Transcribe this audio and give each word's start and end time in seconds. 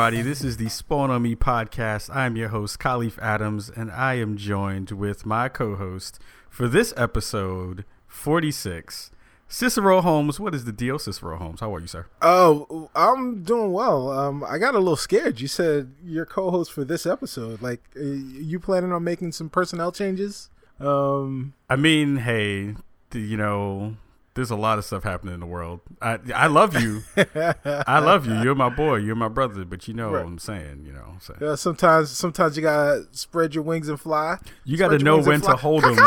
Welcome, 0.00 0.14
everybody. 0.14 0.30
This 0.30 0.42
is 0.42 0.56
the 0.56 0.70
Spawn 0.70 1.10
on 1.10 1.20
Me 1.20 1.36
podcast. 1.36 2.08
I'm 2.16 2.34
your 2.34 2.48
host, 2.48 2.78
Kahlief 2.78 3.18
Adams, 3.18 3.68
and 3.68 3.92
I 3.92 4.14
am 4.14 4.34
joined 4.34 4.92
with 4.92 5.26
my 5.26 5.50
co 5.50 5.76
host 5.76 6.18
for 6.48 6.68
this 6.68 6.94
episode 6.96 7.84
46, 8.06 9.10
Cicero 9.46 10.00
Holmes. 10.00 10.40
What 10.40 10.54
is 10.54 10.64
the 10.64 10.72
deal, 10.72 10.98
Cicero 10.98 11.36
Holmes? 11.36 11.60
How 11.60 11.74
are 11.74 11.80
you, 11.80 11.86
sir? 11.86 12.06
Oh, 12.22 12.88
I'm 12.94 13.42
doing 13.42 13.72
well. 13.72 14.10
Um, 14.10 14.42
I 14.42 14.56
got 14.56 14.74
a 14.74 14.78
little 14.78 14.96
scared. 14.96 15.38
You 15.38 15.48
said 15.48 15.92
your 16.02 16.24
co-host 16.24 16.72
for 16.72 16.82
this 16.82 17.04
episode. 17.04 17.60
Like, 17.60 17.82
uh, 17.94 18.00
you 18.00 18.58
planning 18.58 18.92
on 18.92 19.04
making 19.04 19.32
some 19.32 19.50
personnel 19.50 19.92
changes? 19.92 20.48
Um, 20.80 21.52
I 21.68 21.76
mean, 21.76 22.16
hey, 22.16 22.74
you 23.12 23.36
know, 23.36 23.96
there's 24.34 24.50
a 24.50 24.56
lot 24.56 24.78
of 24.78 24.84
stuff 24.84 25.02
happening 25.02 25.34
in 25.34 25.40
the 25.40 25.46
world. 25.46 25.80
I 26.00 26.18
I 26.34 26.46
love 26.46 26.80
you. 26.80 27.02
I 27.16 27.98
love 27.98 28.26
you. 28.26 28.34
You're 28.42 28.54
my 28.54 28.68
boy. 28.68 28.96
You're 28.96 29.16
my 29.16 29.28
brother. 29.28 29.64
But 29.64 29.88
you 29.88 29.94
know 29.94 30.10
right. 30.10 30.24
what 30.24 30.28
I'm 30.28 30.38
saying. 30.38 30.84
You 30.86 30.92
know 30.92 31.00
what 31.00 31.08
I'm 31.08 31.20
saying. 31.20 31.38
Yeah, 31.42 31.54
sometimes 31.56 32.10
sometimes 32.10 32.56
you 32.56 32.62
gotta 32.62 33.06
spread 33.12 33.54
your 33.54 33.64
wings 33.64 33.88
and 33.88 34.00
fly. 34.00 34.38
You 34.64 34.76
gotta 34.76 34.98
know 34.98 35.18
when 35.18 35.40
to 35.42 35.56
hold 35.56 35.84
them. 35.84 35.98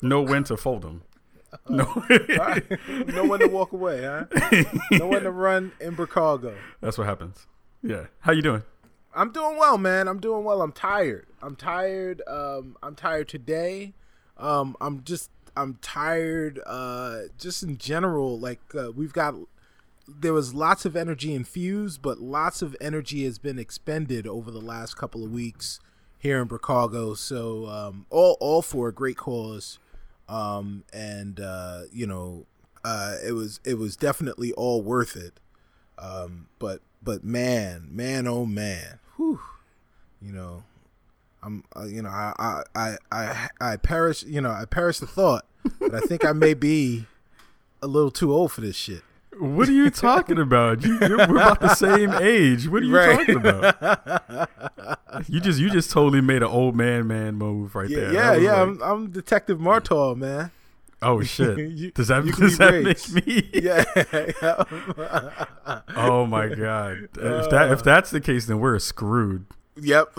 Know 0.00 0.22
when 0.22 0.44
to 0.44 0.56
fold 0.56 0.82
them. 0.82 1.02
No, 1.68 1.84
know 3.06 3.24
when 3.24 3.40
to 3.40 3.48
walk 3.48 3.72
away, 3.72 4.02
huh? 4.02 4.26
know 4.92 5.08
when 5.08 5.22
to 5.22 5.30
run 5.30 5.72
in 5.80 5.96
Chicago. 5.96 6.54
That's 6.80 6.98
what 6.98 7.06
happens. 7.06 7.46
Yeah. 7.82 8.06
How 8.20 8.32
you 8.32 8.42
doing? 8.42 8.62
I'm 9.14 9.32
doing 9.32 9.56
well, 9.56 9.78
man. 9.78 10.08
I'm 10.08 10.20
doing 10.20 10.44
well. 10.44 10.62
I'm 10.62 10.72
tired. 10.72 11.26
I'm 11.42 11.56
tired. 11.56 12.22
Um, 12.26 12.76
I'm 12.82 12.94
tired 12.94 13.28
today. 13.28 13.94
Um, 14.36 14.76
I'm 14.80 15.02
just 15.04 15.30
I'm 15.58 15.78
tired. 15.82 16.60
Uh, 16.64 17.22
just 17.38 17.62
in 17.62 17.78
general, 17.78 18.38
like 18.38 18.60
uh, 18.74 18.92
we've 18.92 19.12
got 19.12 19.34
there 20.08 20.32
was 20.32 20.54
lots 20.54 20.84
of 20.84 20.96
energy 20.96 21.34
infused, 21.34 22.00
but 22.00 22.18
lots 22.18 22.62
of 22.62 22.76
energy 22.80 23.24
has 23.24 23.38
been 23.38 23.58
expended 23.58 24.26
over 24.26 24.50
the 24.50 24.60
last 24.60 24.96
couple 24.96 25.24
of 25.24 25.30
weeks 25.30 25.80
here 26.18 26.40
in 26.40 26.48
Chicago. 26.48 27.14
So 27.14 27.66
um, 27.66 28.06
all 28.08 28.36
all 28.40 28.62
for 28.62 28.88
a 28.88 28.92
great 28.92 29.16
cause, 29.16 29.78
um, 30.28 30.84
and 30.92 31.40
uh, 31.40 31.82
you 31.92 32.06
know, 32.06 32.46
uh, 32.84 33.16
it 33.26 33.32
was 33.32 33.60
it 33.64 33.74
was 33.74 33.96
definitely 33.96 34.52
all 34.52 34.80
worth 34.80 35.16
it. 35.16 35.40
Um, 35.98 36.46
but 36.60 36.80
but 37.02 37.24
man, 37.24 37.88
man, 37.90 38.28
oh 38.28 38.46
man, 38.46 39.00
whew, 39.16 39.40
you 40.22 40.32
know, 40.32 40.62
I'm, 41.42 41.64
uh, 41.76 41.84
you 41.84 42.02
know, 42.02 42.08
I, 42.08 42.62
I, 42.74 42.96
I, 43.12 43.48
I 43.60 43.76
perish, 43.76 44.22
you 44.24 44.40
know, 44.40 44.50
I 44.50 44.64
perish 44.64 44.98
the 44.98 45.06
thought, 45.06 45.44
but 45.80 45.94
I 45.94 46.00
think 46.00 46.24
I 46.24 46.32
may 46.32 46.54
be 46.54 47.06
a 47.82 47.86
little 47.86 48.10
too 48.10 48.32
old 48.32 48.52
for 48.52 48.60
this 48.60 48.76
shit. 48.76 49.02
What 49.38 49.68
are 49.68 49.72
you 49.72 49.88
talking 49.90 50.38
about? 50.38 50.84
You, 50.84 50.98
we're 51.00 51.24
about 51.24 51.60
the 51.60 51.74
same 51.74 52.12
age. 52.14 52.66
What 52.68 52.82
are 52.82 52.86
you 52.86 52.96
right. 52.96 53.18
talking 53.18 53.36
about? 53.36 54.50
You 55.28 55.40
just, 55.40 55.60
you 55.60 55.70
just 55.70 55.90
totally 55.92 56.20
made 56.20 56.42
an 56.42 56.48
old 56.48 56.74
man, 56.74 57.06
man 57.06 57.36
move 57.36 57.76
right 57.76 57.88
yeah, 57.88 58.00
there. 58.00 58.12
Yeah, 58.12 58.34
yeah. 58.34 58.62
Like, 58.62 58.68
I'm, 58.68 58.82
I'm 58.82 59.10
Detective 59.10 59.60
Martell, 59.60 60.16
man. 60.16 60.50
Oh 61.00 61.22
shit! 61.22 61.58
you, 61.76 61.90
does 61.92 62.08
that 62.08 62.24
does 62.24 62.58
that 62.58 62.82
make 62.82 63.08
me? 63.26 63.48
yeah. 63.54 63.84
oh 65.96 66.26
my 66.26 66.48
god! 66.48 67.08
If 67.16 67.50
that 67.50 67.70
if 67.70 67.84
that's 67.84 68.10
the 68.10 68.20
case, 68.20 68.46
then 68.46 68.58
we're 68.58 68.78
screwed. 68.80 69.46
Yep. 69.80 70.18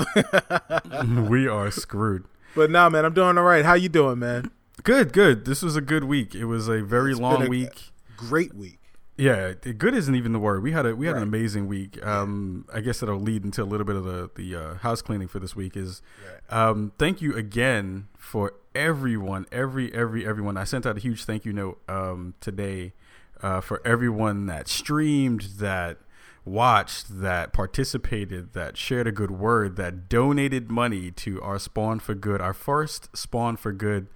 we 1.30 1.48
are 1.48 1.72
screwed. 1.72 2.26
But 2.56 2.72
nah, 2.72 2.90
man, 2.90 3.06
I'm 3.06 3.14
doing 3.14 3.38
all 3.38 3.44
right. 3.44 3.66
How 3.66 3.74
you 3.74 3.90
doing, 3.90 4.20
man? 4.20 4.52
Good, 4.84 5.14
good. 5.14 5.46
This 5.46 5.62
was 5.62 5.76
a 5.76 5.82
good 5.82 6.06
week. 6.06 6.34
It 6.34 6.46
was 6.46 6.68
a 6.68 6.82
very 6.82 7.12
it's 7.12 7.20
long 7.20 7.46
a 7.46 7.50
week. 7.50 7.92
Great 8.16 8.54
week. 8.54 8.80
Yeah, 9.18 9.52
good 9.52 9.94
isn't 9.94 10.16
even 10.16 10.32
the 10.32 10.40
word. 10.40 10.64
We 10.64 10.72
had 10.72 10.86
a 10.86 10.96
we 10.96 11.06
had 11.06 11.14
right. 11.14 11.22
an 11.22 11.28
amazing 11.28 11.68
week. 11.68 12.04
Um, 12.06 12.66
I 12.74 12.80
guess 12.80 13.02
that'll 13.02 13.20
lead 13.20 13.44
into 13.44 13.62
a 13.62 13.66
little 13.66 13.86
bit 13.86 13.98
of 13.98 14.06
the 14.06 14.30
the 14.34 14.56
uh, 14.56 14.74
house 14.76 15.02
cleaning 15.02 15.28
for 15.28 15.40
this 15.40 15.58
week. 15.58 15.76
Is 15.76 16.02
um, 16.50 16.94
thank 16.98 17.22
you 17.22 17.36
again 17.36 18.08
for 18.18 18.54
everyone, 18.74 19.46
every 19.52 19.94
every 19.94 20.26
everyone. 20.26 20.56
I 20.56 20.64
sent 20.64 20.86
out 20.86 20.96
a 20.96 21.02
huge 21.02 21.26
thank 21.26 21.44
you 21.44 21.52
note 21.52 21.82
um, 21.90 22.34
today 22.40 22.94
uh, 23.42 23.60
for 23.60 23.82
everyone 23.86 24.46
that 24.46 24.70
streamed, 24.70 25.42
that 25.58 25.98
watched, 26.46 27.22
that 27.22 27.54
participated, 27.54 28.54
that 28.54 28.78
shared 28.78 29.08
a 29.08 29.12
good 29.12 29.32
word, 29.32 29.76
that 29.76 30.10
donated 30.10 30.70
money 30.72 31.12
to 31.12 31.42
our 31.42 31.60
Spawn 31.60 32.00
for 32.00 32.16
Good, 32.16 32.42
our 32.42 32.54
first 32.54 33.16
Spawn 33.16 33.58
for 33.58 33.72
Good 33.72 34.08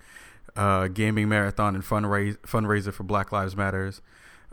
uh, 0.55 0.87
gaming 0.87 1.29
marathon 1.29 1.75
and 1.75 1.83
fundraise, 1.83 2.37
fundraiser 2.39 2.93
for 2.93 3.03
Black 3.03 3.31
Lives 3.31 3.55
Matters. 3.55 4.01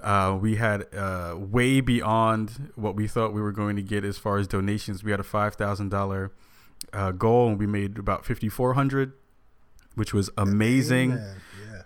Uh, 0.02 0.36
we 0.40 0.56
had 0.56 0.86
uh, 0.94 1.36
way 1.38 1.80
beyond 1.80 2.72
what 2.74 2.96
we 2.96 3.06
thought 3.06 3.34
we 3.34 3.42
were 3.42 3.52
going 3.52 3.76
to 3.76 3.82
get 3.82 4.04
as 4.04 4.16
far 4.16 4.38
as 4.38 4.46
donations. 4.48 5.04
We 5.04 5.10
had 5.10 5.20
a 5.20 5.24
five 5.24 5.54
thousand 5.54 5.92
uh, 5.92 7.10
goal, 7.12 7.48
and 7.48 7.58
we 7.58 7.66
made 7.66 7.98
about 7.98 8.24
fifty 8.24 8.48
four 8.48 8.74
hundred, 8.74 9.12
which 9.94 10.14
was 10.14 10.30
amazing. 10.36 11.12
Yeah. 11.12 11.34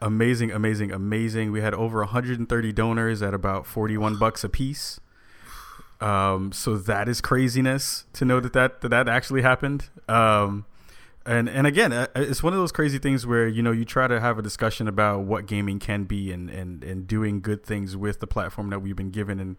Amazing, 0.03 0.51
amazing, 0.51 0.93
amazing. 0.93 1.51
We 1.51 1.63
had 1.63 1.73
over 1.73 2.01
130 2.01 2.73
donors 2.73 3.23
at 3.23 3.33
about 3.33 3.65
41 3.65 4.19
bucks 4.19 4.45
a 4.45 4.51
piece. 4.51 5.01
Um, 6.05 6.53
so 6.53 6.77
that 6.77 7.09
is 7.09 7.23
craziness 7.23 8.05
to 8.13 8.27
know 8.27 8.39
that 8.39 8.53
that 8.53 8.83
that, 8.83 8.89
that 8.89 9.09
actually 9.09 9.41
happened. 9.41 9.89
Um, 10.07 10.67
and 11.25 11.49
and 11.49 11.67
again, 11.67 11.95
uh, 11.95 12.09
it's 12.15 12.43
one 12.43 12.53
of 12.53 12.59
those 12.59 12.73
crazy 12.73 12.99
things 12.99 13.27
where 13.27 13.49
you 13.49 13.63
know 13.63 13.73
you 13.73 13.87
try 13.87 14.07
to 14.07 14.21
have 14.21 14.39
a 14.39 14.43
discussion 14.43 14.87
about 14.87 15.21
what 15.21 15.47
gaming 15.47 15.79
can 15.79 16.05
be 16.05 16.31
and 16.31 16.51
and 16.51 16.85
and 16.85 17.07
doing 17.07 17.41
good 17.41 17.65
things 17.65 17.97
with 17.97 18.21
the 18.21 18.27
platform 18.27 18.69
that 18.69 18.81
we've 18.81 18.95
been 18.95 19.11
given 19.11 19.41
and 19.41 19.57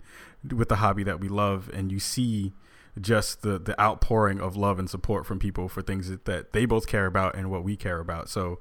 with 0.56 0.70
the 0.70 0.76
hobby 0.76 1.04
that 1.04 1.20
we 1.20 1.28
love, 1.28 1.68
and 1.74 1.92
you 1.92 2.00
see 2.00 2.54
just 3.02 3.42
the 3.42 3.58
the 3.58 3.80
outpouring 3.82 4.40
of 4.40 4.56
love 4.56 4.78
and 4.78 4.88
support 4.88 5.26
from 5.26 5.40
people 5.40 5.68
for 5.68 5.82
things 5.82 6.10
that, 6.12 6.26
that 6.26 6.54
they 6.54 6.66
both 6.66 6.86
care 6.86 7.08
about 7.08 7.36
and 7.36 7.50
what 7.50 7.64
we 7.64 7.76
care 7.76 8.00
about. 8.00 8.30
So. 8.30 8.60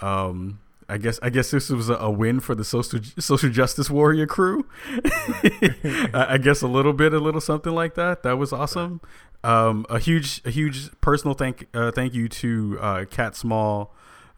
Um, 0.00 0.60
I 0.88 0.98
guess 0.98 1.18
I 1.20 1.30
guess 1.30 1.50
this 1.50 1.68
was 1.68 1.88
a, 1.88 1.94
a 1.94 2.10
win 2.10 2.40
for 2.40 2.54
the 2.54 2.64
social 2.64 3.00
social 3.18 3.50
justice 3.50 3.90
warrior 3.90 4.26
crew. 4.26 4.66
I 6.14 6.38
guess 6.40 6.62
a 6.62 6.68
little 6.68 6.92
bit, 6.92 7.12
a 7.12 7.18
little 7.18 7.40
something 7.40 7.72
like 7.72 7.94
that. 7.94 8.22
That 8.22 8.38
was 8.38 8.52
awesome. 8.52 9.00
Um, 9.42 9.86
a 9.90 9.98
huge 9.98 10.42
a 10.44 10.50
huge 10.50 10.90
personal 11.00 11.34
thank 11.34 11.66
uh, 11.74 11.90
thank 11.90 12.14
you 12.14 12.28
to 12.28 12.78
uh, 12.80 13.04
Catt 13.10 13.34
Small, 13.34 13.94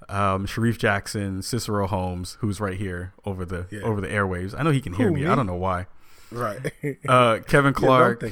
um, 0.09 0.47
Shareef 0.47 0.79
Jackson, 0.79 1.43
Cicero 1.43 1.87
Holmes, 1.87 2.39
who's 2.41 2.61
right 2.61 2.79
here 2.79 3.13
over 3.25 3.45
the 3.45 3.67
yeah. 3.71 3.81
over 3.81 4.01
the 4.01 4.09
airwaves. 4.09 4.55
I 4.59 4.63
know 4.63 4.71
he 4.71 4.81
can 4.81 4.95
hear 4.95 5.11
me. 5.11 5.23
me. 5.23 5.27
I 5.27 5.35
don't 5.35 5.47
know 5.47 5.55
why. 5.55 5.87
Right. 6.31 6.73
uh, 7.09 7.41
Kevin 7.47 7.73
Clark. 7.75 8.23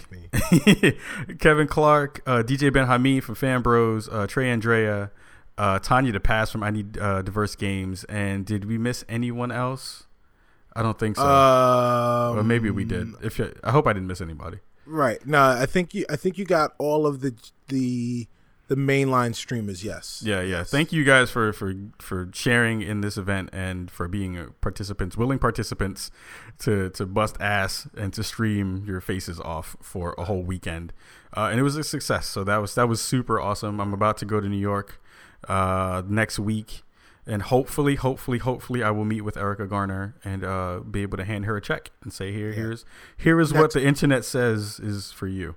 Yeah, 0.50 0.90
Kevin 1.38 1.66
Clark, 1.66 2.22
uh, 2.26 2.42
DJ 2.42 2.72
Ben 2.72 2.86
Hamid 2.86 3.24
from 3.24 3.34
Fan 3.34 3.62
Bros, 3.62 4.08
uh, 4.08 4.26
Trey 4.26 4.50
Andrea 4.50 5.10
uh, 5.58 5.78
Tanya 5.78 6.12
DePass 6.12 6.50
from 6.50 6.62
I 6.62 6.70
Need 6.70 6.98
uh, 6.98 7.22
Diverse 7.22 7.54
Games. 7.56 8.04
And 8.04 8.44
did 8.44 8.64
we 8.64 8.78
miss 8.78 9.04
anyone 9.08 9.50
else? 9.50 10.06
I 10.74 10.82
don't 10.82 10.98
think 10.98 11.16
so. 11.16 11.26
Um, 11.26 12.38
or 12.38 12.42
maybe 12.42 12.70
we 12.70 12.84
did. 12.84 13.14
If 13.22 13.38
you, 13.38 13.54
I 13.64 13.70
hope 13.70 13.86
I 13.86 13.94
didn't 13.94 14.08
miss 14.08 14.20
anybody. 14.20 14.58
Right. 14.84 15.24
No, 15.26 15.42
I 15.42 15.66
think 15.66 15.94
you. 15.94 16.04
I 16.10 16.16
think 16.16 16.36
you 16.38 16.44
got 16.44 16.74
all 16.78 17.06
of 17.06 17.22
the 17.22 17.34
the 17.68 18.28
the 18.68 18.76
mainline 18.76 19.34
streamers. 19.34 19.82
Yes. 19.82 20.22
Yeah. 20.24 20.42
Yeah. 20.42 20.58
Yes. 20.58 20.70
Thank 20.70 20.92
you 20.92 21.02
guys 21.02 21.30
for 21.30 21.52
for 21.54 21.74
for 21.98 22.28
sharing 22.34 22.82
in 22.82 23.00
this 23.00 23.16
event 23.16 23.48
and 23.54 23.90
for 23.90 24.06
being 24.06 24.52
participants, 24.60 25.16
willing 25.16 25.38
participants, 25.38 26.10
to 26.58 26.90
to 26.90 27.06
bust 27.06 27.36
ass 27.40 27.88
and 27.96 28.12
to 28.12 28.22
stream 28.22 28.84
your 28.86 29.00
faces 29.00 29.40
off 29.40 29.76
for 29.80 30.14
a 30.18 30.24
whole 30.24 30.42
weekend. 30.42 30.92
Uh, 31.34 31.48
and 31.50 31.58
it 31.58 31.62
was 31.62 31.76
a 31.76 31.84
success. 31.84 32.26
So 32.26 32.44
that 32.44 32.58
was 32.58 32.74
that 32.74 32.86
was 32.86 33.00
super 33.00 33.40
awesome. 33.40 33.80
I'm 33.80 33.94
about 33.94 34.18
to 34.18 34.26
go 34.26 34.40
to 34.40 34.48
New 34.48 34.56
York 34.58 35.00
uh, 35.48 36.02
next 36.06 36.38
week, 36.38 36.82
and 37.26 37.42
hopefully, 37.42 37.96
hopefully, 37.96 38.38
hopefully, 38.38 38.82
I 38.82 38.90
will 38.90 39.04
meet 39.04 39.22
with 39.22 39.36
Erica 39.36 39.66
Garner 39.66 40.14
and 40.24 40.44
uh, 40.44 40.80
be 40.80 41.02
able 41.02 41.16
to 41.16 41.24
hand 41.24 41.44
her 41.46 41.56
a 41.56 41.60
check 41.60 41.90
and 42.02 42.12
say, 42.12 42.32
"Here, 42.32 42.50
yeah. 42.50 42.54
here's 42.54 42.84
here 43.16 43.40
is 43.40 43.52
next 43.52 43.60
what 43.60 43.72
the 43.72 43.84
internet 43.84 44.24
says 44.24 44.78
is 44.80 45.12
for 45.12 45.26
you." 45.26 45.56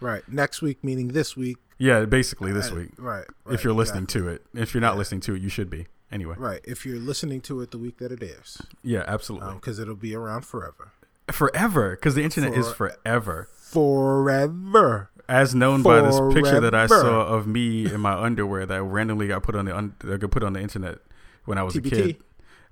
Right. 0.00 0.22
Next 0.28 0.62
week, 0.62 0.84
meaning 0.84 1.08
this 1.08 1.36
week. 1.36 1.58
Yeah, 1.78 2.04
basically 2.04 2.52
this 2.52 2.70
right, 2.70 2.80
week. 2.80 2.90
Right, 2.98 3.24
right. 3.44 3.54
If 3.54 3.64
you're 3.64 3.72
listening 3.72 4.04
exactly. 4.04 4.30
to 4.30 4.34
it, 4.34 4.46
if 4.54 4.74
you're 4.74 4.80
not 4.80 4.94
yeah. 4.94 4.98
listening 4.98 5.20
to 5.22 5.34
it, 5.34 5.42
you 5.42 5.48
should 5.48 5.70
be. 5.70 5.86
Anyway. 6.10 6.34
Right. 6.38 6.60
If 6.64 6.86
you're 6.86 6.98
listening 6.98 7.40
to 7.42 7.60
it 7.60 7.70
the 7.70 7.78
week 7.78 7.98
that 7.98 8.10
it 8.10 8.22
airs. 8.22 8.62
Yeah, 8.82 9.04
absolutely. 9.06 9.54
Because 9.54 9.78
um, 9.78 9.82
it'll 9.82 9.96
be 9.96 10.14
around 10.14 10.42
forever. 10.42 10.92
Forever, 11.30 11.90
because 11.90 12.14
the 12.14 12.22
internet 12.22 12.54
For, 12.54 12.60
is 12.60 12.72
forever. 12.72 13.48
Forever 13.52 15.10
as 15.28 15.54
known 15.54 15.82
by 15.82 16.00
this 16.00 16.18
picture 16.32 16.60
that 16.60 16.74
I 16.74 16.86
saw 16.86 17.26
of 17.26 17.46
me 17.46 17.92
in 17.92 18.00
my 18.00 18.14
underwear 18.14 18.64
that 18.66 18.82
randomly 18.82 19.28
got 19.28 19.42
put 19.42 19.54
on 19.54 19.66
the 19.66 19.76
un- 19.76 19.94
got 20.00 20.30
put 20.30 20.42
on 20.42 20.54
the 20.54 20.60
internet 20.60 20.98
when 21.44 21.58
I 21.58 21.62
was 21.62 21.74
TBT. 21.74 21.86
a 21.86 21.90
kid, 21.90 22.16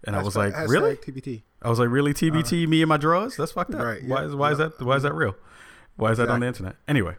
and 0.05 0.17
I 0.17 0.23
was 0.23 0.37
like, 0.37 0.57
really? 0.69 0.97
TBT. 0.97 1.43
I 1.63 1.69
was 1.69 1.79
like, 1.79 1.91
really? 1.91 2.15
TBT? 2.15 2.65
Uh, 2.65 2.69
me 2.69 2.83
and 2.83 2.89
my 2.89 2.97
drawers? 2.97 3.37
That's 3.37 3.53
fucked 3.53 3.75
up. 3.75 3.83
Right, 3.83 4.03
yeah, 4.03 4.09
why 4.09 4.25
is 4.25 4.35
why 4.35 4.49
yeah. 4.49 4.53
is 4.53 4.59
that 4.59 4.83
why 4.83 4.97
is 4.97 5.03
that 5.03 5.15
real? 5.15 5.37
Why 5.97 6.11
is 6.11 6.19
exactly. 6.19 6.27
that 6.27 6.35
on 6.35 6.41
the 6.41 6.47
internet? 6.47 6.77
Anyway, 6.89 7.17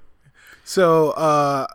so 0.63 1.11
uh, 1.11 1.67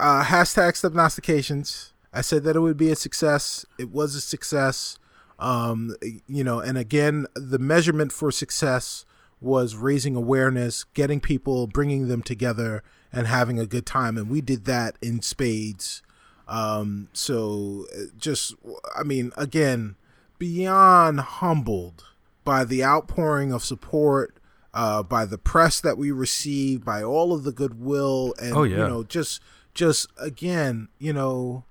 uh, 0.00 0.24
hashtag 0.24 0.72
Stepnostications. 0.72 1.90
I 2.12 2.20
said 2.20 2.44
that 2.44 2.54
it 2.54 2.60
would 2.60 2.76
be 2.76 2.90
a 2.90 2.96
success. 2.96 3.66
It 3.78 3.90
was 3.90 4.14
a 4.14 4.20
success. 4.20 4.98
Um, 5.38 5.96
you 6.28 6.44
know, 6.44 6.60
and 6.60 6.78
again, 6.78 7.26
the 7.34 7.58
measurement 7.58 8.12
for 8.12 8.30
success 8.30 9.04
was 9.44 9.76
raising 9.76 10.16
awareness, 10.16 10.84
getting 10.94 11.20
people, 11.20 11.66
bringing 11.66 12.08
them 12.08 12.22
together, 12.22 12.82
and 13.12 13.26
having 13.26 13.58
a 13.60 13.66
good 13.66 13.86
time. 13.86 14.16
And 14.16 14.28
we 14.28 14.40
did 14.40 14.64
that 14.64 14.96
in 15.02 15.22
spades. 15.22 16.02
Um, 16.48 17.08
so 17.12 17.86
uh, 17.96 18.04
just, 18.18 18.54
I 18.98 19.02
mean, 19.02 19.30
again, 19.36 19.96
beyond 20.38 21.20
humbled 21.20 22.04
by 22.44 22.64
the 22.64 22.82
outpouring 22.84 23.52
of 23.52 23.64
support, 23.64 24.36
uh, 24.72 25.02
by 25.02 25.24
the 25.24 25.38
press 25.38 25.80
that 25.80 25.96
we 25.96 26.10
received, 26.10 26.84
by 26.84 27.02
all 27.02 27.32
of 27.32 27.44
the 27.44 27.52
goodwill, 27.52 28.34
and 28.42 28.54
Oh, 28.56 28.64
yeah. 28.64 28.78
you 28.78 28.88
know, 28.88 29.02
just, 29.04 29.40
just 29.74 30.08
again, 30.18 30.88
you 30.98 31.12
know, 31.12 31.64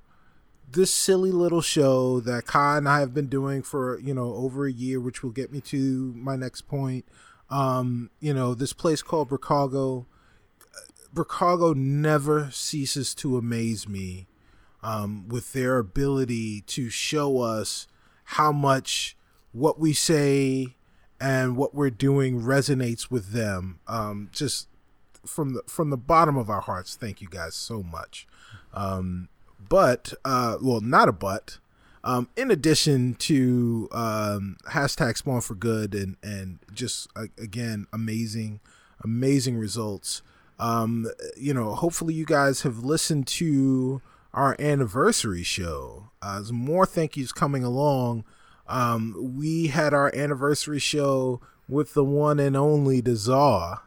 this 0.72 0.94
silly 0.94 1.32
little 1.32 1.62
show 1.62 2.20
that 2.22 2.48
Kai 2.48 2.78
and 2.78 2.90
I 2.90 3.00
have 3.02 3.14
been 3.14 3.28
doing 3.28 3.62
for 3.62 4.00
you 4.00 4.12
know 4.12 4.34
over 4.34 4.66
a 4.66 4.72
year, 4.72 5.00
which 5.00 5.22
will 5.22 5.30
get 5.30 5.52
me 5.52 5.62
to 5.62 6.14
my 6.18 6.36
next 6.36 6.62
point. 6.68 7.06
Um, 7.54 8.10
you 8.20 8.34
know, 8.34 8.56
this 8.56 8.74
place 8.74 9.04
called 9.04 9.30
Bricago. 9.30 10.08
Bricago 11.14 11.76
never 11.76 12.50
ceases 12.52 13.14
to 13.16 13.38
amaze 13.38 13.88
me 13.88 14.28
um, 14.82 15.28
with 15.28 15.54
their 15.54 15.78
ability 15.78 16.62
to 16.62 16.90
show 16.90 17.42
us 17.42 17.88
how 18.24 18.52
much 18.52 19.16
what 19.52 19.80
we 19.80 19.94
say 19.94 20.76
and 21.22 21.56
what 21.56 21.76
we're 21.76 21.92
doing 21.92 22.42
resonates 22.42 23.12
with 23.12 23.32
them. 23.34 23.80
Um, 23.88 24.30
just 24.32 24.68
from 25.24 25.54
the 25.54 25.62
from 25.68 25.92
the 25.92 25.98
bottom 25.98 26.36
of 26.36 26.50
our 26.50 26.62
hearts, 26.62 26.96
thank 26.96 27.22
you 27.22 27.28
guys 27.30 27.54
so 27.54 27.84
much. 27.84 28.28
Um, 28.74 29.30
but 29.60 30.12
uh, 30.26 30.58
well, 30.60 30.82
not 30.82 31.08
a 31.08 31.14
but. 31.14 31.60
Um, 32.06 32.28
in 32.36 32.52
addition 32.52 33.16
to 33.16 33.88
um, 33.92 34.58
hashtag 34.70 35.18
Spawn 35.18 35.42
for 35.42 35.56
Good 35.56 35.96
and 35.96 36.18
and 36.22 36.60
just 36.74 37.08
uh, 37.16 37.28
again 37.38 37.88
amazing, 37.94 38.60
amazing 39.04 39.58
results. 39.58 40.22
Um, 40.60 41.08
you 41.38 41.54
know, 41.54 41.76
hopefully 41.76 42.14
you 42.14 42.26
guys 42.26 42.62
have 42.62 42.80
listened 42.80 43.28
to 43.28 44.02
our 44.34 44.56
anniversary 44.60 45.44
show. 45.44 46.10
Uh, 46.22 46.42
more 46.52 46.86
thank 46.86 47.16
yous 47.16 47.32
coming 47.32 47.64
along. 47.64 48.26
Um, 48.68 49.36
we 49.38 49.68
had 49.68 49.94
our 49.94 50.14
anniversary 50.16 50.80
show 50.80 51.42
with 51.68 51.94
the 51.94 52.04
one 52.04 52.40
and 52.40 52.56
only 52.56 53.02
Dazar, 53.02 53.82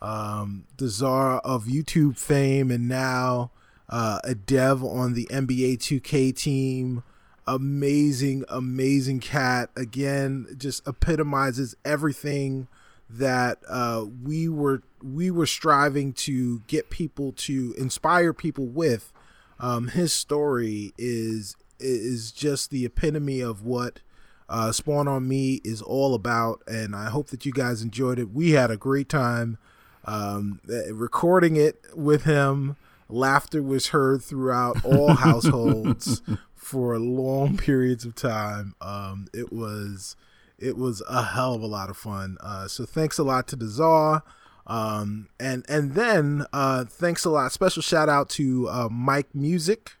um, 0.00 0.64
Dazar 0.76 1.40
of 1.44 1.64
YouTube 1.64 2.18
fame, 2.18 2.70
and 2.70 2.88
now 2.88 3.50
uh, 3.88 4.20
a 4.24 4.34
dev 4.34 4.82
on 4.82 5.14
the 5.14 5.26
NBA 5.30 5.78
2K 5.78 6.36
team. 6.36 7.02
Amazing, 7.46 8.44
amazing 8.48 9.20
cat. 9.20 9.70
Again, 9.76 10.46
just 10.56 10.86
epitomizes 10.86 11.74
everything 11.84 12.68
that 13.10 13.58
uh, 13.68 14.04
we 14.22 14.48
were 14.48 14.82
we 15.02 15.30
were 15.30 15.46
striving 15.46 16.12
to 16.12 16.60
get 16.66 16.88
people 16.88 17.32
to 17.32 17.74
inspire 17.76 18.32
people 18.32 18.66
with. 18.66 19.12
Um, 19.58 19.88
his 19.88 20.12
story 20.12 20.92
is 20.96 21.56
is 21.78 22.30
just 22.32 22.70
the 22.70 22.84
epitome 22.84 23.40
of 23.40 23.64
what 23.64 24.00
uh, 24.48 24.70
Spawn 24.70 25.08
on 25.08 25.28
Me 25.28 25.60
is 25.64 25.82
all 25.82 26.14
about, 26.14 26.62
and 26.66 26.94
I 26.94 27.10
hope 27.10 27.28
that 27.28 27.44
you 27.44 27.52
guys 27.52 27.82
enjoyed 27.82 28.18
it. 28.18 28.32
We 28.32 28.52
had 28.52 28.70
a 28.70 28.76
great 28.76 29.08
time 29.08 29.58
um, 30.04 30.60
uh, 30.68 30.94
recording 30.94 31.56
it 31.56 31.84
with 31.94 32.24
him. 32.24 32.76
Laughter 33.08 33.62
was 33.62 33.88
heard 33.88 34.22
throughout 34.22 34.84
all 34.84 35.14
households 35.14 36.22
for 36.62 36.98
long 36.98 37.56
periods 37.68 38.04
of 38.04 38.14
time. 38.14 38.74
Um, 38.80 39.26
it 39.34 39.52
was 39.52 40.16
it 40.58 40.76
was 40.76 41.02
a 41.08 41.22
hell 41.24 41.54
of 41.54 41.62
a 41.62 41.66
lot 41.66 41.90
of 41.90 41.96
fun. 41.96 42.36
Uh, 42.40 42.68
so 42.68 42.84
thanks 42.86 43.18
a 43.18 43.24
lot 43.24 43.48
to 43.48 43.56
the 43.56 43.66
Czar. 43.66 44.22
Um, 44.66 45.28
and 45.40 45.64
and 45.68 45.94
then 45.94 46.46
uh, 46.52 46.84
thanks 46.84 47.24
a 47.24 47.30
lot. 47.30 47.50
Special 47.52 47.82
shout 47.82 48.08
out 48.08 48.28
to 48.30 48.68
uh, 48.68 48.88
Mike 48.90 49.34
Music 49.34 49.92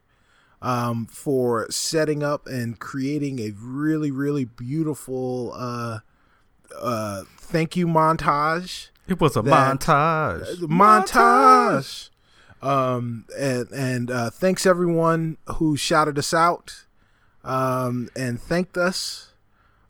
um, 0.62 1.06
for 1.06 1.68
setting 1.70 2.22
up 2.22 2.46
and 2.46 2.78
creating 2.78 3.40
a 3.40 3.50
really 3.60 4.12
really 4.12 4.44
beautiful 4.44 5.52
uh, 5.56 5.98
uh, 6.80 7.22
thank 7.38 7.76
you 7.76 7.86
montage. 7.88 8.88
It 9.08 9.20
was 9.20 9.36
a 9.36 9.42
That- 9.42 9.80
montage. 9.80 10.58
Montage. 10.60 12.08
Um, 12.62 13.26
and 13.36 13.68
and 13.72 14.10
uh, 14.10 14.30
thanks 14.30 14.66
everyone 14.66 15.36
who 15.56 15.76
shouted 15.76 16.16
us 16.18 16.32
out 16.32 16.84
um, 17.44 18.08
and 18.14 18.40
thanked 18.40 18.76
us 18.76 19.32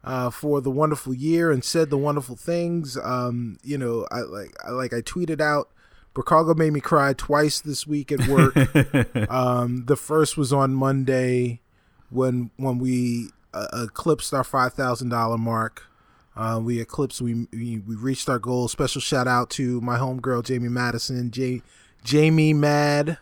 uh, 0.04 0.30
for 0.30 0.60
the 0.60 0.70
wonderful 0.70 1.14
year 1.14 1.50
and 1.50 1.62
said 1.62 1.90
the 1.90 1.98
wonderful 1.98 2.36
things. 2.36 2.96
Um, 2.96 3.58
you 3.62 3.78
know, 3.78 4.06
I 4.10 4.20
like 4.20 4.56
I 4.64 4.70
like 4.70 4.92
I 4.92 5.00
tweeted 5.00 5.40
out. 5.40 5.68
Bricago 6.14 6.54
made 6.54 6.72
me 6.74 6.80
cry 6.80 7.14
twice 7.14 7.60
this 7.60 7.86
week 7.86 8.12
at 8.12 8.26
work. 8.28 8.54
um, 9.30 9.84
the 9.86 9.96
first 9.96 10.36
was 10.36 10.52
on 10.52 10.74
Monday 10.74 11.60
when 12.10 12.50
when 12.56 12.78
we 12.78 13.30
uh, 13.54 13.84
eclipsed 13.84 14.34
our 14.34 14.44
five 14.44 14.74
thousand 14.74 15.10
dollar 15.10 15.38
mark. 15.38 15.88
Uh, 16.34 16.58
we 16.62 16.80
eclipsed. 16.80 17.20
We, 17.20 17.46
we 17.52 17.78
we 17.78 17.94
reached 17.94 18.28
our 18.28 18.38
goal. 18.38 18.68
Special 18.68 19.00
shout 19.00 19.28
out 19.28 19.50
to 19.50 19.80
my 19.82 19.98
homegirl 19.98 20.44
Jamie 20.44 20.68
Madison, 20.68 21.30
J, 21.30 21.62
Jamie 22.04 22.52
Mad, 22.52 23.18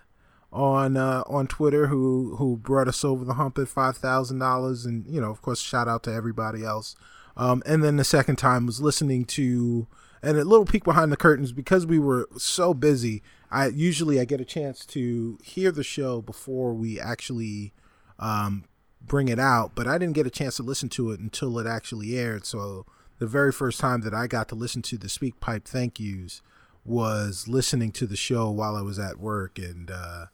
on 0.52 0.96
uh, 0.96 1.22
on 1.26 1.46
Twitter, 1.46 1.86
who 1.86 2.36
who 2.36 2.56
brought 2.56 2.88
us 2.88 3.04
over 3.04 3.24
the 3.24 3.34
hump 3.34 3.58
at 3.58 3.68
five 3.68 3.96
thousand 3.96 4.38
dollars, 4.38 4.84
and 4.84 5.06
you 5.06 5.20
know, 5.20 5.30
of 5.30 5.42
course, 5.42 5.60
shout 5.60 5.88
out 5.88 6.02
to 6.04 6.12
everybody 6.12 6.64
else. 6.64 6.96
Um, 7.36 7.62
and 7.64 7.82
then 7.82 7.96
the 7.96 8.04
second 8.04 8.36
time 8.36 8.66
was 8.66 8.80
listening 8.80 9.24
to 9.26 9.86
and 10.22 10.36
a 10.36 10.44
little 10.44 10.66
peek 10.66 10.84
behind 10.84 11.10
the 11.10 11.16
curtains 11.16 11.52
because 11.52 11.86
we 11.86 11.98
were 11.98 12.28
so 12.36 12.74
busy. 12.74 13.22
I 13.50 13.68
usually 13.68 14.20
I 14.20 14.24
get 14.24 14.40
a 14.40 14.44
chance 14.44 14.84
to 14.86 15.38
hear 15.42 15.72
the 15.72 15.84
show 15.84 16.20
before 16.20 16.74
we 16.74 17.00
actually 17.00 17.72
um, 18.18 18.64
bring 19.00 19.28
it 19.28 19.38
out, 19.38 19.72
but 19.74 19.86
I 19.86 19.98
didn't 19.98 20.14
get 20.14 20.26
a 20.26 20.30
chance 20.30 20.56
to 20.56 20.62
listen 20.62 20.88
to 20.90 21.10
it 21.10 21.20
until 21.20 21.58
it 21.58 21.66
actually 21.66 22.18
aired. 22.18 22.44
So 22.44 22.84
the 23.18 23.26
very 23.26 23.52
first 23.52 23.80
time 23.80 24.02
that 24.02 24.14
I 24.14 24.26
got 24.26 24.48
to 24.48 24.54
listen 24.54 24.82
to 24.82 24.98
the 24.98 25.08
SpeakPipe 25.08 25.64
thank 25.64 25.98
yous 25.98 26.42
was 26.84 27.46
listening 27.46 27.92
to 27.92 28.06
the 28.06 28.16
show 28.16 28.50
while 28.50 28.76
I 28.76 28.82
was 28.82 28.98
at 28.98 29.18
work, 29.18 29.58
and 29.58 29.90
uh, 29.90 30.26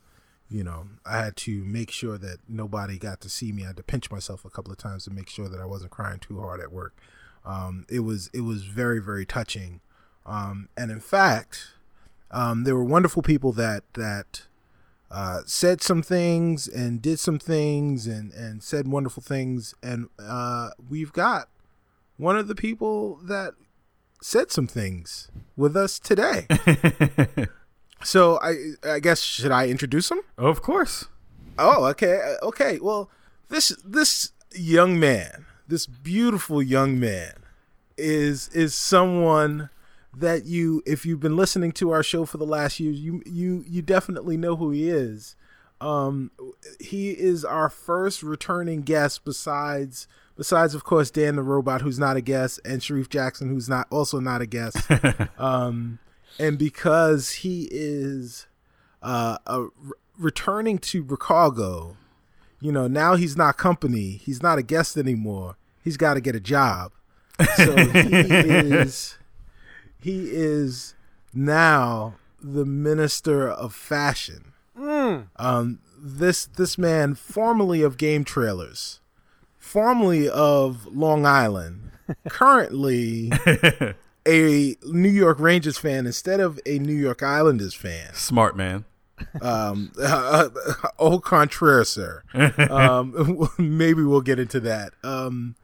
you 0.49 0.63
know 0.63 0.89
I 1.05 1.19
had 1.19 1.37
to 1.39 1.65
make 1.65 1.91
sure 1.91 2.19
that 2.19 2.39
nobody 2.49 2.99
got 2.99 3.21
to 3.23 3.29
see 3.29 3.53
me. 3.53 3.65
I 3.65 3.69
had 3.69 3.77
to 3.79 3.83
pinch 3.83 4.11
myself 4.11 4.45
a 4.45 4.51
couple 4.51 4.73
of 4.73 4.79
times 4.79 5.05
to 5.05 5.11
make 5.11 5.29
sure 5.29 5.49
that 5.49 5.61
I 5.61 5.67
wasn't 5.67 5.91
crying 5.91 6.21
too 6.21 6.41
hard 6.41 6.61
at 6.61 6.73
work. 6.73 6.97
Um, 7.45 7.87
it 7.89 8.01
was 8.01 8.31
it 8.33 8.43
was 8.43 8.65
very 8.65 9.01
very 9.01 9.27
touching, 9.27 9.81
um, 10.25 10.69
and 10.77 10.91
in 10.91 11.01
fact, 11.01 11.73
um, 12.31 12.65
there 12.65 12.75
were 12.75 12.85
wonderful 12.85 13.23
people 13.23 13.53
that 13.53 13.83
that 13.95 14.43
uh, 15.11 15.41
said 15.47 15.83
some 15.83 16.03
things 16.03 16.67
and 16.67 17.01
did 17.01 17.19
some 17.19 17.39
things 17.39 18.07
and 18.07 18.33
and 18.33 18.63
said 18.63 18.89
wonderful 18.89 19.23
things, 19.23 19.75
and 19.83 20.09
uh, 20.19 20.71
we've 20.89 21.13
got 21.13 21.49
one 22.17 22.37
of 22.37 22.49
the 22.49 22.55
people 22.55 23.17
that 23.17 23.55
said 24.27 24.51
some 24.51 24.67
things 24.67 25.29
with 25.57 25.77
us 25.77 26.01
today. 26.01 26.49
so 28.03 28.41
I 28.43 28.73
I 28.85 28.99
guess 28.99 29.21
should 29.21 29.53
I 29.53 29.69
introduce 29.69 30.11
him? 30.11 30.21
of 30.37 30.63
course. 30.63 31.07
Oh, 31.59 31.85
okay, 31.87 32.21
uh, 32.21 32.47
okay. 32.47 32.79
Well, 32.83 33.09
this 33.49 33.69
this 33.85 34.33
young 34.53 34.99
man, 34.99 35.47
this 35.69 35.87
beautiful 35.87 36.61
young 36.61 36.99
man, 36.99 37.35
is 37.97 38.49
is 38.49 38.75
someone 38.75 39.71
that 40.17 40.45
you, 40.45 40.83
if 40.87 41.07
you've 41.07 41.21
been 41.21 41.37
listening 41.37 41.71
to 41.73 41.91
our 41.91 42.03
show 42.03 42.25
for 42.25 42.39
the 42.39 42.47
last 42.47 42.81
year, 42.81 42.91
you 42.91 43.23
you 43.25 43.65
you 43.69 43.81
definitely 43.81 44.37
know 44.37 44.57
who 44.57 44.71
he 44.73 44.91
is. 44.91 45.37
Um, 45.81 46.33
he 46.81 47.11
is 47.11 47.45
our 47.45 47.69
first 47.71 48.25
returning 48.25 48.83
guest, 48.83 49.25
besides 49.25 50.09
besides 50.37 50.75
of 50.75 50.85
course 50.85 51.11
Dan 51.11 51.37
the 51.37 51.43
robot, 51.43 51.83
who's 51.83 51.99
not 51.99 52.17
a 52.17 52.21
guest, 52.21 52.61
and 52.65 52.81
Shareef 52.81 53.09
Jackson, 53.09 53.49
who's 53.49 53.69
not 53.69 53.87
also 53.91 54.21
not 54.21 54.41
a 54.41 54.47
guest. 54.47 54.79
um, 55.39 55.99
and 56.39 56.59
because 56.59 57.31
he 57.31 57.69
is 57.71 58.47
uh, 59.03 59.39
a, 59.47 59.63
re- 59.63 59.71
returning 60.19 60.79
to 60.79 61.07
Chicago, 61.09 61.97
you 62.61 62.73
know, 62.73 62.87
now 62.87 63.17
he's 63.17 63.37
not 63.37 63.57
company. 63.57 64.21
He's 64.23 64.43
not 64.43 64.59
a 64.59 64.63
guest 64.63 64.97
anymore. 64.97 65.57
He's 65.83 65.97
got 65.97 66.15
to 66.15 66.21
get 66.21 66.35
a 66.35 66.41
job. 66.41 66.93
So 67.57 67.77
he 67.77 68.01
is 68.17 69.19
he 70.01 70.31
is 70.31 70.95
now 71.35 72.15
the 72.41 72.65
minister 72.65 73.49
of 73.49 73.75
fashion. 73.75 74.53
Um, 75.37 75.81
this 75.99 76.47
this 76.47 76.79
man, 76.79 77.15
formerly 77.15 77.83
of 77.83 77.99
game 77.99 78.25
trailers, 78.25 79.01
formerly 79.67 80.29
of 80.29 80.87
Long 80.87 81.27
Island, 81.27 81.91
currently 82.29 83.33
a 84.27 84.77
New 84.85 85.09
York 85.09 85.39
Rangers 85.41 85.77
fan 85.79 86.07
instead 86.07 86.41
of 86.41 86.61
a 86.67 86.79
New 86.79 86.95
York 86.95 87.23
Islanders 87.23 87.75
fan 87.75 88.15
Smart 88.15 88.57
man. 88.57 88.85
um 89.41 89.93
au 90.99 91.19
contraire 91.19 91.85
sir 91.85 92.23
um 92.69 93.49
maybe 93.59 94.03
we'll 94.03 94.21
get 94.21 94.39
into 94.39 94.61
that 94.61 94.93
um 95.03 95.57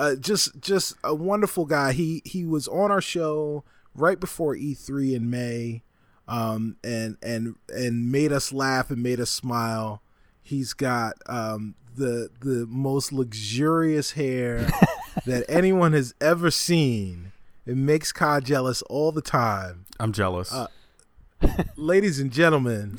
uh, 0.00 0.16
just 0.16 0.58
just 0.62 0.96
a 1.04 1.14
wonderful 1.14 1.66
guy. 1.66 1.92
He 1.92 2.22
he 2.24 2.46
was 2.46 2.66
on 2.68 2.90
our 2.90 3.02
show 3.02 3.64
right 3.94 4.18
before 4.18 4.56
E3 4.56 5.14
in 5.14 5.28
May, 5.28 5.82
um, 6.26 6.76
and 6.82 7.18
and 7.22 7.56
and 7.68 8.10
made 8.10 8.32
us 8.32 8.50
laugh 8.50 8.90
and 8.90 9.02
made 9.02 9.20
us 9.20 9.30
smile. 9.30 10.00
He's 10.42 10.72
got 10.72 11.16
um, 11.26 11.74
the 12.00 12.30
the 12.40 12.66
most 12.68 13.12
luxurious 13.12 14.12
hair 14.12 14.68
that 15.26 15.44
anyone 15.48 15.92
has 15.92 16.14
ever 16.20 16.50
seen. 16.50 17.30
It 17.66 17.76
makes 17.76 18.10
Kai 18.10 18.40
jealous 18.40 18.82
all 18.82 19.12
the 19.12 19.22
time. 19.22 19.84
I'm 20.00 20.12
jealous. 20.12 20.52
Uh, 20.52 20.66
ladies 21.76 22.18
and 22.18 22.32
gentlemen, 22.32 22.98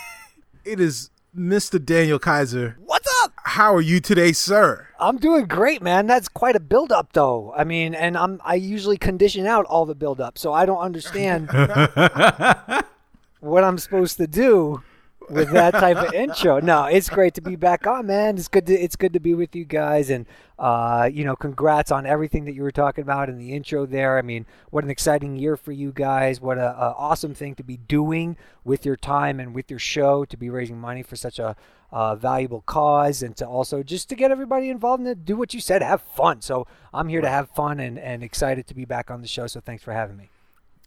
it 0.64 0.80
is 0.80 1.10
Mr. 1.36 1.84
Daniel 1.84 2.18
Kayser. 2.18 2.76
What's 2.78 3.08
up? 3.24 3.32
How 3.44 3.74
are 3.74 3.80
you 3.80 4.00
today, 4.00 4.32
sir? 4.32 4.86
I'm 5.00 5.18
doing 5.18 5.46
great, 5.46 5.82
man. 5.82 6.06
That's 6.06 6.28
quite 6.28 6.54
a 6.54 6.60
build 6.60 6.92
up 6.92 7.12
though. 7.12 7.52
I 7.56 7.64
mean, 7.64 7.94
and 7.94 8.16
I'm 8.16 8.40
I 8.44 8.54
usually 8.54 8.96
condition 8.96 9.46
out 9.46 9.66
all 9.66 9.84
the 9.84 9.96
build 9.96 10.20
up, 10.20 10.38
so 10.38 10.52
I 10.52 10.64
don't 10.64 10.80
understand 10.80 11.48
what 13.40 13.64
I'm 13.64 13.78
supposed 13.78 14.16
to 14.18 14.26
do 14.28 14.82
with 15.30 15.50
that 15.52 15.72
type 15.72 15.96
of 15.96 16.12
intro. 16.14 16.60
No, 16.60 16.84
it's 16.84 17.08
great 17.08 17.34
to 17.34 17.40
be 17.40 17.56
back 17.56 17.86
on, 17.86 18.06
man. 18.06 18.36
It's 18.36 18.48
good 18.48 18.66
to 18.66 18.74
it's 18.74 18.96
good 18.96 19.12
to 19.12 19.20
be 19.20 19.34
with 19.34 19.54
you 19.54 19.64
guys, 19.64 20.10
and 20.10 20.26
uh, 20.58 21.08
you 21.12 21.24
know, 21.24 21.36
congrats 21.36 21.90
on 21.90 22.06
everything 22.06 22.44
that 22.46 22.54
you 22.54 22.62
were 22.62 22.72
talking 22.72 23.02
about 23.02 23.28
in 23.28 23.38
the 23.38 23.52
intro 23.52 23.86
there. 23.86 24.18
I 24.18 24.22
mean, 24.22 24.46
what 24.70 24.84
an 24.84 24.90
exciting 24.90 25.36
year 25.36 25.56
for 25.56 25.72
you 25.72 25.92
guys! 25.92 26.40
What 26.40 26.58
a, 26.58 26.70
a 26.70 26.94
awesome 26.96 27.34
thing 27.34 27.54
to 27.56 27.62
be 27.62 27.76
doing 27.76 28.36
with 28.64 28.84
your 28.84 28.96
time 28.96 29.40
and 29.40 29.54
with 29.54 29.70
your 29.70 29.78
show 29.78 30.24
to 30.24 30.36
be 30.36 30.50
raising 30.50 30.78
money 30.78 31.02
for 31.02 31.16
such 31.16 31.38
a 31.38 31.56
uh, 31.90 32.14
valuable 32.14 32.62
cause, 32.62 33.22
and 33.22 33.36
to 33.36 33.46
also 33.46 33.82
just 33.82 34.08
to 34.08 34.14
get 34.14 34.30
everybody 34.30 34.70
involved 34.70 35.02
and 35.02 35.24
do 35.24 35.36
what 35.36 35.54
you 35.54 35.60
said, 35.60 35.82
have 35.82 36.02
fun. 36.02 36.40
So 36.40 36.66
I'm 36.92 37.08
here 37.08 37.20
to 37.20 37.28
have 37.28 37.50
fun 37.50 37.80
and 37.80 37.98
and 37.98 38.22
excited 38.22 38.66
to 38.66 38.74
be 38.74 38.84
back 38.84 39.10
on 39.10 39.22
the 39.22 39.28
show. 39.28 39.46
So 39.46 39.60
thanks 39.60 39.82
for 39.82 39.92
having 39.92 40.16
me. 40.16 40.30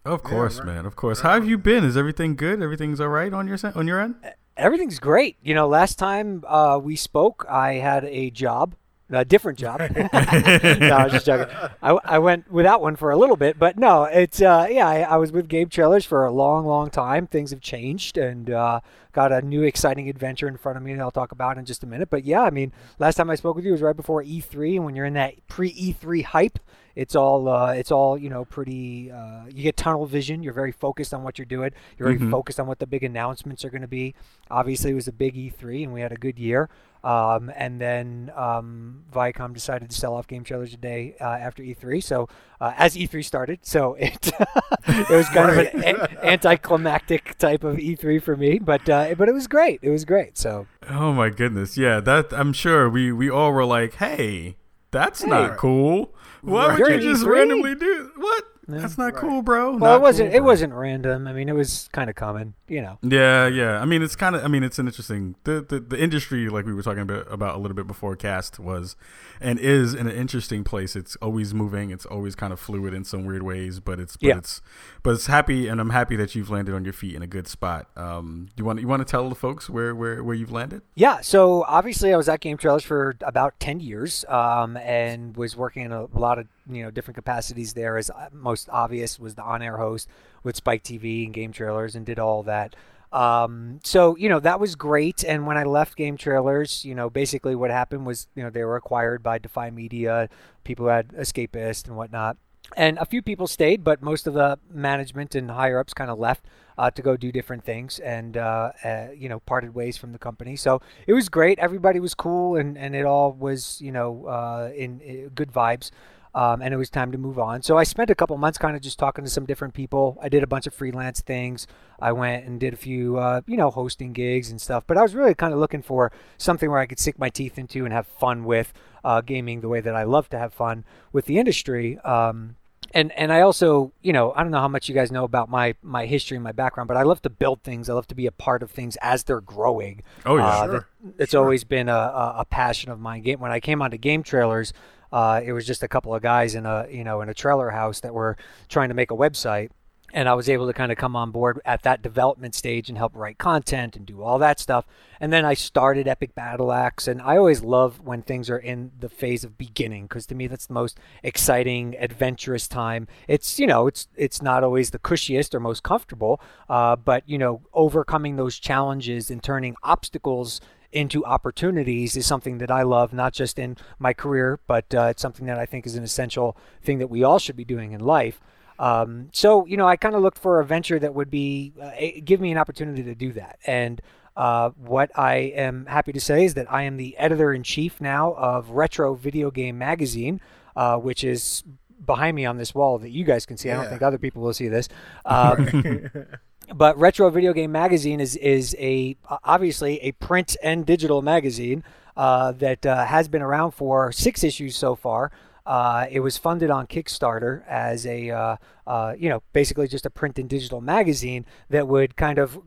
Of 0.03 0.23
course, 0.23 0.57
yeah, 0.57 0.63
right. 0.63 0.75
man. 0.75 0.85
Of 0.85 0.95
course. 0.95 1.21
How 1.21 1.33
have 1.33 1.47
you 1.47 1.57
been? 1.57 1.83
Is 1.83 1.95
everything 1.95 2.35
good? 2.35 2.61
Everything's 2.61 2.99
all 2.99 3.09
right 3.09 3.31
on 3.31 3.47
your 3.47 3.57
on 3.75 3.87
your 3.87 3.99
end? 3.99 4.15
Everything's 4.57 4.99
great. 4.99 5.37
You 5.43 5.53
know, 5.53 5.67
last 5.67 5.97
time 5.99 6.43
uh, 6.47 6.79
we 6.81 6.95
spoke, 6.95 7.45
I 7.49 7.73
had 7.75 8.05
a 8.05 8.29
job, 8.31 8.75
a 9.11 9.25
different 9.25 9.59
job. 9.59 9.79
no, 9.95 10.09
I 10.11 11.03
was 11.03 11.11
just 11.11 11.25
joking. 11.25 11.53
I, 11.81 11.97
I 12.03 12.19
went 12.19 12.51
without 12.51 12.81
one 12.81 12.95
for 12.95 13.11
a 13.11 13.17
little 13.17 13.35
bit, 13.35 13.59
but 13.59 13.77
no, 13.77 14.05
it's 14.05 14.41
uh, 14.41 14.67
yeah. 14.69 14.87
I, 14.87 15.01
I, 15.01 15.17
was 15.17 15.31
with 15.31 15.47
Game 15.47 15.69
Trailers 15.69 16.05
for 16.05 16.25
a 16.25 16.31
long, 16.31 16.65
long 16.65 16.89
time. 16.89 17.27
Things 17.27 17.51
have 17.51 17.61
changed, 17.61 18.17
and 18.17 18.49
uh, 18.49 18.79
got 19.11 19.31
a 19.31 19.41
new 19.41 19.63
exciting 19.63 20.09
adventure 20.09 20.47
in 20.47 20.57
front 20.57 20.77
of 20.77 20.83
me 20.83 20.93
that 20.93 21.01
I'll 21.01 21.11
talk 21.11 21.31
about 21.31 21.57
in 21.57 21.65
just 21.65 21.83
a 21.83 21.87
minute. 21.87 22.09
But 22.09 22.23
yeah, 22.23 22.41
I 22.41 22.49
mean, 22.49 22.71
last 22.99 23.15
time 23.15 23.29
I 23.29 23.35
spoke 23.35 23.55
with 23.55 23.65
you 23.65 23.71
was 23.71 23.81
right 23.81 23.95
before 23.95 24.23
E3, 24.23 24.75
and 24.75 24.85
when 24.85 24.95
you're 24.95 25.05
in 25.05 25.13
that 25.13 25.47
pre 25.47 25.73
E3 25.73 26.23
hype, 26.23 26.59
it's 26.95 27.15
all 27.15 27.47
uh, 27.47 27.71
it's 27.73 27.91
all 27.91 28.17
you 28.17 28.29
know 28.29 28.45
pretty. 28.45 29.11
Uh, 29.11 29.45
you 29.47 29.63
get 29.63 29.77
tunnel 29.77 30.05
vision. 30.05 30.43
You're 30.43 30.53
very 30.53 30.71
focused 30.71 31.13
on 31.13 31.23
what 31.23 31.37
you're 31.37 31.45
doing. 31.45 31.71
You're 31.97 32.09
very 32.09 32.19
mm-hmm. 32.19 32.31
focused 32.31 32.59
on 32.59 32.67
what 32.67 32.79
the 32.79 32.87
big 32.87 33.03
announcements 33.03 33.63
are 33.63 33.69
going 33.69 33.81
to 33.81 33.87
be. 33.87 34.15
Obviously, 34.49 34.91
it 34.91 34.95
was 34.95 35.07
a 35.07 35.13
big 35.13 35.35
E3, 35.35 35.83
and 35.83 35.93
we 35.93 36.01
had 36.01 36.11
a 36.11 36.17
good 36.17 36.37
year. 36.37 36.69
Um, 37.03 37.51
and 37.55 37.81
then 37.81 38.31
um, 38.35 39.03
Viacom 39.11 39.53
decided 39.53 39.89
to 39.89 39.95
sell 39.95 40.13
off 40.13 40.27
Game 40.27 40.43
Trailers 40.43 40.71
today 40.71 41.15
uh, 41.19 41.23
after 41.23 41.63
E3. 41.63 42.03
So 42.03 42.29
uh, 42.59 42.73
as 42.77 42.95
E3 42.95 43.25
started, 43.25 43.59
so 43.63 43.95
it 43.95 44.31
it 44.87 45.09
was 45.09 45.27
kind 45.29 45.55
right. 45.55 45.73
of 45.73 45.81
an 45.81 45.95
a- 45.95 46.25
anticlimactic 46.25 47.37
type 47.39 47.63
of 47.63 47.77
E3 47.77 48.21
for 48.21 48.37
me, 48.37 48.59
but 48.59 48.87
uh, 48.87 49.15
but 49.17 49.27
it 49.27 49.33
was 49.33 49.47
great. 49.47 49.79
It 49.81 49.89
was 49.89 50.05
great. 50.05 50.37
So 50.37 50.67
oh 50.89 51.11
my 51.11 51.29
goodness, 51.29 51.75
yeah, 51.77 51.99
that 52.01 52.31
I'm 52.31 52.53
sure 52.53 52.87
we 52.87 53.11
we 53.11 53.29
all 53.29 53.51
were 53.51 53.65
like, 53.65 53.95
hey, 53.95 54.57
that's 54.91 55.23
hey. 55.23 55.29
not 55.29 55.57
cool. 55.57 56.13
Why 56.41 56.77
would 56.77 57.03
you 57.03 57.11
just 57.11 57.23
randomly 57.25 57.75
do 57.75 58.11
what? 58.17 58.45
That's 58.79 58.97
not 58.97 59.13
right. 59.13 59.15
cool, 59.15 59.41
bro. 59.41 59.71
Well, 59.77 59.91
not 59.91 59.95
it 59.95 60.01
wasn't. 60.01 60.29
Cool, 60.31 60.37
it 60.37 60.43
wasn't 60.43 60.73
random. 60.73 61.27
I 61.27 61.33
mean, 61.33 61.49
it 61.49 61.55
was 61.55 61.89
kind 61.91 62.09
of 62.09 62.15
common, 62.15 62.53
you 62.67 62.81
know. 62.81 62.97
Yeah, 63.01 63.47
yeah. 63.47 63.79
I 63.79 63.85
mean, 63.85 64.01
it's 64.01 64.15
kind 64.15 64.35
of. 64.35 64.43
I 64.43 64.47
mean, 64.47 64.63
it's 64.63 64.79
an 64.79 64.87
interesting. 64.87 65.35
The, 65.43 65.65
the 65.67 65.79
the 65.79 66.01
industry, 66.01 66.49
like 66.49 66.65
we 66.65 66.73
were 66.73 66.83
talking 66.83 67.01
about 67.01 67.31
about 67.31 67.55
a 67.55 67.57
little 67.57 67.75
bit 67.75 67.87
before 67.87 68.15
cast, 68.15 68.59
was 68.59 68.95
and 69.39 69.59
is 69.59 69.93
in 69.93 70.07
an 70.07 70.15
interesting 70.15 70.63
place. 70.63 70.95
It's 70.95 71.15
always 71.17 71.53
moving. 71.53 71.91
It's 71.91 72.05
always 72.05 72.35
kind 72.35 72.53
of 72.53 72.59
fluid 72.59 72.93
in 72.93 73.03
some 73.03 73.25
weird 73.25 73.43
ways, 73.43 73.79
but 73.79 73.99
it's 73.99 74.17
but 74.17 74.27
yeah. 74.27 74.37
it's 74.37 74.61
but 75.03 75.15
it's 75.15 75.27
happy, 75.27 75.67
and 75.67 75.81
I'm 75.81 75.89
happy 75.89 76.15
that 76.15 76.35
you've 76.35 76.49
landed 76.49 76.75
on 76.75 76.83
your 76.83 76.93
feet 76.93 77.15
in 77.15 77.21
a 77.21 77.27
good 77.27 77.47
spot. 77.47 77.87
Um, 77.95 78.49
you 78.55 78.63
want 78.63 78.79
you 78.79 78.87
want 78.87 79.05
to 79.05 79.09
tell 79.09 79.27
the 79.29 79.35
folks 79.35 79.69
where 79.69 79.95
where 79.95 80.23
where 80.23 80.35
you've 80.35 80.51
landed? 80.51 80.81
Yeah. 80.95 81.21
So 81.21 81.63
obviously, 81.67 82.13
I 82.13 82.17
was 82.17 82.29
at 82.29 82.39
Game 82.39 82.57
Trailers 82.57 82.83
for 82.83 83.15
about 83.21 83.59
ten 83.59 83.79
years, 83.79 84.25
um, 84.29 84.77
and 84.77 85.35
was 85.35 85.55
working 85.55 85.85
in 85.85 85.91
a 85.91 86.05
lot 86.17 86.39
of 86.39 86.47
you 86.75 86.83
know 86.83 86.91
different 86.91 87.15
capacities 87.15 87.73
there. 87.73 87.97
As 87.97 88.09
uh, 88.09 88.29
most 88.31 88.69
obvious 88.69 89.19
was 89.19 89.35
the 89.35 89.43
on-air 89.43 89.77
host 89.77 90.07
with 90.43 90.55
Spike 90.55 90.83
TV 90.83 91.25
and 91.25 91.33
Game 91.33 91.51
Trailers, 91.51 91.95
and 91.95 92.05
did 92.05 92.19
all 92.19 92.43
that. 92.43 92.75
Um, 93.11 93.79
so 93.83 94.15
you 94.15 94.29
know 94.29 94.39
that 94.39 94.59
was 94.59 94.75
great. 94.75 95.23
And 95.23 95.45
when 95.45 95.57
I 95.57 95.63
left 95.63 95.95
Game 95.95 96.17
Trailers, 96.17 96.85
you 96.85 96.95
know 96.95 97.09
basically 97.09 97.55
what 97.55 97.71
happened 97.71 98.05
was 98.05 98.27
you 98.35 98.43
know 98.43 98.49
they 98.49 98.63
were 98.63 98.75
acquired 98.75 99.21
by 99.21 99.37
Defy 99.37 99.69
Media, 99.69 100.29
people 100.63 100.85
who 100.85 100.91
had 100.91 101.09
Escapist 101.09 101.87
and 101.87 101.95
whatnot. 101.97 102.37
And 102.77 102.97
a 102.99 103.05
few 103.05 103.21
people 103.21 103.47
stayed, 103.47 103.83
but 103.83 104.01
most 104.01 104.27
of 104.27 104.33
the 104.33 104.57
management 104.69 105.35
and 105.35 105.51
higher 105.51 105.79
ups 105.79 105.93
kind 105.93 106.09
of 106.09 106.17
left 106.17 106.45
uh, 106.77 106.89
to 106.91 107.01
go 107.01 107.17
do 107.17 107.31
different 107.31 107.65
things 107.65 107.99
and, 107.99 108.37
uh, 108.37 108.71
uh, 108.83 109.07
you 109.15 109.27
know, 109.27 109.39
parted 109.41 109.75
ways 109.75 109.97
from 109.97 110.13
the 110.13 110.17
company. 110.17 110.55
So 110.55 110.81
it 111.05 111.13
was 111.13 111.27
great. 111.27 111.59
Everybody 111.59 111.99
was 111.99 112.13
cool 112.13 112.55
and, 112.55 112.77
and 112.77 112.95
it 112.95 113.05
all 113.05 113.33
was, 113.33 113.81
you 113.81 113.91
know, 113.91 114.25
uh, 114.25 114.71
in, 114.75 115.01
in 115.01 115.29
good 115.29 115.51
vibes 115.51 115.91
um, 116.33 116.61
and 116.61 116.73
it 116.73 116.77
was 116.77 116.89
time 116.89 117.11
to 117.11 117.17
move 117.17 117.37
on. 117.37 117.61
So 117.61 117.77
I 117.77 117.83
spent 117.83 118.09
a 118.09 118.15
couple 118.15 118.37
months 118.37 118.57
kind 118.57 118.75
of 118.75 118.81
just 118.81 118.97
talking 118.97 119.23
to 119.23 119.29
some 119.29 119.45
different 119.45 119.73
people. 119.73 120.17
I 120.21 120.29
did 120.29 120.43
a 120.43 120.47
bunch 120.47 120.67
of 120.67 120.73
freelance 120.73 121.21
things. 121.21 121.67
I 121.99 122.11
went 122.13 122.45
and 122.45 122.59
did 122.59 122.73
a 122.73 122.77
few, 122.77 123.17
uh, 123.17 123.41
you 123.45 123.57
know, 123.57 123.69
hosting 123.69 124.13
gigs 124.13 124.49
and 124.49 124.59
stuff. 124.59 124.85
But 124.87 124.97
I 124.97 125.01
was 125.01 125.13
really 125.13 125.33
kind 125.33 125.53
of 125.53 125.59
looking 125.59 125.81
for 125.81 126.11
something 126.37 126.69
where 126.69 126.79
I 126.79 126.85
could 126.85 126.99
sink 126.99 127.19
my 127.19 127.29
teeth 127.29 127.57
into 127.57 127.83
and 127.83 127.93
have 127.93 128.07
fun 128.07 128.45
with 128.45 128.73
uh, 129.03 129.21
gaming 129.21 129.61
the 129.61 129.69
way 129.69 129.81
that 129.81 129.95
I 129.95 130.03
love 130.03 130.29
to 130.29 130.39
have 130.39 130.53
fun 130.53 130.85
with 131.11 131.25
the 131.25 131.37
industry. 131.37 131.97
Um, 131.99 132.55
and 132.93 133.11
and 133.13 133.31
I 133.31 133.41
also, 133.41 133.93
you 134.01 134.11
know, 134.11 134.33
I 134.35 134.43
don't 134.43 134.51
know 134.51 134.59
how 134.59 134.67
much 134.67 134.89
you 134.89 134.95
guys 134.95 135.11
know 135.11 135.23
about 135.23 135.49
my 135.49 135.75
my 135.81 136.05
history 136.05 136.35
and 136.35 136.43
my 136.43 136.51
background, 136.51 136.87
but 136.87 136.97
I 136.97 137.03
love 137.03 137.21
to 137.21 137.29
build 137.29 137.63
things. 137.63 137.89
I 137.89 137.93
love 137.93 138.07
to 138.07 138.15
be 138.15 138.25
a 138.25 138.31
part 138.31 138.63
of 138.63 138.71
things 138.71 138.97
as 139.01 139.23
they're 139.23 139.41
growing. 139.41 140.03
Oh 140.25 140.37
yeah, 140.37 140.47
uh, 140.47 140.65
sure. 140.65 140.87
it's 141.17 141.31
sure. 141.31 141.41
always 141.41 141.63
been 141.63 141.87
a, 141.87 141.93
a, 141.93 142.35
a 142.39 142.45
passion 142.45 142.91
of 142.91 142.99
mine. 142.99 143.21
Game 143.21 143.39
when 143.39 143.51
I 143.51 143.59
came 143.59 143.81
onto 143.81 143.97
game 143.97 144.23
trailers, 144.23 144.73
uh, 145.11 145.41
it 145.43 145.53
was 145.53 145.65
just 145.65 145.83
a 145.83 145.87
couple 145.87 146.13
of 146.13 146.21
guys 146.21 146.55
in 146.55 146.65
a 146.65 146.87
you 146.89 147.03
know 147.03 147.21
in 147.21 147.29
a 147.29 147.33
trailer 147.33 147.69
house 147.69 147.99
that 148.01 148.13
were 148.13 148.37
trying 148.69 148.89
to 148.89 148.95
make 148.95 149.11
a 149.11 149.15
website 149.15 149.69
and 150.13 150.27
I 150.27 150.33
was 150.33 150.49
able 150.49 150.67
to 150.67 150.73
kind 150.73 150.91
of 150.91 150.97
come 150.97 151.15
on 151.15 151.31
board 151.31 151.59
at 151.65 151.83
that 151.83 152.01
development 152.01 152.55
stage 152.55 152.89
and 152.89 152.97
help 152.97 153.15
write 153.15 153.37
content 153.37 153.95
and 153.95 154.05
do 154.05 154.21
all 154.21 154.39
that 154.39 154.59
stuff. 154.59 154.85
And 155.19 155.31
then 155.31 155.45
I 155.45 155.53
started 155.53 156.07
Epic 156.07 156.35
Battle 156.35 156.71
Axe, 156.71 157.07
and 157.07 157.21
I 157.21 157.37
always 157.37 157.63
love 157.63 158.01
when 158.01 158.21
things 158.21 158.49
are 158.49 158.57
in 158.57 158.91
the 158.99 159.09
phase 159.09 159.43
of 159.43 159.57
beginning 159.57 160.03
because 160.03 160.25
to 160.27 160.35
me 160.35 160.47
that's 160.47 160.65
the 160.65 160.73
most 160.73 160.99
exciting, 161.23 161.95
adventurous 161.99 162.67
time. 162.67 163.07
It's 163.27 163.59
you 163.59 163.67
know 163.67 163.87
it's 163.87 164.07
it's 164.15 164.41
not 164.41 164.63
always 164.63 164.91
the 164.91 164.99
cushiest 164.99 165.53
or 165.55 165.59
most 165.59 165.83
comfortable, 165.83 166.41
uh, 166.69 166.95
but 166.95 167.27
you 167.27 167.37
know 167.37 167.61
overcoming 167.73 168.35
those 168.35 168.59
challenges 168.59 169.29
and 169.29 169.41
turning 169.41 169.75
obstacles 169.83 170.59
into 170.91 171.25
opportunities 171.25 172.15
is 172.17 172.25
something 172.25 172.57
that 172.59 172.71
I 172.71 172.83
love, 172.83 173.13
not 173.13 173.33
just 173.33 173.57
in 173.57 173.77
my 173.99 174.13
career, 174.13 174.59
but 174.67 174.93
uh, 174.93 175.07
it's 175.11 175.21
something 175.21 175.45
that 175.45 175.57
I 175.57 175.65
think 175.65 175.85
is 175.85 175.95
an 175.95 176.03
essential 176.03 176.57
thing 176.83 176.99
that 176.99 177.07
we 177.07 177.23
all 177.23 177.39
should 177.39 177.55
be 177.55 177.65
doing 177.65 177.91
in 177.93 178.01
life. 178.01 178.41
Um, 178.79 179.29
so, 179.31 179.65
you 179.67 179.77
know, 179.77 179.87
I 179.87 179.95
kind 179.95 180.15
of 180.15 180.21
looked 180.21 180.39
for 180.39 180.59
a 180.59 180.65
venture 180.65 180.97
that 180.99 181.13
would 181.13 181.29
be 181.29 181.73
uh, 181.81 181.91
give 182.25 182.41
me 182.41 182.51
an 182.51 182.57
opportunity 182.57 183.03
to 183.03 183.13
do 183.13 183.31
that. 183.33 183.59
And 183.65 184.01
uh, 184.35 184.71
what 184.71 185.11
I 185.17 185.35
am 185.35 185.85
happy 185.85 186.13
to 186.13 186.21
say 186.21 186.45
is 186.45 186.55
that 186.55 186.71
I 186.71 186.83
am 186.83 186.97
the 186.97 187.15
editor 187.17 187.53
in 187.53 187.63
chief 187.63 188.01
now 188.01 188.33
of 188.33 188.71
Retro 188.71 189.13
Video 189.13 189.51
Game 189.51 189.77
Magazine, 189.77 190.41
uh, 190.75 190.97
which 190.97 191.23
is 191.23 191.63
behind 192.03 192.35
me 192.35 192.45
on 192.45 192.57
this 192.57 192.73
wall 192.73 192.97
that 192.97 193.11
you 193.11 193.23
guys 193.23 193.45
can 193.45 193.57
see. 193.57 193.67
Yeah. 193.67 193.79
I 193.79 193.81
don't 193.81 193.89
think 193.91 194.01
other 194.01 194.17
people 194.17 194.41
will 194.41 194.53
see 194.53 194.67
this. 194.67 194.89
Um, 195.25 196.27
but 196.75 196.97
Retro 196.97 197.29
Video 197.29 197.53
Game 197.53 197.71
Magazine 197.71 198.19
is 198.19 198.35
is 198.37 198.75
a 198.79 199.15
obviously 199.43 199.99
a 199.99 200.11
print 200.13 200.55
and 200.63 200.85
digital 200.85 201.21
magazine 201.21 201.83
uh, 202.15 202.51
that 202.53 202.85
uh, 202.85 203.05
has 203.05 203.27
been 203.27 203.41
around 203.41 203.71
for 203.71 204.11
six 204.11 204.43
issues 204.43 204.75
so 204.75 204.95
far. 204.95 205.31
Uh, 205.65 206.07
it 206.09 206.21
was 206.21 206.37
funded 206.37 206.71
on 206.71 206.87
Kickstarter 206.87 207.63
as 207.67 208.05
a 208.05 208.29
uh, 208.29 208.55
uh, 208.87 209.13
you 209.17 209.29
know 209.29 209.43
basically 209.53 209.87
just 209.87 210.05
a 210.05 210.09
print 210.09 210.39
and 210.39 210.49
digital 210.49 210.81
magazine 210.81 211.45
that 211.69 211.87
would 211.87 212.15
kind 212.15 212.39
of 212.39 212.59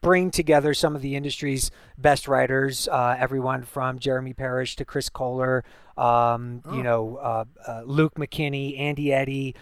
bring 0.00 0.32
together 0.32 0.74
some 0.74 0.96
of 0.96 1.02
the 1.02 1.14
industry's 1.14 1.70
best 1.96 2.26
writers, 2.26 2.88
uh, 2.88 3.16
everyone 3.18 3.62
from 3.62 4.00
Jeremy 4.00 4.32
Parish 4.32 4.74
to 4.74 4.84
Chris 4.84 5.08
Kohler, 5.08 5.62
um, 5.96 6.60
oh. 6.64 6.76
you 6.76 6.82
know, 6.82 7.46
Luke 7.84 8.14
McKinney, 8.14 8.78
Andy 8.80 9.12
Eddy. 9.12 9.54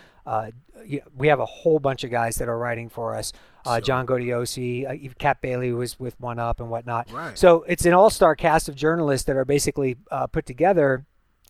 we 1.15 1.29
have 1.29 1.41
a 1.41 1.47
whole 1.47 1.79
bunch 1.79 2.05
of 2.05 2.11
guys 2.11 2.37
that 2.37 2.49
are 2.49 2.59
writing 2.59 2.89
for 2.89 3.15
us 3.15 3.35
uh, 3.65 3.77
so. 3.77 3.81
John 3.81 4.07
Gaudiosi, 4.07 5.09
uh, 5.09 5.13
Kat 5.19 5.41
Bailey 5.41 5.73
was 5.73 5.99
with 5.99 6.19
One 6.21 6.39
Up 6.39 6.61
and 6.61 6.71
whatnot. 6.71 7.11
Right. 7.11 7.37
So 7.39 7.65
it's 7.69 7.85
an 7.85 7.93
all-star 7.93 8.37
cast 8.37 8.69
of 8.69 8.75
journalists 8.75 9.27
that 9.27 9.37
are 9.37 9.45
basically 9.45 9.97
uh, 10.11 10.27
put 10.27 10.47
together 10.47 11.07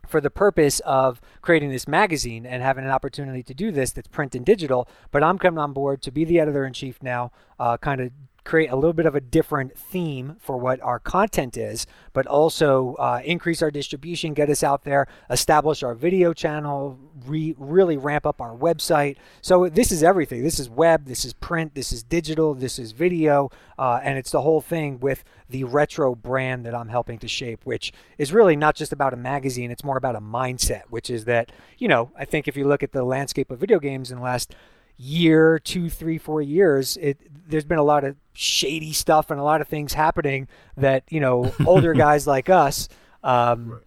for 0.08 0.20
the 0.20 0.30
purpose 0.30 0.80
of 0.80 1.20
creating 1.40 1.70
this 1.70 1.86
magazine 1.86 2.44
and 2.44 2.62
having 2.62 2.84
an 2.84 2.90
opportunity 2.90 3.42
to 3.42 3.54
do 3.54 3.70
this 3.70 3.92
that's 3.92 4.08
print 4.08 4.34
and 4.34 4.44
digital. 4.44 4.88
But 5.10 5.22
I'm 5.22 5.38
coming 5.38 5.58
on 5.58 5.72
board 5.72 6.02
to 6.02 6.10
be 6.10 6.24
the 6.24 6.40
editor 6.40 6.64
in 6.64 6.72
chief 6.72 7.02
now, 7.02 7.32
uh, 7.58 7.76
kind 7.76 8.00
of 8.00 8.10
create 8.44 8.70
a 8.70 8.76
little 8.76 8.92
bit 8.92 9.06
of 9.06 9.14
a 9.14 9.20
different 9.20 9.76
theme 9.76 10.36
for 10.40 10.56
what 10.56 10.80
our 10.80 10.98
content 10.98 11.56
is, 11.56 11.86
but 12.12 12.26
also 12.26 12.94
uh, 12.94 13.20
increase 13.24 13.62
our 13.62 13.70
distribution, 13.70 14.34
get 14.34 14.48
us 14.48 14.62
out 14.62 14.84
there, 14.84 15.06
establish 15.28 15.82
our 15.82 15.94
video 15.94 16.32
channel, 16.32 16.98
re- 17.26 17.54
really 17.58 17.96
ramp 17.96 18.26
up 18.26 18.40
our 18.40 18.56
website. 18.56 19.16
So 19.42 19.68
this 19.68 19.92
is 19.92 20.02
everything. 20.02 20.42
This 20.42 20.58
is 20.58 20.68
web, 20.68 21.06
this 21.06 21.24
is 21.24 21.32
print, 21.34 21.74
this 21.74 21.92
is 21.92 22.02
digital, 22.02 22.54
this 22.54 22.78
is 22.78 22.92
video, 22.92 23.50
uh, 23.78 24.00
and 24.02 24.18
it's 24.18 24.30
the 24.30 24.42
whole 24.42 24.60
thing 24.60 25.00
with 25.00 25.24
the 25.48 25.64
retro 25.64 26.14
brand 26.14 26.64
that 26.64 26.74
I'm 26.74 26.88
helping 26.88 27.18
to 27.18 27.28
shape, 27.28 27.60
which 27.64 27.92
is 28.18 28.32
really 28.32 28.56
not 28.56 28.76
just 28.76 28.92
about 28.92 29.12
a 29.12 29.16
magazine, 29.16 29.70
it's 29.70 29.84
more 29.84 29.96
about 29.96 30.16
a 30.16 30.20
mindset, 30.20 30.82
which 30.90 31.10
is 31.10 31.24
that, 31.24 31.52
you 31.78 31.88
know, 31.88 32.10
I 32.16 32.24
think 32.24 32.48
if 32.48 32.56
you 32.56 32.66
look 32.66 32.82
at 32.82 32.92
the 32.92 33.04
landscape 33.04 33.50
of 33.50 33.58
video 33.58 33.78
games 33.78 34.10
in 34.10 34.18
the 34.18 34.24
last 34.24 34.54
year, 34.96 35.58
two, 35.58 35.88
three, 35.88 36.18
four 36.18 36.42
years, 36.42 36.98
it 36.98 37.18
there's 37.50 37.64
been 37.64 37.78
a 37.78 37.84
lot 37.84 38.04
of 38.04 38.16
shady 38.32 38.92
stuff 38.92 39.30
and 39.30 39.40
a 39.40 39.42
lot 39.42 39.60
of 39.60 39.68
things 39.68 39.92
happening 39.94 40.48
that 40.76 41.04
you 41.10 41.20
know 41.20 41.52
older 41.66 41.92
guys 42.06 42.26
like 42.26 42.48
us. 42.48 42.88
Um, 43.22 43.70
right. 43.70 43.80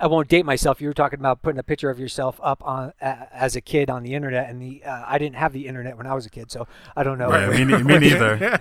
I 0.00 0.08
won't 0.08 0.28
date 0.28 0.44
myself. 0.44 0.80
You 0.80 0.88
were 0.88 0.94
talking 0.94 1.20
about 1.20 1.40
putting 1.42 1.58
a 1.58 1.62
picture 1.62 1.88
of 1.88 2.00
yourself 2.00 2.40
up 2.42 2.66
on 2.66 2.92
uh, 3.00 3.26
as 3.32 3.54
a 3.54 3.60
kid 3.60 3.88
on 3.88 4.02
the 4.02 4.14
internet, 4.14 4.50
and 4.50 4.60
the 4.60 4.82
uh, 4.84 5.04
I 5.06 5.18
didn't 5.18 5.36
have 5.36 5.52
the 5.52 5.68
internet 5.68 5.96
when 5.96 6.06
I 6.06 6.14
was 6.14 6.26
a 6.26 6.30
kid, 6.30 6.50
so 6.50 6.66
I 6.96 7.04
don't 7.04 7.16
know. 7.16 7.28
Right, 7.28 7.64
me, 7.64 7.64
me 7.82 7.98
neither. 7.98 8.36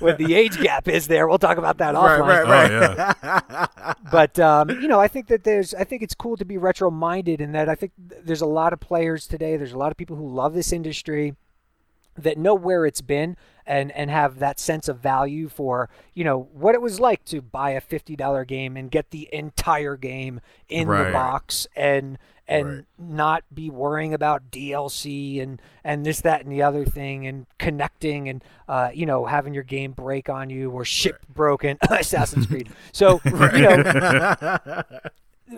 what 0.00 0.18
the 0.18 0.34
age 0.34 0.60
gap 0.60 0.88
is 0.88 1.06
there? 1.06 1.28
We'll 1.28 1.38
talk 1.38 1.56
about 1.56 1.78
that 1.78 1.94
offline. 1.94 2.20
Right, 2.20 2.46
right, 2.46 2.70
right. 2.70 2.70
Oh, 2.72 3.14
yeah. 3.22 3.94
but 4.10 4.38
um, 4.40 4.70
you 4.70 4.88
know, 4.88 4.98
I 4.98 5.06
think 5.06 5.28
that 5.28 5.44
there's, 5.44 5.72
I 5.72 5.84
think 5.84 6.02
it's 6.02 6.14
cool 6.14 6.36
to 6.36 6.44
be 6.44 6.58
retro 6.58 6.90
minded, 6.90 7.40
in 7.40 7.52
that 7.52 7.68
I 7.68 7.76
think 7.76 7.92
there's 7.96 8.40
a 8.40 8.46
lot 8.46 8.72
of 8.72 8.80
players 8.80 9.28
today. 9.28 9.56
There's 9.56 9.72
a 9.72 9.78
lot 9.78 9.92
of 9.92 9.96
people 9.96 10.16
who 10.16 10.28
love 10.28 10.54
this 10.54 10.72
industry 10.72 11.36
that 12.16 12.38
know 12.38 12.54
where 12.54 12.86
it's 12.86 13.00
been 13.00 13.36
and 13.66 13.90
and 13.92 14.10
have 14.10 14.38
that 14.38 14.60
sense 14.60 14.88
of 14.88 14.98
value 14.98 15.48
for 15.48 15.88
you 16.14 16.24
know 16.24 16.48
what 16.52 16.74
it 16.74 16.82
was 16.82 17.00
like 17.00 17.24
to 17.24 17.40
buy 17.40 17.70
a 17.70 17.80
fifty 17.80 18.16
dollar 18.16 18.44
game 18.44 18.76
and 18.76 18.90
get 18.90 19.10
the 19.10 19.28
entire 19.32 19.96
game 19.96 20.40
in 20.68 20.86
right. 20.86 21.04
the 21.04 21.12
box 21.12 21.66
and 21.74 22.18
and 22.46 22.68
right. 22.68 22.84
not 22.98 23.44
be 23.54 23.70
worrying 23.70 24.12
about 24.12 24.50
DLC 24.50 25.42
and 25.42 25.60
and 25.82 26.04
this 26.04 26.20
that 26.20 26.42
and 26.42 26.52
the 26.52 26.62
other 26.62 26.84
thing 26.84 27.26
and 27.26 27.46
connecting 27.58 28.28
and 28.28 28.44
uh, 28.68 28.90
you 28.92 29.06
know 29.06 29.24
having 29.24 29.54
your 29.54 29.62
game 29.62 29.92
break 29.92 30.28
on 30.28 30.50
you 30.50 30.70
or 30.70 30.84
ship 30.84 31.14
right. 31.14 31.34
broken 31.34 31.78
Assassin's 31.90 32.46
Creed. 32.46 32.68
So 32.92 33.20
you 33.24 33.32
know. 33.32 34.58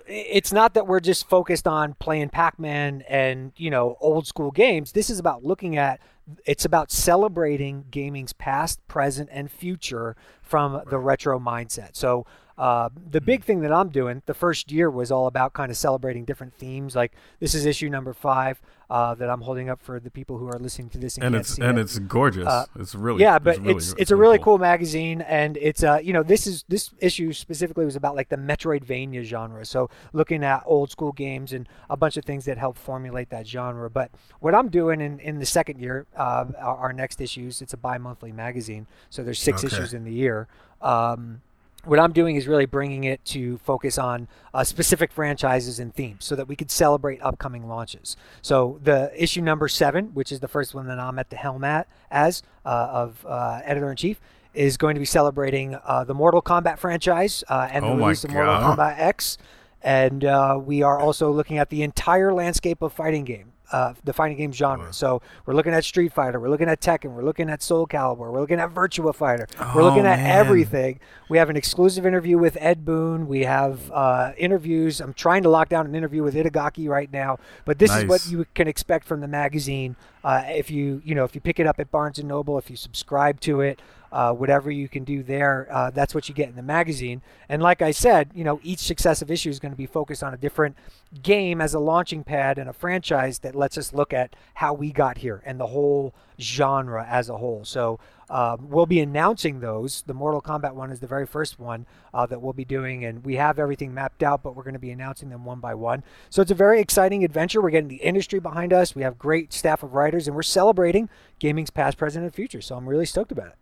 it's 0.07 0.53
not 0.53 0.75
that 0.75 0.87
we're 0.87 1.01
just 1.01 1.29
focused 1.29 1.67
on 1.67 1.95
playing 1.95 2.29
Pac-Man 2.29 3.03
and 3.09 3.53
you 3.57 3.71
know 3.71 3.97
old 4.01 4.27
school 4.27 4.51
games. 4.51 4.93
This 4.93 5.11
is 5.11 5.19
about 5.19 5.45
looking 5.45 5.77
at 5.77 6.01
it's 6.45 6.64
about 6.64 6.90
celebrating 6.90 7.87
gaming's 7.90 8.33
past, 8.33 8.87
present, 8.88 9.28
and 9.33 9.50
future 9.50 10.16
from 10.42 10.83
the 10.90 10.99
retro 10.99 11.38
mindset. 11.38 11.90
So 11.95 12.26
uh, 12.59 12.89
the 13.11 13.21
big 13.21 13.45
thing 13.45 13.61
that 13.61 13.73
I'm 13.73 13.91
doing, 13.91 14.23
the 14.25 14.35
first 14.35 14.73
year 14.73 14.91
was 14.91 15.13
all 15.13 15.27
about 15.27 15.53
kind 15.53 15.71
of 15.71 15.77
celebrating 15.77 16.25
different 16.25 16.55
themes. 16.55 16.97
Like 16.97 17.13
this 17.39 17.55
is 17.55 17.67
issue 17.67 17.91
number 17.91 18.15
five 18.15 18.61
uh, 18.89 19.15
that 19.17 19.29
I'm 19.29 19.43
holding 19.43 19.69
up 19.69 19.83
for 19.83 20.01
the 20.01 20.11
people 20.11 20.39
who 20.39 20.49
are 20.49 20.59
listening 20.59 20.89
to 20.91 20.99
this. 20.99 21.17
And, 21.17 21.27
and 21.27 21.37
it's 21.37 21.59
and 21.59 21.79
it. 21.79 21.83
it's 21.83 21.99
gorgeous. 21.99 22.47
Uh, 22.47 22.65
it's 22.79 22.95
really 22.95 23.21
yeah, 23.21 23.39
but 23.39 23.57
it's 23.57 23.59
really, 23.61 23.75
it's, 23.75 23.95
it's, 23.99 24.11
a 24.11 24.17
really 24.17 24.39
cool. 24.39 24.45
cool. 24.45 24.59
magazine, 24.59 25.21
and 25.23 25.59
it's 25.59 25.83
uh 25.83 25.99
you 26.03 26.14
know 26.14 26.23
this 26.23 26.47
is 26.47 26.64
this 26.69 26.90
issue 26.99 27.35
specifically 27.35 27.85
was 27.85 27.97
about 27.97 28.16
like 28.16 28.31
the 28.31 28.37
Metroidvania 28.37 29.23
genre. 29.23 29.66
So 29.66 29.90
looking 30.14 30.42
at 30.42 30.62
old 30.64 30.90
school 30.90 31.12
games 31.12 31.53
and 31.53 31.69
a 31.90 31.97
bunch 31.97 32.16
of 32.16 32.25
things 32.25 32.47
that 32.47 32.57
help 32.57 32.79
formulate 32.79 33.29
that 33.31 33.47
genre. 33.47 33.90
But 33.90 34.11
what 34.40 34.55
I'm 34.55 34.69
doing 34.69 35.03
in 35.03 35.21
in 35.21 35.40
the 35.40 35.47
second 35.47 35.79
year, 35.79 36.07
uh, 36.16 36.47
our, 36.59 36.77
our 36.77 36.92
next 36.95 37.21
issues, 37.21 37.61
it's 37.61 37.75
a 37.75 37.79
bi-monthly 37.79 38.33
magazine, 38.33 38.87
so 39.11 39.23
there's 39.23 39.40
six 39.40 39.62
okay. 39.62 39.75
issues 39.75 39.92
in 39.92 40.05
the 40.05 40.12
year. 40.12 40.49
Um, 40.81 41.42
what 41.87 41.99
I'm 41.99 42.12
doing 42.12 42.37
is 42.37 42.46
really 42.46 42.66
bringing 42.66 43.05
it 43.05 43.25
to 43.27 43.59
focus 43.59 43.99
on 43.99 44.29
uh, 44.53 44.64
specific 44.64 45.12
franchises 45.12 45.79
and 45.79 45.94
themes 45.94 46.25
so 46.25 46.35
that 46.37 46.49
we 46.49 46.57
could 46.57 46.70
celebrate 46.70 47.20
upcoming 47.22 47.68
launches. 47.68 48.16
So 48.42 48.81
the 48.83 49.11
issue 49.16 49.40
number 49.40 49.68
seven, 49.68 50.07
which 50.14 50.33
is 50.33 50.40
the 50.40 50.49
first 50.49 50.75
one 50.75 50.87
that 50.88 50.99
I'm 50.99 51.18
at 51.18 51.31
the 51.31 51.37
helm 51.37 51.64
at 51.64 51.88
as 52.11 52.42
uh, 52.64 52.68
of 52.68 53.25
uh, 53.27 53.61
editor 53.64 53.90
in 53.90 53.96
chief, 53.96 54.20
is 54.55 54.77
going 54.77 54.94
to 54.94 55.01
be 55.01 55.07
celebrating 55.07 55.77
uh, 55.85 56.05
the 56.05 56.14
Mortal 56.14 56.42
Kombat 56.42 56.79
franchise 56.79 57.44
uh, 57.49 57.68
and 57.70 57.85
the 57.85 57.90
oh 57.90 57.96
release 57.96 58.25
of 58.25 58.31
Mortal 58.31 58.55
Kombat 58.55 58.99
X. 58.99 59.38
And 59.83 60.25
uh, 60.25 60.59
we 60.61 60.83
are 60.83 60.99
also 60.99 61.31
looking 61.31 61.59
at 61.59 61.70
the 61.70 61.83
entire 61.83 62.33
landscape 62.33 62.83
of 62.83 62.92
fighting 62.92 63.25
game 63.25 63.53
uh, 63.72 63.94
the 64.05 64.12
fighting 64.12 64.37
game 64.37 64.52
genre. 64.52 64.92
So 64.92 65.22
we're 65.44 65.55
looking 65.55 65.72
at 65.72 65.85
Street 65.85 66.12
Fighter, 66.12 66.38
we're 66.40 66.50
looking 66.50 66.68
at 66.68 66.81
Tekken, 66.81 67.14
we're 67.14 67.24
looking 67.24 67.50
at 67.50 67.62
Soul 67.62 67.87
Calibur, 67.87 68.18
we're 68.18 68.40
looking 68.40 68.61
at 68.61 68.72
Virtua 68.72 69.14
Fighter, 69.14 69.46
oh, 69.61 69.72
we're 69.74 69.83
looking 69.83 70.07
at 70.07 70.18
man. 70.18 70.31
everything. 70.31 71.00
We 71.29 71.38
have 71.38 71.50
an 71.50 71.57
exclusive 71.57 72.07
interview 72.07 72.38
with 72.38 72.57
Ed 72.61 72.85
Boon. 72.85 73.26
We 73.26 73.44
have 73.44 73.90
uh, 73.90 74.33
interviews. 74.38 75.00
I'm 75.00 75.14
trying 75.14 75.42
to 75.42 75.48
lock 75.48 75.68
down 75.68 75.87
an 75.87 75.94
interview 75.94 76.22
with 76.22 76.35
Itagaki 76.35 76.88
right 76.88 77.12
now, 77.12 77.38
but 77.64 77.79
this 77.79 77.90
nice. 77.90 78.02
is 78.02 78.09
what 78.09 78.26
you 78.29 78.46
can 78.55 78.68
expect 78.68 79.07
from 79.07 79.20
the 79.20 79.29
magazine. 79.29 79.96
Uh, 80.27 80.43
if 80.49 80.73
you 80.73 81.01
you 81.05 81.15
know 81.15 81.23
if 81.23 81.37
you 81.37 81.41
pick 81.41 81.61
it 81.61 81.69
up 81.69 81.79
at 81.79 81.89
Barnes 81.93 82.19
and 82.19 82.27
Noble, 82.27 82.59
if 82.59 82.69
you 82.69 82.75
subscribe 82.75 83.39
to 83.43 83.61
it, 83.61 83.81
uh, 84.11 84.33
whatever 84.33 84.73
you 84.73 84.89
can 84.89 85.05
do 85.05 85.23
there, 85.23 85.69
uh, 85.71 85.91
that's 85.91 86.17
what 86.17 86.29
you 86.29 86.35
get 86.35 86.49
in 86.49 86.57
the 86.57 86.65
magazine. 86.65 87.23
And 87.49 87.62
like 87.62 87.81
I 87.81 87.93
said, 87.93 88.33
you 88.35 88.43
know, 88.43 88.59
each 88.65 88.81
successive 88.81 89.31
issue 89.31 89.51
is 89.51 89.61
going 89.61 89.71
to 89.71 89.77
be 89.77 89.87
focused 89.87 90.25
on 90.25 90.35
a 90.35 90.37
different 90.37 90.77
game 91.23 91.61
as 91.61 91.75
a 91.75 91.79
launching 91.79 92.25
pad 92.25 92.59
and 92.59 92.69
a 92.69 92.73
franchise 92.73 93.39
that 93.39 93.55
lets 93.55 93.79
us 93.79 93.93
look 93.93 94.12
at 94.12 94.35
how 94.55 94.75
we 94.75 94.91
got 94.91 95.19
here 95.19 95.45
and 95.47 95.61
the 95.61 95.69
whole 95.69 96.12
genre 96.40 97.07
as 97.09 97.29
a 97.29 97.37
whole. 97.37 97.64
So 97.64 97.99
um, 98.29 98.68
we'll 98.68 98.87
be 98.87 99.01
announcing 99.01 99.61
those. 99.61 100.03
The 100.03 100.14
Mortal 100.14 100.42
Kombat 100.42 100.75
one 100.75 100.90
is 100.90 101.01
the 101.01 101.07
very 101.07 101.27
first 101.27 101.59
one 101.61 101.87
uh, 102.12 102.27
that 102.27 102.42
we'll 102.42 102.53
be 102.53 102.64
doing, 102.64 103.05
and 103.05 103.25
we 103.25 103.37
have 103.37 103.59
everything 103.59 103.94
mapped 103.94 104.22
out, 104.22 104.42
but 104.42 104.57
we're 104.57 104.64
going 104.64 104.75
to 104.75 104.81
be 104.81 104.90
announcing 104.90 105.29
them 105.29 105.44
one 105.44 105.61
by 105.61 105.75
one. 105.75 106.03
So 106.31 106.42
it's 106.42 106.51
a 106.51 106.55
very 106.55 106.81
exciting 106.81 107.25
adventure. 107.25 107.62
We're 107.62 107.70
getting 107.70 107.88
the 107.88 107.96
industry 107.96 108.40
behind 108.40 108.72
us. 108.72 108.94
We 108.94 109.03
have 109.03 109.18
great 109.18 109.53
staff 109.53 109.83
of 109.83 109.94
writers, 109.94 110.27
and 110.27 110.35
we're 110.35 110.42
celebrating 110.42 111.09
gaming's 111.38 111.70
past, 111.70 111.96
present, 111.99 112.25
and 112.25 112.35
future. 112.35 112.61
So 112.61 112.77
I'm 112.77 112.88
really 112.88 113.07
stoked 113.07 113.33
about 113.33 113.49
it. 113.49 113.57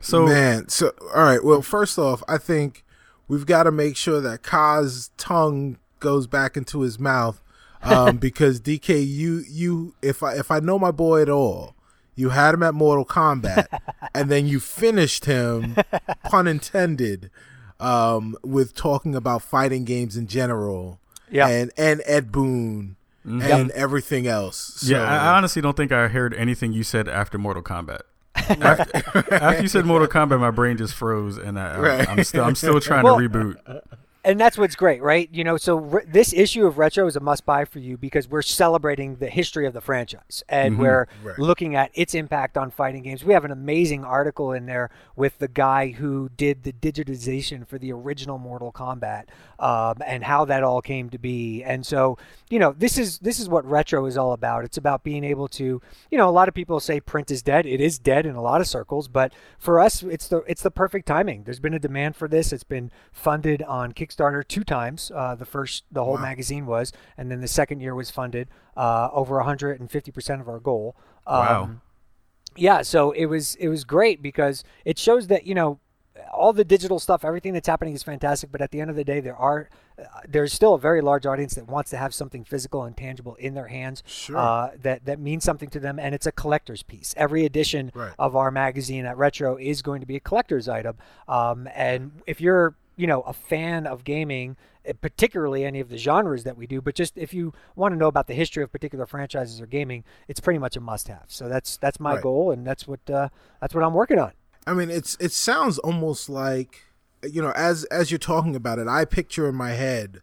So 0.00 0.26
man, 0.26 0.68
so 0.68 0.92
all 1.14 1.24
right. 1.24 1.42
Well, 1.42 1.62
first 1.62 1.98
off, 1.98 2.22
I 2.28 2.38
think 2.38 2.84
we've 3.28 3.46
got 3.46 3.64
to 3.64 3.72
make 3.72 3.96
sure 3.96 4.20
that 4.20 4.42
Kaz's 4.42 5.10
tongue 5.16 5.78
goes 6.00 6.26
back 6.26 6.56
into 6.56 6.80
his 6.80 6.98
mouth, 6.98 7.42
um, 7.82 8.16
because 8.18 8.60
DK, 8.60 9.06
you 9.06 9.44
you 9.48 9.94
if 10.02 10.22
I 10.22 10.34
if 10.34 10.50
I 10.50 10.60
know 10.60 10.78
my 10.78 10.90
boy 10.90 11.22
at 11.22 11.28
all, 11.28 11.75
you 12.16 12.30
had 12.30 12.54
him 12.54 12.62
at 12.62 12.74
Mortal 12.74 13.04
Kombat, 13.04 13.66
and 14.14 14.30
then 14.30 14.46
you 14.46 14.58
finished 14.58 15.26
him, 15.26 15.76
pun 16.24 16.48
intended, 16.48 17.30
um, 17.78 18.36
with 18.42 18.74
talking 18.74 19.14
about 19.14 19.42
fighting 19.42 19.84
games 19.84 20.16
in 20.16 20.26
general, 20.26 20.98
yeah, 21.30 21.48
and 21.48 21.70
and 21.76 22.02
Ed 22.06 22.32
Boon. 22.32 22.96
Mm-hmm. 23.24 23.42
And 23.42 23.68
yep. 23.70 23.76
everything 23.76 24.28
else. 24.28 24.74
So. 24.76 24.92
Yeah, 24.92 25.02
I 25.02 25.36
honestly 25.36 25.60
don't 25.60 25.76
think 25.76 25.90
I 25.90 26.06
heard 26.06 26.32
anything 26.32 26.72
you 26.72 26.84
said 26.84 27.08
after 27.08 27.38
Mortal 27.38 27.60
Kombat 27.60 28.02
after, 28.36 29.34
after, 29.34 29.62
you 29.62 29.66
said 29.66 29.84
Mortal 29.84 30.06
Kombat, 30.06 30.38
my 30.38 30.52
brain 30.52 30.76
just 30.76 30.94
froze, 30.94 31.36
and 31.36 31.58
I, 31.58 31.76
right. 31.76 32.08
I'm 32.08 32.22
still 32.22 32.44
I'm 32.44 32.54
still 32.54 32.80
trying 32.80 33.02
well, 33.02 33.18
to 33.18 33.28
reboot 33.28 33.82
and 34.26 34.40
that's 34.40 34.58
what's 34.58 34.74
great, 34.74 35.00
right? 35.02 35.28
You 35.32 35.44
know, 35.44 35.56
so 35.56 35.76
re- 35.76 36.04
this 36.04 36.32
issue 36.32 36.66
of 36.66 36.78
Retro 36.78 37.06
is 37.06 37.14
a 37.14 37.20
must 37.20 37.46
buy 37.46 37.64
for 37.64 37.78
you 37.78 37.96
because 37.96 38.28
we're 38.28 38.42
celebrating 38.42 39.16
the 39.16 39.28
history 39.28 39.68
of 39.68 39.72
the 39.72 39.80
franchise 39.80 40.42
and 40.48 40.74
mm-hmm. 40.74 40.82
we're 40.82 41.06
right. 41.22 41.38
looking 41.38 41.76
at 41.76 41.92
its 41.94 42.12
impact 42.12 42.58
on 42.58 42.72
fighting 42.72 43.04
games. 43.04 43.24
We 43.24 43.34
have 43.34 43.44
an 43.44 43.52
amazing 43.52 44.04
article 44.04 44.50
in 44.50 44.66
there 44.66 44.90
with 45.14 45.38
the 45.38 45.46
guy 45.46 45.92
who 45.92 46.28
did 46.36 46.64
the 46.64 46.72
digitization 46.72 47.64
for 47.64 47.78
the 47.78 47.92
original 47.92 48.36
Mortal 48.36 48.72
Kombat 48.72 49.26
um, 49.60 49.98
and 50.04 50.24
how 50.24 50.44
that 50.46 50.64
all 50.64 50.82
came 50.82 51.08
to 51.10 51.18
be. 51.18 51.62
And 51.62 51.86
so, 51.86 52.18
you 52.50 52.58
know, 52.58 52.74
this 52.76 52.98
is 52.98 53.20
this 53.20 53.38
is 53.38 53.48
what 53.48 53.64
Retro 53.64 54.06
is 54.06 54.18
all 54.18 54.32
about. 54.32 54.64
It's 54.64 54.76
about 54.76 55.04
being 55.04 55.22
able 55.22 55.46
to, 55.48 55.80
you 56.10 56.18
know, 56.18 56.28
a 56.28 56.32
lot 56.32 56.48
of 56.48 56.54
people 56.54 56.80
say 56.80 56.98
print 56.98 57.30
is 57.30 57.42
dead. 57.42 57.64
It 57.64 57.80
is 57.80 58.00
dead 58.00 58.26
in 58.26 58.34
a 58.34 58.42
lot 58.42 58.60
of 58.60 58.66
circles, 58.66 59.06
but 59.06 59.32
for 59.56 59.78
us, 59.78 60.02
it's 60.02 60.26
the 60.26 60.38
it's 60.48 60.62
the 60.62 60.72
perfect 60.72 61.06
timing. 61.06 61.44
There's 61.44 61.60
been 61.60 61.74
a 61.74 61.78
demand 61.78 62.16
for 62.16 62.26
this. 62.26 62.52
It's 62.52 62.64
been 62.64 62.90
funded 63.12 63.62
on 63.62 63.92
Kickstarter 63.92 64.15
Kickstarter 64.16 64.46
two 64.46 64.64
times. 64.64 65.10
Uh, 65.14 65.34
the 65.34 65.44
first, 65.44 65.84
the 65.90 66.04
whole 66.04 66.14
wow. 66.14 66.22
magazine 66.22 66.66
was, 66.66 66.92
and 67.16 67.30
then 67.30 67.40
the 67.40 67.48
second 67.48 67.80
year 67.80 67.94
was 67.94 68.10
funded 68.10 68.48
uh, 68.76 69.08
over 69.12 69.36
150 69.36 70.10
percent 70.10 70.40
of 70.40 70.48
our 70.48 70.58
goal. 70.58 70.96
Um, 71.26 71.38
wow. 71.38 71.70
Yeah, 72.56 72.82
so 72.82 73.10
it 73.12 73.26
was 73.26 73.54
it 73.56 73.68
was 73.68 73.84
great 73.84 74.22
because 74.22 74.64
it 74.84 74.98
shows 74.98 75.26
that 75.26 75.46
you 75.46 75.54
know 75.54 75.80
all 76.32 76.52
the 76.52 76.64
digital 76.64 76.98
stuff, 76.98 77.24
everything 77.24 77.52
that's 77.52 77.68
happening 77.68 77.94
is 77.94 78.02
fantastic. 78.02 78.50
But 78.50 78.60
at 78.60 78.70
the 78.70 78.80
end 78.80 78.90
of 78.90 78.96
the 78.96 79.04
day, 79.04 79.20
there 79.20 79.36
are 79.36 79.68
uh, 79.98 80.04
there's 80.26 80.52
still 80.52 80.74
a 80.74 80.78
very 80.78 81.00
large 81.00 81.26
audience 81.26 81.54
that 81.54 81.68
wants 81.68 81.90
to 81.90 81.96
have 81.96 82.14
something 82.14 82.44
physical 82.44 82.84
and 82.84 82.96
tangible 82.96 83.34
in 83.36 83.54
their 83.54 83.68
hands 83.68 84.02
sure. 84.06 84.36
uh, 84.36 84.70
that 84.82 85.04
that 85.04 85.18
means 85.18 85.44
something 85.44 85.68
to 85.70 85.80
them, 85.80 85.98
and 85.98 86.14
it's 86.14 86.26
a 86.26 86.32
collector's 86.32 86.82
piece. 86.82 87.14
Every 87.16 87.44
edition 87.44 87.92
right. 87.94 88.12
of 88.18 88.36
our 88.36 88.50
magazine 88.50 89.06
at 89.06 89.16
Retro 89.16 89.56
is 89.56 89.82
going 89.82 90.00
to 90.00 90.06
be 90.06 90.16
a 90.16 90.20
collector's 90.20 90.68
item. 90.68 90.96
Um, 91.28 91.68
and 91.74 92.22
if 92.26 92.40
you're 92.40 92.74
you 92.96 93.06
know 93.06 93.20
a 93.22 93.32
fan 93.32 93.86
of 93.86 94.04
gaming, 94.04 94.56
eh, 94.84 94.92
particularly 95.00 95.64
any 95.64 95.80
of 95.80 95.88
the 95.88 95.98
genres 95.98 96.44
that 96.44 96.56
we 96.56 96.66
do, 96.66 96.80
but 96.80 96.94
just 96.94 97.16
if 97.16 97.32
you 97.34 97.52
want 97.74 97.92
to 97.92 97.96
know 97.98 98.08
about 98.08 98.26
the 98.26 98.34
history 98.34 98.62
of 98.62 98.72
particular 98.72 99.06
franchises 99.06 99.60
or 99.60 99.66
gaming, 99.66 100.04
it's 100.28 100.40
pretty 100.40 100.58
much 100.58 100.76
a 100.76 100.80
must-have. 100.80 101.24
So 101.28 101.48
that's 101.48 101.76
that's 101.76 102.00
my 102.00 102.14
Right. 102.14 102.22
goal, 102.22 102.50
and 102.50 102.66
that's 102.66 102.88
what 102.88 103.08
uh, 103.10 103.28
that's 103.60 103.74
what 103.74 103.84
I'm 103.84 103.94
working 103.94 104.18
on. 104.18 104.32
I 104.66 104.74
mean, 104.74 104.90
it's 104.90 105.16
it 105.20 105.32
sounds 105.32 105.78
almost 105.78 106.28
like 106.28 106.82
you 107.22 107.42
know, 107.42 107.52
as 107.54 107.84
as 107.84 108.10
you're 108.10 108.18
talking 108.18 108.56
about 108.56 108.78
it, 108.78 108.88
I 108.88 109.04
picture 109.04 109.48
in 109.48 109.54
my 109.54 109.70
head, 109.72 110.22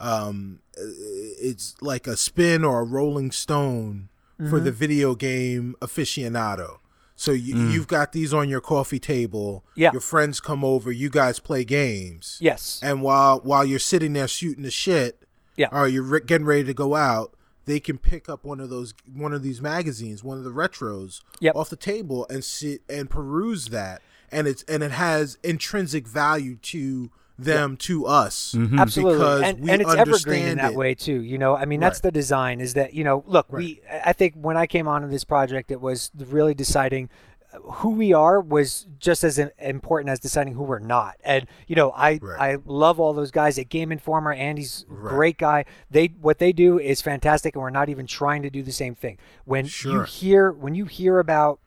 um, 0.00 0.60
it's 0.76 1.74
like 1.80 2.06
a 2.06 2.16
spin 2.16 2.64
or 2.64 2.80
a 2.80 2.84
Rolling 2.84 3.30
Stone 3.30 4.08
for 4.50 4.60
the 4.60 4.70
video 4.70 5.14
game 5.14 5.74
aficionado. 5.80 6.78
So 7.16 7.32
you, 7.32 7.54
mm. 7.54 7.72
you've 7.72 7.88
got 7.88 8.12
these 8.12 8.34
on 8.34 8.48
your 8.50 8.60
coffee 8.60 8.98
table. 8.98 9.64
Yeah. 9.74 9.90
Your 9.92 10.02
friends 10.02 10.38
come 10.38 10.62
over. 10.62 10.92
You 10.92 11.08
guys 11.08 11.38
play 11.38 11.64
games. 11.64 12.36
Yes. 12.40 12.78
And 12.82 13.02
while 13.02 13.40
while 13.40 13.64
you're 13.64 13.78
sitting 13.78 14.12
there 14.12 14.28
shooting 14.28 14.62
the 14.62 14.70
shit, 14.70 15.22
Yeah. 15.56 15.68
or 15.72 15.88
you're 15.88 16.02
re- 16.02 16.20
getting 16.24 16.46
ready 16.46 16.64
to 16.64 16.74
go 16.74 16.94
out, 16.94 17.32
they 17.64 17.80
can 17.80 17.96
pick 17.96 18.28
up 18.28 18.44
one 18.44 18.60
of 18.60 18.68
those 18.68 18.92
one 19.12 19.32
of 19.32 19.42
these 19.42 19.62
magazines, 19.62 20.22
one 20.22 20.36
of 20.36 20.44
the 20.44 20.50
retros, 20.50 21.22
Yep. 21.40 21.56
off 21.56 21.70
the 21.70 21.76
table 21.76 22.26
and 22.28 22.44
sit 22.44 22.82
and 22.88 23.08
peruse 23.08 23.68
that, 23.68 24.02
and 24.30 24.46
it's 24.46 24.62
and 24.64 24.82
it 24.82 24.92
has 24.92 25.38
intrinsic 25.42 26.06
value 26.06 26.56
to 26.56 27.10
them 27.38 27.76
to 27.78 28.06
us. 28.06 28.54
Absolutely, 28.78 29.14
because 29.18 29.42
and, 29.42 29.60
we 29.60 29.70
and 29.70 29.82
it's 29.82 29.94
evergreen 29.94 30.46
in 30.46 30.58
that 30.58 30.72
it. 30.72 30.76
way 30.76 30.94
too. 30.94 31.20
You 31.22 31.38
know, 31.38 31.54
I 31.56 31.64
mean, 31.66 31.80
that's 31.80 31.98
Right. 31.98 32.04
the 32.04 32.12
design. 32.12 32.60
Is 32.60 32.74
that 32.74 32.94
you 32.94 33.04
know, 33.04 33.24
look, 33.26 33.52
we. 33.52 33.80
I 34.04 34.12
think 34.12 34.34
when 34.34 34.56
I 34.56 34.66
came 34.66 34.88
onto 34.88 35.08
this 35.08 35.24
project, 35.24 35.70
it 35.70 35.80
was 35.80 36.10
really 36.16 36.54
deciding 36.54 37.10
uh, 37.52 37.58
who 37.58 37.90
we 37.90 38.12
are 38.12 38.40
was 38.40 38.86
just 38.98 39.22
as 39.22 39.38
important 39.38 40.10
as 40.10 40.18
deciding 40.18 40.54
who 40.54 40.62
we're 40.62 40.78
not. 40.78 41.16
And 41.24 41.46
you 41.66 41.76
know, 41.76 41.90
I 41.92 42.18
Right. 42.22 42.54
I 42.54 42.58
love 42.64 42.98
all 42.98 43.12
those 43.12 43.30
guys 43.30 43.58
at 43.58 43.68
Game 43.68 43.92
Informer. 43.92 44.32
Andy's 44.32 44.84
a 44.90 44.94
great 44.94 45.38
guy. 45.38 45.64
They 45.90 46.06
what 46.20 46.38
they 46.38 46.52
do 46.52 46.78
is 46.78 47.02
fantastic, 47.02 47.54
and 47.54 47.62
we're 47.62 47.70
not 47.70 47.88
even 47.88 48.06
trying 48.06 48.42
to 48.42 48.50
do 48.50 48.62
the 48.62 48.72
same 48.72 48.94
thing. 48.94 49.18
When 49.44 49.68
you 49.84 50.02
hear 50.02 50.50
when 50.52 50.74
you 50.74 50.86
hear 50.86 51.18
about 51.18 51.60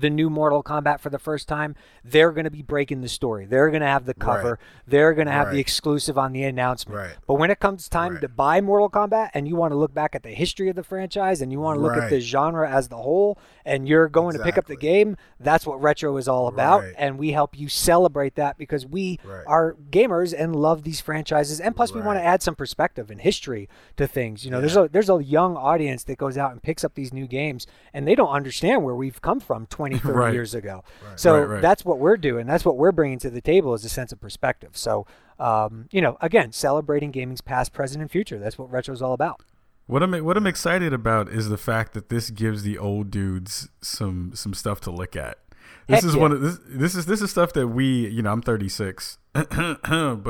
the 0.00 0.10
new 0.10 0.28
Mortal 0.30 0.62
Kombat 0.62 1.00
for 1.00 1.10
the 1.10 1.18
first 1.18 1.48
time, 1.48 1.74
they're 2.04 2.32
going 2.32 2.44
to 2.44 2.50
be 2.50 2.62
breaking 2.62 3.00
the 3.00 3.08
story. 3.08 3.46
They're 3.46 3.70
going 3.70 3.80
to 3.80 3.86
have 3.86 4.04
the 4.06 4.14
cover. 4.14 4.58
They're 4.86 5.12
going 5.14 5.26
to 5.26 5.32
have 5.32 5.50
the 5.50 5.58
exclusive 5.58 6.16
on 6.18 6.32
the 6.32 6.42
announcement. 6.44 6.96
Right. 6.98 7.16
But 7.26 7.34
when 7.34 7.50
it 7.50 7.60
comes 7.60 7.88
time 7.88 8.12
Right. 8.12 8.20
to 8.22 8.28
buy 8.28 8.60
Mortal 8.60 8.88
Kombat 8.90 9.30
and 9.34 9.46
you 9.48 9.56
want 9.56 9.72
to 9.72 9.76
look 9.76 9.92
back 9.94 10.14
at 10.14 10.22
the 10.22 10.30
history 10.30 10.68
of 10.68 10.76
the 10.76 10.82
franchise 10.84 11.40
and 11.40 11.50
you 11.52 11.60
want 11.60 11.76
to 11.78 11.82
look 11.82 11.96
at 11.96 12.10
the 12.10 12.20
genre 12.20 12.70
as 12.70 12.88
the 12.88 12.96
whole 12.96 13.38
and 13.64 13.88
you're 13.88 14.08
going 14.08 14.36
to 14.36 14.42
pick 14.42 14.56
up 14.58 14.66
the 14.66 14.76
game, 14.76 15.16
that's 15.40 15.66
what 15.66 15.80
retro 15.80 16.16
is 16.16 16.26
all 16.28 16.48
about. 16.48 16.82
Right. 16.82 16.94
And 16.96 17.18
we 17.18 17.32
help 17.32 17.58
you 17.58 17.68
celebrate 17.68 18.34
that 18.36 18.58
because 18.58 18.86
we 18.86 19.18
Right. 19.24 19.44
are 19.46 19.76
gamers 19.90 20.34
and 20.36 20.54
love 20.56 20.82
these 20.82 21.00
franchises. 21.00 21.60
And 21.60 21.74
plus 21.76 21.92
we 21.92 22.00
want 22.00 22.18
to 22.18 22.22
add 22.24 22.42
some 22.42 22.54
perspective 22.54 23.10
and 23.10 23.20
history 23.20 23.68
to 23.96 24.06
things. 24.06 24.44
You 24.44 24.50
know, 24.50 24.60
there's 24.60 24.76
a 24.76 24.88
there's 24.90 25.10
a 25.10 25.22
young 25.22 25.56
audience 25.56 26.04
that 26.04 26.16
goes 26.18 26.36
out 26.38 26.52
and 26.52 26.62
picks 26.62 26.82
up 26.84 26.94
these 26.94 27.12
new 27.12 27.26
games 27.26 27.66
and 27.92 28.06
they 28.06 28.14
don't 28.14 28.30
understand 28.30 28.82
where 28.84 28.94
we've 28.94 29.20
come 29.20 29.40
from 29.40 29.66
20, 29.66 29.85
30 29.98 30.08
Right. 30.18 30.32
years 30.34 30.54
ago. 30.54 30.82
So 31.16 31.38
Right, 31.38 31.48
right. 31.48 31.62
that's 31.62 31.84
what 31.84 31.98
we're 31.98 32.16
doing. 32.16 32.46
That's 32.46 32.64
what 32.64 32.76
we're 32.76 32.92
bringing 32.92 33.18
to 33.20 33.30
the 33.30 33.40
table 33.40 33.74
is 33.74 33.84
a 33.84 33.88
sense 33.88 34.12
of 34.12 34.20
perspective. 34.20 34.76
So, 34.76 35.06
um, 35.38 35.86
you 35.90 36.00
know, 36.00 36.16
again, 36.20 36.52
celebrating 36.52 37.10
gaming's 37.10 37.40
past, 37.40 37.72
present, 37.72 38.02
and 38.02 38.10
future. 38.10 38.38
That's 38.38 38.58
what 38.58 38.70
retro's 38.70 39.02
all 39.02 39.12
about. 39.12 39.40
What 39.86 40.02
I'm 40.02 40.12
what 40.24 40.36
I'm 40.36 40.46
excited 40.48 40.92
about 40.92 41.28
is 41.28 41.48
the 41.48 41.56
fact 41.56 41.94
that 41.94 42.08
this 42.08 42.30
gives 42.30 42.64
the 42.64 42.76
old 42.76 43.10
dudes 43.10 43.68
some 43.80 44.32
some 44.34 44.52
stuff 44.52 44.80
to 44.80 44.90
look 44.90 45.14
at. 45.14 45.38
This 45.86 46.00
Heck 46.00 46.04
is 46.08 46.14
yeah. 46.16 46.20
one 46.20 46.32
of 46.32 46.40
this 46.40 46.58
this 46.66 46.94
is 46.96 47.06
this 47.06 47.22
is 47.22 47.30
stuff 47.30 47.52
that 47.52 47.68
we 47.68 48.08
you 48.08 48.20
know 48.22 48.32
I'm 48.32 48.42
36, 48.42 49.18
but 49.32 49.46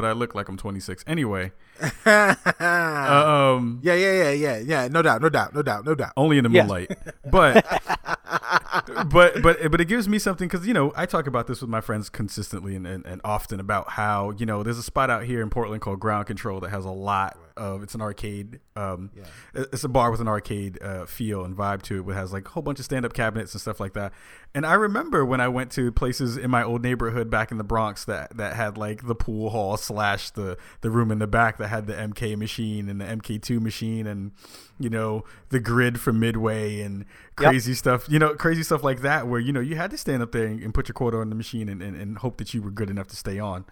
I 0.04 0.12
look 0.12 0.34
like 0.34 0.48
I'm 0.50 0.58
26 0.58 1.04
anyway. 1.06 1.52
Um, 2.60 3.80
yeah, 3.82 3.94
yeah, 3.94 4.12
yeah, 4.12 4.30
yeah, 4.30 4.58
yeah. 4.58 4.88
No 4.88 5.02
doubt, 5.02 5.22
no 5.22 5.28
doubt, 5.28 5.54
no 5.54 5.62
doubt, 5.62 5.84
no 5.84 5.94
doubt. 5.94 6.12
only 6.16 6.38
in 6.38 6.44
the 6.44 6.50
Yeah. 6.50 6.62
moonlight, 6.62 6.96
but 7.30 7.64
but 9.10 9.42
but 9.42 9.70
but 9.70 9.80
it 9.80 9.86
gives 9.86 10.08
me 10.08 10.18
something 10.18 10.48
because 10.48 10.66
you 10.66 10.74
know 10.74 10.92
I 10.96 11.06
talk 11.06 11.26
about 11.26 11.46
this 11.46 11.60
with 11.60 11.70
my 11.70 11.80
friends 11.80 12.08
consistently 12.08 12.74
and, 12.76 12.86
and, 12.86 13.04
and 13.06 13.20
often 13.24 13.60
about 13.60 13.90
how 13.90 14.32
you 14.38 14.46
know 14.46 14.62
there's 14.62 14.78
a 14.78 14.82
spot 14.82 15.10
out 15.10 15.24
here 15.24 15.42
in 15.42 15.50
Portland 15.50 15.82
called 15.82 16.00
Ground 16.00 16.26
Control 16.26 16.60
that 16.60 16.70
has 16.70 16.84
a 16.84 16.90
lot 16.90 17.38
of 17.56 17.82
it's 17.82 17.94
an 17.94 18.02
arcade 18.02 18.60
um 18.76 19.10
it's 19.54 19.82
a 19.82 19.88
bar 19.88 20.10
with 20.10 20.20
an 20.20 20.28
arcade 20.28 20.78
uh, 20.82 21.06
feel 21.06 21.42
and 21.42 21.56
vibe 21.56 21.80
to 21.80 22.06
it 22.06 22.10
it 22.10 22.14
has 22.14 22.30
like 22.30 22.46
a 22.46 22.50
whole 22.50 22.62
bunch 22.62 22.78
of 22.78 22.84
stand 22.84 23.06
up 23.06 23.14
cabinets 23.14 23.54
and 23.54 23.60
stuff 23.62 23.80
like 23.80 23.94
that 23.94 24.12
and 24.54 24.66
I 24.66 24.74
remember 24.74 25.24
when 25.24 25.40
I 25.40 25.48
went 25.48 25.70
to 25.72 25.90
places 25.90 26.36
in 26.36 26.50
my 26.50 26.62
old 26.62 26.82
neighborhood 26.82 27.30
back 27.30 27.50
in 27.50 27.56
the 27.56 27.64
Bronx 27.64 28.04
that 28.04 28.36
that 28.36 28.56
had 28.56 28.76
like 28.76 29.06
the 29.06 29.14
pool 29.14 29.48
hall 29.50 29.78
slash 29.78 30.30
the 30.30 30.58
the 30.82 30.90
room 30.90 31.10
in 31.10 31.18
the 31.18 31.26
back 31.26 31.56
that 31.56 31.65
had 31.66 31.86
the 31.86 31.94
MK 31.94 32.36
machine 32.36 32.88
and 32.88 33.00
the 33.00 33.04
MK2 33.04 33.60
machine 33.60 34.06
and 34.06 34.32
you 34.78 34.90
know 34.90 35.24
the 35.50 35.60
grid 35.60 36.00
from 36.00 36.20
Midway 36.20 36.80
and 36.80 37.04
Yep. 37.38 37.50
crazy 37.50 37.74
stuff 37.74 38.06
you 38.08 38.18
know 38.18 38.34
crazy 38.34 38.62
stuff 38.62 38.82
like 38.82 39.02
that 39.02 39.26
where 39.26 39.38
you 39.40 39.52
know 39.52 39.60
you 39.60 39.76
had 39.76 39.90
to 39.90 39.98
stand 39.98 40.22
up 40.22 40.32
there 40.32 40.46
and, 40.46 40.62
and 40.62 40.72
put 40.72 40.88
your 40.88 40.94
quarter 40.94 41.20
on 41.20 41.28
the 41.28 41.34
machine 41.36 41.68
and, 41.68 41.82
and, 41.82 41.94
and 41.94 42.18
hope 42.18 42.38
that 42.38 42.54
you 42.54 42.62
were 42.62 42.70
good 42.70 42.88
enough 42.88 43.08
to 43.08 43.16
stay 43.16 43.38
on 43.38 43.64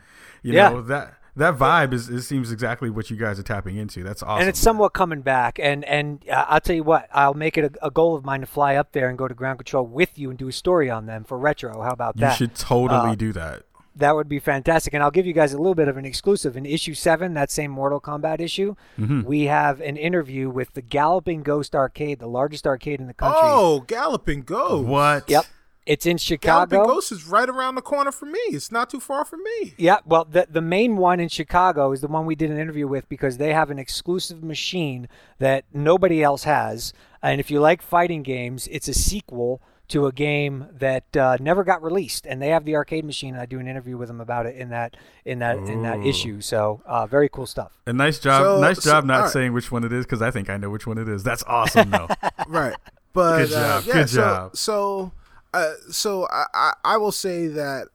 you 0.42 0.52
Yeah. 0.52 0.68
know 0.68 0.82
that 0.82 1.14
that 1.36 1.56
vibe 1.58 1.92
is 1.94 2.08
it 2.10 2.22
seems 2.22 2.52
exactly 2.52 2.90
what 2.90 3.10
you 3.10 3.16
guys 3.16 3.38
are 3.38 3.42
tapping 3.42 3.76
into 3.76 4.02
that's 4.04 4.22
awesome 4.22 4.40
And 4.42 4.48
it's 4.50 4.60
somewhat 4.60 4.92
coming 4.92 5.22
back. 5.22 5.58
And 5.58 5.82
and 5.86 6.22
uh, 6.30 6.44
I'll 6.48 6.60
tell 6.60 6.76
you 6.76 6.84
what, 6.84 7.08
I'll 7.12 7.34
make 7.34 7.58
it 7.58 7.64
a, 7.80 7.86
a 7.86 7.90
goal 7.90 8.14
of 8.14 8.24
mine 8.24 8.40
to 8.42 8.46
fly 8.46 8.76
up 8.76 8.92
there 8.92 9.08
and 9.08 9.18
go 9.18 9.26
to 9.26 9.34
ground 9.34 9.58
control 9.58 9.84
with 9.86 10.16
you 10.18 10.30
and 10.30 10.38
do 10.38 10.46
a 10.46 10.52
story 10.52 10.88
on 10.90 11.06
them 11.06 11.24
for 11.24 11.36
retro. 11.36 11.80
How 11.82 11.90
about 11.90 12.16
that? 12.18 12.30
you 12.32 12.36
should 12.36 12.54
totally 12.54 13.10
Uh, 13.10 13.14
do 13.16 13.32
that 13.32 13.64
That 13.96 14.16
would 14.16 14.28
be 14.28 14.38
fantastic. 14.40 14.92
And 14.94 15.02
I'll 15.02 15.10
give 15.10 15.26
you 15.26 15.32
guys 15.32 15.52
a 15.52 15.58
little 15.58 15.74
bit 15.74 15.86
of 15.88 15.96
an 15.96 16.04
exclusive. 16.04 16.56
In 16.56 16.66
issue 16.66 16.94
seven, 16.94 17.34
that 17.34 17.50
same 17.50 17.70
Mortal 17.70 18.00
Kombat 18.00 18.40
issue, 18.40 18.74
Mm-hmm. 18.98 19.22
we 19.22 19.42
have 19.44 19.80
an 19.80 19.96
interview 19.96 20.50
with 20.50 20.72
the 20.74 20.82
Galloping 20.82 21.42
Ghost 21.42 21.74
Arcade, 21.76 22.18
the 22.18 22.26
largest 22.26 22.66
arcade 22.66 23.00
in 23.00 23.06
the 23.06 23.14
country. 23.14 23.40
Oh, 23.42 23.80
Galloping 23.86 24.42
Ghost. 24.42 24.88
what 24.88 25.28
Yep. 25.30 25.44
It's 25.86 26.06
in 26.06 26.16
Chicago. 26.16 26.70
Galloping 26.78 26.94
Ghost 26.94 27.12
is 27.12 27.26
right 27.26 27.46
around 27.48 27.74
the 27.74 27.82
corner 27.82 28.10
from 28.10 28.32
me. 28.32 28.38
It's 28.48 28.72
not 28.72 28.88
too 28.88 29.00
far 29.00 29.22
from 29.26 29.42
me. 29.42 29.74
Yeah, 29.76 29.98
well, 30.06 30.24
the 30.24 30.46
the 30.50 30.62
main 30.62 30.96
one 30.96 31.20
in 31.20 31.28
Chicago 31.28 31.92
is 31.92 32.00
the 32.00 32.08
one 32.08 32.24
we 32.24 32.34
did 32.34 32.50
an 32.50 32.58
interview 32.58 32.88
with 32.88 33.06
because 33.10 33.36
they 33.36 33.52
have 33.52 33.70
an 33.70 33.78
exclusive 33.78 34.42
machine 34.42 35.08
that 35.40 35.66
nobody 35.74 36.22
else 36.22 36.44
has. 36.44 36.94
And 37.22 37.38
if 37.38 37.50
you 37.50 37.60
like 37.60 37.82
fighting 37.82 38.22
games, 38.22 38.66
it's 38.72 38.88
a 38.88 38.94
sequel 38.94 39.60
to 39.88 40.06
a 40.06 40.12
game 40.12 40.66
that 40.72 41.16
uh, 41.16 41.36
never 41.40 41.62
got 41.64 41.82
released, 41.82 42.26
and 42.26 42.40
they 42.40 42.48
have 42.48 42.64
the 42.64 42.74
arcade 42.74 43.04
machine. 43.04 43.34
And 43.34 43.40
I 43.42 43.46
do 43.46 43.58
an 43.58 43.66
interview 43.68 43.96
with 43.98 44.08
them 44.08 44.20
about 44.20 44.46
it 44.46 44.56
in 44.56 44.70
that 44.70 44.96
in 45.24 45.40
that 45.40 45.58
in 45.58 45.82
that 45.82 46.00
issue. 46.04 46.40
So 46.40 46.80
uh, 46.86 47.06
very 47.06 47.28
cool 47.28 47.46
stuff. 47.46 47.78
a 47.86 47.92
nice 47.92 48.18
job 48.18 48.42
So- 48.42 48.60
nice 48.60 48.82
so- 48.82 48.90
job 48.90 49.04
not 49.04 49.16
alright. 49.16 49.32
saying 49.32 49.52
which 49.52 49.70
one 49.70 49.84
it 49.84 49.92
is 49.92 50.06
because 50.06 50.22
I 50.22 50.30
think 50.30 50.48
I 50.48 50.56
know 50.56 50.70
which 50.70 50.86
one 50.86 50.98
it 50.98 51.08
is 51.08 51.22
that's 51.22 51.42
awesome 51.44 51.90
though 51.90 52.08
right 52.48 52.76
but 53.12 53.46
Good 53.46 53.52
uh, 53.52 53.80
job, 53.80 53.84
yeah, 53.86 53.92
good 53.92 54.08
so, 54.10 54.16
job. 54.20 54.56
so 54.56 55.12
uh, 55.52 55.72
so 55.90 56.26
I, 56.32 56.44
I 56.54 56.72
i 56.84 56.96
will 56.96 57.12
say 57.12 57.46
that 57.46 57.86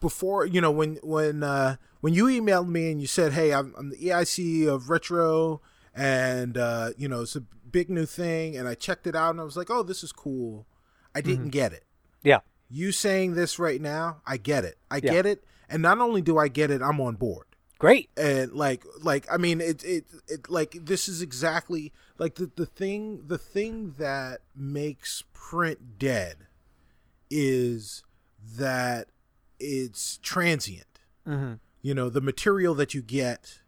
before 0.00 0.44
you 0.46 0.60
know 0.60 0.70
when 0.70 0.96
when 1.02 1.42
uh 1.42 1.76
when 2.00 2.14
you 2.14 2.24
emailed 2.24 2.68
me 2.68 2.90
and 2.90 3.00
you 3.00 3.06
said 3.06 3.32
hey 3.32 3.52
i'm, 3.52 3.74
I'm 3.78 3.90
the 3.90 3.96
eic 3.98 4.66
of 4.68 4.90
retro 4.90 5.60
and 5.94 6.56
uh 6.56 6.90
you 6.96 7.08
know 7.08 7.22
it's 7.22 7.36
a 7.36 7.40
big 7.70 7.90
new 7.90 8.06
thing 8.06 8.56
and 8.56 8.66
i 8.66 8.74
checked 8.74 9.06
it 9.06 9.14
out 9.14 9.30
and 9.30 9.40
i 9.40 9.44
was 9.44 9.56
like 9.56 9.70
oh 9.70 9.82
this 9.82 10.02
is 10.02 10.10
cool 10.12 10.66
i 11.14 11.20
didn't 11.20 11.40
Mm-hmm. 11.44 11.50
get 11.50 11.72
it 11.72 11.84
Yeah, 12.22 12.40
you 12.68 12.92
saying 12.92 13.34
this 13.34 13.58
right 13.58 13.80
now 13.80 14.22
i 14.26 14.36
get 14.36 14.64
it 14.64 14.76
i 14.90 14.96
Yeah. 15.02 15.12
get 15.12 15.26
it 15.26 15.44
and 15.68 15.82
not 15.82 15.98
only 15.98 16.22
do 16.22 16.38
i 16.38 16.48
get 16.48 16.70
it 16.70 16.82
i'm 16.82 17.00
on 17.00 17.16
board 17.16 17.46
great. 17.78 18.10
and 18.16 18.52
like 18.52 18.84
like 19.02 19.26
i 19.32 19.36
mean 19.36 19.60
it 19.60 19.82
it, 19.84 20.04
it 20.28 20.50
like 20.50 20.76
this 20.80 21.08
is 21.08 21.22
exactly 21.22 21.92
like 22.18 22.34
the, 22.36 22.50
the 22.56 22.66
thing 22.66 23.24
the 23.26 23.38
thing 23.38 23.94
that 23.98 24.40
makes 24.54 25.22
print 25.32 25.98
dead 25.98 26.46
is 27.30 28.02
that 28.56 29.08
it's 29.58 30.18
transient 30.22 31.00
hmm 31.26 31.54
you 31.82 31.94
know 31.94 32.10
the 32.10 32.20
material 32.20 32.74
that 32.74 32.92
you 32.94 33.00
get 33.02 33.60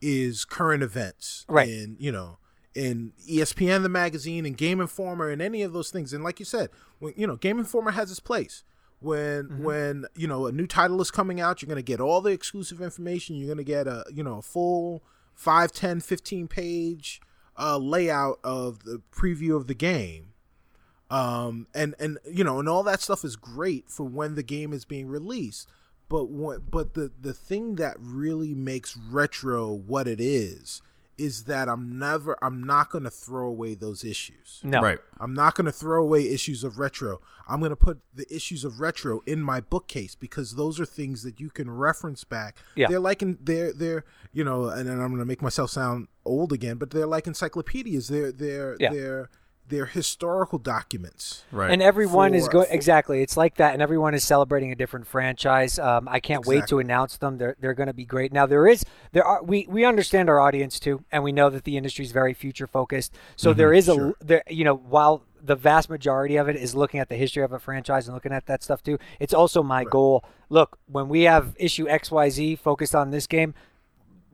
is 0.00 0.44
current 0.44 0.82
events 0.82 1.44
Right. 1.48 1.68
And, 1.68 1.96
you 2.00 2.10
know 2.10 2.38
in 2.74 3.12
espn 3.28 3.82
the 3.82 3.88
magazine 3.88 4.46
and 4.46 4.56
game 4.56 4.80
informer 4.80 5.28
and 5.30 5.42
any 5.42 5.62
of 5.62 5.72
those 5.72 5.90
things. 5.90 6.12
And 6.12 6.24
like 6.24 6.38
you 6.38 6.44
said 6.46 6.70
when 6.98 7.12
you 7.16 7.26
know 7.26 7.36
game 7.36 7.58
informer 7.58 7.90
has 7.92 8.10
its 8.10 8.20
place. 8.20 8.64
When 9.00 9.44
Mm-hmm. 9.44 9.64
when 9.64 10.04
you 10.14 10.28
know 10.28 10.46
a 10.46 10.52
new 10.52 10.66
title 10.66 11.00
is 11.00 11.10
coming 11.10 11.40
out 11.40 11.60
you're 11.60 11.66
going 11.66 11.76
to 11.76 11.82
get 11.82 12.00
all 12.00 12.20
the 12.20 12.30
exclusive 12.30 12.80
information. 12.80 13.36
You're 13.36 13.54
going 13.54 13.58
to 13.58 13.64
get 13.64 13.86
a 13.86 14.04
you 14.12 14.22
know 14.22 14.38
a 14.38 14.42
full 14.42 15.02
5 15.34 15.72
10 15.72 16.00
15 16.00 16.48
page 16.48 17.20
uh, 17.58 17.76
layout 17.78 18.38
of 18.44 18.84
the 18.84 19.02
preview 19.14 19.56
of 19.56 19.66
the 19.66 19.74
game. 19.74 20.28
Um 21.10 21.66
and 21.74 21.94
and 21.98 22.18
you 22.30 22.44
know 22.44 22.58
and 22.58 22.68
all 22.68 22.82
that 22.84 23.02
stuff 23.02 23.24
is 23.24 23.36
great 23.36 23.90
for 23.90 24.04
when 24.04 24.34
the 24.34 24.42
game 24.42 24.72
is 24.72 24.84
being 24.84 25.08
released. 25.08 25.68
But 26.08 26.30
what 26.30 26.70
but 26.70 26.94
the 26.94 27.10
the 27.20 27.34
thing 27.34 27.74
that 27.76 27.96
really 27.98 28.54
makes 28.54 28.96
retro 28.96 29.72
what 29.72 30.06
it 30.06 30.20
is 30.20 30.80
is 31.18 31.44
that 31.44 31.68
I'm 31.68 31.98
never 31.98 32.36
I'm 32.42 32.62
not 32.64 32.90
going 32.90 33.04
to 33.04 33.10
throw 33.10 33.46
away 33.46 33.74
those 33.74 34.04
issues. 34.04 34.60
No. 34.64 34.80
Right. 34.80 34.98
I'm 35.20 35.34
not 35.34 35.54
going 35.54 35.66
to 35.66 35.72
throw 35.72 36.02
away 36.02 36.28
issues 36.28 36.64
of 36.64 36.78
retro. 36.78 37.20
I'm 37.48 37.58
going 37.60 37.70
to 37.70 37.76
put 37.76 38.00
the 38.14 38.26
issues 38.34 38.64
of 38.64 38.80
retro 38.80 39.20
in 39.26 39.40
my 39.42 39.60
bookcase 39.60 40.14
because 40.14 40.54
those 40.56 40.80
are 40.80 40.86
things 40.86 41.22
that 41.22 41.38
you 41.40 41.50
can 41.50 41.70
reference 41.70 42.24
back. 42.24 42.56
Yeah. 42.74 42.88
They're 42.88 43.00
like 43.00 43.22
in 43.22 43.38
they're 43.42 43.72
they're 43.72 44.04
you 44.32 44.44
know, 44.44 44.66
and 44.66 44.88
then 44.88 45.00
I'm 45.00 45.08
going 45.08 45.18
to 45.18 45.26
make 45.26 45.42
myself 45.42 45.70
sound 45.70 46.08
old 46.24 46.52
again, 46.52 46.76
but 46.78 46.90
they're 46.90 47.06
like 47.06 47.26
encyclopedias. 47.26 48.08
They're 48.08 48.32
they're 48.32 48.76
Yeah. 48.80 48.92
they're 48.92 49.30
they're 49.68 49.86
historical 49.86 50.58
documents. 50.58 51.44
Right. 51.50 51.70
And 51.70 51.80
everyone 51.80 52.34
is 52.34 52.48
going 52.48 52.66
exactly. 52.70 53.22
It's 53.22 53.36
like 53.36 53.56
that, 53.56 53.72
and 53.72 53.82
everyone 53.82 54.14
is 54.14 54.22
celebrating 54.24 54.70
a 54.72 54.74
different 54.74 55.06
franchise. 55.06 55.78
Um, 55.78 56.08
I 56.08 56.20
can't 56.20 56.44
wait 56.46 56.66
to 56.68 56.78
announce 56.78 57.16
them. 57.16 57.38
They're 57.38 57.56
they're 57.60 57.74
going 57.74 57.86
to 57.86 57.94
be 57.94 58.04
great. 58.04 58.32
Now 58.32 58.46
there 58.46 58.66
is 58.66 58.84
there 59.12 59.24
are 59.24 59.42
we 59.42 59.66
we 59.68 59.84
understand 59.84 60.28
our 60.28 60.40
audience 60.40 60.78
too, 60.78 61.04
and 61.10 61.22
we 61.22 61.32
know 61.32 61.48
that 61.50 61.64
the 61.64 61.76
industry 61.76 62.04
is 62.04 62.12
very 62.12 62.34
future 62.34 62.66
focused. 62.66 63.14
So 63.36 63.52
there 63.52 63.72
is 63.72 63.88
a 63.88 63.94
sure. 63.94 64.14
there 64.20 64.42
you 64.48 64.64
know 64.64 64.74
while 64.74 65.24
the 65.42 65.56
vast 65.56 65.90
majority 65.90 66.36
of 66.36 66.48
it 66.48 66.56
is 66.56 66.74
looking 66.74 67.00
at 67.00 67.08
the 67.08 67.16
history 67.16 67.42
of 67.42 67.52
a 67.52 67.58
franchise 67.58 68.06
and 68.06 68.14
looking 68.14 68.32
at 68.32 68.46
that 68.46 68.62
stuff 68.62 68.82
too. 68.82 68.98
It's 69.18 69.34
also 69.34 69.62
my 69.62 69.84
goal. 69.84 70.24
Look, 70.48 70.78
when 70.86 71.08
we 71.08 71.22
have 71.22 71.56
issue 71.58 71.88
X 71.88 72.10
Y 72.10 72.28
Z 72.30 72.56
focused 72.56 72.94
on 72.94 73.10
this 73.10 73.26
game, 73.26 73.54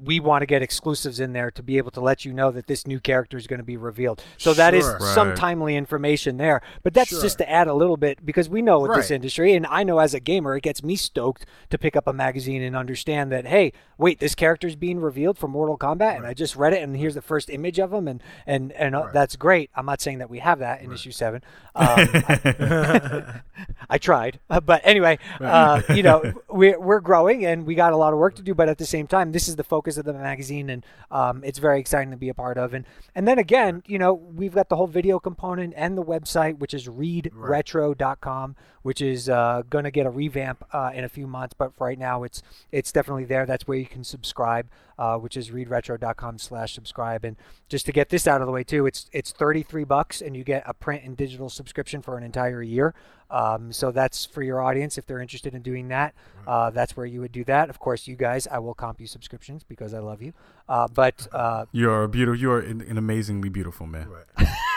we 0.03 0.21
want 0.21 0.43
to 0.43 0.47
get 0.47 0.63
exclusives 0.63 1.19
in 1.21 1.33
there 1.33 1.51
to 1.51 1.63
be 1.63 1.77
able 1.79 1.91
to 1.91 2.01
let 2.01 2.25
you 2.25 2.33
know 2.33 2.51
that 2.53 2.67
this 2.69 2.87
new 2.87 3.01
character 3.01 3.37
is 3.37 3.47
going 3.47 3.59
to 3.59 3.65
be 3.65 3.77
revealed. 3.77 4.23
So 4.37 4.55
that 4.55 4.73
is 4.75 4.85
Sure. 4.85 5.01
some 5.01 5.29
Right. 5.29 5.37
timely 5.37 5.77
information 5.77 6.37
there. 6.37 6.61
But 6.83 6.95
that's 6.95 7.11
Sure. 7.11 7.21
just 7.21 7.39
to 7.39 7.51
add 7.51 7.67
a 7.67 7.75
little 7.75 7.97
bit 7.97 8.25
because 8.25 8.49
we 8.49 8.63
know 8.63 8.79
with 8.81 8.95
this 8.95 9.11
industry, 9.11 9.55
and 9.55 9.67
I 9.67 9.83
know 9.83 9.99
as 9.99 10.15
a 10.15 10.21
gamer, 10.21 10.57
it 10.57 10.63
gets 10.63 10.83
me 10.85 10.95
stoked 10.97 11.45
to 11.71 11.79
pick 11.79 11.97
up 11.97 12.07
a 12.07 12.13
magazine 12.13 12.63
and 12.63 12.77
understand 12.77 13.33
that 13.33 13.47
hey, 13.47 13.73
wait, 13.97 14.21
this 14.21 14.35
character 14.35 14.67
is 14.69 14.77
being 14.77 15.01
revealed 15.01 15.37
for 15.39 15.49
Mortal 15.49 15.77
Kombat, 15.77 16.17
and 16.17 16.27
I 16.27 16.35
just 16.35 16.55
read 16.55 16.73
it, 16.73 16.83
and 16.83 16.97
here's 16.97 17.15
the 17.15 17.23
first 17.23 17.51
image 17.51 17.79
of 17.81 17.93
him, 17.93 18.07
and 18.07 18.23
and 18.47 18.73
and 18.73 18.95
uh, 18.95 19.09
that's 19.13 19.35
great. 19.37 19.71
I'm 19.75 19.87
not 19.87 20.01
saying 20.01 20.19
that 20.19 20.31
we 20.31 20.39
have 20.39 20.59
that 20.61 20.81
in 20.81 20.93
issue 20.93 21.11
seven. 21.11 21.43
Um, 21.75 21.87
I, 21.89 23.41
I 23.91 23.99
tried, 23.99 24.39
uh, 24.51 24.61
but 24.61 24.81
anyway, 24.85 25.19
uh, 25.41 25.83
you 25.95 26.03
know, 26.03 26.23
we're 26.49 26.79
we're 26.79 27.01
growing 27.01 27.45
and 27.47 27.67
we 27.67 27.75
got 27.75 27.93
a 27.93 27.97
lot 27.97 28.13
of 28.13 28.19
work 28.19 28.35
to 28.37 28.43
do. 28.43 28.55
But 28.55 28.69
at 28.69 28.79
the 28.79 28.87
same 28.87 29.07
time, 29.07 29.33
this 29.33 29.49
is 29.49 29.57
the 29.57 29.65
focus 29.65 29.88
of 29.97 30.05
the 30.05 30.13
magazine, 30.13 30.69
and 30.69 30.85
um, 31.11 31.43
it's 31.45 31.59
very 31.59 31.81
exciting 31.81 32.11
to 32.11 32.17
be 32.17 32.29
a 32.29 32.35
part 32.35 32.59
of. 32.59 32.75
And 32.75 32.85
and 33.15 33.27
then 33.27 33.39
again, 33.39 33.83
you 33.87 33.99
know, 33.99 34.13
we've 34.13 34.55
got 34.55 34.69
the 34.69 34.77
whole 34.77 34.87
video 34.87 35.19
component 35.19 35.73
and 35.77 35.97
the 35.97 36.05
website, 36.05 36.59
which 36.59 36.75
is 36.75 36.89
readretro.com, 36.89 38.57
which 38.89 39.03
is 39.03 39.29
uh, 39.29 39.61
going 39.69 39.85
to 39.85 39.91
get 39.91 40.07
a 40.07 40.11
revamp 40.11 40.65
uh, 40.73 40.91
in 40.95 41.05
a 41.05 41.11
few 41.11 41.27
months. 41.27 41.53
But 41.53 41.77
for 41.77 41.89
right 41.89 41.99
now, 41.99 42.23
it's 42.23 42.43
it's 42.73 42.91
definitely 42.91 43.27
there. 43.27 43.45
That's 43.45 43.69
where 43.69 43.77
you 43.77 43.85
can 43.85 44.03
subscribe, 44.03 44.67
uh, 44.99 45.19
which 45.19 45.37
is 45.37 45.51
readretro.com/slash 45.51 46.73
subscribe. 46.73 47.23
And 47.23 47.37
just 47.69 47.85
to 47.85 47.93
get 47.93 48.09
this 48.09 48.27
out 48.27 48.41
of 48.41 48.47
the 48.47 48.53
way 48.53 48.65
too, 48.65 48.87
it's 48.87 49.11
it's 49.13 49.31
33 49.31 49.85
bucks, 49.85 50.23
and 50.23 50.35
you 50.35 50.43
get 50.43 50.63
a 50.65 50.73
print 50.73 51.05
and 51.05 51.19
digital 51.19 51.51
subscription 51.51 52.01
for 52.01 52.17
an 52.17 52.25
entire 52.25 52.63
year. 52.63 52.95
Um, 53.31 53.75
so 53.75 53.91
that's 53.91 54.25
for 54.25 54.43
your 54.43 54.63
audience 54.63 54.97
if 54.97 55.05
they're 55.05 55.21
interested 55.21 55.55
in 55.55 55.61
doing 55.61 55.89
that. 55.89 56.15
Uh, 56.47 56.71
that's 56.71 56.97
where 56.97 57.05
you 57.05 57.21
would 57.21 57.33
do 57.33 57.45
that. 57.45 57.69
Of 57.69 57.79
course, 57.79 58.09
you 58.09 58.17
guys, 58.17 58.47
I 58.47 58.59
will 58.59 58.73
comp 58.73 59.03
you 59.03 59.07
subscriptions 59.07 59.65
because 59.65 59.93
I 59.93 59.99
love 59.99 60.23
you. 60.23 60.33
Uh, 60.67 60.89
but 60.89 61.29
uh, 61.31 61.67
You're 61.73 62.09
beautiful. 62.09 62.41
You're 62.41 62.61
an, 62.61 62.81
an 62.81 62.97
amazingly 62.97 63.51
beautiful 63.51 63.87
man. 63.87 64.09
Right. 64.09 64.49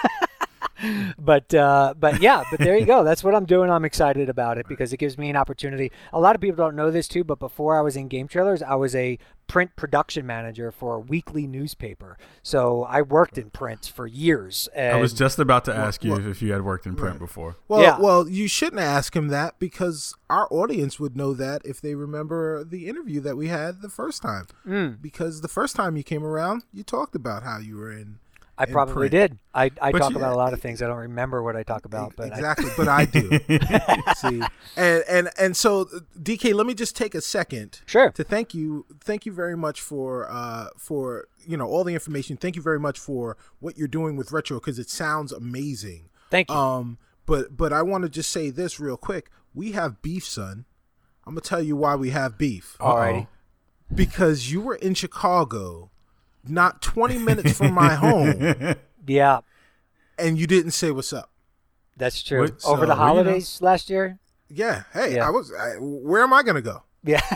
but 1.20 1.54
uh, 1.54 1.94
but 2.00 2.22
yeah, 2.22 2.44
but 2.50 2.60
there 2.60 2.78
you 2.78 2.86
go. 2.86 3.04
That's 3.04 3.24
what 3.24 3.36
I'm 3.36 3.46
doing. 3.46 3.70
I'm 3.70 3.86
excited 3.86 4.30
about 4.30 4.58
it 4.58 4.68
because 4.68 4.94
it 4.94 4.98
gives 4.98 5.18
me 5.18 5.30
an 5.30 5.36
opportunity. 5.36 5.92
A 6.14 6.20
lot 6.20 6.36
of 6.36 6.42
people 6.42 6.58
don't 6.58 6.76
know 6.76 6.92
this 6.92 7.08
too, 7.08 7.24
but 7.24 7.40
before 7.40 7.78
I 7.78 7.82
was 7.82 7.96
in 7.96 8.08
game 8.08 8.28
trailers, 8.28 8.62
I 8.62 8.76
was 8.76 8.96
a 8.96 9.18
print 9.48 9.76
production 9.76 10.26
manager 10.26 10.72
for 10.72 10.96
a 10.96 11.00
weekly 11.00 11.46
newspaper. 11.46 12.18
So 12.42 12.84
I 12.84 13.02
worked 13.02 13.38
in 13.38 13.50
print 13.50 13.92
for 13.94 14.08
years. 14.08 14.70
And 14.74 14.96
I 14.96 15.02
was 15.02 15.12
just 15.14 15.40
about 15.40 15.66
to 15.66 15.76
ask 15.76 16.06
you 16.06 16.12
well- 16.12 16.26
if 16.28 16.42
you 16.42 16.54
had 16.54 16.62
worked 16.64 16.86
in 16.86 16.96
print 16.96 17.20
before. 17.20 17.58
Well, 17.68 17.82
Yeah. 17.82 18.00
well, 18.00 18.30
you 18.30 18.48
shouldn't 18.48 18.82
ask 18.82 19.14
him 19.14 19.28
that 19.28 19.60
because 19.60 20.16
our 20.30 20.48
audience 20.52 21.02
would 21.02 21.18
know 21.18 21.34
that 21.34 21.64
if 21.66 21.82
they 21.82 21.96
remember 21.96 22.64
the 22.64 22.88
interview 22.88 23.20
that 23.22 23.36
we 23.36 23.50
had 23.50 23.82
the 23.82 23.90
first 23.90 24.22
time. 24.22 24.48
Mm. 24.66 25.02
Because 25.02 25.42
the 25.42 25.50
first 25.50 25.76
time 25.76 25.98
you 25.98 26.04
came 26.04 26.24
around, 26.24 26.64
you 26.72 26.84
talked 26.84 27.14
about 27.16 27.44
how 27.44 27.58
you 27.58 27.76
were 27.76 27.92
in. 27.92 28.20
I 28.62 28.66
probably 28.72 29.10
print. 29.10 29.12
did. 29.12 29.40
I, 29.54 29.72
I 29.82 29.92
But 29.92 30.00
talk 30.00 30.12
you- 30.12 30.18
about 30.18 30.34
a 30.34 30.38
lot 30.38 30.54
of 30.54 30.62
things. 30.62 30.82
I 30.82 30.88
don't 30.88 30.98
remember 30.98 31.42
what 31.44 31.56
I 31.56 31.64
talk 31.64 31.86
about, 31.86 32.14
but 32.16 32.32
I, 32.32 32.36
exactly, 32.36 32.70
but 32.78 32.88
I 32.88 33.06
do. 33.06 33.30
See, 34.16 34.42
and 34.78 35.04
and 35.10 35.30
and 35.40 35.58
so 35.58 35.86
DK, 36.20 36.54
let 36.54 36.66
me 36.68 36.74
just 36.74 36.96
take 36.96 37.14
a 37.16 37.22
second 37.22 37.82
Sure. 37.86 38.12
to 38.12 38.24
thank 38.24 38.54
you. 38.54 38.86
Thank 39.04 39.26
you 39.26 39.32
very 39.34 39.58
much 39.58 39.82
for 39.82 40.30
uh 40.32 40.68
for 40.78 41.28
you 41.46 41.58
know 41.58 41.68
all 41.68 41.84
the 41.84 41.94
information. 41.94 42.38
Thank 42.38 42.56
you 42.56 42.62
very 42.62 42.80
much 42.80 42.98
for 43.00 43.38
what 43.60 43.78
you're 43.78 43.88
doing 43.88 44.16
with 44.16 44.32
retro 44.32 44.60
because 44.60 44.80
it 44.80 44.90
sounds 44.90 45.32
amazing. 45.32 46.10
thank 46.30 46.50
you. 46.50 46.56
Um, 46.56 46.98
but 47.26 47.56
but 47.58 47.72
I 47.74 47.82
want 47.82 48.04
to 48.04 48.10
just 48.10 48.30
say 48.32 48.50
this 48.50 48.80
real 48.80 48.98
quick. 48.98 49.30
We 49.54 49.74
have 49.74 50.02
beef, 50.02 50.26
son. 50.26 50.66
I'm 51.28 51.34
gonna 51.34 51.42
tell 51.42 51.62
you 51.62 51.76
why 51.76 51.96
we 51.96 52.10
have 52.10 52.38
beef. 52.38 52.78
Alrighty. 52.80 53.28
Because 53.94 54.52
you 54.52 54.62
were 54.62 54.76
in 54.76 54.94
Chicago, 54.94 55.91
not 56.48 56.82
20 56.82 57.18
minutes 57.20 57.58
from 57.58 57.74
my 57.74 57.94
home, 57.96 58.76
Yeah, 59.08 59.40
and 60.18 60.38
you 60.38 60.48
didn't 60.48 60.72
say 60.72 60.92
what's 60.92 61.12
up. 61.14 61.30
that's 61.98 62.22
true. 62.24 62.42
Wait, 62.42 62.52
Over 62.52 62.58
so, 62.60 62.76
the 62.76 62.82
you 62.82 62.88
know- 62.88 62.96
holidays 62.96 63.62
last 63.62 63.90
year. 63.90 64.18
Yeah. 64.50 64.84
Hey, 64.94 65.16
Yeah. 65.16 65.28
I 65.28 65.30
was. 65.32 65.52
I, 65.54 65.76
where 65.80 66.22
am 66.24 66.34
I 66.34 66.44
gonna 66.44 66.62
go? 66.62 66.84
Yeah. 67.04 67.22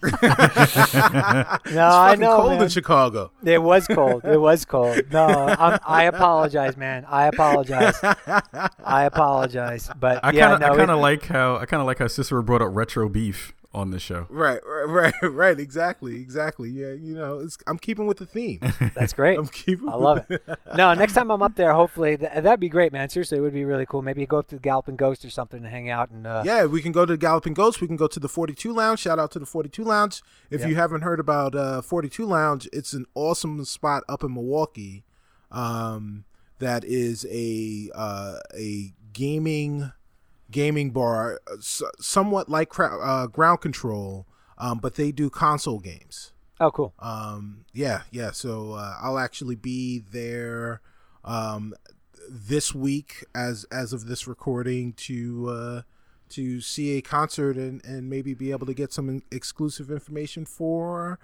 it's 0.02 0.14
no, 0.14 1.88
I 1.88 2.10
fucking 2.10 2.20
know. 2.20 2.36
cold 2.36 2.52
man. 2.52 2.62
in 2.62 2.68
Chicago. 2.68 3.32
It 3.44 3.60
was 3.62 3.86
cold. 3.88 4.24
It 4.24 4.38
was 4.40 4.64
cold. 4.64 5.02
No, 5.10 5.26
I'm, 5.26 5.78
I 5.84 6.04
apologize, 6.04 6.76
man. 6.76 7.04
I 7.08 7.26
apologize. 7.26 7.98
I 8.02 9.04
apologize. 9.04 9.90
But 9.98 10.24
I 10.24 10.30
yeah, 10.30 10.42
kind 10.42 10.54
of, 10.54 10.60
no, 10.60 10.66
I 10.66 10.76
kind 10.76 10.90
it- 10.90 10.94
of 10.94 11.00
like 11.00 11.24
how, 11.26 11.56
I 11.56 11.66
kind 11.66 11.80
of 11.80 11.86
like 11.86 11.98
how 11.98 12.06
Cicero 12.06 12.42
brought 12.42 12.62
up 12.62 12.68
retro 12.72 13.08
beef 13.08 13.54
on 13.74 13.90
the 13.90 13.98
show. 14.00 14.26
Right, 14.30 14.60
right, 14.66 15.12
right, 15.22 15.32
right. 15.32 15.60
Exactly, 15.60 16.16
exactly. 16.16 16.70
Yeah, 16.70 16.92
you 16.92 17.14
know, 17.14 17.38
it's, 17.40 17.58
I'm 17.66 17.78
keeping 17.78 18.06
with 18.06 18.16
the 18.16 18.24
theme. 18.26 18.60
that's 18.94 19.12
great. 19.12 19.38
I'm 19.38 19.46
keeping. 19.48 19.88
I 19.88 19.94
love 19.94 20.26
the- 20.28 20.36
it. 20.46 20.58
No, 20.76 20.94
next 20.94 21.12
time 21.12 21.30
I'm 21.30 21.42
up 21.42 21.54
there, 21.56 21.72
hopefully 21.74 22.16
th- 22.16 22.30
that'd 22.34 22.60
be 22.60 22.68
great, 22.70 22.92
man. 22.92 23.08
Seriously, 23.08 23.38
it 23.38 23.40
would 23.42 23.52
be 23.52 23.64
really 23.64 23.84
cool. 23.84 24.00
Maybe 24.00 24.24
go 24.26 24.38
up 24.38 24.48
to 24.48 24.56
the 24.56 24.60
Galloping 24.62 24.96
Ghost 24.96 25.24
or 25.24 25.30
something 25.30 25.58
and 25.58 25.68
hang 25.68 25.90
out 25.90 26.10
and 26.10 26.26
uh, 26.26 26.42
Yeah, 26.46 26.64
we 26.66 26.80
can 26.80 26.92
go 26.92 27.04
to 27.04 27.12
the 27.12 27.18
Galloping 27.18 27.52
Ghost. 27.54 27.80
We 27.80 27.86
can 27.86 27.96
go 27.96 28.06
to 28.06 28.18
the 28.20 28.28
42 28.28 28.72
Lounge. 28.72 29.00
Shout 29.00 29.18
out 29.18 29.30
to 29.32 29.38
the 29.38 29.46
42 29.46 29.84
Lounge. 29.84 30.22
If 30.50 30.62
Yeah. 30.62 30.68
you 30.68 30.74
haven't 30.76 31.02
heard 31.02 31.20
about 31.20 31.54
uh, 31.54 31.82
42 31.82 32.24
Lounge, 32.26 32.68
it's 32.72 32.92
an 32.94 33.04
awesome 33.14 33.64
spot 33.64 34.02
up 34.08 34.22
in 34.24 34.32
Milwaukee. 34.34 35.04
Um, 35.50 36.24
that 36.58 36.84
is 36.84 37.26
a 37.30 37.90
uh, 37.94 38.38
a 38.56 38.92
gaming 39.12 39.92
gaming 40.50 40.90
bar, 40.90 41.40
uh, 41.50 41.56
somewhat 42.00 42.48
like 42.48 42.68
cra- 42.68 42.98
uh, 43.02 43.26
Ground 43.26 43.60
Control, 43.60 44.26
um, 44.56 44.78
but 44.78 44.94
they 44.96 45.12
do 45.12 45.30
console 45.30 45.78
games. 45.78 46.32
Oh, 46.60 46.70
cool. 46.70 46.92
Um, 46.98 47.64
yeah, 47.72 48.02
yeah. 48.10 48.32
So 48.32 48.72
uh, 48.72 48.94
I'll 49.00 49.18
actually 49.18 49.54
be 49.54 50.00
there 50.00 50.80
um, 51.24 51.74
this 52.28 52.74
week, 52.74 53.24
as 53.34 53.64
as 53.70 53.92
of 53.92 54.06
this 54.06 54.26
recording, 54.26 54.92
to 54.94 55.48
uh, 55.48 55.82
to 56.30 56.60
see 56.60 56.96
a 56.98 57.00
concert 57.02 57.56
and 57.56 57.84
and 57.84 58.10
maybe 58.10 58.34
be 58.34 58.50
able 58.50 58.66
to 58.66 58.74
get 58.74 58.92
some 58.92 59.22
exclusive 59.30 59.90
information 59.90 60.44
for 60.44 61.18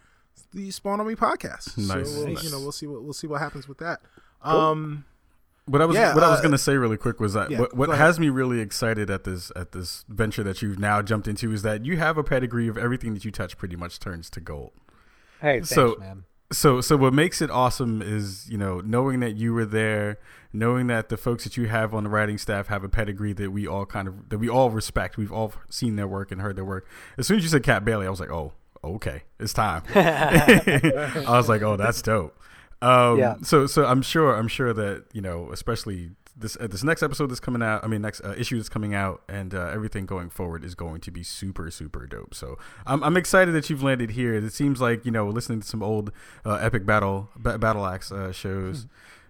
the 0.53 0.71
Spawn 0.71 1.01
on 1.01 1.07
Me 1.09 1.15
podcast. 1.15 1.77
Nice, 1.79 2.11
So 2.11 2.19
we'll, 2.21 2.29
nice. 2.35 2.45
you 2.45 2.51
know, 2.51 2.61
we'll 2.61 2.73
see 2.73 2.87
what 2.87 3.03
we'll 3.03 3.13
see 3.13 3.27
what 3.27 3.41
happens 3.41 3.67
with 3.67 3.79
that. 3.79 4.01
Um, 4.43 5.05
What 5.67 5.81
I 5.81 5.87
was 5.87 5.97
Yeah, 5.97 6.15
what 6.15 6.23
I 6.23 6.29
was 6.31 6.41
uh, 6.41 6.43
gonna 6.43 6.59
say 6.59 6.77
really 6.77 6.97
quick 6.99 7.21
was 7.21 7.33
that 7.33 7.51
yeah, 7.51 7.61
what, 7.61 7.75
what 7.75 7.89
has 7.91 8.21
me 8.21 8.29
really 8.29 8.61
excited 8.61 9.09
at 9.11 9.25
this 9.25 9.51
at 9.57 9.73
this 9.73 10.05
venture 10.09 10.43
that 10.43 10.61
you've 10.61 10.79
now 10.79 11.01
jumped 11.01 11.27
into 11.27 11.53
is 11.53 11.63
that 11.63 11.85
you 11.87 11.97
have 11.97 12.19
a 12.19 12.23
pedigree 12.25 12.69
of 12.69 12.77
everything 12.77 13.15
that 13.15 13.25
you 13.25 13.31
touch 13.31 13.57
pretty 13.57 13.77
much 13.77 13.99
turns 13.99 14.29
to 14.31 14.41
gold. 14.41 14.73
Hey, 15.41 15.57
thanks, 15.61 15.71
So- 15.71 15.97
man. 15.99 16.25
So 16.53 16.81
so 16.83 16.97
what 16.97 17.15
makes 17.15 17.41
it 17.41 17.51
awesome 17.51 18.03
is 18.03 18.49
you 18.51 18.59
know 18.59 18.81
knowing 18.81 19.21
that 19.21 19.35
you 19.35 19.55
were 19.55 19.65
there, 19.65 20.19
knowing 20.53 20.87
that 20.89 21.09
the 21.09 21.17
folks 21.17 21.43
that 21.45 21.57
you 21.57 21.67
have 21.69 21.95
on 21.95 22.05
the 22.05 22.11
writing 22.11 22.37
staff 22.39 22.69
have 22.69 22.85
a 22.85 22.89
pedigree 22.89 23.33
that 23.33 23.51
we 23.51 23.67
all 23.67 23.87
kind 23.87 24.07
of 24.07 24.29
that 24.29 24.39
we 24.39 24.49
all 24.49 24.71
respect. 24.71 25.17
We've 25.17 25.33
all 25.33 25.55
seen 25.71 25.97
their 25.97 26.07
work 26.07 26.31
and 26.31 26.43
heard 26.43 26.55
their 26.57 26.65
work. 26.65 26.87
As 27.17 27.27
soon 27.27 27.39
as 27.39 27.45
you 27.45 27.49
said 27.49 27.63
Kat 27.63 27.85
Bailey, 27.85 28.07
I 28.07 28.11
was 28.11 28.21
like, 28.21 28.31
oh, 28.31 28.53
okay, 28.85 29.23
it's 29.41 29.55
time. 29.55 29.83
I 29.95 31.25
was 31.29 31.49
like, 31.49 31.63
oh, 31.63 31.77
that's 31.77 32.03
dope. 32.03 32.39
Um, 32.85 33.19
Yeah. 33.19 33.37
So 33.43 33.67
so 33.67 33.85
I'm 33.87 34.03
sure 34.03 34.35
I'm 34.35 34.49
sure 34.49 34.73
that 34.73 35.05
you 35.13 35.21
know 35.21 35.51
especially 35.53 36.11
this 36.37 36.57
uh, 36.61 36.67
this 36.67 36.83
next 36.83 37.03
episode 37.03 37.31
that's 37.31 37.41
coming 37.41 37.63
out. 37.63 37.85
I 37.85 37.87
mean 37.87 38.03
next 38.03 38.21
uh, 38.23 38.35
issue 38.37 38.57
that's 38.57 38.69
coming 38.69 38.95
out 38.95 39.23
and 39.29 39.55
uh, 39.55 39.71
everything 39.73 40.05
going 40.05 40.31
forward 40.31 40.65
is 40.65 40.75
going 40.75 41.01
to 41.03 41.11
be 41.11 41.23
super 41.23 41.71
super 41.71 42.07
dope. 42.07 42.35
So 42.35 42.59
I'm 42.87 43.03
I'm 43.05 43.17
excited 43.17 43.53
that 43.55 43.71
you've 43.71 43.83
landed 43.83 44.11
here. 44.11 44.35
It 44.35 44.53
seems 44.53 44.81
like 44.81 45.05
you 45.05 45.13
know 45.13 45.29
listening 45.29 45.61
to 45.61 45.67
some 45.67 45.83
old 45.83 46.11
uh, 46.45 46.55
epic 46.55 46.85
battle 46.87 47.29
ba- 47.37 47.59
battle 47.59 47.87
axe 47.87 48.11
uh, 48.13 48.33
shows. 48.33 48.87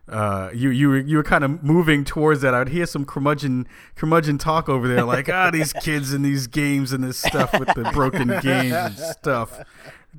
Uh, 0.06 0.50
you 0.54 0.68
you 0.68 0.88
were 0.88 0.98
you 0.98 1.16
were 1.16 1.22
kind 1.22 1.44
of 1.44 1.62
moving 1.62 2.04
towards 2.04 2.42
that. 2.42 2.54
I'd 2.54 2.68
hear 2.68 2.84
some 2.86 3.06
curmudgeon 3.06 3.66
curmudgeon 3.96 4.36
talk 4.38 4.68
over 4.68 4.86
there, 4.86 5.02
like 5.04 5.28
ah 5.30 5.50
these 5.50 5.72
kids 5.74 6.12
and 6.12 6.22
these 6.24 6.46
games 6.46 6.92
and 6.92 7.02
this 7.02 7.16
stuff 7.18 7.58
with 7.58 7.68
the 7.74 7.90
broken 7.92 8.28
games 8.42 8.74
and 8.74 8.98
stuff. 8.98 9.60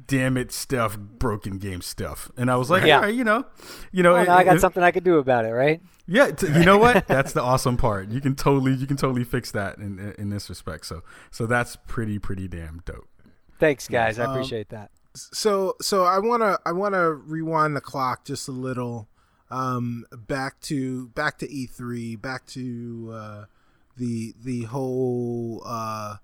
Damn 0.07 0.37
it 0.37 0.51
stuff, 0.51 0.97
broken 0.97 1.57
game 1.57 1.81
stuff. 1.81 2.31
And 2.37 2.49
I 2.51 2.55
was 2.55 2.69
like, 2.69 2.83
yeah, 2.83 3.07
you 3.07 3.23
know, 3.23 3.45
you 3.91 4.03
know, 4.03 4.13
well, 4.13 4.23
it, 4.23 4.29
I 4.29 4.43
got 4.43 4.57
it, 4.57 4.59
something 4.61 4.83
I 4.83 4.91
could 4.91 5.03
do 5.03 5.17
about 5.17 5.45
it, 5.45 5.51
right? 5.51 5.81
Yeah, 6.07 6.31
t- 6.31 6.47
you 6.47 6.65
know 6.65 6.77
what? 6.77 7.07
That's 7.07 7.33
the 7.33 7.41
awesome 7.41 7.77
part. 7.77 8.09
You 8.09 8.21
can 8.21 8.35
totally, 8.35 8.73
you 8.73 8.87
can 8.87 8.97
totally 8.97 9.23
fix 9.23 9.51
that 9.51 9.77
in 9.77 10.13
in 10.17 10.29
this 10.29 10.49
respect. 10.49 10.85
So, 10.85 11.03
so 11.31 11.47
that's 11.47 11.77
pretty, 11.87 12.19
pretty 12.19 12.47
damn 12.47 12.81
dope. 12.85 13.07
Thanks, 13.59 13.87
guys. 13.87 14.19
I 14.19 14.25
um, 14.25 14.31
appreciate 14.31 14.71
um, 14.73 14.79
that. 14.79 14.91
So, 15.15 15.75
so 15.81 16.03
I 16.03 16.19
wanna, 16.19 16.59
I 16.65 16.73
wanna 16.73 17.11
rewind 17.11 17.75
the 17.75 17.81
clock 17.81 18.25
just 18.25 18.47
a 18.47 18.51
little, 18.51 19.07
um, 19.49 20.05
back 20.11 20.59
to 20.61 21.07
back 21.09 21.37
to 21.39 21.47
E3, 21.47 22.21
back 22.21 22.45
to 22.47 23.11
uh, 23.13 23.45
the 23.97 24.33
the 24.43 24.63
whole 24.63 25.61
uh 25.65 26.17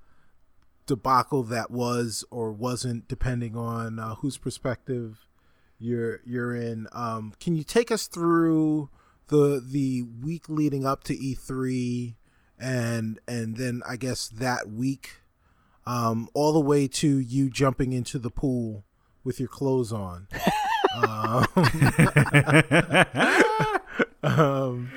debacle 0.92 1.42
that 1.44 1.72
was 1.72 2.26
or 2.32 2.52
wasn't, 2.52 3.08
depending 3.08 3.56
on 3.56 3.98
uh, 3.98 4.16
whose 4.16 4.38
perspective 4.38 5.26
you're 5.80 6.20
you're 6.26 6.54
in. 6.54 6.88
Um, 6.92 7.34
can 7.40 7.56
you 7.56 7.64
take 7.64 7.92
us 7.92 8.08
through 8.08 8.90
the 9.28 9.64
the 9.66 10.04
week 10.22 10.50
leading 10.50 10.86
up 10.86 11.06
to 11.06 11.16
E3, 11.16 12.16
and 12.60 13.20
and 13.26 13.56
then 13.56 13.82
I 13.88 13.96
guess 13.96 14.28
that 14.28 14.70
week, 14.70 15.22
um, 15.86 16.28
all 16.34 16.52
the 16.52 16.60
way 16.60 16.90
to 16.90 17.20
you 17.20 17.50
jumping 17.50 17.94
into 17.94 18.20
the 18.20 18.30
pool 18.30 18.84
with 19.24 19.40
your 19.40 19.48
clothes 19.48 19.94
on. 19.94 20.28
um, 21.08 21.46
um, 24.24 24.92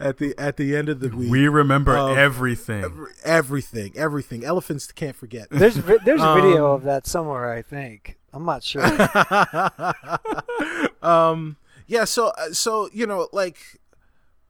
at 0.00 0.16
the 0.16 0.34
at 0.38 0.56
the 0.56 0.74
end 0.74 0.88
of 0.88 1.00
the 1.00 1.10
week. 1.10 1.30
We 1.30 1.48
remember 1.48 1.96
um, 1.96 2.18
everything. 2.18 2.82
Every, 2.82 3.12
everything, 3.24 3.92
everything. 3.96 4.44
Elephants 4.44 4.90
can't 4.92 5.14
forget. 5.14 5.48
There's 5.50 5.76
there's 5.76 6.22
a 6.22 6.34
video 6.34 6.66
um, 6.66 6.76
of 6.76 6.82
that 6.84 7.06
somewhere. 7.06 7.52
I 7.52 7.62
think 7.62 8.18
I'm 8.32 8.44
not 8.44 8.64
sure. 8.64 8.82
um. 11.02 11.56
Yeah. 11.86 12.04
So 12.04 12.28
uh, 12.28 12.52
so 12.52 12.88
you 12.92 13.06
know 13.06 13.28
like, 13.32 13.58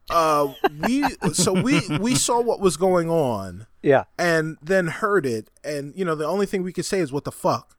uh, 0.09 0.53
we 0.79 1.07
so 1.33 1.53
we 1.53 1.81
we 1.99 2.15
saw 2.15 2.41
what 2.41 2.59
was 2.59 2.77
going 2.77 3.09
on. 3.09 3.67
Yeah. 3.81 4.03
And 4.17 4.57
then 4.61 4.87
heard 4.87 5.25
it, 5.25 5.49
and 5.63 5.93
you 5.95 6.05
know 6.05 6.15
the 6.15 6.27
only 6.27 6.45
thing 6.45 6.63
we 6.63 6.73
could 6.73 6.85
say 6.85 6.99
is 6.99 7.11
what 7.11 7.25
the 7.25 7.31
fuck. 7.31 7.77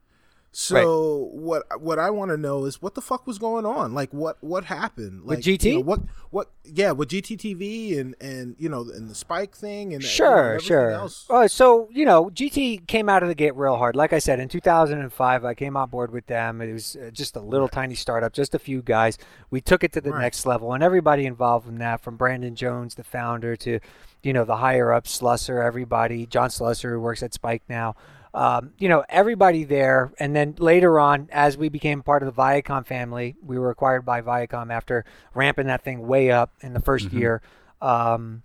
So 0.55 1.31
right. 1.33 1.41
what 1.41 1.81
what 1.81 1.99
I 1.99 2.11
want 2.11 2.31
to 2.31 2.37
know 2.37 2.67
is 2.67 2.83
what 2.83 2.95
the 2.95 3.01
fuck 3.01 3.27
was 3.27 3.39
going 3.39 3.65
on? 3.65 3.95
Like 3.95 4.13
what 4.13 4.37
what 4.43 4.67
happened? 4.67 5.25
Like 5.25 5.39
with 5.39 5.47
GT? 5.47 5.65
You 5.65 5.73
know, 5.77 5.81
what 5.81 6.01
what 6.29 6.51
yeah, 6.65 6.93
with 6.93 7.09
GTTV 7.09 7.99
and 7.99 8.15
and 8.21 8.55
you 8.59 8.69
know 8.69 8.83
and 8.83 9.09
the 9.09 9.15
Spike 9.15 9.57
thing 9.57 9.95
and 9.95 10.05
sure 10.05 10.55
know, 10.55 10.59
sure. 10.59 10.91
Else. 10.91 11.27
Uh, 11.31 11.49
so 11.49 11.89
you 11.91 12.05
know 12.05 12.29
GT 12.29 12.87
came 12.87 13.09
out 13.09 13.23
of 13.23 13.31
the 13.31 13.35
gate 13.35 13.57
real 13.57 13.79
hard. 13.79 13.97
Like 13.97 14.13
I 14.13 14.19
said, 14.19 14.41
in 14.41 14.51
2005, 14.51 15.45
I 15.45 15.55
came 15.55 15.75
on 15.75 15.89
board 15.89 16.13
with 16.13 16.27
them. 16.27 16.61
It 16.61 16.75
was 16.75 16.97
uh, 16.97 17.09
just 17.11 17.35
a 17.35 17.41
little 17.41 17.69
right. 17.69 17.73
tiny 17.73 17.95
startup, 17.95 18.35
just 18.35 18.55
a 18.55 18.59
few 18.59 18.83
guys. 18.83 19.17
We 19.49 19.63
took 19.63 19.83
it 19.83 19.93
to 19.93 20.03
the 20.03 20.11
right. 20.11 20.21
next 20.21 20.45
level, 20.45 20.75
and 20.75 20.83
everybody 20.83 21.25
involved 21.25 21.67
in 21.67 21.79
that, 21.79 22.03
from 22.03 22.19
Brandon 22.19 22.55
Jones, 22.55 22.95
the 22.95 23.05
founder, 23.05 23.57
to 23.57 23.81
you 24.23 24.35
know 24.35 24.45
the 24.45 24.57
higher 24.57 24.93
up 24.93 25.05
Slusser, 25.05 25.65
everybody, 25.65 26.27
John 26.27 26.51
Slusser, 26.51 26.91
who 26.91 27.01
works 27.01 27.23
at 27.23 27.33
Spike 27.33 27.63
now 27.71 27.95
um, 28.35 28.73
you 28.79 28.89
know, 28.89 29.05
everybody 29.09 29.65
there. 29.65 30.13
And 30.19 30.35
then 30.35 30.55
later 30.59 30.99
on, 30.99 31.29
as 31.33 31.57
we 31.57 31.69
became 31.69 32.03
part 32.03 32.23
of 32.23 32.35
the 32.35 32.41
Viacom 32.41 32.87
family, 32.87 33.37
we 33.43 33.59
were 33.59 33.71
acquired 33.71 34.05
by 34.05 34.23
Viacom 34.23 34.73
after 34.73 35.05
ramping 35.35 35.67
that 35.67 35.85
thing 35.85 36.07
way 36.07 36.31
up 36.31 36.53
in 36.61 36.73
the 36.73 36.81
1st 36.81 37.09
mm-hmm. 37.09 37.19
year. 37.19 37.43
Um, 37.81 38.43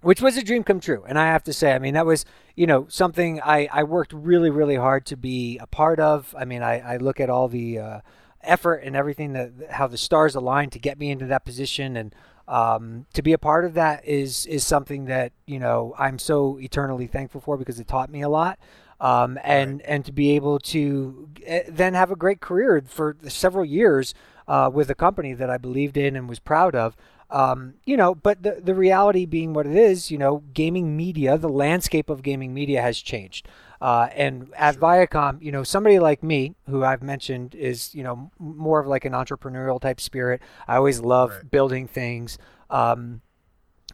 which 0.00 0.20
was 0.20 0.36
a 0.36 0.42
dream 0.42 0.64
come 0.64 0.80
true. 0.80 1.04
And 1.06 1.18
I 1.18 1.26
have 1.26 1.44
to 1.44 1.52
say, 1.52 1.72
I 1.72 1.78
mean, 1.78 1.94
that 1.94 2.06
was, 2.06 2.24
you 2.56 2.66
know, 2.66 2.86
something 2.88 3.40
I, 3.40 3.68
I 3.72 3.84
worked 3.84 4.12
really, 4.12 4.50
really 4.50 4.74
hard 4.74 5.06
to 5.06 5.16
be 5.16 5.58
a 5.58 5.66
part 5.66 6.00
of. 6.00 6.34
I 6.36 6.44
mean, 6.44 6.62
I, 6.62 6.80
I 6.80 6.96
look 6.96 7.20
at 7.20 7.30
all 7.30 7.46
the 7.46 7.78
uh, 7.78 8.00
effort 8.42 8.82
and 8.84 8.96
everything 8.96 9.32
that 9.34 9.52
how 9.70 9.86
the 9.86 9.96
stars 9.96 10.34
aligned 10.34 10.72
to 10.72 10.80
get 10.80 10.98
me 10.98 11.10
into 11.10 11.26
that 11.26 11.44
position. 11.44 11.96
And 11.96 12.14
um, 12.48 13.06
to 13.12 13.22
be 13.22 13.32
a 13.32 13.38
part 13.38 13.64
of 13.64 13.74
that 13.74 14.04
is, 14.04 14.44
is 14.46 14.66
something 14.66 15.04
that, 15.04 15.32
you 15.46 15.60
know, 15.60 15.94
I'm 15.96 16.18
so 16.18 16.58
eternally 16.60 17.06
thankful 17.06 17.40
for 17.40 17.56
because 17.56 17.78
it 17.78 17.86
taught 17.86 18.10
me 18.10 18.22
a 18.22 18.28
lot 18.28 18.58
um, 19.02 19.36
and 19.42 19.80
right. 19.80 19.84
and 19.86 20.04
to 20.06 20.12
be 20.12 20.30
able 20.30 20.58
to 20.60 21.28
eh, 21.44 21.64
then 21.68 21.92
have 21.92 22.10
a 22.10 22.16
great 22.16 22.40
career 22.40 22.82
for 22.86 23.16
several 23.26 23.64
years 23.64 24.14
uh, 24.48 24.70
with 24.72 24.88
a 24.88 24.94
company 24.94 25.34
that 25.34 25.50
I 25.50 25.58
believed 25.58 25.96
in 25.96 26.16
and 26.16 26.28
was 26.28 26.38
proud 26.38 26.74
of. 26.74 26.96
Um, 27.28 27.74
you 27.84 27.96
know, 27.96 28.14
but 28.14 28.42
the 28.42 28.60
the 28.62 28.74
reality 28.74 29.26
being 29.26 29.52
what 29.52 29.66
it 29.66 29.74
is, 29.74 30.10
you 30.10 30.18
know, 30.18 30.44
gaming 30.54 30.96
media, 30.96 31.36
the 31.36 31.48
landscape 31.48 32.08
of 32.10 32.22
gaming 32.22 32.54
media 32.54 32.80
has 32.80 32.98
changed. 32.98 33.48
Uh, 33.80 34.08
and 34.14 34.48
at 34.56 34.74
sure. 34.74 34.82
Viacom, 34.82 35.42
you 35.42 35.50
know, 35.50 35.64
somebody 35.64 35.98
like 35.98 36.22
me, 36.22 36.54
who 36.68 36.84
I've 36.84 37.02
mentioned 37.02 37.56
is, 37.56 37.92
you 37.96 38.04
know, 38.04 38.30
more 38.38 38.78
of 38.78 38.86
like 38.86 39.04
an 39.04 39.12
entrepreneurial 39.12 39.80
type 39.80 40.00
spirit. 40.00 40.40
I 40.68 40.76
always 40.76 41.00
love 41.00 41.30
right. 41.30 41.50
building 41.50 41.88
things. 41.88 42.38
Um, 42.70 43.22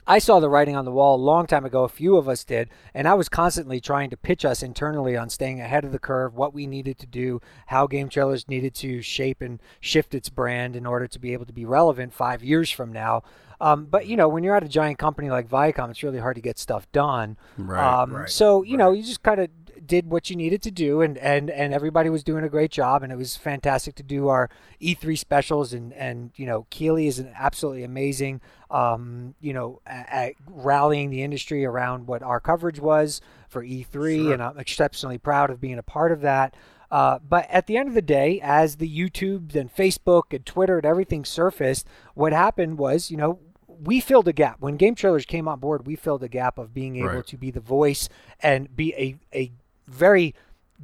I 0.09 0.21
saw 0.21 0.41
the 0.41 0.49
writing 0.49 0.75
on 0.75 0.87
the 0.87 0.91
wall 0.91 1.17
a 1.17 1.21
long 1.21 1.47
time 1.47 1.67
ago. 1.67 1.85
A 1.85 1.89
few 1.89 2.17
of 2.17 2.31
us 2.31 2.43
did, 2.43 2.71
and 2.95 3.07
I 3.07 3.13
was 3.13 3.29
constantly 3.29 3.79
trying 3.79 4.09
to 4.09 4.17
pitch 4.17 4.43
us 4.43 4.63
internally 4.63 5.19
on 5.19 5.29
staying 5.29 5.61
ahead 5.61 5.85
of 5.85 5.93
the 5.93 5.99
curve, 5.99 6.35
what 6.35 6.55
we 6.55 6.67
needed 6.67 6.99
to 7.01 7.07
do, 7.07 7.43
how 7.67 7.87
Game 7.87 8.09
Trailers 8.09 8.49
needed 8.49 8.75
to 8.77 9.03
shape 9.03 9.43
and 9.43 9.61
shift 9.81 10.15
its 10.15 10.31
brand 10.31 10.75
in 10.75 10.87
order 10.87 11.07
to 11.07 11.19
be 11.19 11.35
able 11.35 11.45
to 11.45 11.53
be 11.53 11.67
relevant 11.67 12.15
five 12.15 12.43
years 12.43 12.71
from 12.71 12.91
now. 12.91 13.23
Um, 13.61 13.85
but 13.85 14.07
you 14.07 14.17
know, 14.17 14.29
when 14.29 14.43
you're 14.43 14.57
at 14.57 14.65
a 14.65 14.69
giant 14.69 14.99
company 14.99 15.29
like 15.29 15.47
Viacom, 15.47 15.91
it's 15.91 16.03
really 16.03 16.21
hard 16.21 16.37
to 16.37 16.43
get 16.43 16.59
stuff 16.59 16.91
done. 16.91 17.37
Right. 17.59 18.03
Um, 18.03 18.15
right 18.15 18.31
so 18.31 18.63
you 18.63 18.73
right. 18.73 18.79
know, 18.79 18.93
you 18.93 19.03
just 19.03 19.23
kind 19.23 19.41
of 19.41 19.51
did 19.89 20.11
what 20.11 20.31
you 20.31 20.37
needed 20.37 20.63
to 20.63 20.71
do, 20.71 21.01
and, 21.01 21.19
and, 21.19 21.51
and 21.51 21.75
everybody 21.75 22.11
was 22.11 22.23
doing 22.23 22.45
a 22.45 22.49
great 22.49 22.71
job, 22.71 23.03
and 23.03 23.13
it 23.13 23.17
was 23.17 23.37
fantastic 23.37 23.95
to 23.97 24.03
do 24.03 24.29
our 24.29 24.49
E3 24.81 25.19
specials, 25.19 25.73
and, 25.73 25.93
and 25.95 26.31
you 26.37 26.47
know 26.47 26.67
Keighley 26.71 27.09
is 27.09 27.19
an 27.19 27.33
absolutely 27.37 27.83
amazing, 27.83 28.41
um, 28.71 29.35
you 29.41 29.53
know, 29.53 29.81
at, 29.87 30.09
at 30.11 30.33
rallying 30.47 31.11
the 31.11 31.23
industry 31.23 31.65
around 31.65 32.07
what 32.07 32.23
our 32.23 32.39
coverage 32.39 32.79
was 32.79 33.21
for 33.49 33.65
E3, 33.65 34.23
sure. 34.23 34.33
and 34.35 34.43
I'm 34.43 34.59
exceptionally 34.59 35.19
proud 35.19 35.51
of 35.51 35.61
being 35.61 35.79
a 35.79 35.83
part 35.83 36.13
of 36.13 36.21
that. 36.21 36.55
Uh, 36.91 37.19
but 37.27 37.47
at 37.51 37.67
the 37.67 37.77
end 37.77 37.89
of 37.89 37.95
the 37.95 38.03
day, 38.03 38.41
as 38.43 38.77
the 38.77 38.89
YouTube 38.89 39.55
and 39.55 39.75
Facebook 39.75 40.33
and 40.33 40.45
Twitter 40.47 40.79
and 40.79 40.87
everything 40.87 41.25
surfaced, 41.25 41.87
what 42.15 42.33
happened 42.33 42.79
was, 42.79 43.11
you 43.11 43.17
know, 43.17 43.41
we 43.67 44.01
filled 44.01 44.27
a 44.27 44.33
gap 44.33 44.57
when 44.61 44.77
game 44.77 44.95
trailers 44.95 45.25
came 45.25 45.47
on 45.47 45.61
board. 45.61 45.87
We 45.87 45.97
filled 45.97 46.23
a 46.23 46.29
gap 46.29 46.59
of 46.59 46.75
being 46.75 46.97
able 46.97 47.09
right. 47.09 47.27
to 47.27 47.37
be 47.37 47.51
the 47.51 47.61
voice 47.61 48.09
and 48.41 48.75
be 48.75 48.95
a, 48.95 49.17
a 49.37 49.53
very 49.89 50.35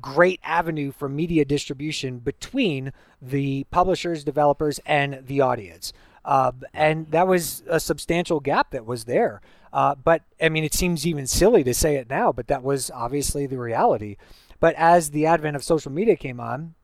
great 0.00 0.40
avenue 0.42 0.90
for 0.90 1.08
media 1.08 1.44
distribution 1.44 2.18
between 2.18 2.92
the 3.22 3.64
publishers, 3.70 4.24
developers, 4.24 4.80
and 4.84 5.26
the 5.26 5.40
audience. 5.40 5.92
Uh, 6.24 6.52
and 6.72 7.10
that 7.10 7.28
was 7.28 7.62
a 7.68 7.78
substantial 7.78 8.40
gap 8.40 8.70
that 8.70 8.86
was 8.86 9.04
there. 9.04 9.40
Uh, 9.72 9.94
but 9.94 10.22
I 10.40 10.48
mean, 10.48 10.64
it 10.64 10.74
seems 10.74 11.06
even 11.06 11.26
silly 11.26 11.62
to 11.64 11.74
say 11.74 11.96
it 11.96 12.08
now, 12.08 12.32
but 12.32 12.46
that 12.48 12.62
was 12.62 12.90
obviously 12.90 13.46
the 13.46 13.58
reality. 13.58 14.16
But 14.60 14.74
as 14.76 15.10
the 15.10 15.26
advent 15.26 15.56
of 15.56 15.64
social 15.64 15.92
media 15.92 16.16
came 16.16 16.40
on, 16.40 16.74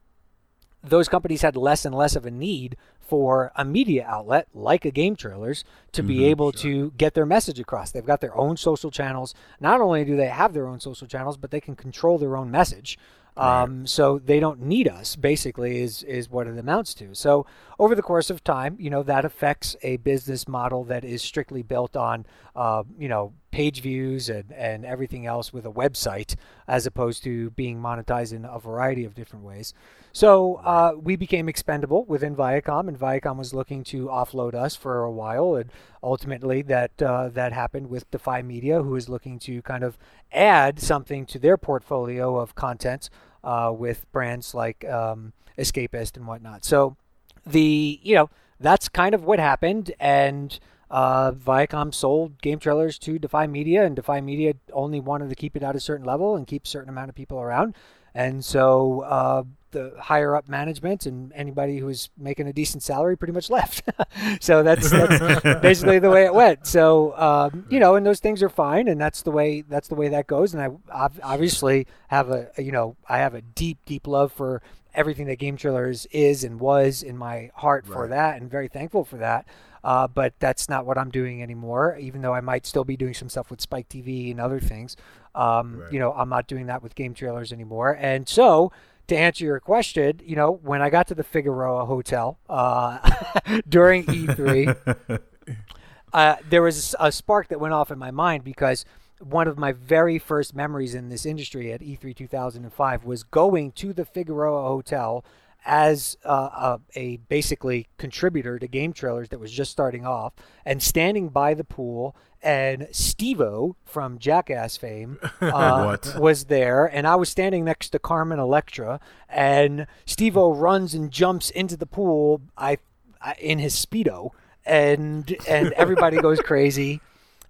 those 0.83 1.09
companies 1.09 1.43
had 1.43 1.57
less 1.57 1.85
and 1.85 1.95
less 1.95 2.17
of 2.17 2.27
a 2.27 2.31
need 2.31 2.77
for 3.11 3.51
a 3.57 3.65
media 3.65 4.07
outlet 4.09 4.47
like 4.55 4.85
a 4.85 4.91
game 4.93 5.17
trailers 5.17 5.65
to 5.93 6.03
be 6.03 6.15
mm-hmm, 6.15 6.33
able 6.33 6.53
sure. 6.53 6.63
to 6.63 6.93
get 6.97 7.15
their 7.15 7.27
message 7.27 7.59
across. 7.59 7.91
They've 7.91 8.13
got 8.13 8.21
their 8.21 8.37
own 8.37 8.57
social 8.57 8.91
channels. 8.93 9.35
Not 9.59 9.81
only 9.81 10.05
do 10.05 10.17
they 10.17 10.29
have 10.29 10.53
their 10.55 10.69
own 10.69 10.81
social 10.81 11.09
channels, 11.09 11.37
but 11.37 11.51
they 11.51 11.61
can 11.61 11.75
control 11.75 12.17
their 12.19 12.37
own 12.37 12.51
message. 12.51 12.99
Um, 13.37 13.87
So 13.87 14.19
they 14.19 14.41
don't 14.41 14.61
need 14.61 14.87
us. 14.89 15.17
Basically, 15.17 15.81
is 15.81 16.03
is 16.03 16.31
what 16.31 16.47
it 16.47 16.59
amounts 16.59 16.95
to. 16.95 17.15
So 17.15 17.47
over 17.81 17.95
the 17.95 18.03
course 18.03 18.29
of 18.29 18.45
time, 18.45 18.77
you 18.79 18.91
know 18.91 19.03
that 19.03 19.25
affects 19.25 19.75
a 19.83 19.97
business 19.97 20.47
model 20.47 20.85
that 20.85 21.03
is 21.03 21.23
strictly 21.23 21.63
built 21.63 21.97
on, 21.97 22.27
uh, 22.55 22.83
you 22.99 23.09
know, 23.09 23.33
page 23.51 23.81
views 23.81 24.29
and 24.29 24.53
and 24.53 24.85
everything 24.85 25.25
else 25.25 25.51
with 25.51 25.65
a 25.65 25.71
website, 25.71 26.37
as 26.69 26.85
opposed 26.85 27.25
to 27.25 27.49
being 27.53 27.81
monetized 27.81 28.35
in 28.35 28.45
a 28.45 28.59
variety 28.59 29.07
of 29.07 29.15
different 29.15 29.47
ways. 29.47 29.73
So 30.13 30.57
uh, 30.57 30.93
we 31.01 31.17
became 31.17 31.49
expendable 31.49 32.05
within 32.05 32.37
Viacom, 32.37 32.87
and 32.87 32.99
Viacom 32.99 33.39
was 33.39 33.55
looking 33.55 33.83
to 33.85 34.09
offload 34.09 34.55
us 34.55 34.77
for 34.77 35.03
a 35.03 35.11
while, 35.11 35.55
and 35.55 35.71
ultimately 36.03 36.61
that 36.61 37.01
uh, 37.01 37.31
that 37.31 37.55
happened 37.55 37.89
with 37.89 38.11
Defy 38.11 38.43
Media, 38.43 38.83
who 38.83 38.95
is 38.95 39.09
looking 39.09 39.39
to 39.39 39.63
kind 39.63 39.85
of 39.85 39.97
add 40.33 40.81
something 40.81 41.25
to 41.25 41.39
their 41.39 41.57
portfolio 41.57 42.37
of 42.39 42.55
content 42.55 43.09
uh, 43.43 43.73
with 43.75 44.05
brands 44.13 44.55
like 44.55 44.85
um, 44.85 45.33
Escapist 45.57 46.19
and 46.19 46.27
whatnot. 46.27 46.63
So 46.63 46.99
the 47.47 48.01
you 48.03 48.15
know 48.15 48.31
that's 48.59 48.89
kind 48.89 49.15
of 49.15 49.25
what 49.25 49.39
happened, 49.39 49.93
and 49.99 50.59
uh, 50.91 51.33
Viacom 51.33 51.95
sold 51.95 52.41
game 52.43 52.59
trailers 52.59 52.99
to 53.01 53.19
Defy 53.19 53.47
Media, 53.47 53.85
and 53.85 53.97
Defy 53.97 54.21
Media 54.21 54.55
only 54.73 55.01
wanted 55.01 55.29
to 55.29 55.35
keep 55.35 55.57
it 55.57 55.63
at 55.63 55.77
a 55.77 55.81
certain 55.81 56.05
level 56.05 56.37
and 56.37 56.47
keep 56.47 56.65
a 56.65 56.69
certain 56.69 56.89
amount 56.89 57.09
of 57.09 57.15
people 57.15 57.39
around. 57.39 57.75
And 58.13 58.45
so 58.45 59.03
uh, 59.03 59.45
the 59.71 59.95
higher 59.99 60.35
up 60.35 60.49
management 60.49 61.07
and 61.07 61.33
anybody 61.33 61.79
who 61.79 61.87
was 61.87 62.11
making 62.19 62.49
a 62.49 62.53
decent 62.53 62.83
salary 62.83 63.17
pretty 63.17 63.33
much 63.33 63.51
left. 63.51 63.89
so 64.41 64.63
that's, 64.65 64.91
that's 64.91 65.61
basically 65.63 66.01
the 66.01 66.11
way 66.11 66.25
it 66.25 66.35
went. 66.35 66.67
So 66.67 67.17
um, 67.17 67.67
you 67.71 67.79
know, 67.79 67.95
and 67.95 68.05
those 68.05 68.21
things 68.21 68.43
are 68.43 68.49
fine, 68.49 68.89
and 68.89 69.01
that's 69.01 69.23
the 69.23 69.31
way 69.31 69.63
that's 69.63 69.89
the 69.89 69.95
way 69.95 70.09
that 70.09 70.27
goes. 70.27 70.55
And 70.55 70.63
I 70.93 71.11
obviously 71.23 71.87
have 72.09 72.31
a 72.31 72.51
you 72.59 72.73
know 72.73 72.97
I 73.09 73.19
have 73.19 73.35
a 73.35 73.43
deep 73.43 73.79
deep 73.87 74.07
love 74.07 74.33
for 74.33 74.63
everything 74.95 75.27
that 75.27 75.37
Game 75.37 75.57
Trailers 75.57 76.07
is 76.07 76.45
and 76.45 76.61
was 76.61 77.03
in 77.03 77.17
my 77.17 77.51
heart 77.55 77.85
right. 77.87 77.95
for 77.95 78.09
that, 78.09 78.41
and 78.41 78.51
very 78.51 78.69
thankful 78.69 79.05
for 79.05 79.17
that. 79.19 79.47
Uh, 79.83 80.07
but 80.07 80.35
that's 80.39 80.69
not 80.69 80.85
what 80.85 80.99
I'm 80.99 81.11
doing 81.11 81.43
anymore. 81.43 81.97
Even 81.99 82.21
though 82.21 82.35
I 82.35 82.41
might 82.41 82.67
still 82.67 82.85
be 82.85 82.97
doing 82.97 83.15
some 83.15 83.29
stuff 83.29 83.51
with 83.51 83.61
Spike 83.61 83.89
TV 83.89 84.31
and 84.31 84.41
other 84.41 84.61
things, 84.61 84.97
um, 85.35 85.81
right. 85.81 85.93
you 85.93 85.99
know, 85.99 86.13
I'm 86.13 86.29
not 86.29 86.47
doing 86.47 86.67
that 86.67 86.83
with 86.83 86.95
Game 86.95 87.15
Trailers 87.15 87.53
anymore. 87.53 87.97
And 87.99 88.29
so, 88.29 88.73
to 89.09 89.17
answer 89.17 89.45
your 89.45 89.61
question, 89.61 90.21
you 90.25 90.37
know, 90.37 90.53
when 90.63 90.83
I 90.83 90.91
got 90.91 91.09
to 91.09 91.15
the 91.15 91.25
Figueroa 91.25 91.87
Hotel 91.87 92.39
uh, 92.49 92.99
during 93.69 94.05
E3, 94.05 95.21
uh, 96.13 96.37
there 96.49 96.63
was 96.63 96.95
a 97.01 97.11
spark 97.11 97.49
that 97.49 97.61
went 97.61 97.75
off 97.75 97.91
in 97.91 97.99
my 97.99 98.11
mind 98.11 98.45
because 98.45 98.85
one 99.21 99.47
of 99.47 99.59
my 99.59 99.73
very 99.73 100.19
first 100.19 100.55
memories 100.55 100.95
in 100.95 101.09
this 101.09 101.27
industry 101.27 101.73
at 101.73 101.81
E3 101.81 102.17
2005 102.17 103.05
was 103.05 103.23
going 103.23 103.73
to 103.73 103.93
the 103.93 104.05
Figueroa 104.05 104.63
Hotel 104.63 105.25
as 105.65 106.17
uh, 106.25 106.79
a, 106.95 106.99
a, 106.99 107.17
basically 107.29 107.87
contributor 107.99 108.59
to 108.59 108.67
game 108.67 108.93
trailers 108.93 109.29
that 109.29 109.39
was 109.39 109.53
just 109.53 109.71
starting 109.71 110.07
off 110.07 110.33
and 110.65 110.83
standing 110.83 111.29
by 111.29 111.53
the 111.53 111.65
pool 111.65 112.17
and 112.43 112.83
Stevo 112.93 113.75
from 113.85 114.19
Jackass 114.19 114.79
fame 114.79 115.19
uh, 115.43 115.99
was 116.19 116.45
there 116.45 116.87
and 116.87 117.07
I 117.07 117.17
was 117.17 117.29
standing 117.29 117.65
next 117.65 117.91
to 117.91 117.99
Carmen 117.99 118.39
Electra 118.39 119.01
and 119.29 119.87
Stevo 120.07 120.59
runs 120.59 120.95
and 120.95 121.11
jumps 121.11 121.51
into 121.51 121.77
the 121.77 121.87
pool 121.87 122.41
I, 122.57 122.79
I 123.21 123.35
in 123.35 123.59
his 123.59 123.75
speedo 123.75 124.31
and 124.65 125.37
and 125.47 125.73
everybody 125.73 126.17
goes 126.17 126.41
crazy 126.45 127.03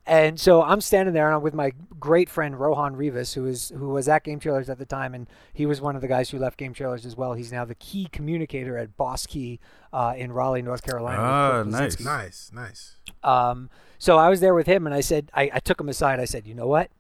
and 0.07 0.41
so 0.41 0.63
I'm 0.63 0.81
standing 0.81 1.15
there 1.15 1.27
and 1.27 1.37
I'm 1.37 1.43
with 1.43 1.55
my 1.55 1.73
great 1.99 2.29
friend 2.29 2.59
Rohan 2.59 2.97
Rivas, 2.97 3.35
who 3.35 3.47
is 3.47 3.71
who 3.77 3.91
was 3.91 4.09
at 4.09 4.25
Game 4.25 4.41
Trailers 4.41 4.69
at 4.71 4.79
the 4.79 4.87
time, 4.87 5.15
and 5.15 5.29
he 5.53 5.67
was 5.67 5.81
one 5.81 5.95
of 5.97 6.03
the 6.03 6.09
guys 6.09 6.31
who 6.31 6.39
left 6.39 6.57
Game 6.57 6.73
Trailers 6.73 7.05
as 7.07 7.17
well. 7.17 7.35
He's 7.35 7.53
now 7.53 7.65
the 7.65 7.75
key 7.75 8.09
communicator 8.11 8.77
at 8.79 8.97
Boss 8.97 9.27
Key 9.27 9.61
uh, 9.93 10.15
in 10.17 10.33
Raleigh, 10.33 10.63
North 10.63 10.83
Carolina. 10.83 11.21
Ah, 11.21 11.63
nice, 11.65 12.01
nice, 12.01 12.51
nice. 12.53 12.97
Um, 13.23 13.71
so 13.99 14.17
I 14.17 14.29
was 14.29 14.41
there 14.41 14.55
with 14.55 14.67
him, 14.67 14.87
and 14.87 14.95
I 14.95 15.01
said, 15.01 15.31
I, 15.35 15.51
I 15.55 15.61
took 15.61 15.81
him 15.81 15.89
aside. 15.89 16.21
I 16.21 16.25
said, 16.25 16.47
you 16.47 16.55
know 16.55 16.67
what? 16.67 16.91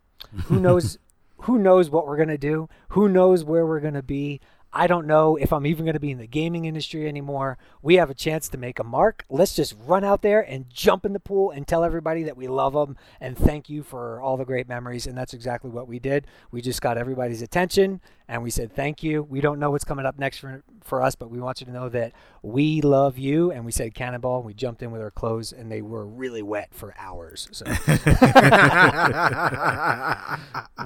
Who 0.44 0.61
knows? 0.61 0.98
who 1.44 1.59
knows 1.59 1.88
what 1.88 2.07
we're 2.07 2.18
gonna 2.18 2.38
do? 2.38 2.68
Who 2.90 3.09
knows 3.09 3.44
where 3.44 3.66
we're 3.66 3.80
gonna 3.80 4.03
be? 4.03 4.40
I 4.72 4.86
don't 4.86 5.06
know 5.06 5.36
if 5.36 5.52
I'm 5.52 5.66
even 5.66 5.84
going 5.84 5.94
to 5.94 6.00
be 6.00 6.12
in 6.12 6.18
the 6.18 6.28
gaming 6.28 6.64
industry 6.64 7.08
anymore. 7.08 7.58
We 7.82 7.96
have 7.96 8.08
a 8.08 8.14
chance 8.14 8.48
to 8.50 8.58
make 8.58 8.78
a 8.78 8.84
mark. 8.84 9.24
Let's 9.28 9.56
just 9.56 9.74
run 9.84 10.04
out 10.04 10.22
there 10.22 10.40
and 10.40 10.70
jump 10.70 11.04
in 11.04 11.12
the 11.12 11.18
pool 11.20 11.50
and 11.50 11.66
tell 11.66 11.82
everybody 11.82 12.22
that 12.24 12.36
we 12.36 12.46
love 12.46 12.74
them 12.74 12.96
and 13.20 13.36
thank 13.36 13.68
you 13.68 13.82
for 13.82 14.20
all 14.20 14.36
the 14.36 14.44
great 14.44 14.68
memories. 14.68 15.06
And 15.08 15.18
that's 15.18 15.34
exactly 15.34 15.70
what 15.70 15.88
we 15.88 15.98
did. 15.98 16.26
We 16.52 16.62
just 16.62 16.80
got 16.80 16.96
everybody's 16.96 17.42
attention 17.42 18.00
and 18.28 18.44
we 18.44 18.50
said 18.50 18.72
thank 18.72 19.02
you. 19.02 19.24
We 19.24 19.40
don't 19.40 19.58
know 19.58 19.72
what's 19.72 19.84
coming 19.84 20.06
up 20.06 20.18
next 20.18 20.38
for, 20.38 20.62
for 20.84 21.02
us, 21.02 21.16
but 21.16 21.30
we 21.30 21.40
want 21.40 21.60
you 21.60 21.66
to 21.66 21.72
know 21.72 21.88
that 21.88 22.12
we 22.42 22.80
love 22.80 23.18
you. 23.18 23.50
And 23.50 23.64
we 23.64 23.72
said 23.72 23.92
cannonball. 23.94 24.36
And 24.38 24.46
we 24.46 24.54
jumped 24.54 24.82
in 24.82 24.92
with 24.92 25.02
our 25.02 25.10
clothes 25.10 25.52
and 25.52 25.70
they 25.70 25.82
were 25.82 26.06
really 26.06 26.42
wet 26.42 26.68
for 26.72 26.94
hours. 26.96 27.48
So 27.50 27.64
that's, 27.86 28.04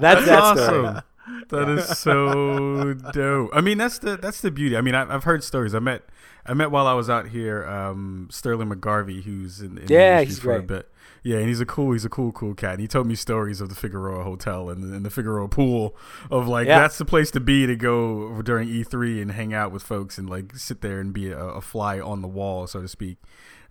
that's 0.01 0.27
awesome. 0.29 1.01
That 1.49 1.67
yeah. 1.67 1.75
is 1.75 1.97
so 1.97 2.93
dope. 2.93 3.49
I 3.53 3.61
mean, 3.61 3.77
that's 3.77 3.99
the 3.99 4.17
that's 4.17 4.41
the 4.41 4.51
beauty. 4.51 4.77
I 4.77 4.81
mean, 4.81 4.95
I, 4.95 5.05
have 5.05 5.23
heard 5.23 5.43
stories. 5.43 5.73
I 5.73 5.79
met 5.79 6.03
I 6.45 6.53
met 6.53 6.69
while 6.69 6.85
I 6.85 6.93
was 6.93 7.09
out 7.09 7.29
here 7.29 7.65
um, 7.65 8.27
Sterling 8.31 8.69
McGarvey, 8.69 9.23
who's 9.23 9.61
in, 9.61 9.77
in 9.79 9.87
yeah, 9.87 10.21
he's 10.21 10.39
for 10.39 10.47
great. 10.47 10.59
a 10.59 10.63
bit. 10.63 10.91
Yeah, 11.23 11.37
and 11.37 11.47
he's 11.47 11.59
a 11.59 11.65
cool 11.65 11.93
he's 11.93 12.05
a 12.05 12.09
cool 12.09 12.31
cool 12.31 12.53
cat. 12.53 12.73
And 12.73 12.81
he 12.81 12.87
told 12.87 13.07
me 13.07 13.15
stories 13.15 13.59
of 13.59 13.69
the 13.69 13.75
Figueroa 13.75 14.23
Hotel 14.23 14.69
and, 14.69 14.83
and 14.93 15.03
the 15.03 15.09
Figueroa 15.09 15.47
pool 15.47 15.95
of 16.29 16.47
like 16.47 16.67
yeah. 16.67 16.79
that's 16.79 16.99
the 16.99 17.05
place 17.05 17.31
to 17.31 17.39
be 17.39 17.65
to 17.65 17.75
go 17.75 18.41
during 18.43 18.69
E3 18.69 19.23
and 19.23 19.31
hang 19.31 19.51
out 19.51 19.71
with 19.71 19.81
folks 19.81 20.19
and 20.19 20.29
like 20.29 20.55
sit 20.55 20.81
there 20.81 20.99
and 20.99 21.11
be 21.13 21.31
a, 21.31 21.39
a 21.39 21.61
fly 21.61 21.99
on 21.99 22.21
the 22.21 22.27
wall, 22.27 22.67
so 22.67 22.81
to 22.81 22.87
speak. 22.87 23.17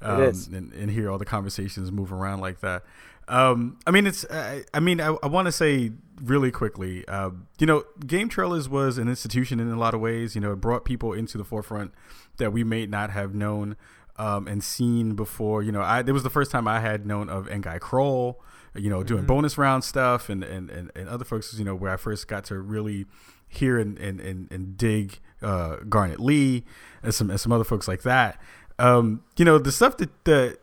Um, 0.03 0.21
and, 0.53 0.73
and 0.73 0.91
hear 0.91 1.11
all 1.11 1.17
the 1.17 1.25
conversations 1.25 1.91
move 1.91 2.13
around 2.13 2.41
like 2.41 2.61
that. 2.61 2.83
Um, 3.29 3.79
I 3.87 3.91
mean, 3.91 4.07
it's. 4.07 4.25
Uh, 4.25 4.63
I 4.75 4.81
mean, 4.81 5.01
I, 5.01 5.17
I 5.23 5.29
want 5.29 5.47
to 5.47 5.53
say 5.53 5.93
really 6.23 6.51
quickly. 6.51 7.07
Uh, 7.09 7.31
you 7.59 7.67
know, 7.67 7.85
Game 8.07 8.29
Trailers 8.29 8.69
was 8.69 8.99
an 8.99 9.09
institution 9.09 9.61
in 9.61 9.71
a 9.71 9.79
lot 9.79 9.95
of 9.95 10.01
ways. 10.01 10.35
You 10.35 10.41
know, 10.41 10.53
it 10.53 10.61
brought 10.61 10.85
people 10.85 11.13
into 11.13 11.39
the 11.39 11.45
forefront 11.45 11.93
that 12.37 12.53
we 12.53 12.65
may 12.65 12.87
not 12.87 13.11
have 13.11 13.35
known 13.35 13.77
um, 14.17 14.47
and 14.47 14.63
seen 14.63 15.15
before. 15.15 15.63
You 15.63 15.73
know, 15.73 15.81
I 15.81 16.01
it 16.01 16.13
was 16.13 16.23
the 16.23 16.31
first 16.31 16.51
time 16.51 16.69
I 16.69 16.81
had 16.81 17.07
known 17.07 17.29
of 17.29 17.47
N'Gai 17.47 17.81
Croal. 17.81 18.41
You 18.77 18.91
know, 18.91 19.05
doing 19.05 19.21
mm-hmm. 19.21 19.29
bonus 19.29 19.57
round 19.57 19.85
stuff 19.85 20.29
and, 20.29 20.43
and, 20.43 20.69
and, 20.69 20.91
and 20.97 21.09
other 21.09 21.25
folks. 21.25 21.55
You 21.57 21.65
know, 21.65 21.77
where 21.77 21.93
I 21.93 21.97
first 21.97 22.27
got 22.27 22.45
to 22.47 22.59
really 22.59 23.07
hear 23.49 23.79
and 23.79 23.99
and, 23.99 24.21
and, 24.21 24.51
and 24.51 24.77
dig 24.77 25.21
uh, 25.43 25.77
Garnett 25.89 26.21
Lee 26.21 26.65
and 27.03 27.15
some 27.15 27.31
and 27.31 27.41
some 27.41 27.53
other 27.53 27.65
folks 27.65 27.87
like 27.87 28.03
that. 28.03 28.41
Um, 28.79 29.23
you 29.37 29.45
know, 29.45 29.59
the 29.59 29.73
stuff 29.73 29.97
that 29.99 30.25
that 30.25 30.59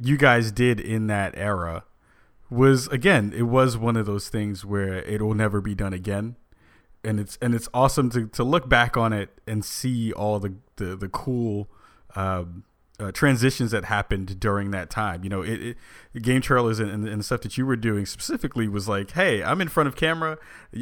you 0.00 0.16
guys 0.16 0.52
did 0.52 0.78
in 0.78 1.08
that 1.08 1.34
era 1.36 1.84
was 2.50 2.86
again 2.88 3.32
it 3.36 3.42
was 3.42 3.76
one 3.76 3.96
of 3.96 4.06
those 4.06 4.28
things 4.28 4.64
where 4.64 5.02
it 5.04 5.20
will 5.20 5.34
never 5.34 5.60
be 5.60 5.74
done 5.74 5.92
again 5.92 6.36
and 7.04 7.20
it's 7.20 7.38
and 7.40 7.54
it's 7.54 7.68
awesome 7.72 8.10
to, 8.10 8.26
to 8.28 8.44
look 8.44 8.68
back 8.68 8.96
on 8.96 9.12
it 9.12 9.40
and 9.46 9.64
see 9.64 10.12
all 10.12 10.38
the 10.38 10.54
the, 10.76 10.96
the 10.96 11.08
cool 11.08 11.68
um, 12.16 12.64
uh, 13.00 13.12
transitions 13.12 13.70
that 13.70 13.84
happened 13.84 14.40
during 14.40 14.72
that 14.72 14.90
time. 14.90 15.22
You 15.22 15.30
know, 15.30 15.42
it, 15.42 15.76
it 16.14 16.22
game 16.22 16.40
trailers 16.40 16.80
and, 16.80 16.90
and, 16.90 17.06
and, 17.06 17.24
stuff 17.24 17.42
that 17.42 17.56
you 17.56 17.64
were 17.64 17.76
doing 17.76 18.06
specifically 18.06 18.66
was 18.66 18.88
like, 18.88 19.12
hey, 19.12 19.42
I'm 19.42 19.60
in 19.60 19.68
front 19.68 19.86
of 19.88 19.94
camera. 19.94 20.36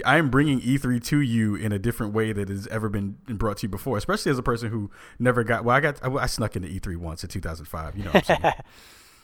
I'm 0.05 0.31
bringing 0.31 0.61
E3 0.61 1.05
to 1.05 1.21
you 1.21 1.55
in 1.57 1.73
a 1.73 1.79
different 1.79 2.15
way 2.15 2.33
that 2.33 2.49
has 2.49 2.67
ever 2.69 2.89
been 2.89 3.19
brought 3.29 3.59
to 3.59 3.65
you 3.65 3.69
before. 3.69 3.99
Especially 3.99 4.31
as 4.31 4.39
a 4.39 4.43
person 4.43 4.71
who 4.71 4.91
never 5.19 5.45
got. 5.45 5.65
Well, 5.65 5.77
I 5.77 5.81
got 5.81 6.03
I, 6.03 6.11
I 6.11 6.27
snuck 6.27 6.57
into 6.57 6.69
E3 6.69 6.97
once 6.97 7.23
in 7.23 7.29
2005. 7.29 7.99
You 7.99 8.05
know. 8.05 8.13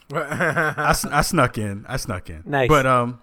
I, 0.13 0.95
I 1.11 1.23
snuck 1.23 1.59
in. 1.59 1.85
I 1.89 1.97
snuck 1.97 2.31
in. 2.31 2.43
Nice. 2.47 2.69
But 2.69 2.87
um, 2.87 3.21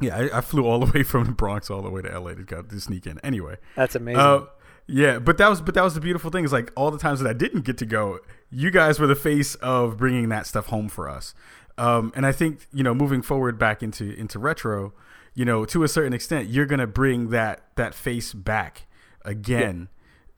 yeah, 0.00 0.16
I, 0.16 0.38
I, 0.38 0.40
flew 0.40 0.66
all 0.66 0.78
the 0.78 0.90
way 0.94 1.02
from 1.02 1.24
the 1.24 1.32
Bronx 1.32 1.70
all 1.70 1.82
the 1.82 1.90
way 1.90 2.02
to 2.02 2.18
LA 2.18 2.34
to 2.34 2.42
go 2.42 2.62
to 2.62 2.80
sneak 2.80 3.06
in. 3.06 3.18
Anyway, 3.20 3.56
that's 3.76 3.94
amazing. 3.94 4.20
Uh, 4.20 4.46
yeah, 4.86 5.18
but 5.18 5.38
that 5.38 5.48
was 5.48 5.60
but 5.60 5.74
that 5.74 5.84
was 5.84 5.94
the 5.94 6.00
beautiful 6.00 6.30
thing 6.30 6.44
is 6.44 6.52
like 6.52 6.72
all 6.74 6.90
the 6.90 6.98
times 6.98 7.20
that 7.20 7.28
I 7.28 7.32
didn't 7.32 7.64
get 7.64 7.78
to 7.78 7.86
go, 7.86 8.18
you 8.50 8.70
guys 8.70 8.98
were 8.98 9.06
the 9.06 9.14
face 9.14 9.54
of 9.56 9.96
bringing 9.96 10.28
that 10.30 10.46
stuff 10.46 10.66
home 10.66 10.88
for 10.88 11.08
us. 11.08 11.34
Um, 11.78 12.12
and 12.16 12.26
I 12.26 12.32
think 12.32 12.66
you 12.72 12.82
know 12.82 12.94
moving 12.94 13.22
forward 13.22 13.58
back 13.58 13.82
into 13.82 14.12
into 14.18 14.38
retro, 14.38 14.92
you 15.34 15.44
know 15.44 15.64
to 15.66 15.84
a 15.84 15.88
certain 15.88 16.12
extent, 16.12 16.48
you're 16.48 16.66
gonna 16.66 16.88
bring 16.88 17.30
that 17.30 17.62
that 17.76 17.94
face 17.94 18.32
back 18.34 18.86
again 19.24 19.88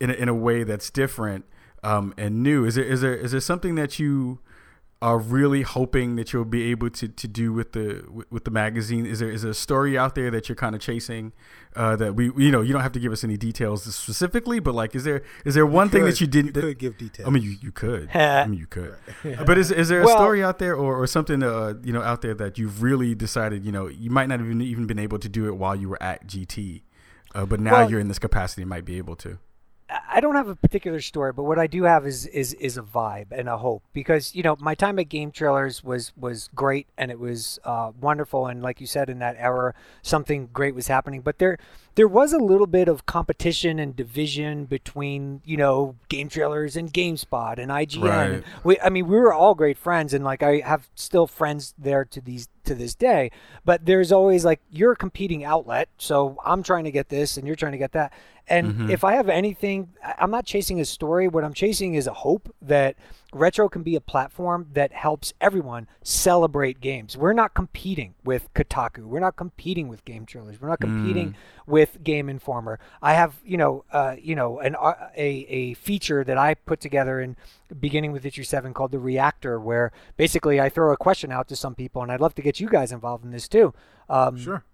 yeah. 0.01 0.05
in 0.05 0.11
a, 0.11 0.15
in 0.15 0.29
a 0.29 0.35
way 0.35 0.65
that's 0.65 0.91
different 0.91 1.47
um, 1.83 2.13
and 2.19 2.43
new. 2.43 2.65
Is 2.67 2.75
there 2.75 2.85
is 2.85 3.01
there 3.01 3.15
is 3.15 3.33
there 3.33 3.41
something 3.41 3.75
that 3.77 3.99
you 3.99 4.41
are 5.03 5.19
really 5.19 5.63
hoping 5.63 6.15
that 6.15 6.33
you'll 6.33 6.45
be 6.45 6.71
able 6.71 6.89
to, 6.89 7.09
to 7.09 7.27
do 7.27 7.53
with 7.53 7.73
the 7.73 8.05
with 8.31 8.45
the 8.45 8.53
magazine? 8.53 9.05
Is 9.05 9.19
there 9.19 9.29
is 9.29 9.43
there 9.43 9.51
a 9.51 9.55
story 9.55 9.99
out 9.99 10.15
there 10.15 10.31
that 10.31 10.49
you're 10.49 10.57
kind 10.57 10.77
of 10.77 10.81
chasing 10.81 11.33
uh, 11.75 11.97
that 11.97 12.15
we 12.15 12.27
you 12.37 12.53
know 12.53 12.61
you 12.61 12.73
don't 12.73 12.83
have 12.83 12.93
to 12.93 13.01
give 13.01 13.11
us 13.11 13.25
any 13.25 13.37
details 13.37 13.83
specifically, 13.95 14.61
but 14.61 14.77
like 14.77 14.95
is 14.95 15.03
there 15.03 15.23
is 15.45 15.57
there 15.57 15.67
one 15.67 15.89
thing 15.89 16.05
that 16.05 16.21
you 16.21 16.29
didn't 16.29 16.55
you 16.55 16.63
could 16.63 16.79
give 16.79 16.99
details? 16.99 17.27
I 17.27 17.33
mean 17.33 17.43
you, 17.43 17.57
you 17.61 17.73
could 17.73 18.11
I 18.15 18.47
mean 18.47 18.61
you 18.61 18.67
could, 18.67 18.95
but 19.45 19.59
is 19.59 19.73
is 19.73 19.89
there 19.89 20.03
a 20.03 20.05
well, 20.05 20.17
story 20.17 20.43
out 20.43 20.61
there 20.61 20.77
or, 20.77 21.03
or 21.03 21.09
something 21.09 21.43
uh, 21.43 21.75
you 21.83 21.93
know 21.93 22.03
out 22.03 22.23
there 22.23 22.35
that 22.35 22.57
you've 22.57 22.81
really 22.81 23.17
decided 23.17 23.65
you 23.65 23.73
know 23.73 23.89
you 23.89 24.09
might 24.09 24.29
not 24.29 24.39
have 24.39 24.47
even 24.47 24.63
even 24.63 24.87
been 24.87 25.01
able 25.01 25.19
to 25.19 25.29
do 25.29 25.49
it 25.49 25.57
while 25.57 25.75
you 25.75 25.89
were 25.89 26.01
at 26.01 26.29
GT, 26.29 26.83
uh, 27.35 27.45
but 27.45 27.59
now 27.59 27.73
well, 27.73 27.91
you're 27.91 28.01
in 28.01 28.07
this 28.07 28.21
capacity 28.21 28.65
might 28.65 28.85
be 28.85 28.99
able 28.99 29.17
to. 29.17 29.39
I 30.09 30.21
don't 30.21 30.35
have 30.35 30.49
a 30.49 30.57
particular 30.57 31.01
story, 31.01 31.33
but 31.33 31.43
what 31.45 31.59
I 31.59 31.67
do 31.67 31.85
have 31.85 32.07
is 32.07 32.27
is 32.27 32.55
is 32.55 32.77
a 32.77 32.83
vibe 32.83 33.27
and 33.31 33.49
a 33.49 33.59
hope 33.59 33.83
because 33.93 34.35
you 34.35 34.43
know 34.43 34.57
my 34.61 34.75
time 34.75 34.99
at 34.99 35.09
Game 35.09 35.31
Trailers 35.31 35.83
was 35.85 36.13
was 36.17 36.49
great 36.55 36.87
and 36.97 37.11
it 37.11 37.19
was 37.19 37.59
uh, 37.65 37.93
wonderful 38.01 38.47
and 38.47 38.63
like 38.63 38.81
you 38.81 38.87
said 38.87 39.11
in 39.11 39.19
that 39.19 39.37
era 39.39 39.75
something 40.03 40.49
great 40.53 40.75
was 40.75 40.87
happening, 40.89 41.21
but 41.21 41.39
there 41.39 41.59
there 41.95 42.09
was 42.09 42.33
a 42.33 42.39
little 42.39 42.67
bit 42.67 42.89
of 42.89 43.07
competition 43.07 43.79
and 43.79 43.95
division 43.95 44.65
between 44.65 45.43
you 45.45 45.57
know 45.57 45.97
Game 46.09 46.29
Trailers 46.29 46.77
and 46.77 46.93
GameSpot 46.93 47.59
and 47.59 47.71
IGN. 47.71 48.03
Right. 48.03 48.45
We 48.65 48.81
I 48.81 48.89
mean 48.89 49.07
we 49.09 49.17
were 49.17 49.33
all 49.33 49.55
great 49.55 49.79
friends 49.79 50.15
and 50.15 50.25
like 50.25 50.43
I 50.43 50.61
have 50.61 50.89
still 50.95 51.27
friends 51.27 51.75
there 51.79 52.05
to 52.07 52.21
these 52.21 52.49
to 52.65 52.75
this 52.75 52.95
day, 52.95 53.31
but 53.65 53.87
there's 53.87 54.13
always 54.13 54.45
like 54.45 54.61
you're 54.71 54.93
a 54.93 54.97
competing 54.97 55.45
outlet, 55.45 55.89
so 55.99 56.37
I'm 56.45 56.63
trying 56.63 56.85
to 56.85 56.93
get 56.93 57.09
this 57.09 57.37
and 57.37 57.47
you're 57.47 57.57
trying 57.57 57.73
to 57.73 57.79
get 57.79 57.93
that 57.93 58.13
and 58.49 58.73
mm-hmm. 58.73 58.91
if 58.91 59.05
I 59.05 59.15
have 59.15 59.29
anything, 59.29 59.91
I'm 60.19 60.31
not 60.31 60.45
chasing 60.45 60.81
a 60.81 60.85
story. 60.85 61.29
What 61.29 61.45
I'm 61.45 61.55
chasing 61.55 61.95
is 61.95 62.07
a 62.07 62.13
hope 62.13 62.53
that 62.63 62.97
retro 63.33 63.69
can 63.69 63.83
be 63.83 63.97
a 63.97 64.01
platform 64.01 64.69
that 64.73 64.93
helps 64.93 65.33
everyone 65.41 65.89
celebrate 66.03 66.81
games. 66.81 67.17
We're 67.17 67.33
not 67.33 67.55
competing 67.55 68.15
with 68.25 68.53
Kotaku. 68.55 69.05
We're 69.05 69.21
not 69.21 69.37
competing 69.37 69.89
with 69.89 70.05
Game 70.05 70.27
Trailers. 70.27 70.61
We're 70.61 70.69
not 70.69 70.81
competing 70.81 71.31
mm. 71.31 71.35
with 71.67 72.03
Game 72.05 72.29
Informer. 72.29 72.79
I 73.01 73.15
have, 73.15 73.35
you 73.45 73.57
know, 73.57 73.85
uh, 73.93 74.17
you 74.21 74.35
know, 74.35 74.61
an 74.61 74.77
uh, 74.77 74.95
a 75.17 75.29
a 75.49 75.75
feature 75.75 76.25
that 76.25 76.39
I 76.39 76.55
put 76.55 76.81
together 76.81 77.21
in 77.21 77.37
beginning 77.81 78.13
with 78.13 78.27
Issue 78.27 78.45
Seven 78.45 78.75
called 78.75 78.93
the 78.93 78.99
Reactor, 78.99 79.59
where 79.59 79.93
basically 80.17 80.61
I 80.61 80.69
throw 80.69 80.93
a 80.93 80.97
question 80.97 81.33
out 81.33 81.49
to 81.49 81.57
some 81.57 81.75
people, 81.75 82.03
and 82.03 82.13
I'd 82.13 82.21
love 82.21 82.35
to 82.37 82.43
get 82.43 82.61
you 82.61 82.69
guys 82.69 82.93
involved 82.93 83.25
in 83.25 83.31
this 83.31 83.49
too. 83.49 83.73
Um, 84.09 84.39
sure 84.39 84.65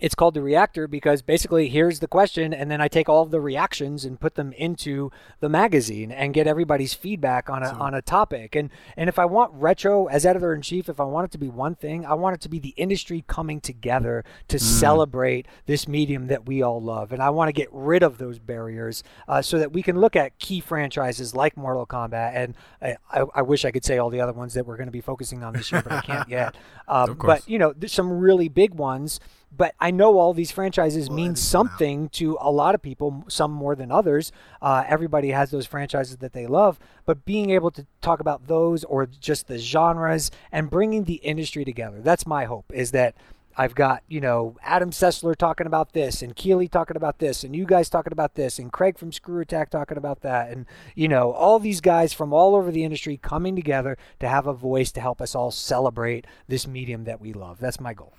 it's 0.00 0.14
called 0.14 0.34
the 0.34 0.42
reactor 0.42 0.88
because 0.88 1.22
basically 1.22 1.68
here's 1.68 2.00
the 2.00 2.06
question 2.06 2.54
and 2.54 2.70
then 2.70 2.80
I 2.80 2.88
take 2.88 3.08
all 3.08 3.22
of 3.22 3.30
the 3.30 3.40
reactions 3.40 4.04
and 4.04 4.18
put 4.18 4.34
them 4.34 4.52
into 4.54 5.10
the 5.40 5.48
magazine 5.48 6.10
and 6.10 6.32
get 6.32 6.46
everybody's 6.46 6.94
feedback 6.94 7.50
on 7.50 7.62
a 7.62 7.68
so, 7.68 7.76
on 7.76 7.94
a 7.94 8.02
topic. 8.02 8.54
And 8.54 8.70
and 8.96 9.08
if 9.08 9.18
I 9.18 9.26
want 9.26 9.52
retro 9.54 10.06
as 10.06 10.24
editor 10.24 10.54
in 10.54 10.62
chief 10.62 10.88
if 10.88 11.00
I 11.00 11.04
want 11.04 11.26
it 11.26 11.30
to 11.32 11.38
be 11.38 11.48
one 11.48 11.74
thing 11.74 12.06
I 12.06 12.14
want 12.14 12.34
it 12.34 12.40
to 12.42 12.48
be 12.48 12.58
the 12.58 12.74
industry 12.76 13.24
coming 13.26 13.60
together 13.60 14.24
to 14.48 14.56
mm. 14.56 14.60
celebrate 14.60 15.46
this 15.66 15.86
medium 15.86 16.28
that 16.28 16.46
we 16.46 16.62
all 16.62 16.80
love. 16.80 17.12
And 17.12 17.22
I 17.22 17.30
want 17.30 17.48
to 17.48 17.52
get 17.52 17.68
rid 17.70 18.02
of 18.02 18.18
those 18.18 18.38
barriers 18.38 19.02
uh, 19.28 19.42
so 19.42 19.58
that 19.58 19.72
we 19.72 19.82
can 19.82 20.00
look 20.00 20.16
at 20.16 20.38
key 20.38 20.60
franchises 20.60 21.34
like 21.34 21.56
Mortal 21.56 21.86
Kombat 21.86 22.32
and 22.34 22.54
I, 22.80 22.96
I, 23.10 23.24
I 23.36 23.42
wish 23.42 23.64
I 23.64 23.70
could 23.70 23.84
say 23.84 23.98
all 23.98 24.08
the 24.08 24.20
other 24.20 24.32
ones 24.32 24.54
that 24.54 24.66
we're 24.66 24.76
going 24.76 24.88
to 24.88 24.92
be 24.92 25.02
focusing 25.02 25.42
on 25.42 25.52
this 25.52 25.70
year 25.70 25.82
but 25.82 25.92
I 25.92 26.00
can't 26.00 26.28
yet. 26.28 26.54
Uh, 26.88 27.12
but 27.12 27.46
you 27.48 27.58
know 27.58 27.74
there's 27.76 27.92
some 27.92 28.10
really 28.10 28.48
big 28.48 28.74
ones 28.74 29.20
but 29.54 29.74
I 29.80 29.90
know 29.90 30.18
all 30.18 30.32
these 30.32 30.50
franchises 30.50 31.08
well, 31.08 31.16
mean 31.16 31.36
something 31.36 32.08
to 32.10 32.38
a 32.40 32.50
lot 32.50 32.74
of 32.74 32.82
people, 32.82 33.24
some 33.28 33.50
more 33.50 33.74
than 33.74 33.90
others. 33.90 34.32
Uh, 34.62 34.84
everybody 34.86 35.30
has 35.30 35.50
those 35.50 35.66
franchises 35.66 36.18
that 36.18 36.32
they 36.32 36.46
love, 36.46 36.78
but 37.04 37.24
being 37.24 37.50
able 37.50 37.70
to 37.72 37.86
talk 38.00 38.20
about 38.20 38.46
those 38.46 38.84
or 38.84 39.06
just 39.06 39.48
the 39.48 39.58
genres 39.58 40.30
and 40.52 40.70
bringing 40.70 41.04
the 41.04 41.14
industry 41.14 41.64
together. 41.64 42.00
That's 42.00 42.26
my 42.26 42.44
hope 42.44 42.70
is 42.72 42.92
that 42.92 43.14
I've 43.56 43.74
got, 43.74 44.04
you 44.08 44.20
know, 44.20 44.56
Adam 44.62 44.90
Sessler 44.90 45.34
talking 45.34 45.66
about 45.66 45.92
this 45.92 46.22
and 46.22 46.36
Keighley 46.36 46.68
talking 46.68 46.96
about 46.96 47.18
this 47.18 47.42
and 47.42 47.54
you 47.54 47.66
guys 47.66 47.90
talking 47.90 48.12
about 48.12 48.36
this 48.36 48.58
and 48.58 48.72
Craig 48.72 48.96
from 48.96 49.10
ScrewAttack 49.10 49.68
talking 49.70 49.98
about 49.98 50.20
that 50.20 50.50
and, 50.50 50.66
you 50.94 51.08
know, 51.08 51.32
all 51.32 51.58
these 51.58 51.80
guys 51.80 52.12
from 52.12 52.32
all 52.32 52.54
over 52.54 52.70
the 52.70 52.84
industry 52.84 53.16
coming 53.16 53.56
together 53.56 53.98
to 54.20 54.28
have 54.28 54.46
a 54.46 54.54
voice 54.54 54.92
to 54.92 55.00
help 55.00 55.20
us 55.20 55.34
all 55.34 55.50
celebrate 55.50 56.26
this 56.46 56.66
medium 56.66 57.04
that 57.04 57.20
we 57.20 57.32
love. 57.32 57.58
That's 57.58 57.80
my 57.80 57.92
goal. 57.92 58.14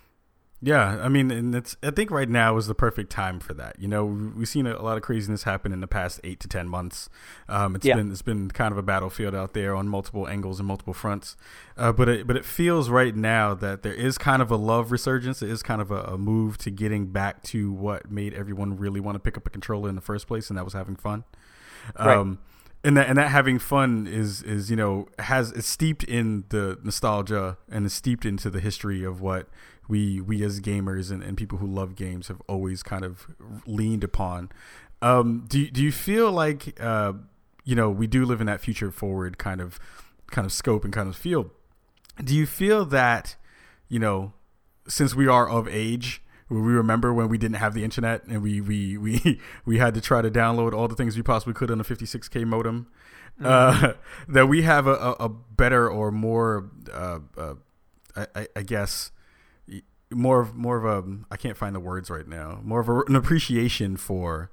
Yeah, 0.63 0.99
I 1.01 1.09
mean, 1.09 1.31
and 1.31 1.55
it's. 1.55 1.75
I 1.81 1.89
think 1.89 2.11
right 2.11 2.29
now 2.29 2.55
is 2.57 2.67
the 2.67 2.75
perfect 2.75 3.11
time 3.11 3.39
for 3.39 3.55
that. 3.55 3.77
You 3.79 3.87
know, 3.87 4.05
we've 4.05 4.47
seen 4.47 4.67
a 4.67 4.79
lot 4.79 4.95
of 4.95 5.01
craziness 5.01 5.41
happen 5.41 5.73
in 5.73 5.81
the 5.81 5.87
past 5.87 6.19
eight 6.23 6.39
to 6.41 6.47
ten 6.47 6.69
months. 6.69 7.09
Um, 7.49 7.75
it's 7.75 7.85
yeah. 7.85 7.95
been 7.95 8.11
it's 8.11 8.21
been 8.21 8.51
kind 8.51 8.71
of 8.71 8.77
a 8.77 8.83
battlefield 8.83 9.33
out 9.33 9.55
there 9.55 9.73
on 9.73 9.87
multiple 9.87 10.27
angles 10.27 10.59
and 10.59 10.67
multiple 10.67 10.93
fronts. 10.93 11.35
Uh, 11.77 11.91
but 11.91 12.07
it, 12.07 12.27
but 12.27 12.35
it 12.37 12.45
feels 12.45 12.91
right 12.91 13.15
now 13.15 13.55
that 13.55 13.81
there 13.81 13.93
is 13.93 14.19
kind 14.19 14.39
of 14.39 14.51
a 14.51 14.55
love 14.55 14.91
resurgence. 14.91 15.41
It 15.41 15.49
is 15.49 15.63
kind 15.63 15.81
of 15.81 15.89
a, 15.89 16.03
a 16.03 16.17
move 16.19 16.59
to 16.59 16.69
getting 16.69 17.07
back 17.07 17.41
to 17.45 17.71
what 17.71 18.11
made 18.11 18.35
everyone 18.35 18.77
really 18.77 18.99
want 18.99 19.15
to 19.15 19.19
pick 19.19 19.37
up 19.37 19.47
a 19.47 19.49
controller 19.49 19.89
in 19.89 19.95
the 19.95 20.01
first 20.01 20.27
place, 20.27 20.49
and 20.49 20.59
that 20.59 20.63
was 20.63 20.73
having 20.73 20.95
fun. 20.95 21.23
Right. 21.97 22.15
Um, 22.15 22.37
and 22.83 22.97
that 22.97 23.07
and 23.07 23.17
that 23.17 23.29
having 23.29 23.59
fun 23.59 24.07
is 24.07 24.41
is 24.43 24.69
you 24.69 24.75
know 24.75 25.07
has 25.19 25.51
is 25.51 25.65
steeped 25.65 26.03
in 26.03 26.45
the 26.49 26.79
nostalgia 26.83 27.57
and 27.69 27.85
is 27.85 27.93
steeped 27.93 28.25
into 28.25 28.49
the 28.49 28.59
history 28.59 29.03
of 29.03 29.21
what 29.21 29.47
we 29.87 30.21
we 30.21 30.43
as 30.43 30.59
gamers 30.59 31.11
and, 31.11 31.21
and 31.23 31.37
people 31.37 31.57
who 31.57 31.67
love 31.67 31.95
games 31.95 32.27
have 32.27 32.41
always 32.47 32.83
kind 32.83 33.03
of 33.03 33.27
leaned 33.65 34.03
upon. 34.03 34.49
Um, 35.01 35.45
do 35.47 35.69
do 35.69 35.81
you 35.81 35.91
feel 35.91 36.31
like 36.31 36.79
uh, 36.79 37.13
you 37.63 37.75
know 37.75 37.89
we 37.89 38.07
do 38.07 38.25
live 38.25 38.41
in 38.41 38.47
that 38.47 38.61
future 38.61 38.91
forward 38.91 39.37
kind 39.37 39.61
of 39.61 39.79
kind 40.29 40.45
of 40.45 40.51
scope 40.51 40.83
and 40.83 40.93
kind 40.93 41.09
of 41.09 41.15
field? 41.15 41.49
Do 42.23 42.35
you 42.35 42.45
feel 42.45 42.85
that 42.85 43.35
you 43.89 43.99
know 43.99 44.33
since 44.87 45.15
we 45.15 45.27
are 45.27 45.49
of 45.49 45.67
age? 45.67 46.21
We 46.49 46.59
remember 46.59 47.13
when 47.13 47.29
we 47.29 47.37
didn't 47.37 47.55
have 47.55 47.73
the 47.73 47.83
internet 47.83 48.25
and 48.25 48.43
we 48.43 48.61
we 48.61 48.97
we 48.99 49.39
we 49.65 49.77
had 49.77 49.93
to 49.95 50.01
try 50.01 50.21
to 50.21 50.29
download 50.29 50.73
all 50.73 50.87
the 50.87 50.95
things 50.95 51.15
we 51.15 51.23
possibly 51.23 51.53
could 51.53 51.71
on 51.71 51.79
a 51.79 51.83
56k 51.83 52.45
modem. 52.45 52.87
Mm-hmm. 53.39 53.89
Uh, 53.89 53.93
that 54.27 54.47
we 54.47 54.63
have 54.63 54.87
a, 54.87 54.93
a, 54.93 55.11
a 55.11 55.29
better 55.29 55.89
or 55.89 56.11
more, 56.11 56.69
uh, 56.93 57.19
uh, 57.37 57.55
I, 58.15 58.47
I, 58.55 58.61
guess, 58.63 59.11
more 60.11 60.41
of 60.41 60.55
more 60.55 60.77
of 60.77 60.85
a 60.85 61.17
I 61.31 61.37
can't 61.37 61.57
find 61.57 61.75
the 61.75 61.79
words 61.79 62.09
right 62.09 62.27
now. 62.27 62.59
More 62.63 62.79
of 62.79 62.89
a, 62.89 63.01
an 63.01 63.15
appreciation 63.15 63.97
for 63.97 64.51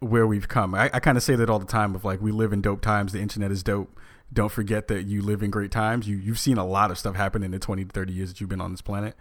where 0.00 0.26
we've 0.26 0.48
come. 0.48 0.74
I, 0.74 0.90
I 0.92 1.00
kind 1.00 1.16
of 1.16 1.22
say 1.22 1.34
that 1.36 1.48
all 1.48 1.58
the 1.58 1.66
time. 1.66 1.94
Of 1.94 2.04
like, 2.04 2.20
we 2.20 2.32
live 2.32 2.52
in 2.52 2.60
dope 2.60 2.80
times. 2.80 3.12
The 3.12 3.20
internet 3.20 3.50
is 3.50 3.62
dope. 3.62 3.98
Don't 4.32 4.50
forget 4.52 4.88
that 4.88 5.04
you 5.04 5.22
live 5.22 5.42
in 5.42 5.50
great 5.50 5.70
times. 5.70 6.08
You 6.08 6.16
you've 6.16 6.38
seen 6.38 6.58
a 6.58 6.66
lot 6.66 6.90
of 6.90 6.98
stuff 6.98 7.16
happen 7.16 7.42
in 7.42 7.50
the 7.50 7.58
twenty 7.58 7.84
to 7.84 7.90
thirty 7.90 8.12
years 8.12 8.30
that 8.30 8.40
you've 8.40 8.50
been 8.50 8.60
on 8.60 8.72
this 8.72 8.82
planet. 8.82 9.16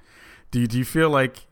Do 0.52 0.60
you, 0.60 0.68
do 0.68 0.78
you 0.78 0.86
feel 0.86 1.10
like 1.10 1.48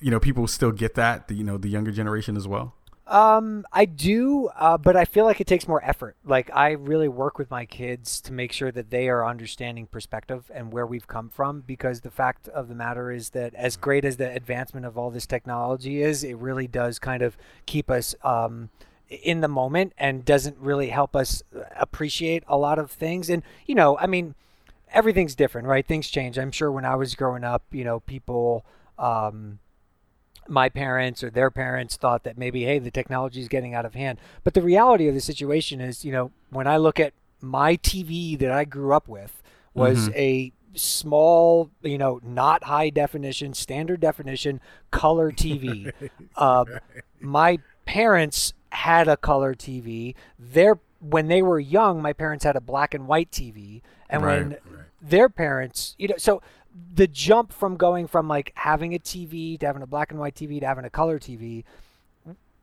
you 0.00 0.10
know 0.10 0.20
people 0.20 0.46
still 0.46 0.72
get 0.72 0.94
that? 0.94 1.28
The, 1.28 1.34
you 1.34 1.44
know 1.44 1.56
the 1.56 1.68
younger 1.68 1.90
generation 1.90 2.36
as 2.36 2.46
well. 2.48 2.74
Um, 3.06 3.66
I 3.70 3.84
do, 3.84 4.48
uh, 4.56 4.78
but 4.78 4.96
I 4.96 5.04
feel 5.04 5.26
like 5.26 5.38
it 5.40 5.46
takes 5.46 5.68
more 5.68 5.84
effort. 5.84 6.16
Like 6.24 6.50
I 6.54 6.70
really 6.70 7.08
work 7.08 7.38
with 7.38 7.50
my 7.50 7.66
kids 7.66 8.18
to 8.22 8.32
make 8.32 8.50
sure 8.50 8.72
that 8.72 8.90
they 8.90 9.08
are 9.10 9.26
understanding 9.26 9.86
perspective 9.86 10.50
and 10.54 10.72
where 10.72 10.86
we've 10.86 11.06
come 11.06 11.28
from. 11.28 11.60
Because 11.66 12.00
the 12.00 12.10
fact 12.10 12.48
of 12.48 12.68
the 12.68 12.74
matter 12.74 13.12
is 13.12 13.30
that 13.30 13.54
as 13.54 13.76
great 13.76 14.06
as 14.06 14.16
the 14.16 14.30
advancement 14.34 14.86
of 14.86 14.96
all 14.96 15.10
this 15.10 15.26
technology 15.26 16.00
is, 16.00 16.24
it 16.24 16.36
really 16.38 16.66
does 16.66 16.98
kind 16.98 17.22
of 17.22 17.36
keep 17.66 17.90
us 17.90 18.14
um, 18.24 18.70
in 19.10 19.42
the 19.42 19.48
moment 19.48 19.92
and 19.98 20.24
doesn't 20.24 20.56
really 20.56 20.88
help 20.88 21.14
us 21.14 21.42
appreciate 21.76 22.42
a 22.48 22.56
lot 22.56 22.78
of 22.78 22.90
things. 22.90 23.28
And 23.28 23.42
you 23.66 23.74
know, 23.74 23.98
I 23.98 24.06
mean, 24.06 24.34
everything's 24.90 25.34
different, 25.34 25.68
right? 25.68 25.86
Things 25.86 26.08
change. 26.08 26.38
I'm 26.38 26.52
sure 26.52 26.72
when 26.72 26.86
I 26.86 26.96
was 26.96 27.14
growing 27.14 27.44
up, 27.44 27.64
you 27.70 27.84
know, 27.84 28.00
people. 28.00 28.64
Um, 28.98 29.58
my 30.48 30.68
parents 30.68 31.22
or 31.22 31.30
their 31.30 31.50
parents 31.50 31.96
thought 31.96 32.24
that 32.24 32.38
maybe 32.38 32.64
hey 32.64 32.78
the 32.78 32.90
technology 32.90 33.40
is 33.40 33.48
getting 33.48 33.74
out 33.74 33.84
of 33.84 33.94
hand. 33.94 34.18
But 34.42 34.54
the 34.54 34.62
reality 34.62 35.08
of 35.08 35.14
the 35.14 35.20
situation 35.20 35.80
is 35.80 36.04
you 36.04 36.12
know 36.12 36.30
when 36.50 36.66
i 36.66 36.76
look 36.76 36.98
at 37.00 37.12
my 37.40 37.76
tv 37.76 38.38
that 38.38 38.50
i 38.50 38.64
grew 38.64 38.92
up 38.92 39.08
with 39.08 39.42
was 39.74 40.08
mm-hmm. 40.08 40.18
a 40.18 40.52
small 40.74 41.70
you 41.82 41.98
know 41.98 42.20
not 42.22 42.64
high 42.64 42.90
definition 42.90 43.54
standard 43.54 44.00
definition 44.00 44.60
color 44.90 45.30
tv 45.32 45.92
uh, 46.36 46.64
my 47.20 47.58
parents 47.86 48.54
had 48.70 49.08
a 49.08 49.16
color 49.16 49.54
tv 49.54 50.14
their 50.38 50.78
when 51.00 51.28
they 51.28 51.42
were 51.42 51.60
young 51.60 52.00
my 52.00 52.12
parents 52.12 52.44
had 52.44 52.56
a 52.56 52.60
black 52.60 52.94
and 52.94 53.06
white 53.06 53.30
tv 53.30 53.82
and 54.08 54.22
right, 54.22 54.38
when 54.38 54.50
right. 54.50 54.84
their 55.00 55.28
parents 55.28 55.94
you 55.98 56.08
know 56.08 56.16
so 56.16 56.42
the 56.94 57.06
jump 57.06 57.52
from 57.52 57.76
going 57.76 58.06
from 58.06 58.28
like 58.28 58.52
having 58.54 58.94
a 58.94 58.98
TV 58.98 59.58
to 59.60 59.66
having 59.66 59.82
a 59.82 59.86
black 59.86 60.10
and 60.10 60.18
white 60.18 60.34
TV 60.34 60.60
to 60.60 60.66
having 60.66 60.84
a 60.84 60.90
color 60.90 61.18
TV 61.18 61.64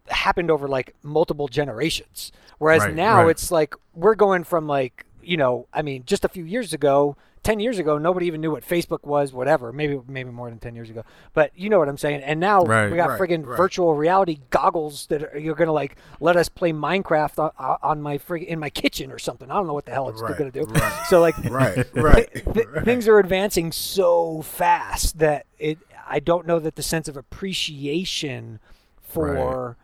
happened 0.08 0.52
over 0.52 0.68
like 0.68 0.96
multiple 1.04 1.48
generations. 1.48 2.32
Whereas 2.58 2.84
right, 2.84 2.94
now 2.94 3.24
right. 3.24 3.30
it's 3.30 3.52
like 3.52 3.76
we're 3.94 4.16
going 4.16 4.44
from 4.44 4.68
like, 4.68 5.06
you 5.22 5.38
know, 5.38 5.68
I 5.74 5.82
mean, 5.82 6.04
just 6.06 6.26
a 6.26 6.30
few 6.30 6.44
years 6.44 6.74
ago, 6.74 7.16
10 7.44 7.60
years 7.60 7.80
ago 7.80 7.98
nobody 7.98 8.28
even 8.28 8.40
knew 8.40 8.52
what 8.52 8.64
facebook 8.64 9.04
was 9.04 9.34
whatever 9.34 9.72
maybe 9.72 10.00
maybe 10.08 10.30
more 10.30 10.50
than 10.50 10.60
10 10.60 10.76
years 10.76 10.90
ago. 10.90 11.04
But 11.34 11.52
you 11.56 11.70
know 11.70 11.80
what 11.80 11.90
i'm 11.90 11.98
saying? 11.98 12.22
And 12.22 12.40
now 12.40 12.62
right, 12.64 12.90
we 12.90 12.98
got 12.98 13.10
right, 13.10 13.20
friggin' 13.20 13.46
right. 13.46 13.58
virtual 13.58 13.96
reality 13.96 14.40
goggles 14.50 15.08
that 15.08 15.24
are, 15.24 15.38
you're 15.38 15.56
gonna 15.56 15.72
like 15.72 15.98
let 16.20 16.36
us 16.36 16.50
play 16.50 16.72
minecraft 16.72 17.40
on, 17.40 17.78
on 17.82 18.02
my 18.02 18.18
frig 18.18 18.46
in 18.46 18.60
my 18.60 18.70
kitchen 18.70 19.12
or 19.12 19.20
something. 19.20 19.50
I 19.50 19.56
don't 19.56 19.68
know 19.68 19.74
what 19.74 19.86
the 19.86 19.92
hell 19.92 20.10
it's 20.10 20.22
gonna 20.22 20.52
do. 20.52 20.66
so 21.08 21.20
like 21.20 21.36
right 21.46 21.88
right, 21.94 22.32
th- 22.34 22.46
th- 22.54 22.68
things 22.84 23.08
are 23.08 23.20
advancing 23.20 23.72
so 23.72 24.42
fast 24.42 25.20
that 25.20 25.46
it 25.58 25.80
i 26.08 26.20
don't 26.20 26.46
know 26.46 26.60
that 26.60 26.76
the 26.76 26.84
sense 26.84 27.08
of 27.08 27.18
appreciation 27.18 28.60
for 29.02 29.78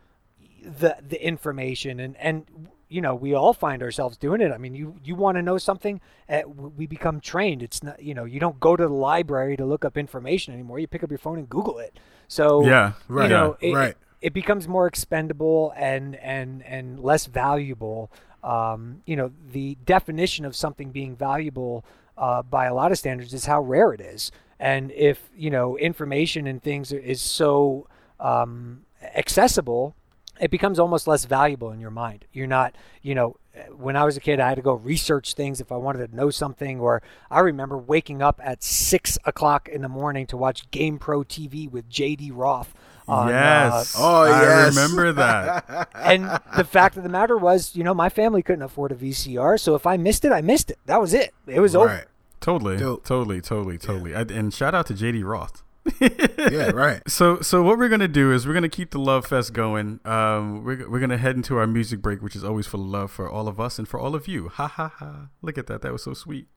the 0.64 0.98
the 1.08 1.24
information 1.26 2.00
and 2.00 2.16
and 2.18 2.70
you 2.90 3.02
know 3.02 3.16
we 3.16 3.34
all 3.34 3.54
find 3.54 3.82
ourselves 3.84 4.18
doing 4.18 4.42
it. 4.42 4.52
I 4.52 4.58
mean 4.58 4.76
you 4.76 4.96
you 5.04 5.16
want 5.16 5.38
to 5.38 5.42
know 5.42 5.58
something 5.58 6.02
uh, 6.30 6.42
we 6.48 6.88
become 6.88 7.20
trained. 7.20 7.64
It's 7.64 7.84
not 7.84 8.02
you 8.02 8.14
know 8.14 8.26
you 8.26 8.40
don't 8.40 8.60
go 8.60 8.76
to 8.76 8.84
the 8.84 8.94
library 8.94 9.58
to 9.58 9.66
look 9.66 9.86
up 9.86 9.98
information 9.98 10.54
anymore. 10.54 10.80
You 10.80 10.88
pick 10.88 11.04
up 11.04 11.10
your 11.10 11.20
phone 11.20 11.38
and 11.38 11.50
google 11.50 11.80
it. 11.80 11.98
So 12.28 12.66
yeah 12.66 12.94
right. 13.08 13.24
you 13.24 13.30
know, 13.30 13.58
yeah, 13.62 13.70
it, 13.70 13.74
right. 13.74 13.96
it 14.22 14.34
becomes 14.34 14.68
more 14.68 14.88
expendable 14.88 15.74
and 15.76 16.16
and 16.18 16.64
and 16.64 17.00
less 17.00 17.26
valuable. 17.26 18.12
Um, 18.44 19.02
you 19.06 19.16
know 19.16 19.32
the 19.52 19.78
definition 19.86 20.46
of 20.46 20.56
something 20.56 20.92
being 20.92 21.16
valuable 21.16 21.84
uh, 22.18 22.42
by 22.42 22.66
a 22.66 22.74
lot 22.74 22.92
of 22.92 22.98
standards 22.98 23.34
is 23.34 23.46
how 23.46 23.62
rare 23.62 23.94
it 23.94 24.02
is. 24.02 24.32
And 24.60 24.92
if 24.92 25.30
you 25.36 25.50
know 25.50 25.78
information 25.78 26.48
and 26.48 26.62
things 26.62 26.92
is 26.92 27.22
so 27.22 27.88
um, 28.20 28.86
accessible 29.16 29.96
it 30.40 30.52
becomes 30.52 30.80
almost 30.80 31.08
less 31.08 31.26
valuable 31.26 31.72
in 31.72 31.80
your 31.80 31.92
mind. 31.92 32.26
You're 32.32 32.48
not, 32.48 32.76
you 33.02 33.16
know, 33.16 33.38
when 33.76 33.96
I 33.96 34.04
was 34.04 34.18
a 34.18 34.20
kid, 34.20 34.40
I 34.40 34.50
had 34.50 34.56
to 34.56 34.62
go 34.62 34.74
research 34.74 35.34
things 35.34 35.60
if 35.62 35.72
I 35.72 35.78
wanted 35.78 36.10
to 36.10 36.16
know 36.16 36.30
something. 36.30 36.80
Or 36.80 37.02
I 37.32 37.40
remember 37.40 37.78
waking 37.78 38.22
up 38.22 38.40
at 38.44 38.64
six 38.64 39.18
o'clock 39.26 39.68
in 39.68 39.82
the 39.82 39.90
morning 39.90 40.28
to 40.28 40.38
watch 40.38 40.70
Game 40.72 41.00
Pro 41.00 41.24
TV 41.24 41.70
with 41.70 41.90
JD 41.90 42.32
Roth. 42.34 42.74
On, 43.08 43.30
uh, 43.30 43.32
yes. 43.32 43.96
Uh, 43.96 44.00
oh, 44.02 44.24
I 44.24 44.42
yes. 44.42 44.76
remember 44.76 45.14
that. 45.14 45.90
and 45.96 46.26
the 46.58 46.66
fact 46.66 46.98
of 46.98 47.04
the 47.04 47.10
matter 47.10 47.38
was, 47.38 47.76
you 47.76 47.84
know, 47.84 47.94
my 47.94 48.10
family 48.10 48.42
couldn't 48.42 48.64
afford 48.64 48.92
a 48.92 48.96
VCR, 48.96 49.60
so 49.60 49.76
if 49.76 49.88
I 49.88 49.96
missed 49.96 50.26
it, 50.26 50.32
I 50.34 50.42
missed 50.42 50.70
it. 50.70 50.78
That 50.88 51.00
was 51.00 51.14
it. 51.14 51.34
It 51.48 51.62
was 51.62 51.74
right. 51.74 51.82
over. 51.82 52.06
Totally, 52.42 52.78
Dope. 52.78 53.06
totally, 53.06 53.42
totally, 53.42 53.78
totally. 53.78 54.12
Yeah. 54.12 54.26
and 54.30 54.54
shout 54.54 54.76
out 54.76 54.88
to 54.88 54.94
JD 54.94 55.24
Roth 55.24 55.64
yeah, 56.00 56.72
right. 56.72 57.02
So, 57.18 57.42
so 57.42 57.64
what 57.64 57.78
we're 57.80 57.90
gonna 57.90 58.08
do 58.08 58.32
is 58.32 58.46
we're 58.46 58.54
gonna 58.54 58.70
keep 58.70 58.92
the 58.92 59.00
love 59.00 59.26
fest 59.26 59.54
going. 59.54 60.00
Um, 60.06 60.64
we're 60.64 60.88
we're 60.90 61.00
gonna 61.00 61.18
head 61.18 61.36
into 61.36 61.58
our 61.58 61.66
music 61.66 62.02
break, 62.02 62.22
which 62.22 62.36
is 62.36 62.44
always 62.44 62.68
of 62.68 62.74
love 62.76 63.12
for 63.12 63.30
all 63.30 63.48
of 63.48 63.60
us 63.60 63.80
and 63.80 63.88
for 63.88 64.00
all 64.00 64.14
of 64.14 64.28
you. 64.28 64.50
Ha 64.50 64.68
ha 64.68 64.90
ha! 64.98 65.30
Look 65.42 65.58
at 65.58 65.68
that. 65.68 65.82
That 65.82 65.92
was 65.92 66.04
so 66.04 66.14
sweet. 66.14 66.48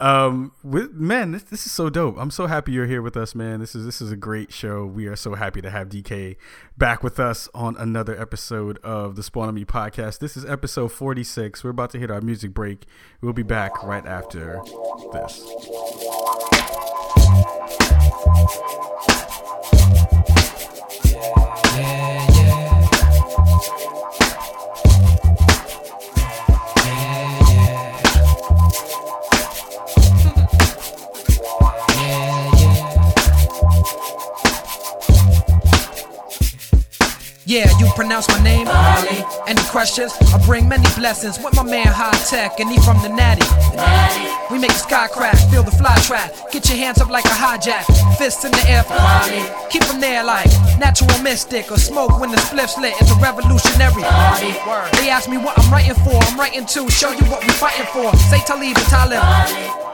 Um, 0.00 0.52
with 0.64 0.92
man, 0.92 1.32
this, 1.32 1.44
this 1.44 1.66
is 1.66 1.72
so 1.72 1.88
dope. 1.88 2.16
I'm 2.18 2.30
so 2.30 2.46
happy 2.46 2.72
you're 2.72 2.86
here 2.86 3.02
with 3.02 3.16
us, 3.16 3.34
man. 3.34 3.60
This 3.60 3.76
is 3.76 3.84
this 3.84 4.00
is 4.00 4.10
a 4.10 4.16
great 4.16 4.52
show. 4.52 4.84
We 4.84 5.06
are 5.06 5.16
so 5.16 5.34
happy 5.34 5.62
to 5.62 5.70
have 5.70 5.88
DK 5.88 6.36
back 6.76 7.04
with 7.04 7.20
us 7.20 7.48
on 7.54 7.76
another 7.76 8.20
episode 8.20 8.78
of 8.78 9.14
the 9.14 9.22
Spawn 9.22 9.48
on 9.48 9.54
Me 9.54 9.64
podcast. 9.64 10.18
This 10.18 10.36
is 10.36 10.44
episode 10.44 10.90
46. 10.90 11.62
We're 11.62 11.70
about 11.70 11.90
to 11.90 11.98
hit 11.98 12.10
our 12.10 12.20
music 12.20 12.52
break. 12.52 12.86
We'll 13.20 13.32
be 13.32 13.44
back 13.44 13.84
right 13.84 14.04
after 14.04 14.60
this. 15.12 16.63
Yeah. 18.44 19.13
Yeah, 37.46 37.68
you 37.78 37.86
pronounce 37.94 38.26
my 38.28 38.42
name? 38.42 38.64
Marley. 38.64 39.22
Any 39.46 39.60
questions? 39.68 40.14
I 40.32 40.40
bring 40.46 40.66
many 40.66 40.88
blessings 40.96 41.38
with 41.38 41.54
my 41.54 41.62
man 41.62 41.88
Hi-Tek, 41.88 42.58
and 42.58 42.70
he 42.70 42.80
from 42.80 42.96
the 43.02 43.10
Natty. 43.10 43.44
Natty. 43.76 44.32
We 44.50 44.58
make 44.58 44.72
the 44.72 44.80
sky 44.80 45.08
crack, 45.08 45.36
feel 45.52 45.62
the 45.62 45.70
fly 45.70 45.94
trap. 46.08 46.32
Get 46.52 46.66
your 46.70 46.78
hands 46.78 47.02
up 47.02 47.10
like 47.10 47.26
a 47.26 47.36
hijack, 47.36 47.84
fists 48.16 48.46
in 48.46 48.52
the 48.52 48.64
air 48.66 48.82
for 48.82 48.96
Marley. 48.96 49.44
Keep 49.68 49.84
them 49.92 50.00
there 50.00 50.24
like 50.24 50.48
natural 50.80 51.20
mystic 51.20 51.70
or 51.70 51.76
smoke 51.76 52.18
when 52.18 52.30
the 52.30 52.38
spliff's 52.38 52.78
lit. 52.78 52.94
It's 52.98 53.10
a 53.10 53.16
revolutionary. 53.20 54.00
Marley. 54.00 54.56
They 54.96 55.10
ask 55.10 55.28
me 55.28 55.36
what 55.36 55.58
I'm 55.58 55.70
writing 55.70 56.00
for. 56.00 56.16
I'm 56.16 56.40
writing 56.40 56.64
to 56.64 56.88
show 56.88 57.12
you 57.12 57.24
what 57.28 57.44
we 57.44 57.52
fighting 57.60 57.86
for. 57.92 58.08
Say 58.32 58.40
Talib 58.46 58.72
and 58.72 58.88
Talib. 58.88 59.20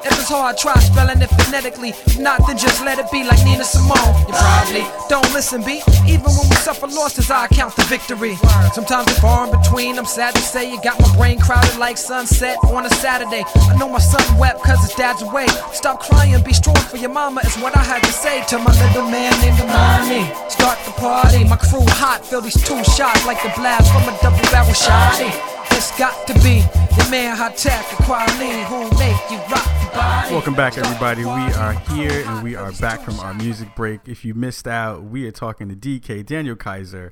If 0.02 0.12
it's 0.18 0.30
hard, 0.30 0.56
try 0.56 0.72
spelling 0.80 1.20
it 1.20 1.28
phonetically. 1.28 1.90
If 1.90 2.18
not, 2.18 2.46
then 2.46 2.56
just 2.56 2.82
let 2.84 2.98
it 2.98 3.10
be 3.10 3.22
like 3.24 3.44
Nina 3.44 3.64
Simone. 3.64 4.14
You 4.24 4.32
probably 4.32 4.86
don't 5.10 5.28
listen, 5.34 5.62
B. 5.62 5.82
Even 6.08 6.30
when 6.32 6.48
we 6.48 6.56
suffer 6.56 6.86
losses, 6.86 7.30
I 7.30 7.39
count 7.48 7.76
the 7.76 7.82
victory. 7.84 8.36
Sometimes 8.72 9.08
it's 9.08 9.20
far 9.20 9.46
in 9.46 9.50
between. 9.50 9.98
I'm 9.98 10.04
sad 10.04 10.34
to 10.34 10.40
say 10.40 10.70
you 10.70 10.80
got 10.82 11.00
my 11.00 11.14
brain 11.16 11.38
crowded 11.38 11.78
like 11.78 11.96
sunset 11.96 12.56
on 12.64 12.86
a 12.86 12.90
Saturday. 12.90 13.44
I 13.70 13.76
know 13.76 13.88
my 13.88 13.98
son 13.98 14.24
wept 14.38 14.62
cause 14.62 14.80
his 14.80 14.94
dad's 14.94 15.22
away. 15.22 15.46
Stop 15.72 16.00
crying, 16.00 16.42
be 16.42 16.52
strong 16.52 16.76
for 16.76 16.96
your 16.96 17.10
mama, 17.10 17.40
is 17.44 17.56
what 17.56 17.76
I 17.76 17.84
had 17.84 18.02
to 18.02 18.12
say 18.12 18.42
to 18.48 18.58
my 18.58 18.72
little 18.82 19.08
man 19.10 19.32
named 19.40 19.60
Amani. 19.60 20.24
Start 20.50 20.78
the 20.84 20.92
party, 20.92 21.44
my 21.44 21.56
crew 21.56 21.84
hot, 22.00 22.24
feel 22.24 22.40
these 22.40 22.60
two 22.62 22.82
shots 22.84 23.24
like 23.26 23.42
the 23.42 23.52
blast 23.56 23.90
from 23.92 24.02
a 24.02 24.16
double 24.20 24.42
barrel 24.50 24.74
shotty. 24.74 25.30
It's 25.72 25.96
got 25.98 26.26
to 26.26 26.34
be 26.42 26.60
the 26.96 27.08
man 27.10 27.36
high 27.36 27.52
tech, 27.52 27.84
quality 28.04 28.64
who 28.68 28.84
make 28.98 29.30
you 29.30 29.38
rock. 29.50 29.69
Welcome 29.92 30.54
back, 30.54 30.78
everybody. 30.78 31.24
We 31.24 31.30
are 31.30 31.72
here 31.72 32.24
and 32.28 32.44
we 32.44 32.54
are 32.54 32.70
back 32.72 33.00
from 33.00 33.18
our 33.18 33.34
music 33.34 33.74
break. 33.74 34.00
If 34.06 34.24
you 34.24 34.34
missed 34.34 34.68
out, 34.68 35.02
we 35.04 35.26
are 35.26 35.32
talking 35.32 35.68
to 35.68 35.74
DK 35.74 36.24
Daniel 36.24 36.54
Kayser. 36.54 37.10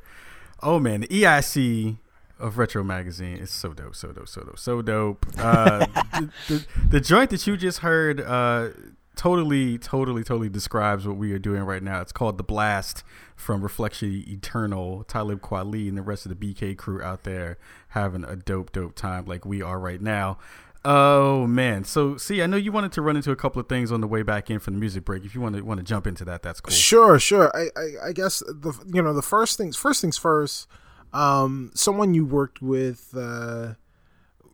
Oh 0.62 0.79
man, 0.79 1.01
the 1.01 1.09
EIC 1.09 1.97
of 2.39 2.57
Retro 2.57 2.85
Magazine. 2.85 3.39
It's 3.39 3.53
so 3.53 3.72
dope, 3.72 3.97
so 3.97 4.12
dope, 4.12 4.29
so 4.29 4.43
dope, 4.43 4.59
so 4.59 4.83
dope. 4.83 5.26
Uh, 5.39 5.87
the, 5.87 6.31
the, 6.49 6.66
the, 6.91 7.01
joint 7.01 7.31
that 7.31 7.47
you 7.47 7.57
just 7.57 7.79
heard 7.81 8.20
uh, 8.20 8.68
totally, 9.16 9.79
totally, 9.79 10.22
totally 10.22 10.49
describes 10.49 11.07
what 11.07 11.16
we 11.16 11.33
are 11.33 11.39
doing 11.39 11.62
right 11.62 11.83
now. 11.83 12.01
It's 12.01 12.12
called 12.12 12.39
The 12.39 12.45
Blast 12.45 13.03
from 13.35 13.62
Reflection 13.62 14.24
Eternal, 14.29 15.03
Talib 15.05 15.41
Kweli, 15.41 15.89
and 15.89 15.99
the 15.99 16.03
rest 16.03 16.24
of 16.24 16.39
the 16.39 16.55
BK 16.55 16.76
crew 16.76 17.03
out 17.03 17.24
there 17.24 17.59
having 17.89 18.24
a 18.24 18.37
dope, 18.37 18.70
dope 18.72 18.95
time 18.95 19.26
like 19.26 19.45
we 19.45 19.61
are 19.61 19.81
right 19.81 20.01
now. 20.01 20.39
Oh 20.85 21.47
man! 21.47 21.85
So, 21.85 22.16
see, 22.16 22.43
I 22.43 22.47
know 22.47 22.57
you 22.57 22.70
wanted 22.70 22.93
to 22.93 23.03
run 23.03 23.16
into 23.16 23.33
a 23.33 23.37
couple 23.37 23.61
of 23.61 23.68
things 23.68 23.91
on 23.91 24.01
the 24.01 24.07
way 24.07 24.22
back 24.22 24.49
in 24.49 24.59
from 24.61 24.74
the 24.74 24.81
music 24.81 25.05
break. 25.05 25.24
If 25.24 25.35
you 25.35 25.41
want 25.41 25.57
to 25.57 25.62
want 25.62 25.79
to 25.79 25.85
jump 25.85 26.07
into 26.07 26.24
that, 26.26 26.43
that's 26.43 26.61
cool. 26.61 26.72
Sure, 26.72 27.18
sure. 27.18 27.51
I, 27.55 27.68
I, 27.76 28.09
I 28.09 28.12
guess 28.12 28.41
the 28.47 28.72
you 28.87 29.03
know 29.03 29.12
the 29.12 29.22
first 29.22 29.59
things 29.59 29.76
first 29.76 30.01
things 30.01 30.16
first. 30.16 30.68
Um, 31.12 31.72
someone 31.74 32.14
you 32.14 32.24
worked 32.24 32.62
with 32.62 33.12
uh, 33.16 33.74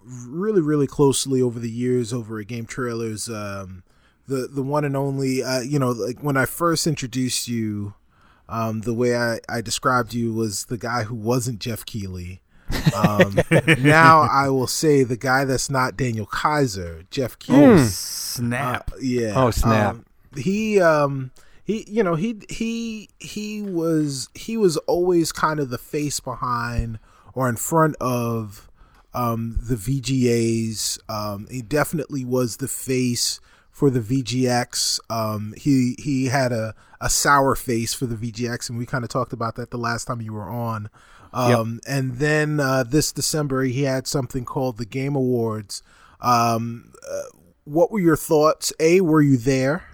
really 0.02 0.62
really 0.62 0.86
closely 0.86 1.42
over 1.42 1.58
the 1.58 1.70
years 1.70 2.12
over 2.12 2.40
at 2.40 2.46
Game 2.46 2.66
Trailers. 2.66 3.28
Um, 3.28 3.82
the 4.26 4.48
the 4.50 4.62
one 4.62 4.84
and 4.84 4.96
only. 4.96 5.42
Uh, 5.42 5.60
you 5.60 5.78
know, 5.78 5.90
like 5.90 6.20
when 6.20 6.36
I 6.36 6.46
first 6.46 6.86
introduced 6.86 7.48
you, 7.48 7.94
um, 8.48 8.82
the 8.82 8.94
way 8.94 9.16
I, 9.16 9.40
I 9.48 9.60
described 9.60 10.14
you 10.14 10.32
was 10.32 10.66
the 10.66 10.78
guy 10.78 11.04
who 11.04 11.14
wasn't 11.14 11.58
Jeff 11.58 11.84
Keighley. 11.84 12.40
Um, 12.96 13.38
now 13.82 14.20
I 14.30 14.48
will 14.48 14.66
say 14.66 15.02
the 15.02 15.16
guy 15.16 15.44
that's 15.44 15.70
not 15.70 15.96
Daniel 15.96 16.26
Kayser, 16.26 17.08
Jeff 17.10 17.38
Keighley. 17.38 17.78
Mm. 17.78 17.88
Snap. 17.88 18.90
Uh, 18.92 18.96
yeah. 19.00 19.32
Oh 19.36 19.50
snap. 19.50 19.94
Um, 19.94 20.04
he 20.36 20.80
um 20.80 21.30
he 21.64 21.84
you 21.88 22.02
know 22.02 22.14
he 22.14 22.40
he 22.48 23.08
he 23.18 23.62
was 23.62 24.28
he 24.34 24.56
was 24.56 24.76
always 24.78 25.32
kind 25.32 25.60
of 25.60 25.70
the 25.70 25.78
face 25.78 26.20
behind 26.20 26.98
or 27.32 27.48
in 27.48 27.56
front 27.56 27.96
of 28.00 28.68
um 29.12 29.58
the 29.60 29.76
VGAs. 29.76 30.98
Um 31.08 31.46
he 31.50 31.62
definitely 31.62 32.24
was 32.24 32.58
the 32.58 32.68
face 32.68 33.40
for 33.70 33.90
the 33.90 34.00
VGX. 34.00 35.00
Um 35.10 35.54
he 35.56 35.96
he 35.98 36.26
had 36.26 36.52
a 36.52 36.74
a 37.00 37.10
sour 37.10 37.54
face 37.54 37.94
for 37.94 38.06
the 38.06 38.16
VGX 38.16 38.68
and 38.68 38.78
we 38.78 38.86
kind 38.86 39.04
of 39.04 39.10
talked 39.10 39.32
about 39.32 39.56
that 39.56 39.70
the 39.70 39.78
last 39.78 40.06
time 40.06 40.20
you 40.20 40.32
were 40.32 40.48
on. 40.48 40.88
Um, 41.34 41.80
yep. 41.84 41.94
And 41.96 42.18
then 42.18 42.60
uh, 42.60 42.84
this 42.84 43.12
December, 43.12 43.64
he 43.64 43.82
had 43.82 44.06
something 44.06 44.44
called 44.44 44.78
the 44.78 44.86
Game 44.86 45.16
Awards. 45.16 45.82
Um, 46.20 46.92
uh, 47.06 47.22
what 47.64 47.90
were 47.90 47.98
your 47.98 48.16
thoughts? 48.16 48.72
A, 48.78 49.00
were 49.00 49.20
you 49.20 49.36
there? 49.36 49.84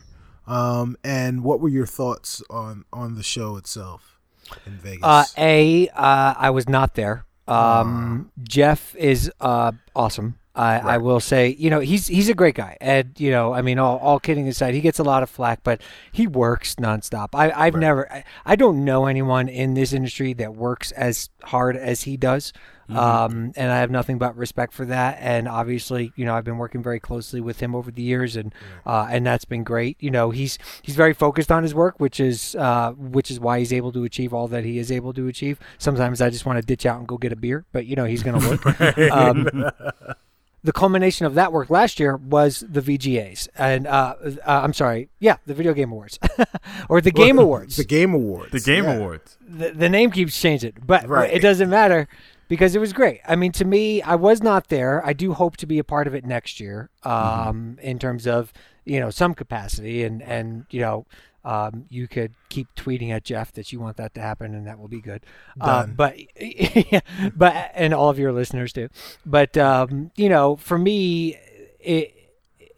Um, 0.47 0.97
and 1.03 1.43
what 1.43 1.61
were 1.61 1.68
your 1.68 1.86
thoughts 1.86 2.43
on 2.51 2.84
on 2.93 3.14
the 3.14 3.22
show 3.22 3.57
itself 3.57 4.18
in 4.66 4.72
Vegas? 4.78 5.03
Uh, 5.03 5.24
a, 5.38 5.88
uh, 5.91 6.34
I 6.36 6.51
was 6.51 6.68
not 6.68 6.95
there. 6.95 7.24
Um, 7.49 8.30
Jeff 8.43 8.95
is 8.97 9.32
uh, 9.41 9.72
awesome. 9.97 10.39
I, 10.55 10.74
right. 10.74 10.84
I 10.84 10.98
will 10.98 11.20
say, 11.20 11.55
you 11.59 11.70
know, 11.70 11.78
he's 11.78 12.09
he's 12.09 12.28
a 12.28 12.34
great 12.34 12.57
guy, 12.57 12.76
and 12.80 13.12
you 13.18 13.30
know, 13.30 13.53
I 13.53 13.62
mean, 13.62 13.78
all, 13.78 13.98
all 13.98 14.18
kidding 14.18 14.48
aside, 14.48 14.74
he 14.74 14.80
gets 14.80 14.98
a 14.98 15.05
lot 15.05 15.22
of 15.22 15.30
flack, 15.30 15.61
but 15.62 15.80
he 16.11 16.26
works 16.26 16.74
nonstop. 16.74 17.28
I, 17.34 17.53
I've 17.53 17.74
right. 17.74 17.80
never, 17.80 18.12
I, 18.12 18.24
I, 18.44 18.57
don't 18.57 18.84
know 18.84 19.07
anyone 19.07 19.48
in 19.48 19.74
this 19.74 19.92
industry 19.92 20.32
that 20.34 20.57
works 20.57 20.90
as 20.90 21.30
hard 21.44 21.76
as 21.76 22.03
he 22.03 22.16
does, 22.16 22.53
mm-hmm. 22.88 22.98
um, 22.98 23.53
and 23.55 23.70
I 23.70 23.78
have 23.78 23.92
nothing 23.92 24.18
but 24.18 24.36
respect 24.36 24.72
for 24.72 24.84
that. 24.86 25.18
And 25.20 25.46
obviously, 25.46 26.12
you 26.16 26.24
know, 26.24 26.34
I've 26.34 26.44
been 26.44 26.59
working 26.59 26.82
very 26.82 26.98
closely 26.98 27.40
with 27.40 27.61
him 27.61 27.76
over 27.76 27.92
the 27.92 28.03
years, 28.03 28.34
and 28.34 28.53
uh, 28.84 29.07
and 29.09 29.24
that's 29.24 29.44
been 29.44 29.62
great. 29.62 29.98
You 30.01 30.11
know, 30.11 30.30
he's 30.30 30.59
he's 30.82 30.96
very 30.96 31.14
focused 31.14 31.53
on 31.53 31.62
his 31.62 31.76
work, 31.76 32.01
which 32.01 32.18
is 32.18 32.57
uh, 32.57 32.90
which 32.98 33.30
is 33.30 33.38
why 33.38 33.61
he's 33.61 33.72
able 33.72 33.92
to 33.92 34.03
achieve 34.03 34.34
all 34.34 34.48
that 34.48 34.64
he 34.64 34.78
is 34.78 34.90
able 34.90 35.12
to 35.12 35.28
achieve. 35.28 35.61
Sometimes 35.78 36.20
I 36.20 36.28
just 36.28 36.44
want 36.44 36.59
to 36.59 36.66
ditch 36.66 36.86
out 36.86 36.98
and 36.98 37.07
go 37.07 37.18
get 37.18 37.30
a 37.30 37.36
beer, 37.36 37.66
but 37.70 37.86
you 37.86 37.94
know, 37.94 38.05
he's 38.05 38.24
going 38.24 38.40
to 38.40 38.48
work. 38.48 38.98
um, 39.12 39.70
the 40.63 40.73
culmination 40.73 41.27
of 41.27 41.35
that 41.35 41.53
work 41.53 41.71
last 41.71 41.99
year 41.99 42.17
was 42.17 42.65
the 42.69 42.81
VGAs, 42.81 43.49
and 43.57 43.87
uh, 43.87 44.15
uh, 44.23 44.35
I'm 44.47 44.75
sorry, 44.75 45.09
yeah, 45.19 45.37
the 45.47 45.55
Video 45.55 45.73
Game 45.73 45.91
Awards, 45.91 46.19
or 46.89 47.01
the 47.01 47.11
Game 47.11 47.39
Awards. 47.39 47.77
The 47.77 47.85
Game 47.85 48.13
Awards. 48.13 48.53
The 48.53 48.61
Game 48.61 48.85
yeah. 48.85 48.95
Awards. 48.95 49.39
The, 49.49 49.71
the, 49.71 49.89
name 49.89 50.11
keeps 50.11 50.39
changing, 50.39 50.75
but 50.85 51.09
right. 51.09 51.33
it 51.33 51.41
doesn't 51.41 51.71
matter 51.71 52.09
because 52.49 52.77
it 52.77 52.79
was 52.79 52.93
great. 52.93 53.21
I 53.27 53.37
mean, 53.37 53.53
to 53.53 53.65
me, 53.65 54.03
I 54.03 54.17
was 54.17 54.43
not 54.43 54.69
there. 54.69 55.05
I 55.05 55.13
do 55.13 55.33
hope 55.33 55.57
to 55.59 55.67
be 55.67 55.79
a 55.79 55.85
part 55.85 56.07
of 56.07 56.15
it 56.15 56.27
next 56.27 56.61
year, 56.61 56.91
mm-hmm. 57.05 57.49
um, 57.49 57.57
mm-hmm. 57.57 57.81
in 57.81 57.99
terms 57.99 58.27
of 58.27 58.53
you 58.85 59.01
know 59.01 59.11
some 59.11 59.35
capacity 59.35 60.03
and 60.05 60.23
and 60.23 60.67
you 60.71 60.81
know 60.81 61.07
um, 61.45 61.86
you 61.88 62.07
could 62.09 62.34
keep 62.49 62.68
tweeting 62.74 63.11
at 63.11 63.24
Jeff 63.24 63.53
that 63.53 63.72
you 63.72 63.80
want 63.80 63.97
that 63.97 64.14
to 64.14 64.20
happen, 64.20 64.55
and 64.55 64.66
that 64.66 64.78
will 64.78 64.88
be 64.88 65.01
good. 65.01 65.24
Uh, 65.61 65.86
but, 65.86 66.16
but 67.36 67.70
and 67.74 67.95
all 67.95 68.09
of 68.11 68.18
your 68.18 68.32
listeners 68.32 68.72
too. 68.72 68.88
But 69.24 69.57
um, 69.57 70.11
you 70.16 70.28
know, 70.28 70.57
for 70.57 70.78
me, 70.78 71.38
it 71.78 72.14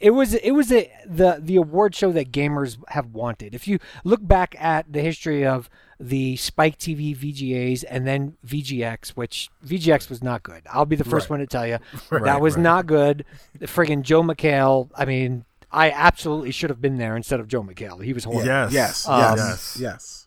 it 0.02 0.10
was 0.10 0.34
it 0.34 0.50
was 0.50 0.72
a, 0.72 0.92
the 1.06 1.38
the 1.40 1.56
award 1.56 1.94
show 1.94 2.12
that 2.12 2.32
gamers 2.32 2.76
have 2.88 3.14
wanted. 3.14 3.54
If 3.54 3.68
you 3.68 3.78
look 4.04 4.26
back 4.26 4.56
at 4.58 4.92
the 4.92 5.00
history 5.00 5.46
of 5.46 5.70
the 5.98 6.34
Spike 6.36 6.76
TV 6.78 7.16
VGAs 7.16 7.84
and 7.88 8.06
then 8.06 8.36
VGX, 8.44 9.10
which 9.10 9.48
VGX 9.64 10.10
was 10.10 10.22
not 10.22 10.42
good. 10.42 10.62
I'll 10.68 10.84
be 10.84 10.96
the 10.96 11.04
first 11.04 11.26
right. 11.26 11.38
one 11.38 11.40
to 11.40 11.46
tell 11.46 11.66
you 11.66 11.78
right, 12.10 12.24
that 12.24 12.40
was 12.40 12.56
right. 12.56 12.62
not 12.62 12.86
good. 12.86 13.24
The 13.58 13.66
friggin' 13.66 14.02
Joel 14.02 14.24
McHale. 14.24 14.90
I 14.96 15.04
mean, 15.04 15.44
I 15.72 15.90
absolutely 15.90 16.50
should 16.50 16.70
have 16.70 16.80
been 16.80 16.98
there 16.98 17.16
instead 17.16 17.40
of 17.40 17.48
Joel 17.48 17.64
McHale. 17.64 18.02
He 18.04 18.12
was 18.12 18.24
horrible. 18.24 18.46
Yes, 18.46 18.72
yes, 18.72 19.08
um, 19.08 19.36
yes, 19.38 19.76
yes. 19.80 20.18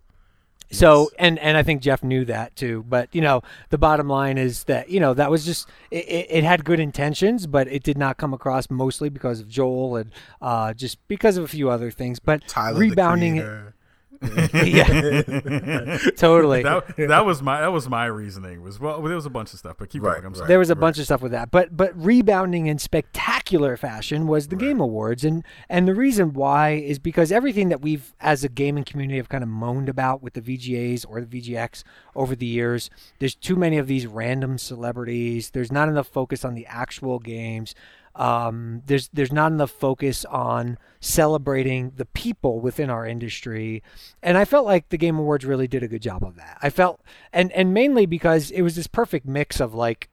So 0.71 1.11
and 1.19 1.37
and 1.39 1.55
I 1.55 1.63
think 1.63 1.81
Jeff 1.81 2.03
knew 2.03 2.25
that 2.25 2.55
too. 2.55 2.83
But 2.89 3.13
you 3.13 3.21
know, 3.21 3.43
the 3.69 3.77
bottom 3.77 4.09
line 4.09 4.37
is 4.37 4.63
that 4.65 4.89
you 4.89 4.99
know 4.99 5.13
that 5.13 5.29
was 5.29 5.45
just 5.45 5.69
it, 5.91 6.27
it 6.29 6.43
had 6.43 6.65
good 6.65 6.79
intentions, 6.79 7.47
but 7.47 7.67
it 7.67 7.83
did 7.83 7.97
not 7.97 8.17
come 8.17 8.33
across 8.33 8.69
mostly 8.69 9.09
because 9.09 9.39
of 9.39 9.47
Joel 9.47 9.95
and 9.97 10.11
uh, 10.41 10.73
just 10.73 10.97
because 11.07 11.37
of 11.37 11.43
a 11.43 11.47
few 11.47 11.69
other 11.69 11.91
things. 11.91 12.19
But 12.19 12.47
Tyler, 12.47 12.79
rebounding 12.79 13.37
it, 13.37 13.73
yeah, 14.53 15.97
totally. 16.17 16.63
That, 16.63 16.95
that 16.97 17.25
was 17.25 17.41
my 17.41 17.61
that 17.61 17.71
was 17.71 17.87
my 17.89 18.05
reasoning. 18.05 18.61
Was 18.61 18.79
well, 18.79 19.01
there 19.01 19.15
was 19.15 19.25
a 19.25 19.29
bunch 19.29 19.53
of 19.53 19.59
stuff, 19.59 19.75
but 19.77 19.89
keep 19.89 20.03
Right, 20.03 20.15
going. 20.15 20.25
I'm 20.25 20.35
sorry. 20.35 20.47
there 20.47 20.59
was 20.59 20.69
a 20.69 20.75
Right. 20.75 20.81
bunch 20.81 20.99
of 20.99 21.05
stuff 21.05 21.21
with 21.21 21.31
that, 21.31 21.51
but 21.51 21.75
but 21.75 21.91
rebounding 21.95 22.67
in 22.67 22.77
spectacular 22.79 23.77
fashion 23.77 24.27
was 24.27 24.47
the 24.49 24.55
Game 24.55 24.79
Awards, 24.79 25.23
and 25.23 25.43
and 25.69 25.87
the 25.87 25.95
reason 25.95 26.33
why 26.33 26.71
is 26.71 26.99
because 26.99 27.31
everything 27.31 27.69
that 27.69 27.81
we've 27.81 28.13
as 28.19 28.43
a 28.43 28.49
gaming 28.49 28.83
community 28.83 29.17
have 29.17 29.29
kind 29.29 29.43
of 29.43 29.49
moaned 29.49 29.89
about 29.89 30.21
with 30.21 30.33
the 30.33 30.41
VGAs 30.41 31.05
or 31.07 31.21
the 31.21 31.27
VGX 31.41 31.83
over 32.15 32.35
the 32.35 32.45
years. 32.45 32.89
There's 33.19 33.35
too 33.35 33.55
many 33.55 33.77
of 33.77 33.87
these 33.87 34.07
random 34.07 34.57
celebrities. 34.57 35.51
There's 35.51 35.71
not 35.71 35.89
enough 35.89 36.07
focus 36.07 36.43
on 36.45 36.53
the 36.55 36.65
actual 36.67 37.19
games. 37.19 37.75
Um, 38.15 38.81
there's 38.85 39.09
there's 39.09 39.31
not 39.33 39.51
enough 39.51 39.71
focus 39.71 40.23
on 40.25 40.77
celebrating 41.01 41.91
the 41.97 42.05
people 42.05 42.59
within 42.61 42.89
our 42.89 43.05
industry, 43.05 43.83
and 44.23 44.37
I 44.37 44.45
felt 44.45 44.65
like 44.65 44.89
the 44.89 44.97
Game 44.97 45.17
Awards 45.19 45.43
really 45.45 45.67
did 45.67 45.83
a 45.83 45.87
good 45.87 46.01
job 46.01 46.23
of 46.23 46.35
that. 46.37 46.57
I 46.61 46.69
felt, 46.69 47.01
and 47.33 47.51
and 47.51 47.73
mainly 47.73 48.05
because 48.05 48.51
it 48.51 48.61
was 48.61 48.75
this 48.75 48.87
perfect 48.87 49.25
mix 49.25 49.59
of 49.59 49.73
like 49.73 50.09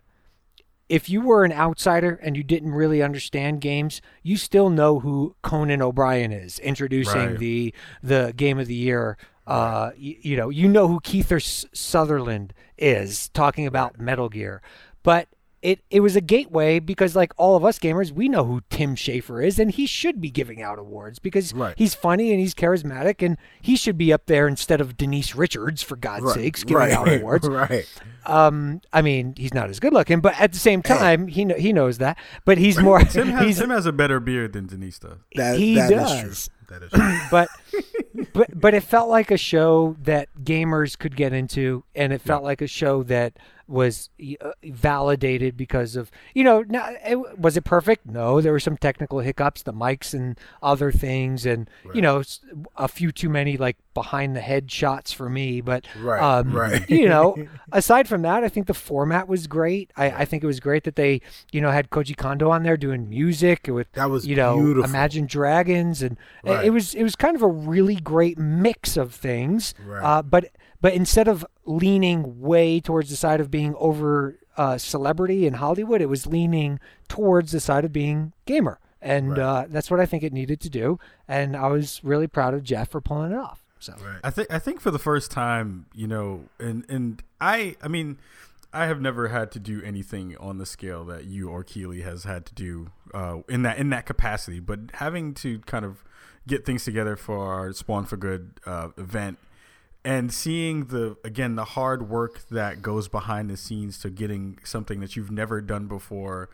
if 0.89 1.09
you 1.09 1.21
were 1.23 1.45
an 1.45 1.53
outsider 1.53 2.19
and 2.23 2.37
you 2.37 2.43
didn't 2.43 2.73
really 2.73 3.03
understand 3.03 3.61
games, 3.61 4.03
you 4.23 4.37
still 4.37 4.69
know 4.69 4.99
who 4.99 5.35
Conan 5.43 5.81
O'Brien 5.81 6.33
is, 6.33 6.59
introducing 6.59 7.21
Right. 7.31 7.39
the 7.39 7.75
the 8.03 8.33
game 8.37 8.59
of 8.59 8.67
the 8.67 8.75
year. 8.75 9.17
Uh, 9.47 9.91
y- 9.97 10.19
you 10.23 10.37
know, 10.37 10.51
you 10.51 10.69
know 10.69 10.87
who 10.89 11.01
Kiefer 11.01 11.41
Sutherland 11.73 12.53
is, 12.79 13.29
talking 13.31 13.67
about 13.67 13.99
Metal 13.99 14.29
Gear, 14.29 14.61
but 15.03 15.29
it 15.63 15.81
it 15.91 16.01
was 16.01 16.17
a 16.17 16.21
gateway 16.21 16.81
because 16.81 17.15
like 17.15 17.33
all 17.37 17.57
of 17.57 17.65
us 17.65 17.79
gamers, 17.79 18.11
we 18.13 18.29
know 18.29 18.45
who 18.45 18.63
Tim 18.69 18.97
Schafer 18.97 19.45
is, 19.47 19.59
and 19.59 19.71
he 19.71 19.87
should 19.87 20.21
be 20.21 20.29
giving 20.31 20.61
out 20.61 20.79
awards 20.79 21.19
because 21.21 21.55
Right. 21.55 21.75
he's 21.79 21.95
funny 21.95 22.33
and 22.33 22.41
he's 22.41 22.55
charismatic, 22.55 23.25
and 23.25 23.37
he 23.61 23.77
should 23.77 23.97
be 23.97 24.13
up 24.13 24.27
there 24.27 24.49
instead 24.49 24.81
of 24.81 24.97
Denise 24.97 25.35
Richards 25.37 25.83
for 25.83 25.95
God's 25.97 26.25
Right, 26.25 26.35
sakes, 26.35 26.65
giving 26.65 26.79
right, 26.79 26.93
out 26.93 27.09
awards. 27.13 27.49
Right. 27.49 27.87
Um, 28.27 28.81
I 28.93 29.03
mean, 29.03 29.35
he's 29.37 29.55
not 29.55 29.71
as 29.71 29.79
good 29.81 29.93
looking, 29.93 30.21
but 30.21 30.39
at 30.41 30.53
the 30.53 30.59
same 30.59 30.83
time, 30.83 31.29
he 31.29 31.45
he 31.57 31.73
knows 31.73 31.99
that. 31.99 32.19
But 32.45 32.59
he's 32.59 32.79
more. 32.81 33.01
Tim 33.01 33.29
has, 33.29 33.45
he's 33.47 33.59
Tim 33.59 33.71
has 33.71 33.87
a 33.87 33.93
better 33.93 34.19
beard 34.21 34.53
than 34.53 34.67
Denise 34.67 34.99
does. 34.99 35.19
That, 35.37 35.57
He 35.59 35.77
that 35.77 35.93
is 35.93 35.99
does. 35.99 36.49
true. 36.49 36.57
That 36.69 36.83
is 36.85 36.91
true. 36.93 37.19
but 37.31 37.49
but 38.33 38.59
but 38.59 38.75
it 38.75 38.83
felt 38.83 39.09
like 39.09 39.31
a 39.31 39.37
show 39.37 39.97
that 40.03 40.29
gamers 40.43 40.99
could 40.99 41.17
get 41.17 41.33
into, 41.33 41.85
and 41.95 42.13
it 42.13 42.21
felt 42.21 42.43
like 42.45 42.61
a 42.61 42.67
show 42.67 43.03
that 43.05 43.39
was 43.69 44.11
uh, 44.41 44.51
validated 44.65 45.57
because 45.57 45.97
of 45.97 46.11
you 46.35 46.45
know 46.45 46.63
now 46.69 46.91
it, 47.07 47.39
was 47.39 47.57
it 47.57 47.65
perfect 47.65 48.05
no 48.05 48.41
there 48.41 48.53
were 48.53 48.61
some 48.61 48.77
technical 48.77 49.21
hiccups 49.21 49.63
the 49.63 49.73
mics 49.73 50.13
and 50.13 50.39
other 50.63 50.91
things 50.93 51.47
and 51.47 51.71
you 51.95 52.03
know 52.03 52.23
a 52.77 52.89
few 52.89 53.11
too 53.13 53.31
many 53.31 53.57
like 53.57 53.77
behind 53.95 54.35
the 54.37 54.41
head 54.41 54.71
shots 54.71 55.13
for 55.13 55.31
me 55.31 55.61
but 55.61 55.87
Right, 55.99 56.21
um, 56.21 56.53
right. 56.53 56.91
you 56.91 57.09
know 57.09 57.37
aside 57.73 58.09
from 58.09 58.23
that 58.23 58.43
i 58.45 58.49
think 58.49 58.67
the 58.67 58.75
format 58.75 59.27
was 59.29 59.47
great 59.47 59.91
I, 59.97 60.11
I 60.11 60.25
think 60.27 60.43
it 60.43 60.47
was 60.47 60.61
great 60.61 60.83
that 60.85 60.97
they 60.97 61.23
you 61.53 61.61
know 61.61 61.71
had 61.71 61.89
koji 61.89 62.17
kondo 62.17 62.51
on 62.51 62.65
there 62.65 62.77
doing 62.77 63.09
music 63.09 63.69
with 63.69 63.91
That 63.93 64.11
was 64.11 64.27
you 64.27 64.35
know 64.37 64.57
beautiful. 64.57 64.91
imagine 64.91 65.27
dragons 65.27 66.03
and 66.03 66.19
Right. 66.45 66.65
it 66.67 66.71
was 66.71 66.95
it 66.95 67.05
was 67.05 67.15
kind 67.17 67.37
of 67.37 67.43
a 67.43 67.49
really 67.67 67.97
great 67.97 68.39
mix 68.39 68.97
of 68.97 69.15
things 69.15 69.75
Right. 69.85 70.03
uh, 70.03 70.23
but 70.23 70.51
but 70.81 70.95
instead 70.95 71.29
of 71.29 71.47
leaning 71.65 72.41
way 72.41 72.81
towards 72.81 73.11
the 73.11 73.17
side 73.17 73.41
of 73.41 73.51
being 73.51 73.75
over 73.79 74.39
uh, 74.57 74.77
celebrity 74.79 75.47
in 75.47 75.55
hollywood 75.55 76.01
it 76.01 76.09
was 76.09 76.27
leaning 76.27 76.79
towards 77.09 77.53
the 77.53 77.61
side 77.61 77.85
of 77.85 77.93
being 77.93 78.33
gamer 78.47 78.79
and 79.01 79.31
Right. 79.31 79.39
uh, 79.39 79.65
that's 79.69 79.91
what 79.91 80.01
i 80.01 80.07
think 80.07 80.23
it 80.23 80.33
needed 80.33 80.61
to 80.61 80.71
do 80.71 80.99
and 81.27 81.57
i 81.57 81.67
was 81.69 82.01
really 82.05 82.27
proud 82.27 82.53
of 82.55 82.63
jeff 82.63 82.91
for 82.91 83.01
pulling 83.01 83.33
it 83.33 83.39
off 83.39 83.61
so 83.79 83.95
Right. 83.95 84.21
I 84.23 84.31
think 84.31 84.49
I 84.49 84.61
think 84.61 84.81
for 84.81 84.93
the 84.93 84.99
first 85.01 85.33
time, 85.33 85.87
you 85.93 86.07
know, 86.07 86.45
and 86.61 86.85
and 86.89 87.21
I 87.41 87.75
I 87.83 87.89
mean, 87.89 88.19
I 88.73 88.87
have 88.87 89.01
never 89.01 89.27
had 89.27 89.51
to 89.53 89.59
do 89.59 89.83
anything 89.83 90.37
on 90.37 90.59
the 90.59 90.67
scale 90.67 91.05
that 91.07 91.25
you 91.25 91.49
or 91.49 91.65
Keighley 91.65 92.03
has 92.03 92.23
had 92.23 92.47
to 92.47 92.55
do 92.55 92.93
uh, 93.13 93.39
in 93.49 93.63
that 93.63 93.79
in 93.79 93.91
that 93.91 94.07
capacity, 94.07 94.61
but 94.61 94.79
having 94.95 95.35
to 95.35 95.59
kind 95.67 95.85
of 95.85 96.05
get 96.47 96.65
things 96.65 96.85
together 96.85 97.17
for 97.17 97.53
our 97.53 97.73
Spawn 97.73 98.05
for 98.05 98.17
Good 98.17 98.61
uh, 98.67 98.89
event. 98.97 99.39
And 100.05 100.33
seeing 100.33 100.87
the 100.87 101.17
again 101.23 101.55
the 101.55 101.65
hard 101.65 102.09
work 102.09 102.49
that 102.49 102.83
goes 102.83 103.07
behind 103.09 103.49
the 103.49 103.57
scenes 103.57 103.99
to 103.99 104.11
getting 104.11 104.59
something 104.65 105.01
that 105.01 105.15
you've 105.15 105.31
never 105.31 105.61
done 105.61 105.87
before 105.87 106.51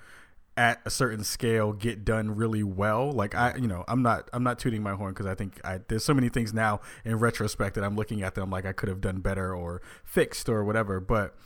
at 0.57 0.81
a 0.85 0.91
certain 0.91 1.23
scale 1.23 1.73
get 1.73 2.05
done 2.05 2.35
really 2.35 2.65
well 2.65 3.13
like 3.13 3.33
i 3.33 3.55
you 3.55 3.69
know 3.69 3.85
i'm 3.87 4.03
not 4.03 4.29
i'm 4.33 4.43
not 4.43 4.59
tooting 4.59 4.83
my 4.83 4.93
horn 4.93 5.13
because 5.13 5.25
i 5.25 5.33
think 5.33 5.61
i 5.63 5.79
there's 5.87 6.05
so 6.05 6.13
many 6.13 6.29
things 6.29 6.53
now 6.53 6.81
in 7.05 7.17
retrospect 7.17 7.77
that 7.77 7.85
i'm 7.85 7.95
looking 7.95 8.25
at 8.25 8.35
them 8.35 8.51
like 8.51 8.67
i 8.67 8.73
could 8.73 8.89
have 8.89 9.01
done 9.01 9.21
better 9.21 9.55
or 9.55 9.81
fixed 10.03 10.49
or 10.49 10.65
whatever. 10.65 11.01
But 11.01 11.37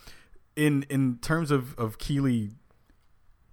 in 0.57 0.85
in 0.89 1.19
terms 1.19 1.51
of 1.51 1.79
of 1.79 1.99
keighley 1.99 2.51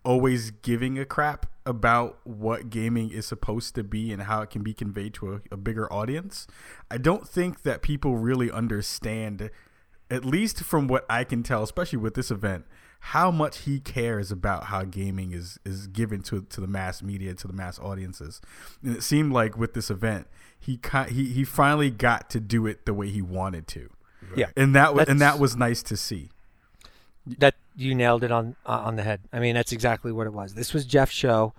always 0.10 0.50
giving 0.50 0.98
a 0.98 1.06
crap 1.06 1.46
about 1.68 2.18
what 2.24 2.72
gaming 2.72 3.12
is 3.12 3.28
supposed 3.28 3.76
to 3.76 3.84
be 3.84 4.12
and 4.12 4.24
how 4.24 4.42
it 4.42 4.50
can 4.50 4.64
be 4.64 4.74
conveyed 4.74 5.14
to 5.14 5.36
a, 5.36 5.42
a 5.52 5.58
bigger 5.58 5.92
audience. 5.94 6.48
I 6.90 6.98
don't 6.98 7.30
think 7.30 7.62
that 7.62 7.84
people 7.84 8.18
really 8.18 8.50
understand, 8.50 9.52
at 10.10 10.26
least 10.26 10.64
from 10.64 10.88
what 10.88 11.06
I 11.12 11.24
can 11.26 11.44
tell, 11.44 11.62
especially 11.62 12.00
with 12.00 12.16
this 12.16 12.32
event, 12.32 12.66
how 13.02 13.30
much 13.30 13.60
he 13.60 13.80
cares 13.80 14.32
about 14.32 14.64
how 14.64 14.84
gaming 14.84 15.32
is 15.32 15.60
is 15.64 15.86
given 15.86 16.24
to 16.24 16.42
to 16.42 16.60
the 16.60 16.66
mass 16.68 17.04
media, 17.04 17.36
to 17.36 17.48
the 17.48 17.54
mass 17.54 17.78
audiences. 17.78 18.42
And 18.82 18.98
it 18.98 19.04
seemed 19.04 19.32
like 19.32 19.60
with 19.60 19.76
this 19.76 19.92
event, 19.92 20.26
he 20.60 20.80
he 21.10 21.26
he 21.26 21.44
finally 21.44 21.92
got 21.92 22.32
to 22.32 22.40
do 22.40 22.66
it 22.66 22.88
the 22.88 22.96
way 22.96 23.12
he 23.12 23.22
wanted 23.22 23.68
to, 23.68 23.92
yeah 24.36 24.48
and 24.58 24.74
that 24.74 24.96
was 24.96 25.08
and 25.08 25.22
that 25.22 25.38
was 25.38 25.56
nice 25.56 25.84
to 25.84 25.96
see. 25.96 26.32
that 27.38 27.54
you 27.80 27.96
nailed 27.96 28.24
it 28.24 28.32
on 28.32 28.56
uh, 28.66 28.82
on 28.86 28.98
the 28.98 29.04
head. 29.04 29.22
I 29.32 29.40
mean, 29.40 29.56
that's 29.56 29.72
exactly 29.72 30.12
what 30.12 30.28
it 30.28 30.34
was. 30.34 30.54
This 30.54 30.74
was 30.74 30.86
Jeff's 30.86 31.14
show. 31.14 31.54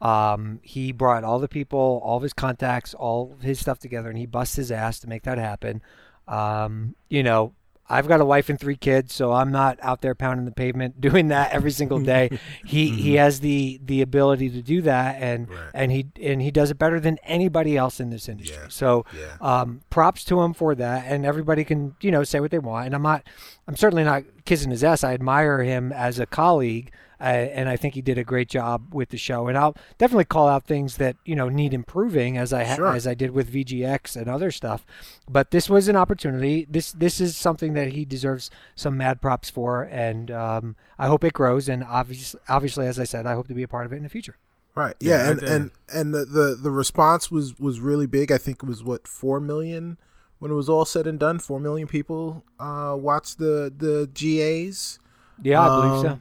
Um, 0.00 0.60
he 0.62 0.92
brought 0.92 1.22
all 1.22 1.38
the 1.38 1.48
people, 1.48 2.00
all 2.02 2.16
of 2.16 2.22
his 2.22 2.32
contacts, 2.32 2.94
all 2.94 3.32
of 3.32 3.42
his 3.42 3.60
stuff 3.60 3.78
together, 3.78 4.08
and 4.08 4.18
he 4.18 4.26
busts 4.26 4.56
his 4.56 4.70
ass 4.70 4.98
to 5.00 5.08
make 5.08 5.22
that 5.24 5.38
happen. 5.38 5.82
Um, 6.26 6.94
you 7.08 7.22
know, 7.22 7.52
I've 7.88 8.08
got 8.08 8.20
a 8.20 8.24
wife 8.24 8.48
and 8.48 8.58
three 8.58 8.76
kids, 8.76 9.14
so 9.14 9.32
I'm 9.32 9.52
not 9.52 9.78
out 9.82 10.00
there 10.00 10.14
pounding 10.14 10.44
the 10.44 10.52
pavement 10.52 11.00
doing 11.08 11.28
that 11.28 11.52
every 11.52 11.70
single 11.70 12.00
day. 12.00 12.38
he 12.66 12.90
he 12.90 13.14
has 13.14 13.40
the 13.40 13.80
the 13.84 14.02
ability 14.02 14.50
to 14.50 14.62
do 14.62 14.82
that, 14.82 15.20
and 15.22 15.48
Right. 15.48 15.58
and 15.74 15.92
he 15.92 16.06
and 16.20 16.42
he 16.42 16.50
does 16.50 16.70
it 16.70 16.78
better 16.78 16.98
than 17.00 17.18
anybody 17.22 17.76
else 17.76 18.00
in 18.00 18.10
this 18.10 18.28
industry. 18.28 18.56
Yeah. 18.60 18.68
So 18.68 19.04
Yeah. 19.16 19.36
um, 19.40 19.82
props 19.90 20.24
to 20.24 20.40
him 20.40 20.52
for 20.54 20.74
that, 20.74 21.04
and 21.06 21.24
everybody 21.24 21.64
can 21.64 21.94
you 22.00 22.10
know 22.10 22.24
say 22.24 22.40
what 22.40 22.50
they 22.50 22.58
want. 22.58 22.86
And 22.86 22.94
I'm 22.94 23.02
not, 23.02 23.22
I'm 23.68 23.76
certainly 23.76 24.04
not 24.04 24.24
kissing 24.44 24.70
his 24.70 24.82
ass. 24.84 25.04
I 25.04 25.14
admire 25.14 25.62
him 25.62 25.92
as 25.92 26.18
a 26.18 26.26
colleague, 26.26 26.92
uh, 27.20 27.24
and 27.24 27.68
I 27.68 27.76
think 27.76 27.94
he 27.94 28.02
did 28.02 28.18
a 28.18 28.24
great 28.24 28.48
job 28.48 28.94
with 28.94 29.08
the 29.10 29.16
show. 29.16 29.48
And 29.48 29.56
I'll 29.56 29.76
definitely 29.98 30.24
call 30.26 30.48
out 30.48 30.64
things 30.64 30.96
that 30.96 31.16
you 31.24 31.34
know 31.36 31.48
need 31.48 31.72
improving, 31.74 32.36
as 32.36 32.52
I 32.52 32.64
ha- 32.64 32.76
Sure. 32.76 32.92
as 32.94 33.06
I 33.06 33.14
did 33.14 33.30
with 33.30 33.52
VGX 33.52 34.16
and 34.16 34.28
other 34.28 34.50
stuff. 34.50 34.84
But 35.28 35.50
this 35.50 35.68
was 35.70 35.88
an 35.88 35.96
opportunity. 35.96 36.66
This 36.68 36.92
this 36.92 37.20
is 37.20 37.36
something 37.36 37.74
that 37.74 37.88
he 37.88 38.04
deserves 38.04 38.50
some 38.74 38.96
mad 38.96 39.20
props 39.20 39.48
for, 39.50 39.82
and 39.84 40.30
um, 40.30 40.76
I 40.98 41.06
hope 41.06 41.24
it 41.24 41.32
grows. 41.32 41.68
And 41.68 41.82
obviously, 41.84 42.40
obviously, 42.48 42.86
as 42.86 42.98
I 42.98 43.04
said, 43.04 43.26
I 43.26 43.34
hope 43.34 43.48
to 43.48 43.54
be 43.54 43.62
a 43.62 43.68
part 43.68 43.86
of 43.86 43.92
it 43.92 43.96
in 43.96 44.02
the 44.02 44.08
future. 44.08 44.36
Right. 44.74 44.94
Yeah, 45.00 45.24
Yeah, 45.24 45.30
and, 45.30 45.42
and 45.42 45.70
and 45.92 46.14
the, 46.14 46.24
the 46.26 46.58
the 46.62 46.70
response 46.70 47.30
was 47.30 47.58
was 47.58 47.80
really 47.80 48.06
big. 48.06 48.30
I 48.30 48.36
think 48.38 48.62
it 48.62 48.66
was 48.66 48.84
what 48.84 49.08
four 49.08 49.40
million 49.40 49.96
when 50.38 50.50
it 50.50 50.54
was 50.54 50.68
all 50.68 50.84
said 50.84 51.06
and 51.06 51.18
done. 51.18 51.38
Four 51.38 51.60
million 51.60 51.88
people 51.88 52.44
uh, 52.60 52.94
watched 52.98 53.38
the 53.38 53.72
the 53.74 54.10
GAs. 54.12 54.98
Yeah, 55.42 55.62
I 55.62 55.80
believe 55.80 56.02
so. 56.02 56.20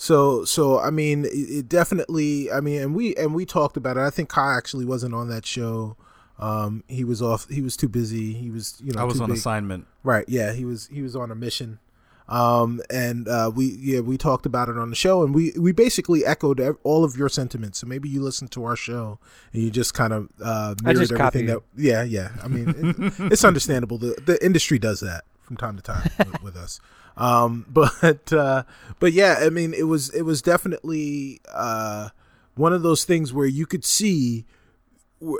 So 0.00 0.44
so 0.44 0.78
I 0.78 0.90
mean 0.90 1.24
it, 1.24 1.28
it 1.28 1.68
definitely 1.68 2.50
I 2.52 2.60
mean 2.60 2.80
and 2.80 2.94
we 2.94 3.16
and 3.16 3.34
we 3.34 3.44
talked 3.44 3.76
about 3.76 3.96
it. 3.96 4.00
I 4.00 4.10
think 4.10 4.28
Kai 4.28 4.56
actually 4.56 4.84
wasn't 4.84 5.12
on 5.12 5.28
that 5.28 5.44
show. 5.44 5.96
Um, 6.38 6.84
he 6.86 7.02
was 7.02 7.20
off. 7.20 7.48
He 7.48 7.60
was 7.60 7.76
too 7.76 7.88
busy. 7.88 8.32
He 8.32 8.48
was 8.48 8.80
you 8.82 8.92
know 8.92 9.00
I 9.00 9.04
was 9.04 9.16
too 9.16 9.24
on 9.24 9.30
big. 9.30 9.38
assignment. 9.38 9.88
Right. 10.04 10.24
Yeah. 10.28 10.52
He 10.52 10.64
was 10.64 10.86
he 10.86 11.02
was 11.02 11.16
on 11.16 11.32
a 11.32 11.34
mission. 11.34 11.80
Um, 12.28 12.80
and 12.90 13.26
uh, 13.26 13.50
we 13.52 13.76
yeah 13.80 13.98
we 14.00 14.16
talked 14.16 14.46
about 14.46 14.68
it 14.68 14.78
on 14.78 14.90
the 14.90 14.96
show, 14.96 15.24
and 15.24 15.34
we 15.34 15.52
we 15.58 15.72
basically 15.72 16.24
echoed 16.24 16.60
all 16.84 17.02
of 17.02 17.16
your 17.16 17.28
sentiments. 17.28 17.78
So 17.78 17.88
maybe 17.88 18.08
you 18.08 18.22
listened 18.22 18.52
to 18.52 18.64
our 18.66 18.76
show 18.76 19.18
and 19.52 19.62
you 19.62 19.70
just 19.70 19.94
kind 19.94 20.12
of 20.12 20.28
uh, 20.40 20.74
I 20.84 20.92
mirrored 20.92 21.08
just 21.08 21.12
everything 21.12 21.16
copied 21.16 21.48
that. 21.48 21.62
Yeah, 21.76 22.02
yeah. 22.04 22.28
I 22.44 22.46
mean, 22.46 22.68
it, 22.68 23.32
it's 23.32 23.44
understandable. 23.44 23.98
The 23.98 24.14
the 24.24 24.44
industry 24.44 24.78
does 24.78 25.00
that 25.00 25.24
from 25.40 25.56
time 25.56 25.76
to 25.76 25.82
time 25.82 26.08
with, 26.18 26.42
with 26.42 26.56
us. 26.56 26.80
Um, 27.18 27.66
but 27.70 28.32
uh, 28.32 28.62
but 28.98 29.12
yeah, 29.12 29.40
I 29.40 29.50
mean, 29.50 29.74
it 29.74 29.84
was 29.84 30.08
it 30.10 30.22
was 30.22 30.40
definitely 30.40 31.40
uh, 31.52 32.08
one 32.54 32.72
of 32.72 32.82
those 32.82 33.04
things 33.04 33.32
where 33.32 33.46
you 33.46 33.66
could 33.66 33.84
see 33.84 34.46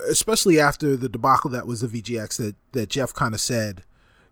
especially 0.09 0.59
after 0.59 0.97
the 0.97 1.09
debacle 1.09 1.51
that 1.51 1.66
was 1.66 1.81
the 1.81 1.87
VGX 1.87 2.37
that 2.39 2.57
that 2.72 2.89
Jeff 2.89 3.14
kind 3.14 3.35
of 3.35 3.41
said, 3.41 3.85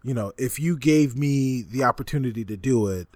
you 0.02 0.14
know, 0.14 0.32
if 0.36 0.58
you 0.58 0.76
gave 0.76 1.16
me 1.16 1.62
the 1.62 1.84
opportunity 1.84 2.44
to 2.44 2.56
do 2.56 2.88
it, 2.88 3.08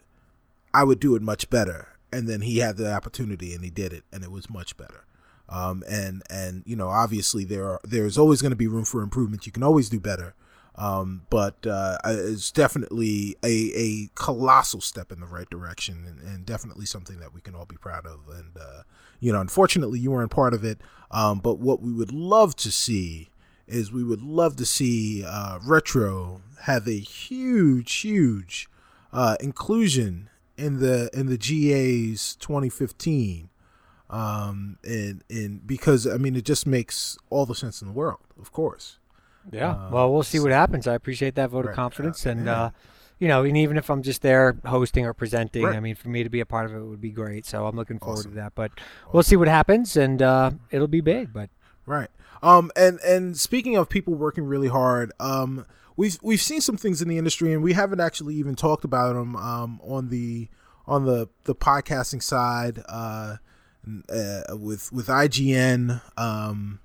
I 0.72 0.84
would 0.84 1.00
do 1.00 1.14
it 1.16 1.22
much 1.22 1.50
better. 1.50 1.88
And 2.12 2.28
then 2.28 2.40
he 2.40 2.58
had 2.58 2.76
the 2.76 2.92
opportunity 2.92 3.54
and 3.54 3.62
he 3.62 3.70
did 3.70 3.92
it 3.92 4.04
and 4.12 4.24
it 4.24 4.30
was 4.30 4.50
much 4.50 4.76
better. 4.76 5.04
Um, 5.48 5.82
and 5.88 6.22
and 6.30 6.62
you 6.66 6.76
know, 6.76 6.88
obviously 6.88 7.44
there 7.44 7.64
are 7.64 7.80
there's 7.82 8.18
always 8.18 8.40
going 8.40 8.50
to 8.50 8.56
be 8.56 8.68
room 8.68 8.84
for 8.84 9.02
improvement. 9.02 9.46
You 9.46 9.52
can 9.52 9.62
always 9.62 9.88
do 9.88 10.00
better. 10.00 10.34
Um, 10.76 11.22
but 11.30 11.66
uh, 11.66 11.98
it's 12.04 12.50
definitely 12.50 13.36
a, 13.44 13.72
a 13.74 14.10
colossal 14.14 14.80
step 14.80 15.12
in 15.12 15.20
the 15.20 15.26
right 15.26 15.48
direction 15.50 16.04
and, 16.06 16.20
and 16.20 16.46
definitely 16.46 16.86
something 16.86 17.20
that 17.20 17.34
we 17.34 17.40
can 17.40 17.54
all 17.54 17.66
be 17.66 17.76
proud 17.76 18.06
of. 18.06 18.20
And, 18.28 18.56
uh, 18.56 18.82
you 19.18 19.32
know, 19.32 19.40
unfortunately, 19.40 19.98
you 19.98 20.10
weren't 20.10 20.30
part 20.30 20.54
of 20.54 20.64
it. 20.64 20.80
Um, 21.10 21.40
but 21.40 21.58
what 21.58 21.82
we 21.82 21.92
would 21.92 22.12
love 22.12 22.56
to 22.56 22.70
see 22.70 23.28
is 23.66 23.92
we 23.92 24.04
would 24.04 24.22
love 24.22 24.56
to 24.56 24.66
see 24.66 25.24
uh, 25.24 25.58
Retro 25.64 26.42
have 26.62 26.86
a 26.86 26.98
huge, 26.98 27.92
huge 27.96 28.68
uh, 29.12 29.36
inclusion 29.40 30.30
in 30.56 30.78
the 30.78 31.10
in 31.14 31.26
the 31.26 31.38
GA's 31.38 32.36
2015 32.36 33.48
um 34.10 34.76
and 34.84 35.22
and 35.30 35.66
because 35.66 36.06
i 36.06 36.16
mean 36.16 36.34
it 36.36 36.44
just 36.44 36.66
makes 36.66 37.16
all 37.30 37.46
the 37.46 37.54
sense 37.54 37.80
in 37.80 37.88
the 37.88 37.94
world 37.94 38.18
of 38.38 38.52
course 38.52 38.98
yeah. 39.52 39.70
Uh, 39.70 39.90
well, 39.92 40.12
we'll 40.12 40.22
see 40.22 40.38
what 40.38 40.50
happens. 40.50 40.86
I 40.86 40.94
appreciate 40.94 41.34
that 41.36 41.50
vote 41.50 41.64
right, 41.64 41.70
of 41.70 41.76
confidence, 41.76 42.26
and 42.26 42.46
yeah. 42.46 42.62
uh, 42.62 42.70
you 43.18 43.28
know, 43.28 43.44
and 43.44 43.56
even 43.56 43.76
if 43.76 43.90
I'm 43.90 44.02
just 44.02 44.22
there 44.22 44.56
hosting 44.64 45.04
or 45.06 45.12
presenting, 45.12 45.64
right. 45.64 45.76
I 45.76 45.80
mean, 45.80 45.94
for 45.94 46.08
me 46.08 46.22
to 46.22 46.30
be 46.30 46.40
a 46.40 46.46
part 46.46 46.66
of 46.66 46.74
it 46.74 46.80
would 46.80 47.00
be 47.00 47.10
great. 47.10 47.46
So 47.46 47.66
I'm 47.66 47.76
looking 47.76 47.98
forward 47.98 48.20
awesome. 48.20 48.32
to 48.32 48.36
that. 48.36 48.54
But 48.54 48.72
awesome. 48.72 49.10
we'll 49.12 49.22
see 49.22 49.36
what 49.36 49.48
happens, 49.48 49.96
and 49.96 50.22
uh, 50.22 50.52
it'll 50.70 50.88
be 50.88 51.00
big. 51.00 51.32
But 51.32 51.50
right. 51.86 52.08
Um. 52.42 52.70
And 52.76 52.98
and 53.00 53.36
speaking 53.36 53.76
of 53.76 53.88
people 53.88 54.14
working 54.14 54.44
really 54.44 54.68
hard, 54.68 55.12
um, 55.20 55.66
we've 55.96 56.18
we've 56.22 56.40
seen 56.40 56.60
some 56.60 56.76
things 56.76 57.02
in 57.02 57.08
the 57.08 57.18
industry, 57.18 57.52
and 57.52 57.62
we 57.62 57.74
haven't 57.74 58.00
actually 58.00 58.34
even 58.36 58.54
talked 58.56 58.84
about 58.84 59.14
them. 59.14 59.36
Um, 59.36 59.80
on 59.82 60.08
the 60.08 60.48
on 60.86 61.04
the 61.04 61.28
the 61.44 61.54
podcasting 61.54 62.22
side, 62.22 62.82
uh, 62.88 63.36
uh 64.08 64.40
with 64.56 64.90
with 64.92 65.08
IGN, 65.08 66.00
um 66.16 66.80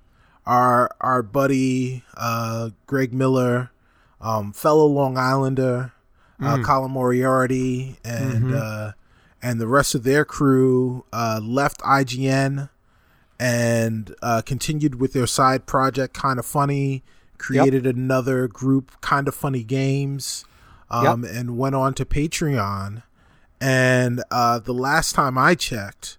our 0.46 0.94
our 1.00 1.22
buddy 1.22 2.04
uh, 2.16 2.70
Greg 2.86 3.12
Miller, 3.12 3.70
um, 4.20 4.52
fellow 4.52 4.86
Long 4.86 5.18
Islander, 5.18 5.92
uh, 6.40 6.56
mm. 6.56 6.64
Colin 6.64 6.90
Moriarty, 6.90 7.96
and 8.04 8.44
mm-hmm. 8.44 8.56
uh, 8.56 8.92
and 9.42 9.60
the 9.60 9.66
rest 9.66 9.94
of 9.94 10.04
their 10.04 10.24
crew 10.24 11.04
uh, 11.12 11.40
left 11.42 11.80
IGN 11.80 12.68
and 13.38 14.14
uh, 14.22 14.42
continued 14.44 15.00
with 15.00 15.12
their 15.12 15.26
side 15.26 15.66
project, 15.66 16.14
kind 16.14 16.38
of 16.38 16.46
funny. 16.46 17.02
Created 17.38 17.84
yep. 17.84 17.94
another 17.94 18.48
group, 18.48 18.98
kind 19.02 19.28
of 19.28 19.34
funny 19.34 19.62
games, 19.62 20.46
um, 20.88 21.22
yep. 21.22 21.32
and 21.34 21.58
went 21.58 21.74
on 21.74 21.92
to 21.92 22.06
Patreon. 22.06 23.02
And 23.60 24.22
uh, 24.30 24.58
the 24.58 24.72
last 24.72 25.14
time 25.14 25.36
I 25.36 25.54
checked, 25.54 26.16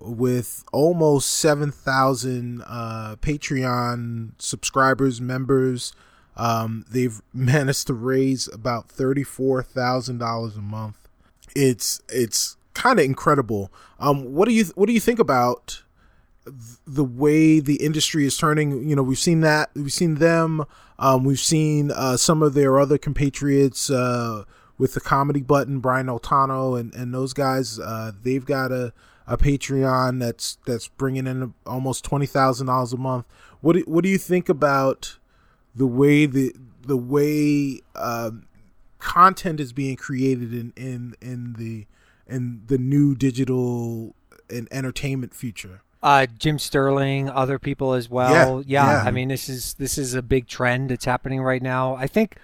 with 0.00 0.64
almost 0.72 1.30
7,000 1.30 2.62
uh, 2.66 3.16
Patreon 3.20 4.32
subscribers, 4.38 5.20
members. 5.20 5.92
Um, 6.36 6.84
they've 6.90 7.20
managed 7.34 7.86
to 7.88 7.94
raise 7.94 8.48
about 8.52 8.88
$34,000 8.88 10.56
a 10.56 10.60
month. 10.60 10.96
It's 11.56 12.00
it's 12.08 12.56
kind 12.74 12.98
of 13.00 13.04
incredible. 13.04 13.72
Um, 13.98 14.34
what 14.34 14.46
do 14.46 14.54
you 14.54 14.66
what 14.76 14.86
do 14.86 14.92
you 14.92 15.00
think 15.00 15.18
about 15.18 15.82
the 16.86 17.04
way 17.04 17.58
the 17.58 17.76
industry 17.76 18.24
is 18.24 18.36
turning? 18.36 18.88
You 18.88 18.94
know, 18.94 19.02
we've 19.02 19.18
seen 19.18 19.40
that 19.40 19.70
we've 19.74 19.92
seen 19.92 20.16
them. 20.16 20.64
Um, 20.98 21.24
we've 21.24 21.40
seen 21.40 21.90
uh, 21.90 22.16
some 22.16 22.42
of 22.42 22.54
their 22.54 22.78
other 22.78 22.98
compatriots 22.98 23.90
uh, 23.90 24.44
with 24.80 24.94
the 24.94 25.00
comedy 25.00 25.42
button, 25.42 25.78
Brian 25.78 26.06
Altano 26.06 26.80
and 26.80 26.92
and 26.94 27.12
those 27.12 27.34
guys. 27.34 27.78
Uh, 27.78 28.12
they've 28.22 28.44
got 28.44 28.72
a 28.72 28.92
a 29.26 29.36
Patreon 29.36 30.18
that's 30.18 30.56
that's 30.66 30.88
bringing 30.88 31.26
in 31.26 31.52
almost 31.66 32.02
twenty 32.02 32.26
thousand 32.26 32.68
dollars 32.68 32.94
a 32.94 32.96
month. 32.96 33.26
What 33.60 33.74
do, 33.74 33.80
what 33.86 34.02
do 34.02 34.10
you 34.10 34.16
think 34.16 34.48
about 34.48 35.18
the 35.74 35.86
way 35.86 36.24
the 36.24 36.54
the 36.84 36.96
way 36.96 37.80
um, 37.94 38.46
content 38.98 39.60
is 39.60 39.74
being 39.74 39.96
created 39.96 40.54
in 40.54 40.72
in 40.76 41.14
in 41.20 41.52
the 41.58 41.86
in 42.26 42.62
the 42.66 42.78
new 42.78 43.14
digital 43.14 44.14
and 44.48 44.66
entertainment 44.70 45.34
future? 45.34 45.82
Uh, 46.02 46.24
Jim 46.38 46.58
Sterling, 46.58 47.28
other 47.28 47.58
people 47.58 47.92
as 47.92 48.08
well. 48.08 48.64
Yeah, 48.66 48.86
yeah, 48.86 49.02
yeah, 49.02 49.02
I 49.06 49.10
mean 49.10 49.28
this 49.28 49.50
is 49.50 49.74
this 49.74 49.98
is 49.98 50.14
a 50.14 50.22
big 50.22 50.46
trend 50.46 50.88
that's 50.88 51.04
happening 51.04 51.42
right 51.42 51.62
now. 51.62 51.94
I 51.96 52.06
think, 52.06 52.36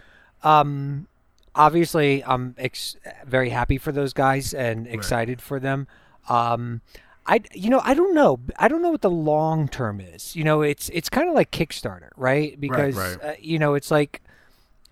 um, 0.42 1.08
obviously, 1.56 2.22
I'm 2.24 2.54
ex- 2.58 2.96
very 3.26 3.50
happy 3.50 3.78
for 3.78 3.90
those 3.90 4.12
guys 4.12 4.54
and 4.54 4.86
excited 4.86 5.38
right. 5.38 5.44
for 5.44 5.58
them. 5.58 5.88
Um, 6.28 6.82
I 7.26 7.40
you 7.52 7.70
know 7.70 7.80
I 7.84 7.94
don't 7.94 8.14
know 8.14 8.38
I 8.56 8.68
don't 8.68 8.82
know 8.82 8.90
what 8.90 9.02
the 9.02 9.10
long 9.10 9.68
term 9.68 10.00
is. 10.00 10.36
You 10.36 10.44
know, 10.44 10.62
it's 10.62 10.88
it's 10.90 11.08
kind 11.08 11.28
of 11.28 11.34
like 11.34 11.50
Kickstarter, 11.50 12.10
right? 12.16 12.58
Because 12.60 12.94
right, 12.94 13.18
right. 13.20 13.30
Uh, 13.30 13.34
you 13.40 13.58
know 13.58 13.74
it's 13.74 13.90
like 13.90 14.22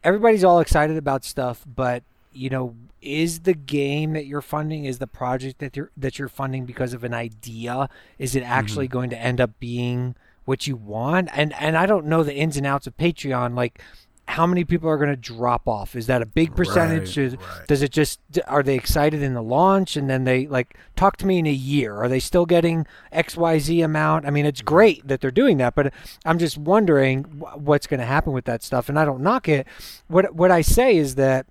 everybody's 0.03 0.45
all 0.45 0.61
excited 0.61 0.97
about 0.97 1.25
stuff, 1.25 1.65
but 1.67 2.03
you 2.33 2.51
know, 2.51 2.75
is 3.01 3.41
the 3.41 3.55
game 3.55 4.15
that 4.15 4.27
you're 4.27 4.43
funding 4.43 4.85
is 4.85 4.99
the 4.99 5.07
project 5.07 5.59
that 5.61 5.77
you're 5.77 5.91
that 5.97 6.19
you're 6.19 6.29
funding 6.29 6.65
because 6.65 6.93
of 6.93 7.05
an 7.05 7.15
idea? 7.15 7.89
Is 8.19 8.35
it 8.35 8.43
actually 8.43 8.87
mm-hmm. 8.87 8.99
going 8.99 9.11
to 9.11 9.19
end 9.19 9.41
up 9.41 9.59
being 9.61 10.17
what 10.45 10.67
you 10.67 10.77
want? 10.77 11.29
And 11.33 11.55
and 11.55 11.77
I 11.77 11.87
don't 11.87 12.07
know 12.07 12.23
the 12.23 12.35
ins 12.35 12.57
and 12.57 12.67
outs 12.67 12.87
of 12.87 12.97
Patreon, 12.97 13.55
like 13.55 13.81
how 14.27 14.47
many 14.47 14.65
people 14.65 14.89
are 14.89 14.97
going 14.97 15.11
to 15.11 15.17
drop 15.17 15.69
off? 15.69 15.95
Is 15.95 16.07
that 16.07 16.23
a 16.23 16.27
big 16.27 16.57
percentage? 16.57 17.17
Right, 17.17 17.33
right. 17.33 17.67
Does 17.69 17.83
it 17.83 17.93
just 17.93 18.21
are 18.47 18.63
they 18.63 18.75
excited 18.75 19.23
in 19.23 19.35
the 19.35 19.43
launch 19.43 19.97
and 19.97 20.09
then 20.09 20.25
they 20.25 20.47
like 20.47 20.77
talk 20.97 21.17
to 21.19 21.27
me 21.27 21.39
in 21.39 21.47
a 21.47 21.53
year? 21.53 21.95
Are 21.97 22.09
they 22.09 22.21
still 22.21 22.47
getting 22.47 22.87
X 23.13 23.37
Y 23.37 23.59
Z 23.59 23.81
amount? 23.83 24.27
I 24.27 24.31
mean, 24.31 24.47
it's 24.47 24.61
mm-hmm. 24.61 24.75
great 24.75 25.07
that 25.09 25.21
they're 25.21 25.31
doing 25.31 25.59
that, 25.59 25.75
but 25.75 25.93
I'm 26.25 26.39
just 26.39 26.57
wondering 26.57 27.25
what's 27.25 27.87
going 27.87 28.01
to 28.01 28.07
happen 28.07 28.33
with 28.33 28.47
that 28.47 28.63
stuff. 28.63 28.89
And 28.89 28.99
I 28.99 29.05
don't 29.05 29.21
knock 29.21 29.49
it. 29.49 29.67
What 30.09 30.35
what 30.35 30.51
I 30.51 30.63
say 30.63 30.97
is 30.97 31.17
that 31.17 31.47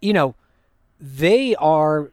you 0.00 0.12
know 0.12 0.34
they 1.00 1.54
are 1.56 2.10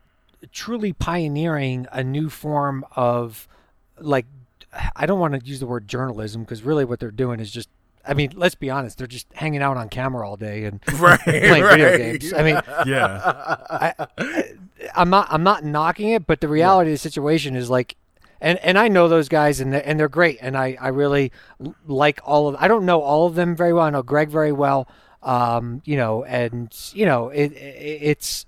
truly 0.52 0.94
pioneering 0.94 1.88
a 1.92 2.04
new 2.04 2.30
form 2.30 2.86
of 2.96 3.48
like 4.00 4.26
I 4.96 5.06
don't 5.06 5.20
want 5.20 5.34
to 5.34 5.46
use 5.46 5.60
the 5.60 5.68
word 5.68 5.88
journalism 5.88 6.44
because 6.44 6.62
really 6.64 6.86
what 6.86 7.00
they're 7.00 7.12
doing 7.12 7.40
is 7.40 7.52
just 7.52 7.70
I 8.06 8.14
mean, 8.14 8.32
let's 8.36 8.56
be 8.56 8.70
honest; 8.70 8.98
they're 8.98 9.08
just 9.08 9.28
hanging 9.34 9.62
out 9.62 9.78
on 9.78 9.90
camera 9.90 10.28
all 10.28 10.38
day 10.38 10.66
and 10.66 10.82
right, 11.00 11.20
playing 11.24 11.64
right. 11.64 11.78
video 11.78 11.98
games. 11.98 12.34
I 12.34 12.44
mean, 12.44 12.62
yeah, 12.86 13.22
I, 13.70 14.54
am 14.96 15.10
not 15.10 15.28
I'm 15.30 15.44
not 15.44 15.64
knocking 15.64 16.10
it, 16.10 16.26
but 16.26 16.42
the 16.42 16.48
reality 16.48 16.90
yeah. 16.90 16.94
of 16.94 17.02
the 17.02 17.10
situation 17.10 17.56
is 17.56 17.70
like, 17.70 17.96
and 18.42 18.58
and 18.60 18.78
I 18.78 18.88
know 18.88 19.08
those 19.08 19.30
guys 19.30 19.60
and 19.60 19.74
they're, 19.74 19.88
and 19.88 20.00
they're 20.00 20.10
great, 20.10 20.38
and 20.42 20.58
I 20.58 20.78
I 20.80 20.90
really 20.90 21.32
like 21.88 22.20
all 22.24 22.48
of. 22.48 22.56
I 22.60 22.68
don't 22.68 22.86
know 22.86 23.02
all 23.02 23.28
of 23.28 23.36
them 23.36 23.56
very 23.56 23.74
well. 23.74 23.86
I 23.86 23.90
know 23.90 24.04
Greg 24.04 24.30
very 24.30 24.52
well. 24.52 24.88
Um, 25.22 25.82
you 25.84 25.98
know, 25.98 26.24
and 26.24 26.74
you 26.94 27.06
know, 27.06 27.30
it, 27.30 27.52
it 27.52 28.00
it's 28.02 28.46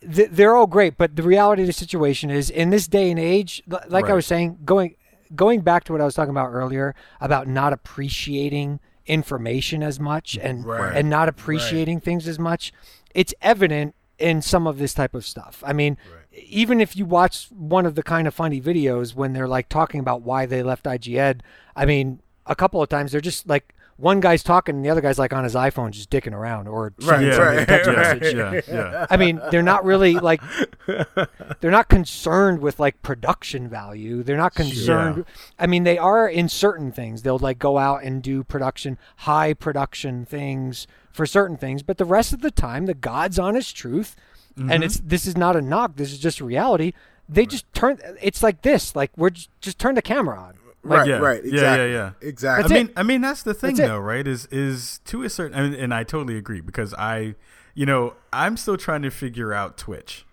they're 0.00 0.54
all 0.54 0.66
great, 0.66 0.96
but 0.96 1.16
the 1.16 1.22
reality 1.22 1.62
of 1.62 1.66
the 1.66 1.72
situation 1.72 2.30
is 2.30 2.50
in 2.50 2.70
this 2.70 2.86
day 2.86 3.10
and 3.10 3.18
age, 3.18 3.62
like 3.66 3.90
right. 3.90 4.04
I 4.04 4.14
was 4.14 4.26
saying, 4.26 4.58
going 4.64 4.94
going 5.34 5.60
back 5.60 5.84
to 5.84 5.92
what 5.92 6.00
I 6.00 6.04
was 6.04 6.14
talking 6.14 6.30
about 6.30 6.50
earlier 6.50 6.94
about 7.20 7.46
not 7.46 7.72
appreciating 7.72 8.80
information 9.06 9.82
as 9.82 9.98
much 9.98 10.38
and 10.40 10.64
right. 10.64 10.94
and 10.96 11.08
not 11.08 11.28
appreciating 11.28 11.96
right. 11.96 12.04
things 12.04 12.28
as 12.28 12.38
much, 12.38 12.72
it's 13.14 13.34
evident 13.40 13.94
in 14.18 14.42
some 14.42 14.66
of 14.66 14.78
this 14.78 14.94
type 14.94 15.14
of 15.14 15.24
stuff. 15.24 15.62
I 15.66 15.72
mean, 15.72 15.96
right. 16.12 16.42
even 16.44 16.80
if 16.80 16.96
you 16.96 17.04
watch 17.04 17.48
one 17.50 17.86
of 17.86 17.94
the 17.94 18.02
kind 18.02 18.26
of 18.28 18.34
funny 18.34 18.60
videos 18.60 19.14
when 19.14 19.32
they're 19.32 19.48
like 19.48 19.68
talking 19.68 20.00
about 20.00 20.22
why 20.22 20.44
they 20.46 20.62
left 20.62 20.84
IGN, 20.84 21.40
I 21.76 21.86
mean, 21.86 22.20
a 22.46 22.54
couple 22.54 22.82
of 22.82 22.88
times 22.88 23.12
they're 23.12 23.20
just 23.20 23.48
like 23.48 23.74
one 23.98 24.20
guy's 24.20 24.44
talking 24.44 24.76
and 24.76 24.84
the 24.84 24.90
other 24.90 25.00
guy's 25.00 25.18
like 25.18 25.32
on 25.32 25.42
his 25.42 25.56
iPhone 25.56 25.90
just 25.90 26.08
dicking 26.08 26.32
around 26.32 26.68
or 26.68 26.92
right, 27.02 27.20
yeah, 27.20 27.36
right, 27.36 27.68
right, 27.68 28.22
yeah, 28.22 28.60
yeah. 28.68 29.06
I 29.10 29.16
mean, 29.16 29.40
they're 29.50 29.60
not 29.60 29.84
really 29.84 30.14
like 30.14 30.40
they're 30.86 31.70
not 31.70 31.88
concerned 31.88 32.60
with 32.60 32.78
like 32.78 33.02
production 33.02 33.68
value. 33.68 34.22
They're 34.22 34.36
not 34.36 34.54
concerned. 34.54 35.24
I 35.58 35.66
mean, 35.66 35.82
they 35.82 35.98
are 35.98 36.28
in 36.28 36.48
certain 36.48 36.92
things. 36.92 37.22
They'll 37.22 37.38
like 37.38 37.58
go 37.58 37.76
out 37.76 38.04
and 38.04 38.22
do 38.22 38.44
production, 38.44 38.98
high 39.16 39.52
production 39.52 40.24
things 40.24 40.86
for 41.10 41.26
certain 41.26 41.56
things, 41.56 41.82
but 41.82 41.98
the 41.98 42.04
rest 42.04 42.32
of 42.32 42.40
the 42.40 42.52
time, 42.52 42.86
the 42.86 42.94
God's 42.94 43.36
honest 43.36 43.74
truth, 43.74 44.14
mm-hmm. 44.56 44.70
and 44.70 44.84
it's 44.84 45.00
this 45.00 45.26
is 45.26 45.36
not 45.36 45.56
a 45.56 45.60
knock. 45.60 45.96
This 45.96 46.12
is 46.12 46.20
just 46.20 46.40
reality. 46.40 46.92
They 47.28 47.46
just 47.46 47.70
turn. 47.74 47.98
It's 48.22 48.44
like 48.44 48.62
this. 48.62 48.94
Like 48.94 49.10
we're 49.16 49.30
just, 49.30 49.50
just 49.60 49.80
turn 49.80 49.96
the 49.96 50.02
camera 50.02 50.38
on 50.38 50.57
like, 50.84 50.98
right, 51.00 51.08
yeah, 51.08 51.16
right, 51.16 51.44
exactly. 51.44 51.60
yeah, 51.60 51.76
yeah, 51.76 51.86
yeah, 51.86 52.28
exactly. 52.28 52.62
That's 52.62 52.72
I 52.72 52.74
mean, 52.74 52.86
it. 52.88 52.92
I 52.96 53.02
mean 53.02 53.20
that's 53.20 53.42
the 53.42 53.54
thing 53.54 53.76
that's 53.76 53.88
though, 53.88 53.98
right? 53.98 54.26
Is 54.26 54.46
is 54.46 55.00
to 55.06 55.22
a 55.22 55.30
certain, 55.30 55.58
I 55.58 55.62
mean, 55.62 55.74
and 55.74 55.92
I 55.92 56.04
totally 56.04 56.36
agree 56.38 56.60
because 56.60 56.94
I, 56.94 57.34
you 57.74 57.86
know, 57.86 58.14
I'm 58.32 58.56
still 58.56 58.76
trying 58.76 59.02
to 59.02 59.10
figure 59.10 59.52
out 59.52 59.76
Twitch, 59.76 60.24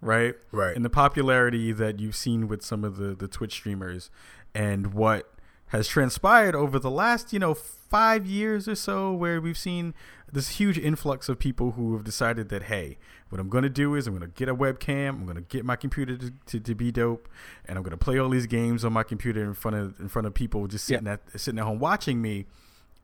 right? 0.00 0.34
Right. 0.50 0.74
And 0.74 0.84
the 0.84 0.90
popularity 0.90 1.72
that 1.72 2.00
you've 2.00 2.16
seen 2.16 2.48
with 2.48 2.62
some 2.64 2.84
of 2.84 2.96
the 2.96 3.14
the 3.14 3.28
Twitch 3.28 3.52
streamers, 3.52 4.10
and 4.54 4.92
what 4.92 5.32
has 5.68 5.88
transpired 5.88 6.54
over 6.54 6.78
the 6.78 6.90
last, 6.90 7.32
you 7.32 7.38
know, 7.38 7.54
five 7.54 8.26
years 8.26 8.68
or 8.68 8.74
so, 8.74 9.12
where 9.12 9.40
we've 9.40 9.56
seen 9.56 9.94
this 10.30 10.50
huge 10.50 10.78
influx 10.78 11.28
of 11.28 11.38
people 11.38 11.72
who 11.72 11.94
have 11.94 12.04
decided 12.04 12.48
that 12.48 12.64
hey 12.64 12.98
what 13.32 13.40
i'm 13.40 13.48
going 13.48 13.64
to 13.64 13.70
do 13.70 13.94
is 13.94 14.06
i'm 14.06 14.16
going 14.16 14.28
to 14.28 14.36
get 14.36 14.48
a 14.48 14.54
webcam 14.54 15.08
i'm 15.08 15.24
going 15.24 15.36
to 15.36 15.42
get 15.42 15.64
my 15.64 15.74
computer 15.74 16.16
to, 16.16 16.32
to, 16.46 16.60
to, 16.60 16.74
be 16.74 16.92
dope 16.92 17.28
and 17.64 17.78
i'm 17.78 17.82
going 17.82 17.90
to 17.90 17.96
play 17.96 18.18
all 18.18 18.28
these 18.28 18.46
games 18.46 18.84
on 18.84 18.92
my 18.92 19.02
computer 19.02 19.42
in 19.42 19.54
front 19.54 19.76
of 19.76 19.98
in 19.98 20.08
front 20.08 20.26
of 20.26 20.34
people 20.34 20.66
just 20.66 20.84
sitting 20.84 21.06
yeah. 21.06 21.14
at 21.14 21.40
sitting 21.40 21.58
at 21.58 21.64
home 21.64 21.78
watching 21.78 22.20
me 22.20 22.46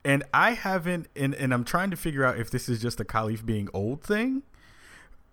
and 0.03 0.23
I 0.33 0.51
haven't, 0.51 1.07
and, 1.15 1.35
and 1.35 1.53
I'm 1.53 1.63
trying 1.63 1.91
to 1.91 1.97
figure 1.97 2.23
out 2.23 2.37
if 2.37 2.49
this 2.49 2.69
is 2.69 2.81
just 2.81 2.99
a 2.99 3.03
Kahlief 3.03 3.45
being 3.45 3.67
old 3.73 4.01
thing, 4.01 4.43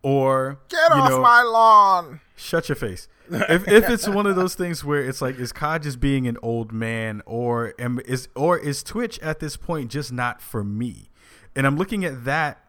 or 0.02 0.58
get 0.68 0.90
off 0.90 1.10
know, 1.10 1.20
my 1.20 1.42
lawn. 1.42 2.20
Shut 2.34 2.68
your 2.68 2.76
face. 2.76 3.08
if 3.30 3.66
if 3.66 3.88
it's 3.88 4.08
one 4.08 4.26
of 4.26 4.36
those 4.36 4.54
things 4.54 4.84
where 4.84 5.02
it's 5.02 5.20
like, 5.20 5.38
is 5.38 5.52
COD 5.52 5.82
just 5.84 6.00
being 6.00 6.26
an 6.28 6.36
old 6.42 6.72
man, 6.72 7.22
or 7.26 7.74
am 7.78 8.00
is 8.04 8.28
or 8.34 8.58
is 8.58 8.82
Twitch 8.82 9.18
at 9.20 9.40
this 9.40 9.56
point 9.56 9.90
just 9.90 10.12
not 10.12 10.40
for 10.40 10.62
me? 10.62 11.10
And 11.54 11.66
I'm 11.66 11.76
looking 11.76 12.04
at 12.04 12.24
that 12.24 12.65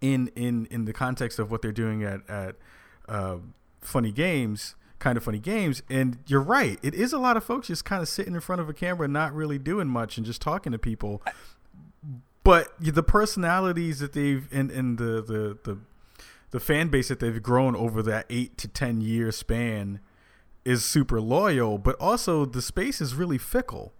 in 0.00 0.28
in 0.34 0.66
in 0.66 0.84
the 0.84 0.92
context 0.92 1.38
of 1.38 1.50
what 1.50 1.62
they're 1.62 1.72
doing 1.72 2.02
at 2.02 2.28
at 2.28 2.56
uh, 3.08 3.36
funny 3.80 4.12
games 4.12 4.74
kind 5.00 5.16
of 5.16 5.24
funny 5.24 5.40
games. 5.40 5.82
And 5.90 6.18
you're 6.26 6.42
right. 6.42 6.78
It 6.82 6.94
is 6.94 7.12
a 7.12 7.18
lot 7.18 7.36
of 7.36 7.42
folks 7.42 7.66
just 7.66 7.84
kind 7.84 8.00
of 8.00 8.08
sitting 8.08 8.34
in 8.34 8.40
front 8.40 8.60
of 8.60 8.68
a 8.68 8.72
camera, 8.72 9.08
not 9.08 9.34
really 9.34 9.58
doing 9.58 9.88
much 9.88 10.16
and 10.16 10.24
just 10.24 10.40
talking 10.40 10.70
to 10.70 10.78
people. 10.78 11.20
But 12.44 12.74
the 12.78 13.02
personalities 13.02 13.98
that 13.98 14.12
they've 14.12 14.46
and, 14.52 14.70
and 14.70 14.98
the, 14.98 15.22
the, 15.22 15.58
the, 15.64 15.78
the 16.52 16.60
fan 16.60 16.88
base 16.88 17.08
that 17.08 17.18
they've 17.18 17.42
grown 17.42 17.74
over 17.74 18.02
that 18.02 18.26
eight 18.30 18.56
to 18.58 18.68
10 18.68 19.00
year 19.00 19.32
span 19.32 20.00
is 20.64 20.84
super 20.84 21.20
loyal, 21.20 21.78
but 21.78 21.96
also 21.98 22.44
the 22.44 22.62
space 22.62 23.00
is 23.00 23.14
really 23.14 23.38
fickle. 23.38 23.92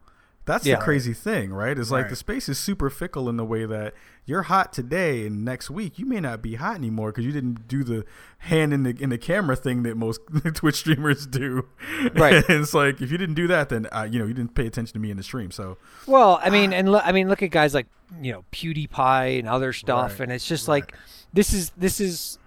That's 0.50 0.66
yeah. 0.66 0.76
the 0.76 0.82
crazy 0.82 1.14
thing, 1.14 1.52
right? 1.52 1.78
Is 1.78 1.92
like 1.92 2.02
right. 2.02 2.10
the 2.10 2.16
space 2.16 2.48
is 2.48 2.58
super 2.58 2.90
fickle 2.90 3.28
in 3.28 3.36
the 3.36 3.44
way 3.44 3.66
that 3.66 3.94
you're 4.24 4.42
hot 4.42 4.72
today 4.72 5.24
and 5.24 5.44
next 5.44 5.70
week 5.70 5.98
you 5.98 6.06
may 6.06 6.18
not 6.18 6.42
be 6.42 6.56
hot 6.56 6.74
anymore 6.74 7.10
because 7.10 7.24
you 7.24 7.30
didn't 7.30 7.68
do 7.68 7.84
the 7.84 8.04
hand 8.38 8.74
in 8.74 8.82
the 8.82 8.96
in 9.00 9.10
the 9.10 9.18
camera 9.18 9.54
thing 9.54 9.84
that 9.84 9.96
most 9.96 10.20
Twitch 10.54 10.74
streamers 10.74 11.24
do. 11.24 11.68
Right. 12.14 12.34
and 12.34 12.44
it's 12.62 12.74
like 12.74 13.00
if 13.00 13.12
you 13.12 13.18
didn't 13.18 13.36
do 13.36 13.46
that, 13.46 13.68
then 13.68 13.86
uh, 13.92 14.08
you 14.10 14.18
know 14.18 14.26
you 14.26 14.34
didn't 14.34 14.56
pay 14.56 14.66
attention 14.66 14.92
to 14.94 14.98
me 14.98 15.12
in 15.12 15.16
the 15.16 15.22
stream. 15.22 15.52
So 15.52 15.78
well, 16.08 16.40
I 16.42 16.50
mean, 16.50 16.72
and 16.72 16.90
lo- 16.90 17.02
I 17.04 17.12
mean, 17.12 17.28
look 17.28 17.44
at 17.44 17.50
guys 17.50 17.72
like 17.72 17.86
you 18.20 18.32
know 18.32 18.44
PewDiePie 18.50 19.38
and 19.38 19.48
other 19.48 19.72
stuff, 19.72 20.14
right. 20.14 20.20
and 20.22 20.32
it's 20.32 20.48
just 20.48 20.66
right. 20.66 20.82
like 20.82 20.96
this 21.32 21.52
is 21.52 21.70
this 21.76 22.00
is. 22.00 22.38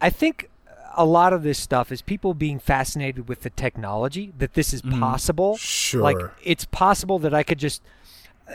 I 0.00 0.10
think 0.10 0.50
a 0.96 1.04
lot 1.04 1.32
of 1.32 1.42
this 1.42 1.58
stuff 1.58 1.92
is 1.92 2.02
people 2.02 2.34
being 2.34 2.58
fascinated 2.58 3.28
with 3.28 3.42
the 3.42 3.50
technology 3.50 4.32
that 4.38 4.54
this 4.54 4.72
is 4.72 4.82
mm-hmm. 4.82 5.00
possible. 5.00 5.56
Sure. 5.56 6.02
Like 6.02 6.16
it's 6.42 6.64
possible 6.64 7.18
that 7.20 7.34
I 7.34 7.42
could 7.42 7.58
just 7.58 7.82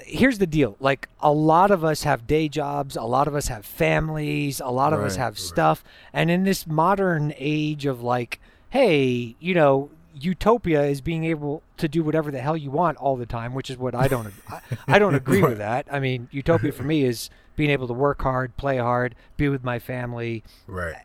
here's 0.03 0.37
the 0.37 0.47
deal 0.47 0.75
like 0.79 1.09
a 1.19 1.31
lot 1.31 1.71
of 1.71 1.83
us 1.83 2.03
have 2.03 2.27
day 2.27 2.47
jobs 2.47 2.95
a 2.95 3.01
lot 3.01 3.27
of 3.27 3.33
us 3.33 3.47
have 3.47 3.65
families 3.65 4.59
a 4.59 4.69
lot 4.69 4.93
of 4.93 4.99
right, 4.99 5.07
us 5.07 5.15
have 5.15 5.33
right. 5.33 5.39
stuff 5.39 5.83
and 6.13 6.29
in 6.29 6.43
this 6.43 6.67
modern 6.67 7.33
age 7.37 7.85
of 7.85 8.01
like 8.01 8.39
hey 8.69 9.35
you 9.39 9.53
know 9.53 9.89
utopia 10.13 10.83
is 10.83 11.01
being 11.01 11.23
able 11.23 11.63
to 11.77 11.87
do 11.87 12.03
whatever 12.03 12.29
the 12.29 12.39
hell 12.39 12.57
you 12.57 12.69
want 12.69 12.97
all 12.97 13.15
the 13.15 13.25
time 13.25 13.53
which 13.53 13.69
is 13.69 13.77
what 13.77 13.95
i 13.95 14.07
don't 14.07 14.31
I, 14.47 14.61
I 14.87 14.99
don't 14.99 15.15
agree 15.15 15.41
with 15.41 15.57
that 15.57 15.87
i 15.91 15.99
mean 15.99 16.27
utopia 16.31 16.71
for 16.71 16.83
me 16.83 17.03
is 17.03 17.29
being 17.55 17.71
able 17.71 17.87
to 17.87 17.93
work 17.93 18.21
hard 18.21 18.55
play 18.57 18.77
hard 18.77 19.15
be 19.37 19.49
with 19.49 19.63
my 19.63 19.79
family 19.79 20.43
right 20.67 20.95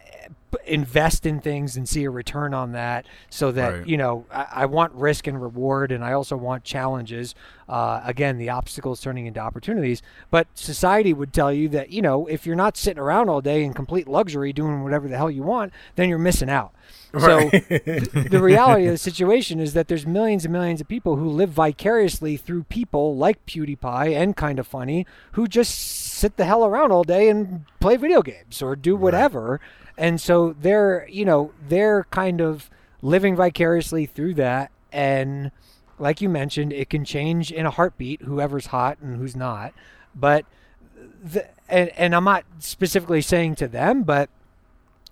invest 0.67 1.27
in 1.27 1.41
things 1.41 1.77
and 1.77 1.89
see 1.89 2.05
a 2.05 2.11
return 2.11 2.55
on 2.55 2.73
that 2.73 3.07
so 3.31 3.53
that 3.53 3.69
right. 3.69 3.87
you 3.87 3.97
know 3.97 4.25
I, 4.31 4.47
I, 4.51 4.67
want 4.67 4.93
risk 4.95 5.27
and 5.27 5.41
reward 5.41 5.93
and 5.93 6.05
i 6.05 6.13
also 6.13 6.37
want 6.37 6.65
challenges. 6.65 7.35
Uh, 7.67 8.03
again 8.05 8.37
the 8.37 8.51
obstacles 8.51 9.01
turning 9.01 9.25
into 9.25 9.41
opportunities. 9.41 10.03
But 10.31 10.49
society 10.55 11.15
would 11.15 11.33
tell 11.33 11.53
you 11.53 11.69
that 11.71 11.91
you 11.91 12.03
know 12.03 12.27
if 12.27 12.45
you're 12.45 12.57
not 12.57 12.77
sitting 12.77 12.99
around 12.99 13.31
all 13.31 13.41
day 13.41 13.65
in 13.65 13.73
complete 13.73 14.07
luxury 14.07 14.53
doing 14.53 14.83
whatever 14.83 15.09
the 15.09 15.17
hell 15.17 15.31
you 15.31 15.43
want 15.43 15.73
then 15.97 16.09
you're 16.09 16.19
missing 16.19 16.51
out. 16.51 16.75
Right. 17.13 17.23
so 17.23 17.79
th- 17.79 18.29
the 18.31 18.43
reality 18.43 18.87
of 18.87 18.93
the 18.93 18.99
situation 18.99 19.61
is 19.61 19.73
that 19.73 19.89
there's 19.89 20.07
millions 20.07 20.45
and 20.45 20.53
millions 20.53 20.81
of 20.81 20.89
people 20.89 21.17
who 21.17 21.29
live 21.29 21.51
vicariously 21.51 22.37
through 22.37 22.65
people 22.65 23.17
like 23.17 23.47
pewdiepie 23.47 24.15
and 24.15 24.37
Kinda 24.37 24.65
Funny 24.65 25.07
who 25.33 25.47
just 25.47 25.79
sit 25.79 26.37
the 26.37 26.45
hell 26.45 26.65
around 26.65 26.93
all 26.93 27.05
day 27.05 27.29
and 27.29 27.65
play 27.81 27.97
video 27.97 28.23
games 28.23 28.61
or 28.61 28.77
do 28.77 28.97
whatever. 28.97 29.53
right 29.53 29.61
and 29.97 30.21
so 30.21 30.55
they're 30.61 31.07
you 31.09 31.25
know 31.25 31.53
they're 31.69 32.05
kind 32.11 32.41
of 32.41 32.71
living 33.03 33.37
vicariously 33.37 34.07
through 34.07 34.35
that. 34.35 34.71
And 34.93 35.51
like 35.99 36.21
you 36.21 36.29
mentioned 36.29 36.73
it 36.73 36.91
can 36.91 37.05
change 37.05 37.53
in 37.53 37.67
a 37.67 37.71
heartbeat 37.71 38.23
whoever's 38.23 38.67
hot 38.67 38.99
and 39.01 39.17
who's 39.17 39.37
not. 39.37 39.73
But 40.15 40.47
the, 41.23 41.47
and, 41.69 41.89
and 41.97 42.15
i'm 42.15 42.25
not 42.25 42.45
specifically 42.59 43.23
saying 43.23 43.55
to 43.57 43.67
them 43.67 44.03
but 44.03 44.29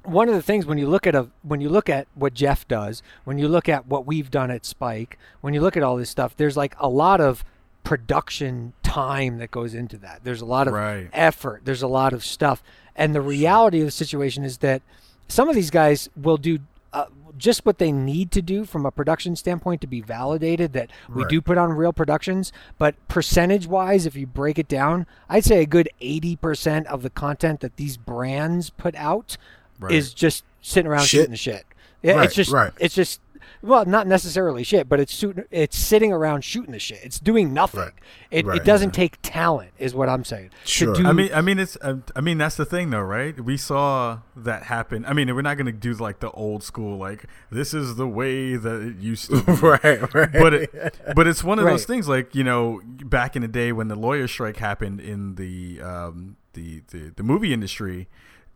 one 0.05 0.29
of 0.29 0.35
the 0.35 0.43
things 0.43 0.67
when 0.67 0.79
you 0.79 0.89
look 0.89 1.07
at 1.07 1.15
a 1.15 1.29
when 1.43 1.61
you 1.61 1.69
look 1.69 1.89
at 1.89 2.09
what 2.15 2.35
Jeff 2.35 2.67
does, 2.67 3.03
when 3.25 3.39
you 3.39 3.49
look 3.49 3.69
at 3.69 3.87
what 3.87 4.07
we've 4.07 4.31
done 4.31 4.51
at 4.51 4.65
Spike, 4.65 5.19
when 5.41 5.55
you 5.55 5.61
look 5.61 5.77
at 5.77 5.83
all 5.83 5.97
this 5.97 6.11
stuff, 6.11 6.37
there's 6.37 6.57
like 6.57 6.75
a 6.79 6.89
lot 6.89 7.21
of 7.21 7.45
production 7.85 8.73
time 8.83 9.39
that 9.39 9.51
goes 9.51 9.75
into 9.75 9.97
that. 9.99 10.21
There's 10.23 10.41
a 10.41 10.47
lot 10.47 10.69
of 10.69 10.75
right. 10.75 11.09
effort. 11.13 11.63
There's 11.65 11.83
a 11.83 11.89
lot 11.89 12.13
of 12.13 12.25
stuff. 12.25 12.63
And 12.95 13.15
the 13.15 13.21
reality 13.21 13.81
of 13.81 13.87
the 13.87 13.91
situation 13.91 14.45
is 14.45 14.59
that 14.59 14.83
some 15.29 15.49
of 15.49 15.55
these 15.55 15.71
guys 15.71 16.09
will 16.15 16.37
do 16.37 16.59
uh, 16.93 17.07
just 17.39 17.65
what 17.65 17.79
they 17.79 17.91
need 17.91 18.31
to 18.33 18.43
do 18.43 18.65
from 18.65 18.85
a 18.85 18.91
production 18.91 19.35
standpoint 19.35 19.81
to 19.81 19.87
be 19.87 20.01
validated 20.01 20.75
that 20.75 20.91
we 21.09 21.23
right. 21.23 21.31
do 21.31 21.41
put 21.41 21.57
on 21.57 21.73
real 21.73 21.93
productions. 21.93 22.53
But 22.79 22.95
percentage 23.09 23.67
wise, 23.67 24.05
if 24.05 24.15
you 24.15 24.27
break 24.27 24.59
it 24.59 24.69
down, 24.69 25.07
I'd 25.29 25.45
say 25.45 25.63
a 25.63 25.67
good 25.67 25.89
80% 26.01 26.87
of 26.87 27.03
the 27.03 27.11
content 27.11 27.61
that 27.61 27.77
these 27.77 27.97
brands 27.97 28.71
put 28.71 28.95
out 28.97 29.39
right. 29.81 29.93
is 29.93 30.13
just 30.13 30.45
sitting 30.61 30.91
around 30.91 31.03
shit. 31.03 31.09
shooting 31.11 31.31
the 31.31 31.37
shit. 31.37 31.65
Yeah, 32.03 32.15
right, 32.15 32.27
it's 32.27 32.35
just 32.35 32.51
right. 32.51 32.73
it's 32.79 32.95
just 32.95 33.21
well, 33.61 33.85
not 33.85 34.07
necessarily 34.07 34.65
shit, 34.65 34.89
but 34.89 35.01
it's 35.01 35.25
it's 35.51 35.77
sitting 35.77 36.13
around 36.13 36.43
shooting 36.43 36.73
the 36.73 36.79
shit. 36.79 37.01
It's 37.03 37.19
doing 37.19 37.53
nothing. 37.53 37.81
Right. 37.81 37.93
It, 38.31 38.47
right, 38.47 38.57
it 38.57 38.65
doesn't 38.65 38.91
yeah. 38.91 39.03
take 39.03 39.19
talent, 39.23 39.73
is 39.79 39.95
what 39.95 40.09
I'm 40.09 40.25
saying. 40.25 40.51
Sure. 40.65 40.95
Do, 40.95 41.07
I 41.07 41.13
mean, 41.13 41.31
I 41.35 41.41
mean, 41.43 41.59
it's. 41.59 41.77
Uh, 41.81 41.97
I 42.17 42.21
mean, 42.21 42.39
that's 42.39 42.57
the 42.57 42.65
thing, 42.65 42.91
though, 42.91 43.01
right? 43.01 43.39
We 43.39 43.57
saw 43.57 44.21
that 44.37 44.65
happen. 44.65 45.05
I 45.05 45.13
mean, 45.13 45.35
we're 45.35 45.43
not 45.43 45.57
going 45.57 45.67
to 45.67 45.73
do 45.73 45.93
like 45.95 46.21
the 46.21 46.31
old 46.31 46.63
school, 46.63 46.99
like 46.99 47.27
this 47.51 47.75
is 47.75 47.97
the 47.97 48.09
way 48.09 48.57
that 48.57 48.83
it 48.83 48.97
used 48.97 49.31
to, 49.31 49.43
be. 49.47 49.53
right? 49.53 50.15
Right. 50.15 50.33
But 50.33 50.55
it, 50.55 50.95
but 51.15 51.27
it's 51.27 51.45
one 51.45 51.59
of 51.59 51.65
right. 51.65 51.73
those 51.73 51.85
things, 51.85 52.09
like 52.09 52.35
you 52.35 52.45
know, 52.45 52.81
back 52.85 53.37
in 53.37 53.43
the 53.43 53.49
day 53.49 53.73
when 53.73 53.89
the 53.89 53.97
lawyer 53.97 54.27
strike 54.27 54.57
happened 54.57 55.01
in 55.01 55.35
the 55.35 55.81
um, 55.83 56.37
the, 56.55 56.83
the 56.89 57.13
the 57.17 57.23
movie 57.23 57.53
industry 57.53 58.09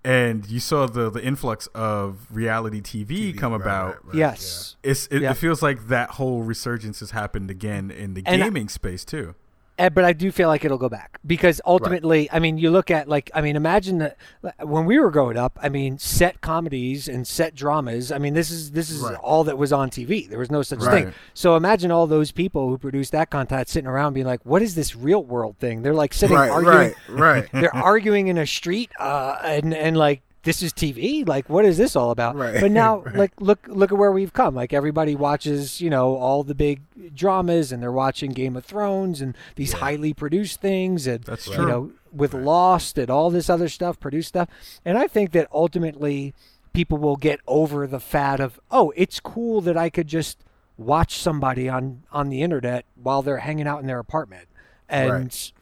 and 0.06 0.48
you 0.48 0.60
saw 0.60 0.86
the 0.86 1.10
the 1.10 1.22
influx 1.22 1.66
of 1.74 2.28
reality 2.30 2.80
TV, 2.80 3.34
TV 3.34 3.38
come 3.38 3.52
right, 3.52 3.60
about. 3.60 3.86
Right, 3.86 4.04
right, 4.04 4.14
yes, 4.14 4.76
yeah. 4.84 4.90
it's 4.90 5.06
it, 5.08 5.22
it, 5.22 5.34
feels 5.34 5.62
like 5.62 5.88
that 5.88 6.10
whole 6.10 6.42
resurgence 6.42 7.00
has 7.00 7.10
happened 7.10 7.50
again 7.50 7.90
in 7.90 8.14
the 8.14 8.22
and 8.24 8.40
gaming 8.40 8.64
I, 8.64 8.68
space 8.68 9.04
too. 9.04 9.34
And, 9.78 9.94
but 9.94 10.04
I 10.04 10.12
do 10.12 10.30
feel 10.32 10.48
like 10.48 10.64
it'll 10.64 10.78
go 10.78 10.88
back 10.88 11.18
because 11.26 11.60
ultimately, 11.66 12.20
right. 12.20 12.28
I 12.32 12.38
mean, 12.38 12.56
you 12.56 12.70
look 12.70 12.90
at 12.90 13.08
like, 13.08 13.30
I 13.34 13.42
mean, 13.42 13.56
imagine 13.56 13.98
that 13.98 14.16
when 14.60 14.86
we 14.86 14.98
were 14.98 15.10
growing 15.10 15.36
up, 15.36 15.58
I 15.62 15.68
mean, 15.68 15.98
set 15.98 16.40
comedies 16.40 17.08
and 17.08 17.26
set 17.26 17.54
dramas. 17.54 18.10
I 18.10 18.18
mean, 18.18 18.34
this 18.34 18.50
is 18.50 18.70
this 18.72 18.90
is 18.90 19.00
right. 19.00 19.14
all 19.16 19.44
that 19.44 19.58
was 19.58 19.72
on 19.72 19.90
TV. 19.90 20.28
There 20.28 20.38
was 20.38 20.50
no 20.50 20.62
such 20.62 20.80
right. 20.80 21.04
thing. 21.04 21.14
So 21.34 21.56
imagine 21.56 21.90
all 21.90 22.06
those 22.06 22.32
people 22.32 22.68
who 22.68 22.78
produced 22.78 23.12
that 23.12 23.30
content 23.30 23.68
sitting 23.68 23.88
around 23.88 24.14
being 24.14 24.26
like, 24.26 24.44
"What 24.44 24.62
is 24.62 24.74
this 24.74 24.96
real 24.96 25.22
world 25.22 25.56
thing?" 25.58 25.82
They're 25.82 25.94
like 25.94 26.14
sitting 26.14 26.36
arguing, 26.36 26.94
right? 27.08 27.48
they're 27.52 27.74
arguing 27.74 28.28
in 28.28 28.38
a 28.38 28.46
street, 28.46 28.90
uh, 28.98 29.36
and 29.44 29.74
and 29.74 29.96
like 29.96 30.22
this 30.46 30.62
is 30.62 30.72
TV. 30.72 31.26
Like, 31.28 31.50
what 31.50 31.64
is 31.64 31.76
this 31.76 31.96
all 31.96 32.12
about? 32.12 32.36
Right. 32.36 32.60
But 32.60 32.70
now, 32.70 32.98
right. 33.06 33.16
like, 33.16 33.40
look, 33.40 33.66
look 33.68 33.92
at 33.92 33.98
where 33.98 34.12
we've 34.12 34.32
come. 34.32 34.54
Like, 34.54 34.72
everybody 34.72 35.14
watches, 35.14 35.80
you 35.80 35.90
know, 35.90 36.16
all 36.16 36.44
the 36.44 36.54
big 36.54 36.80
dramas, 37.14 37.72
and 37.72 37.82
they're 37.82 37.92
watching 37.92 38.30
Game 38.30 38.56
of 38.56 38.64
Thrones 38.64 39.20
and 39.20 39.36
these 39.56 39.72
yeah. 39.72 39.80
highly 39.80 40.14
produced 40.14 40.60
things, 40.60 41.06
and 41.06 41.24
that's 41.24 41.46
true. 41.46 41.64
You 41.64 41.66
know, 41.68 41.92
with 42.12 42.32
right. 42.32 42.44
Lost 42.44 42.96
and 42.96 43.10
all 43.10 43.28
this 43.28 43.50
other 43.50 43.68
stuff, 43.68 44.00
produced 44.00 44.28
stuff. 44.28 44.48
And 44.84 44.96
I 44.96 45.08
think 45.08 45.32
that 45.32 45.48
ultimately, 45.52 46.32
people 46.72 46.96
will 46.96 47.16
get 47.16 47.40
over 47.46 47.86
the 47.86 48.00
fad 48.00 48.38
of, 48.38 48.60
oh, 48.70 48.92
it's 48.96 49.18
cool 49.18 49.60
that 49.62 49.76
I 49.76 49.90
could 49.90 50.06
just 50.06 50.38
watch 50.78 51.18
somebody 51.18 51.68
on 51.68 52.02
on 52.12 52.28
the 52.28 52.42
internet 52.42 52.84
while 52.94 53.22
they're 53.22 53.38
hanging 53.38 53.66
out 53.66 53.80
in 53.80 53.86
their 53.86 53.98
apartment, 53.98 54.46
and 54.88 55.52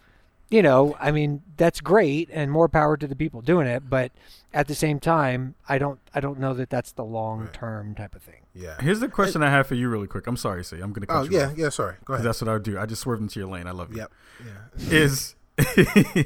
you 0.54 0.62
know, 0.62 0.96
I 1.00 1.10
mean, 1.10 1.42
that's 1.56 1.80
great 1.80 2.30
and 2.32 2.48
more 2.48 2.68
power 2.68 2.96
to 2.96 3.08
the 3.08 3.16
people 3.16 3.40
doing 3.40 3.66
it, 3.66 3.90
but 3.90 4.12
at 4.52 4.68
the 4.68 4.74
same 4.76 5.00
time, 5.00 5.56
I 5.68 5.78
don't 5.78 5.98
I 6.14 6.20
don't 6.20 6.38
know 6.38 6.54
that 6.54 6.70
that's 6.70 6.92
the 6.92 7.02
long 7.02 7.48
term 7.52 7.88
right. 7.88 7.96
type 7.96 8.14
of 8.14 8.22
thing. 8.22 8.42
Yeah. 8.54 8.80
Here's 8.80 9.00
the 9.00 9.08
question 9.08 9.42
it, 9.42 9.46
I 9.46 9.50
have 9.50 9.66
for 9.66 9.74
you 9.74 9.88
really 9.88 10.06
quick. 10.06 10.28
I'm 10.28 10.36
sorry, 10.36 10.62
see. 10.62 10.76
I'm 10.76 10.92
going 10.92 11.00
to 11.00 11.08
cut 11.08 11.16
oh, 11.16 11.22
you 11.24 11.38
yeah, 11.38 11.46
off. 11.46 11.58
yeah, 11.58 11.68
sorry. 11.70 11.96
Go 12.04 12.14
ahead. 12.14 12.24
That's 12.24 12.40
what 12.40 12.48
I 12.48 12.52
would 12.52 12.62
do. 12.62 12.78
I 12.78 12.86
just 12.86 13.02
swerved 13.02 13.20
into 13.20 13.40
your 13.40 13.48
lane. 13.48 13.66
I 13.66 13.72
love 13.72 13.90
you. 13.90 13.96
Yep. 13.96 14.12
Yeah. 14.46 14.90
is 14.90 15.34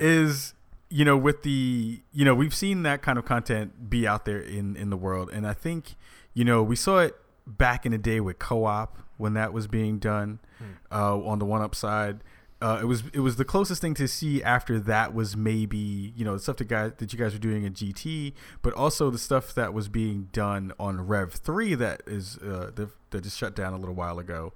is 0.00 0.54
you 0.90 1.04
know 1.04 1.16
with 1.16 1.44
the 1.44 2.02
you 2.12 2.24
know 2.24 2.34
we've 2.34 2.54
seen 2.54 2.82
that 2.82 3.00
kind 3.00 3.16
of 3.16 3.26
content 3.26 3.88
be 3.88 4.08
out 4.08 4.24
there 4.24 4.40
in 4.40 4.74
in 4.74 4.90
the 4.90 4.96
world 4.96 5.30
and 5.32 5.46
I 5.46 5.52
think 5.52 5.94
you 6.34 6.44
know 6.44 6.64
we 6.64 6.74
saw 6.74 6.98
it 6.98 7.14
back 7.46 7.86
in 7.86 7.92
the 7.92 7.98
day 7.98 8.18
with 8.18 8.40
co-op 8.40 8.98
when 9.18 9.34
that 9.34 9.52
was 9.52 9.68
being 9.68 9.98
done 9.98 10.40
hmm. 10.58 10.64
uh, 10.90 11.16
on 11.16 11.38
the 11.38 11.44
one 11.44 11.62
up 11.62 11.76
side 11.76 12.22
uh, 12.60 12.78
it 12.82 12.86
was 12.86 13.04
it 13.12 13.20
was 13.20 13.36
the 13.36 13.44
closest 13.44 13.80
thing 13.80 13.94
to 13.94 14.08
see 14.08 14.42
after 14.42 14.80
that 14.80 15.14
was 15.14 15.36
maybe 15.36 16.12
you 16.16 16.24
know 16.24 16.34
the 16.34 16.40
stuff 16.40 16.56
that 16.56 16.66
guys 16.66 16.92
that 16.98 17.12
you 17.12 17.18
guys 17.18 17.32
were 17.32 17.38
doing 17.38 17.62
in 17.62 17.72
GT, 17.72 18.32
but 18.62 18.72
also 18.74 19.10
the 19.10 19.18
stuff 19.18 19.54
that 19.54 19.72
was 19.72 19.88
being 19.88 20.28
done 20.32 20.72
on 20.78 21.06
Rev 21.06 21.32
three 21.32 21.74
that 21.76 22.02
is 22.06 22.36
uh, 22.38 22.72
that, 23.10 23.22
just 23.22 23.38
shut 23.38 23.54
down 23.54 23.74
a 23.74 23.78
little 23.78 23.94
while 23.94 24.18
ago. 24.18 24.52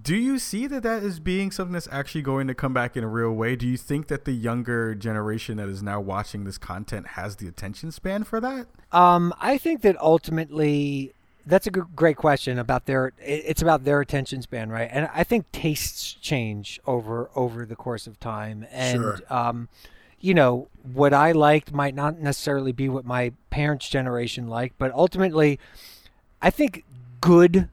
Do 0.00 0.14
you 0.14 0.38
see 0.38 0.66
that 0.66 0.82
that 0.82 1.02
is 1.02 1.18
being 1.18 1.50
something 1.50 1.72
that's 1.72 1.88
actually 1.90 2.22
going 2.22 2.48
to 2.48 2.54
come 2.54 2.74
back 2.74 2.96
in 2.96 3.02
a 3.02 3.08
real 3.08 3.32
way? 3.32 3.56
Do 3.56 3.66
you 3.66 3.78
think 3.78 4.08
that 4.08 4.24
the 4.24 4.32
younger 4.32 4.94
generation 4.94 5.56
that 5.56 5.68
is 5.68 5.82
now 5.82 6.00
watching 6.00 6.44
this 6.44 6.58
content 6.58 7.08
has 7.08 7.36
the 7.36 7.48
attention 7.48 7.90
span 7.90 8.22
for 8.24 8.38
that? 8.40 8.66
Um, 8.92 9.32
I 9.40 9.56
think 9.56 9.80
that 9.82 9.98
ultimately 9.98 11.14
that's 11.46 11.66
a 11.66 11.70
great 11.70 12.16
question 12.16 12.58
about 12.58 12.86
their 12.86 13.12
it's 13.20 13.62
about 13.62 13.84
their 13.84 14.00
attention 14.00 14.42
span 14.42 14.68
right 14.68 14.88
and 14.92 15.08
i 15.14 15.22
think 15.22 15.50
tastes 15.52 16.12
change 16.14 16.80
over 16.86 17.30
over 17.34 17.64
the 17.64 17.76
course 17.76 18.06
of 18.06 18.18
time 18.18 18.66
and 18.70 19.00
sure. 19.00 19.20
um, 19.30 19.68
you 20.20 20.34
know 20.34 20.68
what 20.92 21.14
i 21.14 21.32
liked 21.32 21.72
might 21.72 21.94
not 21.94 22.18
necessarily 22.18 22.72
be 22.72 22.88
what 22.88 23.04
my 23.04 23.32
parents 23.50 23.88
generation 23.88 24.48
liked 24.48 24.76
but 24.78 24.92
ultimately 24.92 25.58
i 26.42 26.50
think 26.50 26.84
good 27.20 27.68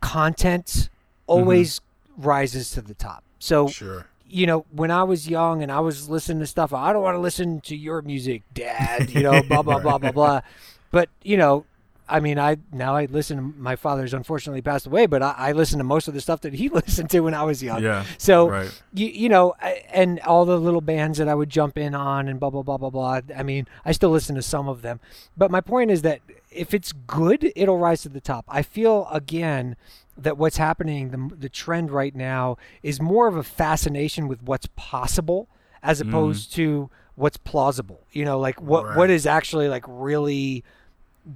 content 0.00 0.88
always 1.26 1.80
mm-hmm. 1.80 2.28
rises 2.28 2.70
to 2.70 2.80
the 2.80 2.94
top 2.94 3.24
so 3.38 3.68
sure 3.68 4.06
you 4.32 4.46
know, 4.46 4.64
when 4.70 4.92
I 4.92 5.02
was 5.02 5.28
young 5.28 5.60
and 5.60 5.72
I 5.72 5.80
was 5.80 6.08
listening 6.08 6.38
to 6.38 6.46
stuff, 6.46 6.72
I 6.72 6.92
don't 6.92 7.02
want 7.02 7.16
to 7.16 7.20
listen 7.20 7.60
to 7.62 7.76
your 7.76 8.00
music, 8.00 8.42
Dad. 8.54 9.10
You 9.10 9.24
know, 9.24 9.42
blah 9.42 9.62
blah 9.62 9.80
blah 9.80 9.98
blah 9.98 10.12
blah. 10.12 10.40
But 10.92 11.08
you 11.22 11.36
know, 11.36 11.66
I 12.10 12.20
mean, 12.20 12.38
I 12.38 12.58
now 12.72 12.96
I 12.96 13.06
listen. 13.06 13.36
To, 13.36 13.42
my 13.42 13.76
father's 13.76 14.12
unfortunately 14.12 14.62
passed 14.62 14.86
away, 14.86 15.06
but 15.06 15.22
I, 15.22 15.34
I 15.36 15.52
listen 15.52 15.78
to 15.78 15.84
most 15.84 16.08
of 16.08 16.14
the 16.14 16.20
stuff 16.20 16.40
that 16.42 16.54
he 16.54 16.68
listened 16.70 17.10
to 17.10 17.20
when 17.20 17.34
I 17.34 17.44
was 17.44 17.62
young. 17.62 17.82
Yeah. 17.82 18.04
So 18.18 18.48
right. 18.48 18.82
you 18.92 19.06
you 19.06 19.28
know, 19.28 19.54
and 19.92 20.20
all 20.20 20.44
the 20.44 20.58
little 20.58 20.80
bands 20.80 21.18
that 21.18 21.28
I 21.28 21.34
would 21.34 21.50
jump 21.50 21.78
in 21.78 21.94
on 21.94 22.28
and 22.28 22.40
blah 22.40 22.50
blah 22.50 22.62
blah 22.62 22.76
blah 22.76 22.90
blah. 22.90 23.20
I 23.36 23.42
mean, 23.42 23.66
I 23.84 23.92
still 23.92 24.10
listen 24.10 24.34
to 24.36 24.42
some 24.42 24.68
of 24.68 24.82
them, 24.82 25.00
but 25.36 25.50
my 25.50 25.60
point 25.60 25.90
is 25.90 26.02
that 26.02 26.20
if 26.50 26.74
it's 26.74 26.92
good, 26.92 27.52
it'll 27.54 27.78
rise 27.78 28.02
to 28.02 28.08
the 28.08 28.20
top. 28.20 28.44
I 28.48 28.62
feel 28.62 29.06
again 29.10 29.76
that 30.18 30.36
what's 30.36 30.56
happening, 30.56 31.10
the 31.10 31.36
the 31.36 31.48
trend 31.48 31.90
right 31.90 32.14
now 32.14 32.56
is 32.82 33.00
more 33.00 33.28
of 33.28 33.36
a 33.36 33.42
fascination 33.44 34.28
with 34.28 34.42
what's 34.42 34.68
possible 34.76 35.48
as 35.82 36.02
mm. 36.02 36.08
opposed 36.08 36.50
mm. 36.50 36.54
to 36.54 36.90
what's 37.14 37.36
plausible. 37.36 38.00
You 38.12 38.24
know, 38.24 38.38
like 38.38 38.60
what 38.60 38.84
right. 38.84 38.96
what 38.96 39.10
is 39.10 39.26
actually 39.26 39.68
like 39.68 39.84
really 39.86 40.64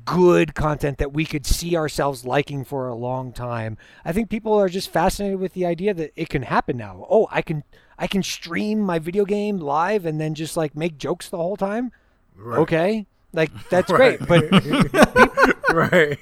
good 0.04 0.54
content 0.54 0.98
that 0.98 1.12
we 1.12 1.24
could 1.24 1.46
see 1.46 1.76
ourselves 1.76 2.24
liking 2.24 2.64
for 2.64 2.88
a 2.88 2.94
long 2.94 3.32
time. 3.32 3.76
I 4.04 4.12
think 4.12 4.30
people 4.30 4.54
are 4.54 4.68
just 4.68 4.90
fascinated 4.90 5.38
with 5.38 5.52
the 5.52 5.66
idea 5.66 5.94
that 5.94 6.12
it 6.16 6.28
can 6.28 6.42
happen 6.42 6.76
now. 6.76 7.06
Oh, 7.08 7.28
I 7.30 7.42
can 7.42 7.64
I 7.98 8.06
can 8.06 8.22
stream 8.22 8.80
my 8.80 8.98
video 8.98 9.24
game 9.24 9.58
live 9.58 10.06
and 10.06 10.20
then 10.20 10.34
just 10.34 10.56
like 10.56 10.74
make 10.76 10.98
jokes 10.98 11.28
the 11.28 11.36
whole 11.36 11.56
time. 11.56 11.92
Right. 12.34 12.58
Okay. 12.58 13.06
Like 13.32 13.50
that's 13.68 13.90
right. 13.90 14.18
great, 14.26 14.50
but 14.50 14.62
people, 14.62 15.52
right. 15.74 16.18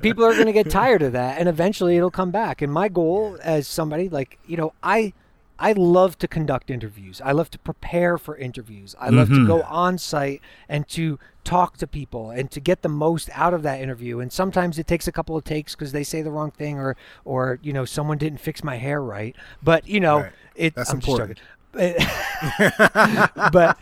people 0.00 0.24
are 0.24 0.34
going 0.34 0.46
to 0.46 0.52
get 0.52 0.70
tired 0.70 1.02
of 1.02 1.12
that 1.12 1.38
and 1.38 1.48
eventually 1.48 1.96
it'll 1.96 2.10
come 2.10 2.30
back. 2.30 2.62
And 2.62 2.72
my 2.72 2.88
goal 2.88 3.38
as 3.42 3.68
somebody 3.68 4.08
like, 4.08 4.38
you 4.46 4.56
know, 4.56 4.72
I 4.82 5.12
I 5.58 5.72
love 5.72 6.18
to 6.18 6.28
conduct 6.28 6.70
interviews. 6.70 7.20
I 7.24 7.32
love 7.32 7.50
to 7.50 7.58
prepare 7.58 8.16
for 8.16 8.36
interviews. 8.36 8.94
I 8.98 9.08
love 9.08 9.28
mm-hmm. 9.28 9.42
to 9.42 9.46
go 9.46 9.62
on 9.62 9.98
site 9.98 10.40
and 10.68 10.86
to 10.90 11.18
talk 11.42 11.78
to 11.78 11.86
people 11.86 12.30
and 12.30 12.50
to 12.50 12.60
get 12.60 12.82
the 12.82 12.88
most 12.88 13.28
out 13.32 13.52
of 13.52 13.62
that 13.64 13.80
interview. 13.80 14.20
And 14.20 14.32
sometimes 14.32 14.78
it 14.78 14.86
takes 14.86 15.08
a 15.08 15.12
couple 15.12 15.36
of 15.36 15.44
takes 15.44 15.74
because 15.74 15.92
they 15.92 16.04
say 16.04 16.22
the 16.22 16.30
wrong 16.30 16.52
thing 16.52 16.78
or 16.78 16.96
or 17.24 17.58
you 17.62 17.72
know 17.72 17.84
someone 17.84 18.18
didn't 18.18 18.38
fix 18.38 18.62
my 18.62 18.76
hair 18.76 19.02
right. 19.02 19.34
But 19.62 19.88
you 19.88 19.98
know, 19.98 20.20
right. 20.20 20.32
it, 20.54 20.74
that's 20.74 20.90
I'm 20.90 20.96
important. 20.98 21.40
but 23.52 23.78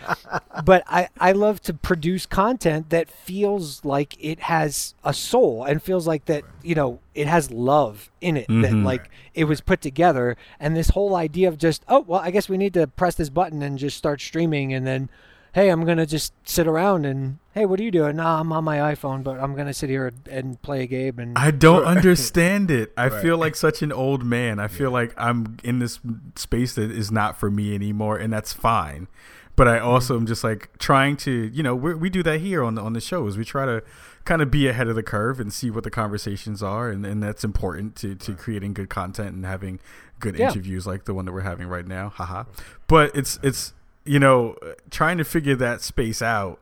but 0.65 0.83
I, 0.87 1.09
I 1.19 1.33
love 1.33 1.61
to 1.63 1.75
produce 1.75 2.27
content 2.27 2.91
that 2.91 3.09
feels 3.11 3.85
like 3.85 4.17
it 4.19 4.41
has 4.41 4.95
a 5.05 5.13
soul 5.13 5.65
and 5.65 5.83
feels 5.83 6.07
like 6.07 6.27
that 6.27 6.45
you 6.63 6.75
know 6.75 7.01
it 7.15 7.27
has 7.27 7.51
love 7.51 8.11
in 8.21 8.37
it 8.37 8.49
mm-hmm. 8.49 8.63
that 8.63 8.75
like 8.75 9.11
it 9.35 9.45
was 9.45 9.61
put 9.61 9.81
together 9.81 10.37
and 10.61 10.77
this 10.77 10.91
whole 10.91 11.15
idea 11.15 11.49
of 11.49 11.59
just 11.59 11.85
oh 11.89 12.01
well 12.07 12.21
I 12.21 12.31
guess 12.31 12.49
we 12.49 12.57
need 12.57 12.75
to 12.75 12.87
press 12.87 13.15
this 13.15 13.31
button 13.31 13.63
and 13.63 13.79
just 13.79 13.97
start 13.97 14.21
streaming 14.21 14.73
and 14.73 14.87
then 14.87 15.09
hey, 15.57 15.71
I'm 15.71 15.87
gonna 15.87 16.05
just 16.05 16.35
sit 16.45 16.67
around 16.67 17.07
and 17.07 17.39
hey, 17.55 17.65
what 17.65 17.81
are 17.81 17.83
you 17.83 17.91
doing? 17.91 18.17
Nah, 18.17 18.41
I'm 18.41 18.53
on 18.53 18.63
my 18.63 18.77
iPhone, 18.77 19.25
but 19.25 19.41
I'm 19.41 19.57
gonna 19.57 19.73
sit 19.73 19.89
here 19.89 20.13
and 20.31 20.61
play 20.61 20.83
a 20.83 20.87
game. 20.87 21.19
And 21.19 21.39
I 21.39 21.51
don't 21.51 21.85
understand 21.97 22.71
it. 22.71 22.93
I 22.95 23.09
right. 23.09 23.23
feel 23.23 23.39
like 23.39 23.57
such 23.57 23.81
an 23.81 23.91
old 23.91 24.23
man. 24.23 24.61
I 24.61 24.69
feel 24.69 24.91
like 24.91 25.15
I'm 25.17 25.57
in 25.65 25.79
this 25.79 25.99
space 26.35 26.75
that 26.75 26.91
is 26.91 27.11
not 27.11 27.41
for 27.41 27.51
me 27.51 27.75
anymore, 27.75 28.19
and 28.19 28.31
that's 28.31 28.53
fine. 28.53 29.09
But 29.57 29.67
I 29.67 29.79
also 29.79 30.13
mm-hmm. 30.13 30.25
am 30.25 30.27
just 30.27 30.45
like 30.45 30.77
trying 30.77 31.17
to, 31.19 31.31
you 31.31 31.63
know, 31.63 31.75
we 31.75 32.11
do 32.11 32.23
that 32.23 32.41
here 32.41 32.63
on 32.63 32.75
the 32.75 32.83
on 32.83 32.93
the 32.93 33.01
shows. 33.01 33.39
We 33.39 33.45
try 33.47 33.65
to 33.65 33.83
kind 34.27 34.43
of 34.43 34.51
be 34.51 34.69
ahead 34.69 34.89
of 34.89 34.95
the 34.95 35.03
curve 35.03 35.41
and 35.41 35.51
see 35.51 35.71
what 35.71 35.85
the 35.85 35.91
conversations 35.91 36.63
are, 36.63 36.91
and, 36.91 37.07
and 37.07 37.23
that's 37.23 37.45
important 37.45 37.97
to 37.97 38.15
to 38.15 38.35
creating 38.35 38.75
good 38.75 38.91
content 38.91 39.35
and 39.35 39.47
having 39.47 39.81
good 40.21 40.39
yeah. 40.39 40.49
interviews 40.49 40.87
like 40.87 41.07
the 41.07 41.15
one 41.15 41.25
that 41.25 41.33
we're 41.33 41.41
having 41.41 41.67
right 41.67 41.87
now. 41.87 42.11
Haha. 42.11 42.45
But 42.87 43.17
it's 43.17 43.39
it's 43.43 43.73
you 44.07 44.19
know, 44.19 44.57
trying 44.91 45.19
to 45.19 45.25
figure 45.25 45.57
that 45.57 45.83
space 45.83 46.23
out 46.23 46.61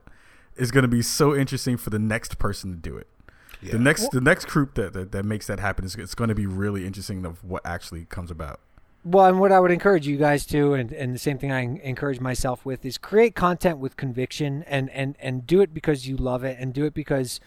is 0.55 0.71
going 0.71 0.83
to 0.83 0.87
be 0.89 1.01
so 1.01 1.35
interesting 1.35 1.77
for 1.77 1.89
the 1.89 1.99
next 1.99 2.37
person 2.37 2.71
to 2.71 2.77
do 2.77 2.97
it. 2.97 3.07
Yeah. 3.61 3.73
The 3.73 3.79
next, 3.79 4.01
well, 4.01 4.09
the 4.13 4.21
next 4.21 4.47
group 4.47 4.75
that, 4.75 4.93
that, 4.93 5.11
that 5.11 5.25
makes 5.25 5.47
that 5.47 5.59
happen 5.59 5.85
is 5.85 5.95
it's 5.95 6.15
going 6.15 6.27
to 6.27 6.35
be 6.35 6.45
really 6.45 6.85
interesting 6.85 7.25
of 7.25 7.43
what 7.43 7.65
actually 7.65 8.05
comes 8.05 8.29
about. 8.29 8.59
Well, 9.03 9.25
and 9.27 9.39
what 9.39 9.51
I 9.51 9.59
would 9.59 9.71
encourage 9.71 10.07
you 10.07 10.17
guys 10.17 10.45
to, 10.47 10.73
and, 10.73 10.91
and 10.91 11.13
the 11.13 11.19
same 11.19 11.37
thing 11.37 11.51
I 11.51 11.61
encourage 11.61 12.19
myself 12.19 12.65
with, 12.65 12.85
is 12.85 12.97
create 12.97 13.35
content 13.35 13.77
with 13.77 13.97
conviction 13.97 14.63
and, 14.63 14.89
and, 14.89 15.15
and 15.19 15.45
do 15.45 15.61
it 15.61 15.73
because 15.73 16.07
you 16.07 16.17
love 16.17 16.43
it 16.43 16.57
and 16.59 16.73
do 16.73 16.85
it 16.85 16.93
because 16.93 17.39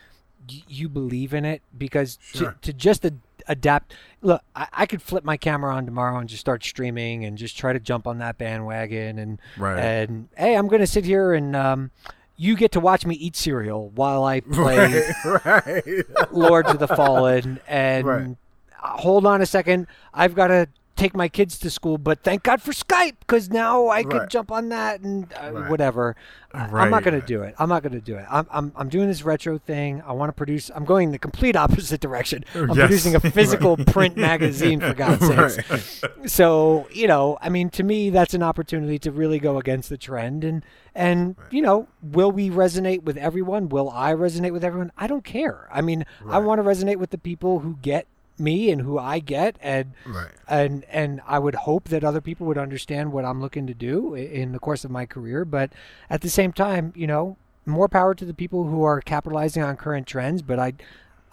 y- 0.49 0.62
you 0.68 0.88
believe 0.88 1.34
in 1.34 1.44
it. 1.44 1.62
Because 1.76 2.18
sure. 2.22 2.53
to, 2.62 2.72
to 2.72 2.72
just 2.72 3.05
ad- 3.05 3.20
adapt. 3.49 3.94
Look, 4.22 4.42
I, 4.55 4.68
I, 4.72 4.86
could 4.86 5.03
flip 5.03 5.24
my 5.24 5.36
camera 5.36 5.74
on 5.74 5.84
tomorrow 5.84 6.18
and 6.18 6.28
just 6.28 6.40
start 6.40 6.64
streaming 6.64 7.24
and 7.24 7.38
just 7.38 7.57
try 7.57 7.72
to 7.72 7.80
jump 7.80 8.07
on 8.07 8.18
that 8.18 8.38
bandwagon 8.38 9.18
and 9.18 9.40
right. 9.57 9.78
and 9.78 10.28
hey, 10.36 10.57
I'm 10.57 10.68
going 10.68 10.80
to 10.80 10.86
sit 10.86 11.05
here 11.05 11.32
and 11.32 11.57
um, 11.57 11.90
you 12.36 12.57
get 12.57 12.72
to 12.72 12.80
watch 12.80 13.07
me 13.07 13.14
eat 13.14 13.36
cereal 13.36 13.90
while 13.90 14.24
I 14.24 14.40
play 14.53 15.03
right, 15.24 15.66
right. 15.84 16.32
Lords 16.32 16.70
of 16.70 16.78
the 16.78 16.88
Fallen 16.88 17.61
and. 17.66 18.07
Right. 18.07 18.36
Hold 18.80 19.26
on 19.26 19.42
a 19.42 19.46
second. 19.46 19.88
I've 20.14 20.36
got 20.36 20.49
to 20.49 20.68
take 20.99 21.14
my 21.14 21.28
kids 21.28 21.59
to 21.61 21.70
school, 21.70 21.96
but 21.96 22.22
thank 22.22 22.42
God 22.42 22.61
for 22.61 22.72
Skype 22.72 23.14
because 23.20 23.49
now 23.49 23.86
I 23.86 24.03
right. 24.03 24.11
can 24.11 24.28
jump 24.28 24.51
on 24.51 24.68
that 24.70 25.01
and 25.01 25.32
uh, 25.32 25.53
right. 25.53 25.70
whatever. 25.70 26.16
Right. 26.53 26.82
I'm 26.82 26.90
not 26.90 27.05
going 27.05 27.18
to 27.18 27.26
do 27.26 27.42
it. 27.42 27.55
I'm 27.59 27.68
not 27.68 27.82
going 27.82 27.92
to 27.92 28.01
do 28.01 28.16
it. 28.16 28.26
I'm, 28.28 28.46
I'm, 28.51 28.72
I'm 28.74 28.88
doing 28.88 29.07
this 29.07 29.22
retro 29.22 29.59
thing. 29.59 30.03
I 30.03 30.12
want 30.12 30.30
to 30.30 30.32
produce. 30.32 30.70
I'm 30.74 30.84
going 30.84 31.12
the 31.12 31.18
complete 31.18 31.57
opposite 31.57 32.01
direction. 32.01 32.44
I'm 32.55 32.68
yes. 32.68 32.76
producing 32.76 33.14
a 33.14 33.20
physical 33.38 33.76
print 33.76 34.16
magazine 34.16 34.80
for 34.80 34.94
God's 34.94 35.26
sakes. 35.55 36.03
So 36.26 36.88
you 36.90 37.07
know, 37.07 37.38
I 37.40 37.49
mean, 37.49 37.70
to 37.70 37.82
me, 37.82 38.11
that's 38.11 38.34
an 38.34 38.42
opportunity 38.42 38.99
to 39.01 39.12
really 39.12 39.38
go 39.38 39.59
against 39.59 39.88
the 39.88 39.99
trend 39.99 40.42
and 40.42 40.64
and 40.94 41.36
you 41.51 41.62
know, 41.62 41.86
will 42.03 42.32
we 42.32 42.51
resonate 42.51 43.05
with 43.05 43.16
everyone? 43.16 43.68
Will 43.68 43.90
I 43.90 44.14
resonate 44.14 44.53
with 44.53 44.64
everyone? 44.64 44.90
I 44.96 45.07
don't 45.07 45.24
care. 45.24 45.68
I 45.72 45.80
mean, 45.80 46.05
I 46.28 46.38
want 46.38 46.59
to 46.59 46.64
resonate 46.64 46.96
with 46.96 47.11
the 47.11 47.18
people 47.18 47.61
who 47.61 47.76
get 47.80 48.07
me 48.39 48.70
and 48.70 48.80
who 48.80 48.99
I 48.99 49.18
get, 49.18 49.57
and 49.61 49.93
right. 50.07 50.30
and 50.47 50.84
and 50.91 51.20
I 51.26 51.39
would 51.39 51.55
hope 51.55 51.89
that 51.89 52.05
other 52.05 52.20
people 52.20 52.47
would 52.47 52.59
understand 52.59 53.12
what 53.12 53.24
I'm 53.24 53.41
looking 53.41 53.66
to 53.66 53.74
do 53.74 54.14
in 54.14 54.53
the 54.53 54.59
course 54.59 54.84
of 54.84 54.91
my 54.91 55.07
career. 55.07 55.45
But 55.45 55.72
at 56.09 56.20
the 56.20 56.30
same 56.30 56.53
time, 56.53 56.93
you 56.97 57.07
know, 57.07 57.36
more 57.66 57.89
power 57.89 58.14
to 58.14 58.24
the 58.24 58.34
people 58.34 58.64
who 58.64 58.83
are 58.83 59.00
capitalizing 59.00 59.63
on 59.63 59.76
current 59.76 60.07
trends. 60.07 60.42
But 60.42 60.58
I, 60.58 60.75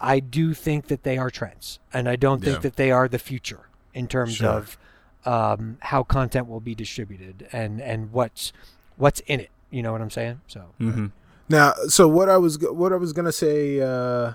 I 0.00 0.20
do 0.20 0.54
think 0.54 0.88
that 0.88 1.02
they 1.02 1.18
are 1.18 1.30
trends, 1.30 1.78
and 1.92 2.08
I 2.08 2.16
don't 2.16 2.42
think 2.42 2.56
yeah. 2.56 2.62
that 2.62 2.76
they 2.76 2.90
are 2.90 3.08
the 3.08 3.18
future 3.18 3.68
in 3.94 4.06
terms 4.08 4.36
sure. 4.36 4.48
of 4.48 4.78
um, 5.24 5.78
how 5.80 6.02
content 6.02 6.48
will 6.48 6.60
be 6.60 6.74
distributed 6.74 7.48
and 7.52 7.80
and 7.80 8.12
what's 8.12 8.52
what's 8.96 9.20
in 9.20 9.40
it. 9.40 9.50
You 9.70 9.82
know 9.82 9.92
what 9.92 10.00
I'm 10.00 10.10
saying? 10.10 10.40
So. 10.46 10.66
Mm-hmm. 10.80 11.06
Now, 11.48 11.74
so 11.88 12.08
what 12.08 12.28
I 12.28 12.38
was 12.38 12.58
what 12.60 12.92
I 12.92 12.96
was 12.96 13.12
gonna 13.12 13.32
say. 13.32 13.80
Uh, 13.80 14.34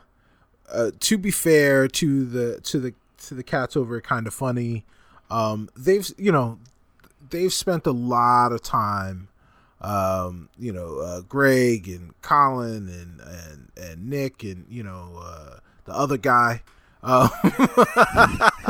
uh, 0.72 0.92
to 1.00 1.18
be 1.18 1.32
fair 1.32 1.88
to 1.88 2.26
the 2.26 2.60
to 2.62 2.80
the 2.80 2.94
to 3.26 3.36
the 3.36 3.44
cats 3.44 3.76
over 3.76 3.98
at 3.98 4.08
Kinda 4.08 4.32
Funny, 4.32 4.86
um, 5.30 5.70
they've 5.76 6.10
you 6.18 6.32
know 6.32 6.60
they've 7.30 7.54
spent 7.54 7.86
a 7.86 7.92
lot 7.92 8.52
of 8.52 8.62
time. 8.62 9.28
Um, 9.80 10.50
you 10.60 10.72
know, 10.72 11.00
uh, 11.00 11.22
Greg 11.22 11.88
and 11.88 12.14
Colin 12.22 12.88
and, 12.88 13.20
and 13.20 13.72
and 13.76 14.10
Nick 14.10 14.44
and 14.44 14.66
you 14.70 14.84
know 14.84 15.22
uh, 15.24 15.60
the 15.86 15.94
other 15.94 16.18
guy. 16.18 16.62
Uh, 17.04 17.30
the 17.44 18.70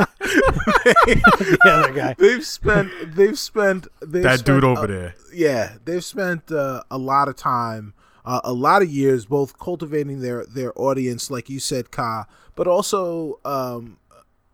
other 1.66 1.92
guy. 1.92 2.14
They've 2.18 2.44
spent. 2.44 2.90
They've 3.14 3.38
spent. 3.38 3.88
They've 4.00 4.22
that 4.22 4.40
spent, 4.40 4.46
dude 4.46 4.64
over 4.64 4.86
there. 4.86 5.14
Yeah, 5.34 5.72
they've 5.84 6.04
spent 6.04 6.50
uh, 6.50 6.82
a 6.90 6.96
lot 6.96 7.28
of 7.28 7.36
time 7.36 7.92
uh, 8.24 8.40
a 8.44 8.52
lot 8.52 8.82
of 8.82 8.88
years, 8.88 9.26
both 9.26 9.58
cultivating 9.58 10.20
their 10.20 10.44
their 10.46 10.72
audience, 10.78 11.30
like 11.30 11.48
you 11.50 11.60
said, 11.60 11.90
Ka, 11.90 12.26
but 12.54 12.66
also 12.66 13.40
um, 13.44 13.98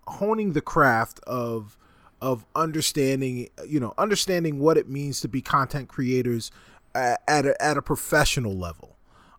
honing 0.07 0.53
the 0.53 0.61
craft 0.61 1.21
of 1.27 1.77
of 2.21 2.45
understanding, 2.55 3.49
you 3.67 3.79
know, 3.79 3.95
understanding 3.99 4.59
what 4.59 4.77
it 4.77 4.89
means 4.89 5.21
to 5.21 5.29
be 5.29 5.41
content 5.41 5.89
creators 5.89 6.51
at, 6.95 7.23
at 7.29 7.47
a, 7.47 7.63
at 7.63 7.77
a 7.77 7.83
professional 7.83 8.57
level. 8.57 8.97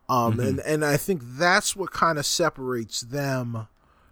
Um, 0.07 0.33
mm-hmm. 0.33 0.39
and 0.39 0.59
and 0.61 0.85
I 0.85 0.97
think 0.97 1.21
that's 1.23 1.75
what 1.75 1.91
kind 1.91 2.17
of 2.17 2.25
separates 2.25 3.01
them 3.01 3.67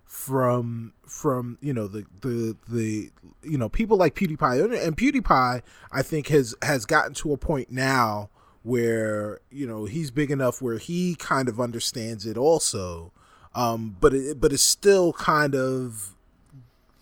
from 0.06 0.94
from 1.06 1.58
you 1.62 1.74
know 1.74 1.88
the 1.88 2.06
the 2.22 2.56
the 2.68 3.12
you 3.44 3.58
know 3.58 3.70
people 3.70 3.98
like 3.98 4.16
PewDiePie 4.16 4.86
and 4.86 4.96
PewDiePie 4.96 5.62
I 5.92 6.02
think 6.02 6.28
has 6.28 6.56
has 6.62 6.86
gotten 6.86 7.14
to 7.16 7.34
a 7.34 7.38
point 7.38 7.72
now 7.72 8.30
where 8.68 9.40
you 9.50 9.66
know 9.66 9.86
he's 9.86 10.12
big 10.12 10.30
enough 10.30 10.62
where 10.62 10.78
he 10.78 11.16
kind 11.16 11.48
of 11.48 11.60
understands 11.60 12.26
it 12.26 12.38
also. 12.38 13.12
Um 13.56 13.96
but 14.00 14.14
it, 14.14 14.40
but 14.40 14.52
it's 14.52 14.62
still 14.62 15.14
kind 15.14 15.56
of 15.56 16.16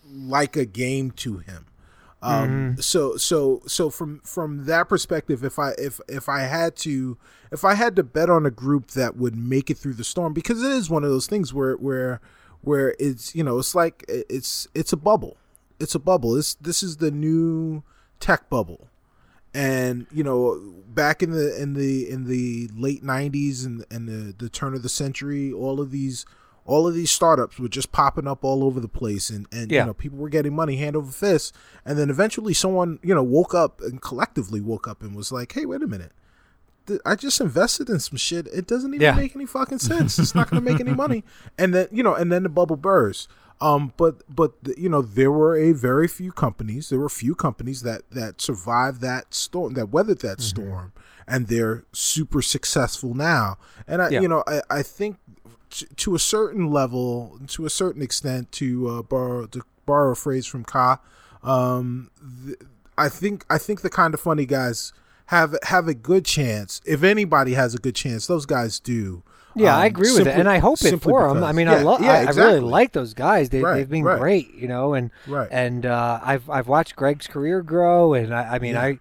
like 0.08 0.56
a 0.56 0.64
game 0.64 1.10
to 1.12 1.38
him. 1.38 1.66
Um 2.22 2.48
mm-hmm. 2.48 2.80
so 2.80 3.16
so 3.16 3.62
so 3.66 3.90
from 3.90 4.20
from 4.20 4.66
that 4.66 4.88
perspective 4.88 5.44
if 5.44 5.58
i 5.58 5.72
if 5.72 6.00
if 6.08 6.28
i 6.28 6.40
had 6.42 6.76
to 6.76 7.18
if 7.52 7.64
i 7.64 7.74
had 7.74 7.94
to 7.96 8.02
bet 8.02 8.30
on 8.30 8.46
a 8.46 8.50
group 8.50 8.92
that 8.92 9.16
would 9.16 9.36
make 9.36 9.68
it 9.68 9.76
through 9.76 9.94
the 9.94 10.04
storm 10.04 10.32
because 10.32 10.62
it 10.62 10.72
is 10.72 10.88
one 10.88 11.04
of 11.04 11.10
those 11.10 11.26
things 11.26 11.52
where 11.52 11.74
where 11.74 12.20
where 12.66 12.96
it's 12.98 13.34
you 13.34 13.44
know 13.44 13.58
it's 13.58 13.74
like 13.74 14.04
it's 14.08 14.66
it's 14.74 14.92
a 14.92 14.96
bubble. 14.96 15.36
It's 15.78 15.94
a 15.94 16.00
bubble. 16.00 16.32
This 16.32 16.54
this 16.54 16.82
is 16.82 16.98
the 16.98 17.10
new 17.10 17.82
tech 18.18 18.48
bubble 18.48 18.88
and 19.56 20.06
you 20.12 20.22
know 20.22 20.60
back 20.88 21.22
in 21.22 21.30
the 21.30 21.60
in 21.60 21.72
the 21.72 22.08
in 22.08 22.24
the 22.24 22.68
late 22.76 23.02
90s 23.02 23.64
and 23.64 23.84
and 23.90 24.06
the, 24.06 24.34
the 24.36 24.50
turn 24.50 24.74
of 24.74 24.82
the 24.82 24.88
century 24.88 25.50
all 25.50 25.80
of 25.80 25.90
these 25.90 26.26
all 26.66 26.86
of 26.86 26.94
these 26.94 27.10
startups 27.10 27.58
were 27.58 27.68
just 27.68 27.90
popping 27.90 28.26
up 28.26 28.44
all 28.44 28.62
over 28.62 28.80
the 28.80 28.88
place 28.88 29.30
and 29.30 29.46
and 29.50 29.72
yeah. 29.72 29.80
you 29.80 29.86
know 29.86 29.94
people 29.94 30.18
were 30.18 30.28
getting 30.28 30.54
money 30.54 30.76
hand 30.76 30.94
over 30.94 31.10
fist 31.10 31.54
and 31.86 31.98
then 31.98 32.10
eventually 32.10 32.52
someone 32.52 32.98
you 33.02 33.14
know 33.14 33.22
woke 33.22 33.54
up 33.54 33.80
and 33.80 34.02
collectively 34.02 34.60
woke 34.60 34.86
up 34.86 35.02
and 35.02 35.16
was 35.16 35.32
like 35.32 35.52
hey 35.52 35.64
wait 35.64 35.82
a 35.82 35.86
minute 35.86 36.12
I 37.04 37.16
just 37.16 37.40
invested 37.40 37.90
in 37.90 37.98
some 37.98 38.16
shit. 38.16 38.46
It 38.46 38.68
doesn't 38.68 38.94
even 38.94 39.02
yeah. 39.02 39.16
make 39.16 39.34
any 39.34 39.44
fucking 39.44 39.78
sense. 39.80 40.20
It's 40.20 40.36
not 40.36 40.48
going 40.48 40.62
to 40.62 40.70
make 40.70 40.78
any 40.78 40.94
money. 40.94 41.24
And 41.58 41.74
then 41.74 41.88
you 41.90 42.04
know, 42.04 42.14
and 42.14 42.30
then 42.30 42.44
the 42.44 42.48
bubble 42.48 42.76
burst. 42.76 43.28
Um, 43.60 43.92
but 43.96 44.22
but 44.28 44.52
you 44.76 44.88
know, 44.88 45.02
there 45.02 45.32
were 45.32 45.56
a 45.56 45.72
very 45.72 46.08
few 46.08 46.30
companies. 46.32 46.90
There 46.90 46.98
were 46.98 47.06
a 47.06 47.10
few 47.10 47.34
companies 47.34 47.82
that 47.82 48.02
that 48.10 48.40
survived 48.40 49.00
that 49.00 49.32
storm, 49.32 49.74
that 49.74 49.90
weathered 49.90 50.20
that 50.20 50.38
mm-hmm. 50.38 50.62
storm, 50.62 50.92
and 51.26 51.46
they're 51.48 51.84
super 51.92 52.42
successful 52.42 53.14
now. 53.14 53.56
And 53.86 54.02
I, 54.02 54.10
yeah. 54.10 54.20
you 54.20 54.28
know, 54.28 54.44
I, 54.46 54.60
I 54.70 54.82
think 54.82 55.16
to 55.70 56.14
a 56.14 56.18
certain 56.18 56.70
level, 56.70 57.38
to 57.48 57.64
a 57.64 57.70
certain 57.70 58.02
extent, 58.02 58.52
to 58.52 58.88
uh, 58.88 59.02
borrow 59.02 59.46
to 59.46 59.62
borrow 59.86 60.12
a 60.12 60.16
phrase 60.16 60.46
from 60.46 60.64
Ka, 60.64 61.00
um, 61.42 62.10
th- 62.44 62.58
I 62.98 63.08
think 63.08 63.44
I 63.48 63.58
think 63.58 63.80
the 63.80 63.90
Kinda 63.90 64.18
Funny 64.18 64.44
guys 64.44 64.92
have 65.26 65.56
have 65.64 65.88
a 65.88 65.94
good 65.94 66.24
chance. 66.24 66.80
If 66.84 67.02
anybody 67.02 67.54
has 67.54 67.74
a 67.74 67.78
good 67.78 67.94
chance, 67.94 68.26
those 68.26 68.46
guys 68.46 68.80
do. 68.80 69.22
Yeah, 69.56 69.74
um, 69.74 69.80
I 69.80 69.86
agree 69.86 70.08
with 70.08 70.16
simply, 70.16 70.32
it, 70.32 70.38
and 70.38 70.48
I 70.48 70.58
hope 70.58 70.82
it 70.82 70.98
for 70.98 71.28
them. 71.28 71.42
I 71.42 71.52
mean, 71.52 71.66
yeah, 71.66 71.76
I 71.76 71.82
love. 71.82 72.02
Yeah, 72.02 72.18
exactly. 72.18 72.42
I, 72.42 72.46
really 72.46 72.60
like 72.60 72.92
those 72.92 73.14
guys. 73.14 73.48
They, 73.48 73.60
have 73.60 73.88
been 73.88 74.04
right. 74.04 74.18
great, 74.18 74.54
you 74.54 74.68
know, 74.68 74.92
and 74.92 75.10
right. 75.26 75.48
and 75.50 75.86
uh, 75.86 76.20
I've 76.22 76.48
I've 76.50 76.68
watched 76.68 76.94
Greg's 76.94 77.26
career 77.26 77.62
grow, 77.62 78.12
and 78.12 78.34
I, 78.34 78.56
I 78.56 78.58
mean, 78.58 78.74
yeah. 78.74 78.82
I, 78.82 78.98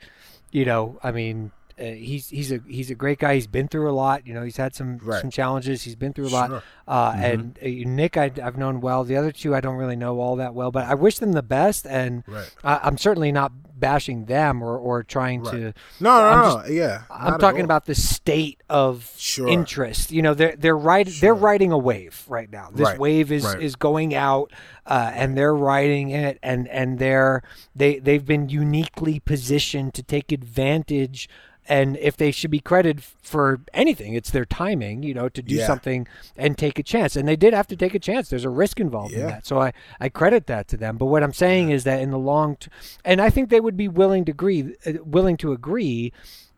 you 0.52 0.64
know, 0.64 0.98
I 1.03 1.11
mean, 1.11 1.52
uh, 1.77 1.84
he's 1.84 2.30
he's 2.30 2.52
a 2.52 2.61
he's 2.68 2.89
a 2.89 2.95
great 2.95 3.19
guy. 3.19 3.35
He's 3.35 3.47
been 3.47 3.68
through 3.68 3.89
a 3.89 3.93
lot. 3.93 4.26
You 4.26 4.34
know, 4.34 4.43
he's 4.43 4.57
had 4.57 4.73
some 4.73 4.97
right. 4.99 5.19
some 5.19 5.30
challenges. 5.30 5.84
He's 5.84 5.95
been 5.95 6.14
through 6.14 6.27
a 6.27 6.30
lot. 6.30 6.49
Sure. 6.49 6.64
Uh, 6.88 7.11
mm-hmm. 7.11 7.23
And 7.23 7.60
uh, 7.61 7.89
Nick, 7.89 8.15
I, 8.15 8.31
have 8.38 8.57
known 8.57 8.80
well. 8.80 9.03
The 9.03 9.18
other 9.18 9.31
two, 9.31 9.53
I 9.53 9.60
don't 9.60 9.76
really 9.76 9.95
know 9.95 10.19
all 10.19 10.38
that 10.38 10.53
well, 10.53 10.72
but 10.72 10.85
I 10.85 10.93
wish 10.93 11.19
them 11.19 11.34
the 11.34 11.43
best. 11.43 11.85
And 11.85 12.23
right. 12.27 12.49
I, 12.64 12.88
am 12.88 12.97
certainly 12.97 13.31
not 13.31 13.52
bashing 13.77 14.26
them 14.26 14.64
or, 14.64 14.77
or 14.77 15.03
trying 15.03 15.43
right. 15.43 15.52
to. 15.52 15.73
No, 15.99 16.18
no, 16.18 16.26
I'm 16.26 16.43
just, 16.43 16.69
no. 16.69 16.73
Yeah, 16.73 17.03
I'm 17.10 17.39
talking 17.39 17.65
about 17.65 17.85
the 17.85 17.95
state 17.95 18.64
of 18.69 19.11
sure. 19.18 19.47
interest. 19.47 20.11
You 20.11 20.22
know, 20.22 20.34
they're 20.34 20.56
they're 20.56 20.77
right. 20.77 21.07
Sure. 21.07 21.22
They're 21.22 21.35
riding 21.35 21.72
a 21.72 21.77
wave 21.77 22.23
right 22.27 22.49
now. 22.49 22.69
This 22.73 22.97
wave 22.97 23.31
is 23.31 23.53
is 23.56 23.76
going 23.76 24.15
out, 24.15 24.53
uh, 24.85 25.11
and 25.14 25.38
they're 25.38 25.56
riding 25.56 26.11
it, 26.11 26.39
and 26.41 26.69
and 26.69 26.99
they're 26.99 27.43
they 27.76 27.99
they've 27.99 28.26
been 28.26 28.47
uniquely 28.47 29.19
positioned 29.19 29.93
to 29.95 30.03
take 30.03 30.31
advantage 30.31 31.27
and 31.68 31.98
if 31.98 32.16
they 32.18 32.32
should 32.32 32.52
be 32.52 32.60
credited 32.60 33.04
for 33.04 33.60
anything 33.74 34.14
it's 34.14 34.32
their 34.32 34.46
timing 34.46 35.04
you 35.04 35.14
know 35.14 35.30
to 35.30 35.42
do 35.42 35.56
yeah. 35.56 35.68
something 35.68 36.08
and 36.36 36.58
take 36.58 36.78
a 36.78 36.84
chance 36.84 37.16
and 37.16 37.28
they 37.28 37.36
did 37.36 37.54
have 37.54 37.68
to 37.68 37.76
take 37.76 37.96
a 37.96 38.00
chance 38.00 38.30
there's 38.30 38.46
a 38.46 38.50
risk 38.50 38.80
involved 38.80 39.14
yeah. 39.14 39.20
in 39.20 39.28
that 39.28 39.46
so 39.46 39.60
i 39.60 39.74
i 40.00 40.10
credit 40.10 40.48
that 40.48 40.68
to 40.68 40.78
them 40.78 40.98
but 40.98 41.06
what 41.06 41.24
i'm 41.24 41.34
saying 41.34 41.70
yeah. 41.70 41.76
is 41.76 41.84
that 41.84 42.02
in 42.02 42.12
the 42.12 42.20
long 42.20 42.56
t- 42.56 42.70
and 43.04 43.22
i 43.22 43.30
think 43.30 43.50
they 43.50 43.60
would 43.60 43.78
be 43.78 43.88
willing 43.88 44.26
to 44.26 44.32
agree 44.32 44.76
uh, 44.86 44.94
willing 45.04 45.38
to 45.38 45.52
agree 45.52 46.12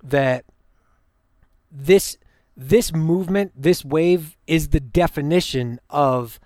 that 0.04 0.46
this 1.72 2.18
this 2.56 2.94
movement 2.94 3.52
this 3.56 3.86
wave 3.86 4.36
is 4.48 4.70
the 4.70 4.80
definition 4.80 5.80
of 5.90 6.40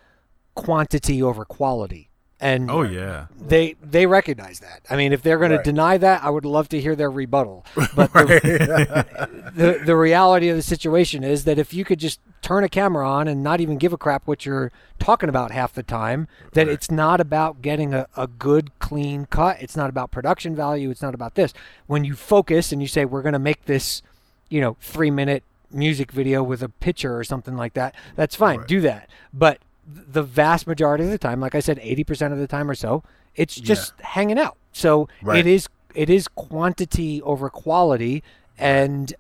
quantity 0.56 1.24
over 1.24 1.46
quality 1.46 2.11
and 2.42 2.72
oh 2.72 2.82
yeah, 2.82 3.28
they 3.40 3.76
they 3.82 4.08
recognize 4.08 4.60
that. 4.60 4.82
I 4.90 4.98
mean, 4.98 5.14
if 5.14 5.22
they're 5.22 5.38
going 5.38 5.52
right. 5.52 5.58
to 5.58 5.64
deny 5.64 5.98
that, 6.00 6.24
I 6.24 6.32
would 6.32 6.44
love 6.44 6.68
to 6.70 6.82
hear 6.82 6.96
their 6.96 7.12
rebuttal. 7.12 7.66
But 7.94 8.14
the, 8.14 9.52
the, 9.56 9.82
the 9.86 9.96
reality 9.96 10.48
of 10.50 10.56
the 10.56 10.64
situation 10.64 11.24
is 11.24 11.44
that 11.44 11.60
if 11.60 11.74
you 11.74 11.84
could 11.84 12.00
just 12.00 12.20
turn 12.42 12.64
a 12.64 12.70
camera 12.70 13.08
on 13.08 13.28
and 13.28 13.44
not 13.44 13.60
even 13.60 13.78
give 13.78 13.94
a 13.94 13.98
crap 13.98 14.28
what 14.28 14.46
you're 14.46 14.72
talking 14.98 15.30
about 15.30 15.52
half 15.52 15.74
the 15.74 15.84
time, 15.84 16.28
that 16.54 16.68
right. 16.68 16.74
it's 16.74 16.90
not 16.90 17.20
about 17.20 17.62
getting 17.62 17.94
a, 17.94 18.08
a 18.16 18.28
good 18.28 18.78
clean 18.80 19.26
cut. 19.26 19.62
It's 19.62 19.76
not 19.76 19.90
about 19.90 20.10
production 20.10 20.56
value. 20.56 20.90
It's 20.90 21.02
not 21.02 21.14
about 21.14 21.36
this. 21.36 21.54
When 21.86 22.04
you 22.06 22.16
focus 22.16 22.72
and 22.72 22.82
you 22.82 22.88
say 22.88 23.06
we're 23.06 23.22
going 23.22 23.34
to 23.34 23.40
make 23.40 23.66
this, 23.66 24.02
you 24.50 24.62
know, 24.62 24.78
three 24.80 25.12
minute 25.12 25.44
music 25.70 26.12
video 26.12 26.42
with 26.42 26.64
a 26.64 26.70
picture 26.70 27.18
or 27.18 27.24
something 27.24 27.56
like 27.56 27.74
that, 27.74 27.94
that's 28.16 28.36
fine. 28.36 28.64
Do 28.66 28.82
that. 28.82 29.10
But 29.34 29.60
the 29.88 30.24
vast 30.24 30.68
majority 30.68 31.04
of 31.04 31.10
the 31.10 31.18
time, 31.18 31.40
like 31.40 31.56
I 31.56 31.60
said, 31.60 31.80
80% 31.80 32.32
of 32.32 32.40
the 32.40 32.48
time 32.48 32.70
or 32.70 32.76
so, 32.76 33.04
it's 33.36 33.56
just 33.56 33.94
yeah. 34.00 34.08
hanging 34.08 34.40
out. 34.40 34.58
So 34.72 35.08
right. 35.22 35.40
it 35.40 35.48
is 35.48 35.68
it 35.94 36.10
is 36.10 36.28
quantity 36.30 37.22
over 37.24 37.50
quality 37.50 38.24
and 38.58 39.14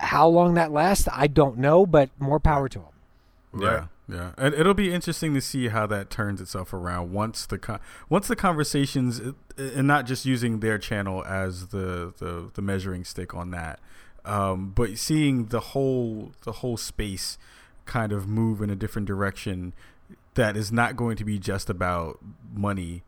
how 0.00 0.28
long 0.28 0.54
that 0.54 0.70
lasts, 0.70 1.08
I 1.12 1.26
don't 1.26 1.58
know, 1.58 1.86
but 1.86 2.10
more 2.18 2.38
power 2.38 2.68
to 2.68 2.78
them. 2.78 3.60
Yeah. 3.60 3.86
Yeah, 4.06 4.32
and 4.36 4.52
it'll 4.52 4.74
be 4.74 4.92
interesting 4.92 5.32
to 5.32 5.40
see 5.40 5.68
how 5.68 5.86
that 5.86 6.10
turns 6.10 6.38
itself 6.38 6.74
around 6.74 7.12
once 7.12 7.46
the 7.46 7.56
con- 7.56 7.80
once 8.10 8.28
the 8.28 8.36
conversations 8.36 9.18
and 9.56 9.86
not 9.86 10.04
just 10.04 10.26
using 10.26 10.60
their 10.60 10.76
channel 10.76 11.24
as 11.24 11.68
the 11.68 12.12
the, 12.18 12.50
the 12.52 12.60
measuring 12.60 13.04
stick 13.04 13.34
on 13.34 13.50
that, 13.52 13.80
um, 14.26 14.72
but 14.74 14.98
seeing 14.98 15.46
the 15.46 15.60
whole 15.60 16.32
the 16.42 16.52
whole 16.52 16.76
space 16.76 17.38
kind 17.86 18.12
of 18.12 18.26
move 18.26 18.60
in 18.60 18.70
a 18.70 18.76
different 18.76 19.06
direction 19.06 19.72
that 20.34 20.56
is 20.56 20.72
not 20.72 20.96
going 20.96 21.16
to 21.16 21.24
be 21.24 21.38
just 21.38 21.70
about 21.70 22.18
money. 22.52 23.02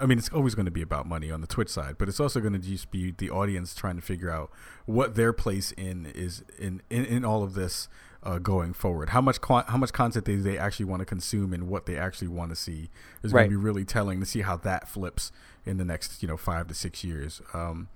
I 0.00 0.06
mean, 0.06 0.18
it's 0.18 0.28
always 0.28 0.54
going 0.54 0.66
to 0.66 0.72
be 0.72 0.82
about 0.82 1.06
money 1.06 1.30
on 1.30 1.40
the 1.40 1.46
Twitch 1.46 1.68
side, 1.68 1.96
but 1.98 2.08
it's 2.08 2.20
also 2.20 2.40
going 2.40 2.52
to 2.52 2.58
just 2.58 2.90
be 2.90 3.12
the 3.16 3.30
audience 3.30 3.74
trying 3.74 3.96
to 3.96 4.02
figure 4.02 4.30
out 4.30 4.50
what 4.86 5.16
their 5.16 5.32
place 5.32 5.72
in 5.72 6.06
is 6.06 6.44
in 6.58 6.82
in, 6.88 7.04
in 7.04 7.24
all 7.24 7.42
of 7.42 7.54
this 7.54 7.88
uh, 8.22 8.38
going 8.38 8.72
forward. 8.72 9.10
How 9.10 9.20
much 9.20 9.38
how 9.48 9.76
much 9.76 9.92
content 9.92 10.24
they, 10.24 10.36
they 10.36 10.58
actually 10.58 10.86
want 10.86 11.00
to 11.00 11.06
consume 11.06 11.52
and 11.52 11.68
what 11.68 11.86
they 11.86 11.96
actually 11.96 12.28
want 12.28 12.50
to 12.50 12.56
see 12.56 12.90
is 13.22 13.32
right. 13.32 13.42
going 13.42 13.50
to 13.50 13.58
be 13.58 13.64
really 13.64 13.84
telling 13.84 14.20
to 14.20 14.26
see 14.26 14.42
how 14.42 14.56
that 14.58 14.88
flips 14.88 15.32
in 15.64 15.78
the 15.78 15.84
next 15.84 16.22
you 16.22 16.28
know 16.28 16.36
five 16.36 16.68
to 16.68 16.74
six 16.74 17.02
years. 17.02 17.40
Um, 17.52 17.88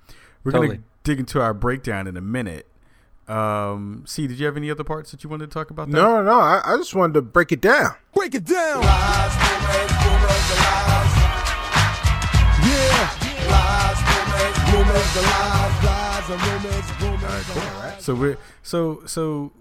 we're 0.44 0.52
totally. 0.52 0.68
going 0.68 0.78
to 0.78 0.84
dig 1.04 1.20
into 1.20 1.40
our 1.40 1.54
breakdown 1.54 2.06
in 2.06 2.16
a 2.16 2.20
minute. 2.20 2.66
Um, 3.28 4.04
see, 4.06 4.26
did 4.26 4.38
you 4.38 4.46
have 4.46 4.56
any 4.56 4.70
other 4.70 4.84
parts 4.84 5.10
that 5.12 5.22
you 5.22 5.30
wanted 5.30 5.50
to 5.50 5.54
talk 5.54 5.70
about? 5.70 5.90
That? 5.90 5.96
No, 5.96 6.22
no, 6.22 6.40
I, 6.40 6.60
I 6.64 6.76
just 6.76 6.94
wanted 6.94 7.14
to 7.14 7.22
break 7.22 7.52
it 7.52 7.60
down. 7.60 7.94
Break 8.14 8.34
it 8.34 8.44
down. 8.44 8.82
Yeah. 8.82 9.22
So 17.98 18.14
we're 18.14 18.38
so 18.62 19.02
so 19.06 19.52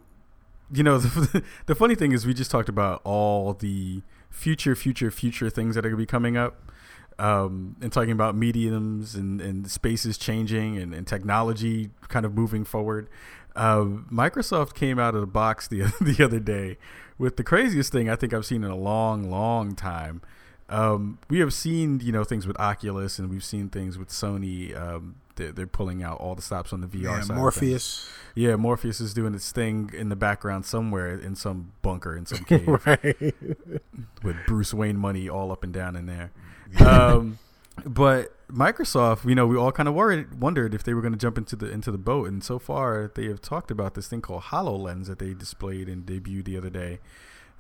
you 0.72 0.84
know 0.84 0.98
the, 0.98 1.44
the 1.68 1.76
funny 1.76 1.96
thing 1.96 2.12
is 2.12 2.26
we 2.26 2.34
just 2.34 2.50
talked 2.52 2.70
about 2.70 3.02
all 3.04 3.54
the 3.54 4.02
future 4.30 4.76
future 4.76 5.12
future 5.12 5.50
things 5.50 5.76
that 5.76 5.86
are 5.86 5.90
going 5.90 6.00
to 6.00 6.04
be 6.04 6.08
coming 6.08 6.38
up 6.38 6.72
um, 7.20 7.76
and 7.82 7.92
talking 7.92 8.12
about 8.12 8.36
mediums 8.36 9.14
and, 9.14 9.42
and 9.42 9.70
spaces 9.70 10.18
changing 10.18 10.78
and, 10.78 10.94
and 10.94 11.06
technology 11.06 11.92
kind 12.08 12.26
of 12.26 12.34
moving 12.34 12.64
forward 12.64 13.08
uh, 13.56 13.84
Microsoft 14.12 14.74
came 14.74 15.00
out 15.00 15.16
of 15.16 15.22
the 15.22 15.28
box 15.28 15.68
the 15.68 15.94
the 16.02 16.24
other 16.24 16.40
day 16.40 16.78
with 17.18 17.38
the 17.38 17.44
craziest 17.44 17.92
thing 17.92 18.10
I 18.10 18.16
think 18.16 18.34
I've 18.34 18.46
seen 18.46 18.64
in 18.64 18.72
a 18.72 18.76
long, 18.76 19.30
long 19.30 19.76
time. 19.76 20.22
Um, 20.70 21.20
we 21.30 21.40
have 21.40 21.54
seen 21.54 22.00
you 22.02 22.12
know 22.12 22.24
things 22.24 22.48
with 22.48 22.60
Oculus 22.60 23.20
and 23.20 23.30
we've 23.30 23.44
seen 23.44 23.70
things 23.70 23.98
with 23.98 24.10
Sony. 24.10 24.76
Um, 24.80 25.16
they're, 25.36 25.52
they're, 25.52 25.68
pulling 25.68 26.04
out 26.04 26.20
all 26.20 26.36
the 26.36 26.42
stops 26.42 26.74
on 26.74 26.82
the 26.82 26.88
VR 26.88 27.04
yeah, 27.04 27.22
side. 27.22 27.38
Morpheus. 27.38 28.10
Yeah, 28.36 28.56
Morpheus 28.56 29.02
is 29.02 29.14
doing 29.14 29.34
its 29.34 29.52
thing 29.52 29.92
in 29.94 30.10
the 30.10 30.16
background 30.16 30.66
somewhere 30.66 31.18
in 31.18 31.36
some 31.36 31.72
bunker 31.82 32.16
in 32.16 32.26
some 32.26 32.44
cave 32.46 32.68
with 32.68 34.36
Bruce 34.48 34.74
Wayne 34.74 34.98
money 34.98 35.30
all 35.30 35.52
up 35.52 35.64
and 35.64 35.74
down 35.74 35.96
in 35.96 36.06
there. 36.06 36.32
Um, 36.80 37.38
but 37.86 38.36
Microsoft, 38.50 39.28
you 39.28 39.36
know, 39.36 39.48
we 39.48 39.58
all 39.58 39.72
kind 39.72 39.88
of 39.88 39.96
worried, 39.96 40.40
wondered 40.40 40.74
if 40.74 40.84
they 40.84 40.94
were 40.94 41.02
going 41.02 41.14
to 41.14 41.20
jump 41.20 41.38
into 41.38 41.56
the 41.56 41.70
into 41.70 41.92
the 41.92 41.98
boat, 41.98 42.28
and 42.28 42.44
so 42.44 42.60
far 42.60 43.12
they 43.14 43.26
have 43.26 43.42
talked 43.42 43.72
about 43.72 43.94
this 43.94 44.08
thing 44.08 44.22
called 44.22 44.44
Hololens 44.44 45.08
that 45.08 45.20
they 45.20 45.34
displayed 45.34 45.88
and 45.88 46.06
debuted 46.06 46.46
the 46.46 46.58
other 46.58 46.70
day. 46.70 47.00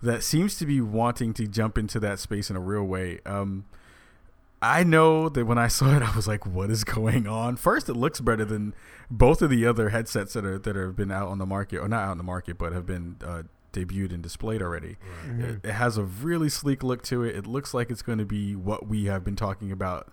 that 0.02 0.23
seems 0.23 0.57
to 0.57 0.65
be 0.65 0.81
wanting 0.81 1.31
to 1.31 1.48
jump 1.48 1.77
into 1.77 1.99
that 1.99 2.18
space 2.19 2.49
in 2.49 2.56
a 2.56 2.60
real 2.60 2.84
way. 2.84 3.19
Um, 3.26 3.65
I 4.61 4.84
know 4.84 5.30
that 5.30 5.45
when 5.45 5.57
I 5.57 5.68
saw 5.77 5.95
it, 5.95 6.02
I 6.02 6.15
was 6.15 6.27
like, 6.27 6.45
"What 6.45 6.69
is 6.69 6.84
going 6.84 7.27
on?" 7.27 7.56
First, 7.56 7.89
it 7.89 7.93
looks 7.93 8.19
better 8.19 8.45
than 8.45 8.73
both 9.10 9.41
of 9.41 9.49
the 9.49 9.65
other 9.65 9.89
headsets 9.89 10.34
that 10.34 10.45
are 10.45 10.60
that 10.60 10.76
have 10.76 10.95
been 10.95 11.11
out 11.11 11.30
on 11.30 11.38
the 11.38 11.45
market, 11.45 11.80
or 11.80 11.88
not 11.88 12.03
out 12.03 12.11
on 12.11 12.18
the 12.18 12.23
market, 12.23 12.57
but 12.57 12.73
have 12.73 12.85
been 12.85 13.18
uh, 13.23 13.43
debuted 13.73 14.14
and 14.14 14.22
displayed 14.22 14.61
already. 14.61 14.98
Right. 15.02 15.30
Mm-hmm. 15.30 15.43
It, 15.43 15.60
it, 15.65 15.73
has 15.73 15.98
a 15.98 16.03
really 16.03 16.49
sleek 16.49 16.84
look 16.84 17.03
to 17.03 17.23
it. 17.23 17.35
It 17.35 17.48
looks 17.48 17.73
like 17.73 17.89
it's 17.89 18.02
going 18.02 18.19
to 18.19 18.26
be 18.26 18.56
what 18.56 18.88
we 18.88 19.06
have 19.06 19.23
been 19.23 19.35
talking 19.35 19.72
about 19.72 20.11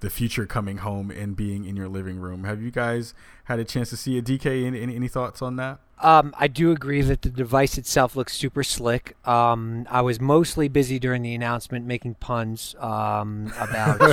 the 0.00 0.10
future 0.10 0.46
coming 0.46 0.78
home 0.78 1.10
and 1.10 1.36
being 1.36 1.64
in 1.64 1.76
your 1.76 1.88
living 1.88 2.18
room. 2.18 2.44
Have 2.44 2.62
you 2.62 2.70
guys 2.70 3.14
had 3.44 3.58
a 3.58 3.64
chance 3.64 3.90
to 3.90 3.96
see 3.96 4.16
a 4.16 4.22
DK, 4.22 4.64
any, 4.64 4.80
any, 4.80 4.94
any 4.94 5.08
thoughts 5.08 5.42
on 5.42 5.56
that? 5.56 5.80
Um, 6.00 6.32
I 6.38 6.46
do 6.46 6.70
agree 6.70 7.02
that 7.02 7.22
the 7.22 7.28
device 7.28 7.76
itself 7.76 8.14
looks 8.14 8.36
super 8.36 8.62
slick. 8.62 9.16
Um, 9.26 9.84
I 9.90 10.00
was 10.02 10.20
mostly 10.20 10.68
busy 10.68 11.00
during 11.00 11.22
the 11.22 11.34
announcement 11.34 11.86
making 11.86 12.14
puns 12.14 12.76
um, 12.78 13.52
about 13.58 14.00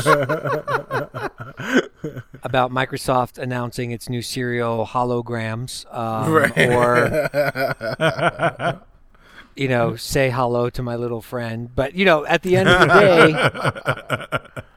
about 2.44 2.72
Microsoft 2.72 3.38
announcing 3.38 3.92
its 3.92 4.10
new 4.10 4.24
cereal 4.24 4.88
holograms, 4.88 5.86
um, 5.94 6.32
right. 6.32 6.58
or 6.72 7.30
you 9.56 9.68
know, 9.68 9.96
say 9.96 10.32
hello 10.32 10.72
to 10.72 10.82
my 10.82 10.96
little 10.96 11.22
friend. 11.22 11.70
But 11.76 11.94
you 11.94 12.06
know, 12.06 12.26
at 12.26 12.42
the 12.42 12.58
end 12.58 12.70
of 12.70 12.80
the 12.80 12.88
day. 12.88 13.36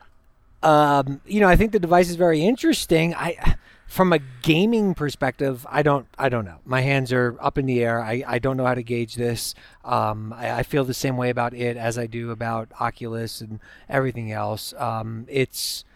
Um, 0.60 1.20
you 1.24 1.38
know, 1.38 1.46
I 1.46 1.54
think 1.54 1.70
the 1.70 1.78
device 1.78 2.10
is 2.10 2.16
very 2.16 2.42
interesting. 2.42 3.14
I, 3.14 3.54
from 3.88 4.12
a 4.12 4.18
gaming 4.42 4.94
perspective, 4.94 5.66
I 5.68 5.82
don't, 5.82 6.06
I 6.18 6.28
don't 6.28 6.44
know. 6.44 6.58
My 6.66 6.82
hands 6.82 7.10
are 7.10 7.36
up 7.40 7.56
in 7.56 7.64
the 7.64 7.82
air. 7.82 8.02
I, 8.02 8.22
I 8.26 8.38
don't 8.38 8.58
know 8.58 8.66
how 8.66 8.74
to 8.74 8.82
gauge 8.82 9.14
this. 9.14 9.54
Um, 9.82 10.34
I, 10.34 10.58
I, 10.58 10.62
feel 10.62 10.84
the 10.84 10.92
same 10.92 11.16
way 11.16 11.30
about 11.30 11.54
it 11.54 11.78
as 11.78 11.96
I 11.96 12.06
do 12.06 12.30
about 12.30 12.68
Oculus 12.78 13.40
and 13.40 13.60
everything 13.88 14.30
else. 14.30 14.74
Um, 14.76 15.24
it's, 15.26 15.86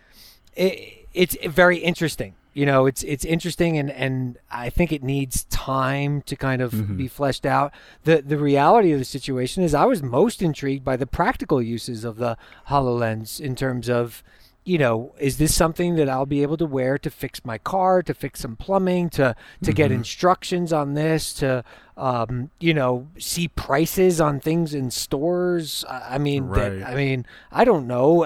it, 0.56 1.06
it's 1.12 1.36
very 1.44 1.78
interesting. 1.78 2.35
You 2.55 2.66
know, 2.66 2.85
it's 2.85 3.02
it's 3.02 3.24
interesting, 3.24 3.78
and, 3.78 3.90
and 3.90 4.36
I 4.51 4.69
think 4.69 4.93
it 4.93 5.02
needs 5.02 5.44
time 5.44 6.20
to 6.23 6.36
kind 6.36 6.60
of 6.60 6.73
mm-hmm. 6.73 6.98
be 6.98 7.09
fleshed 7.09 7.47
out. 7.47 7.73
the 8.05 8.20
The 8.20 8.36
reality 8.36 8.93
of 8.93 8.98
the 8.98 9.06
situation 9.06 9.62
is, 9.62 9.73
I 9.73 9.86
was 9.86 10.02
most 10.02 10.43
intrigued 10.43 10.85
by 10.85 10.97
the 10.98 11.06
practical 11.06 11.62
uses 11.62 12.05
of 12.05 12.16
the 12.16 12.36
Hololens 12.69 13.40
in 13.40 13.56
terms 13.56 13.89
of 13.89 14.23
you 14.64 14.78
know, 14.78 15.12
is 15.18 15.39
this 15.39 15.55
something 15.55 15.97
that 15.97 16.09
I'll 16.09 16.26
be 16.26 16.43
able 16.43 16.56
to 16.59 16.66
wear 16.66 16.97
to 16.98 17.10
fix 17.10 17.44
my 17.44 17.59
car, 17.59 18.02
to 18.02 18.14
fix 18.14 18.40
some 18.40 18.55
plumbing, 18.55 19.10
to 19.10 19.16
to 19.16 19.34
mm-hmm. 19.34 19.72
get 19.72 19.90
instructions 19.90 20.72
on 20.72 20.94
this, 20.94 21.32
to 21.34 21.64
um, 21.97 22.51
you 22.60 22.72
know, 22.72 23.09
see 23.18 23.48
prices 23.48 24.20
on 24.20 24.39
things 24.39 24.72
in 24.72 24.93
stores? 24.93 25.84
I 25.89 26.18
mean, 26.18 26.44
right. 26.44 26.78
that, 26.78 26.86
I 26.86 26.94
mean, 26.94 27.26
I 27.51 27.64
don't 27.64 27.89
know. 27.89 28.24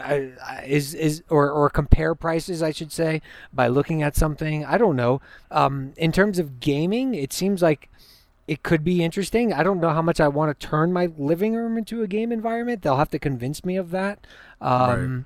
Is 0.67 0.93
is 0.93 1.23
or 1.31 1.51
or 1.51 1.71
compare 1.71 2.15
prices, 2.15 2.63
I 2.63 2.71
should 2.71 2.93
say, 2.93 3.23
by 3.53 3.69
looking 3.69 4.03
at 4.03 4.15
something. 4.15 4.65
I 4.65 4.77
don't 4.77 4.97
know. 4.97 5.23
Um, 5.51 5.95
in 5.97 6.13
terms 6.13 6.39
of 6.39 6.61
gaming, 6.61 7.15
it 7.15 7.33
seems 7.33 7.63
like 7.63 7.89
it 8.47 8.63
could 8.63 8.85
be 8.85 9.03
interesting. 9.03 9.55
I 9.55 9.63
don't 9.63 9.81
know 9.81 9.91
how 9.91 10.03
much 10.03 10.21
I 10.21 10.29
want 10.29 10.59
to 10.59 10.67
turn 10.67 10.93
my 10.93 11.07
living 11.17 11.55
room 11.55 11.79
into 11.79 12.03
a 12.03 12.07
game 12.07 12.31
environment. 12.31 12.83
They'll 12.83 12.99
have 12.99 13.11
to 13.11 13.19
convince 13.19 13.65
me 13.65 13.77
of 13.77 13.91
that. 13.91 14.27
Um, 14.61 15.17
right 15.17 15.25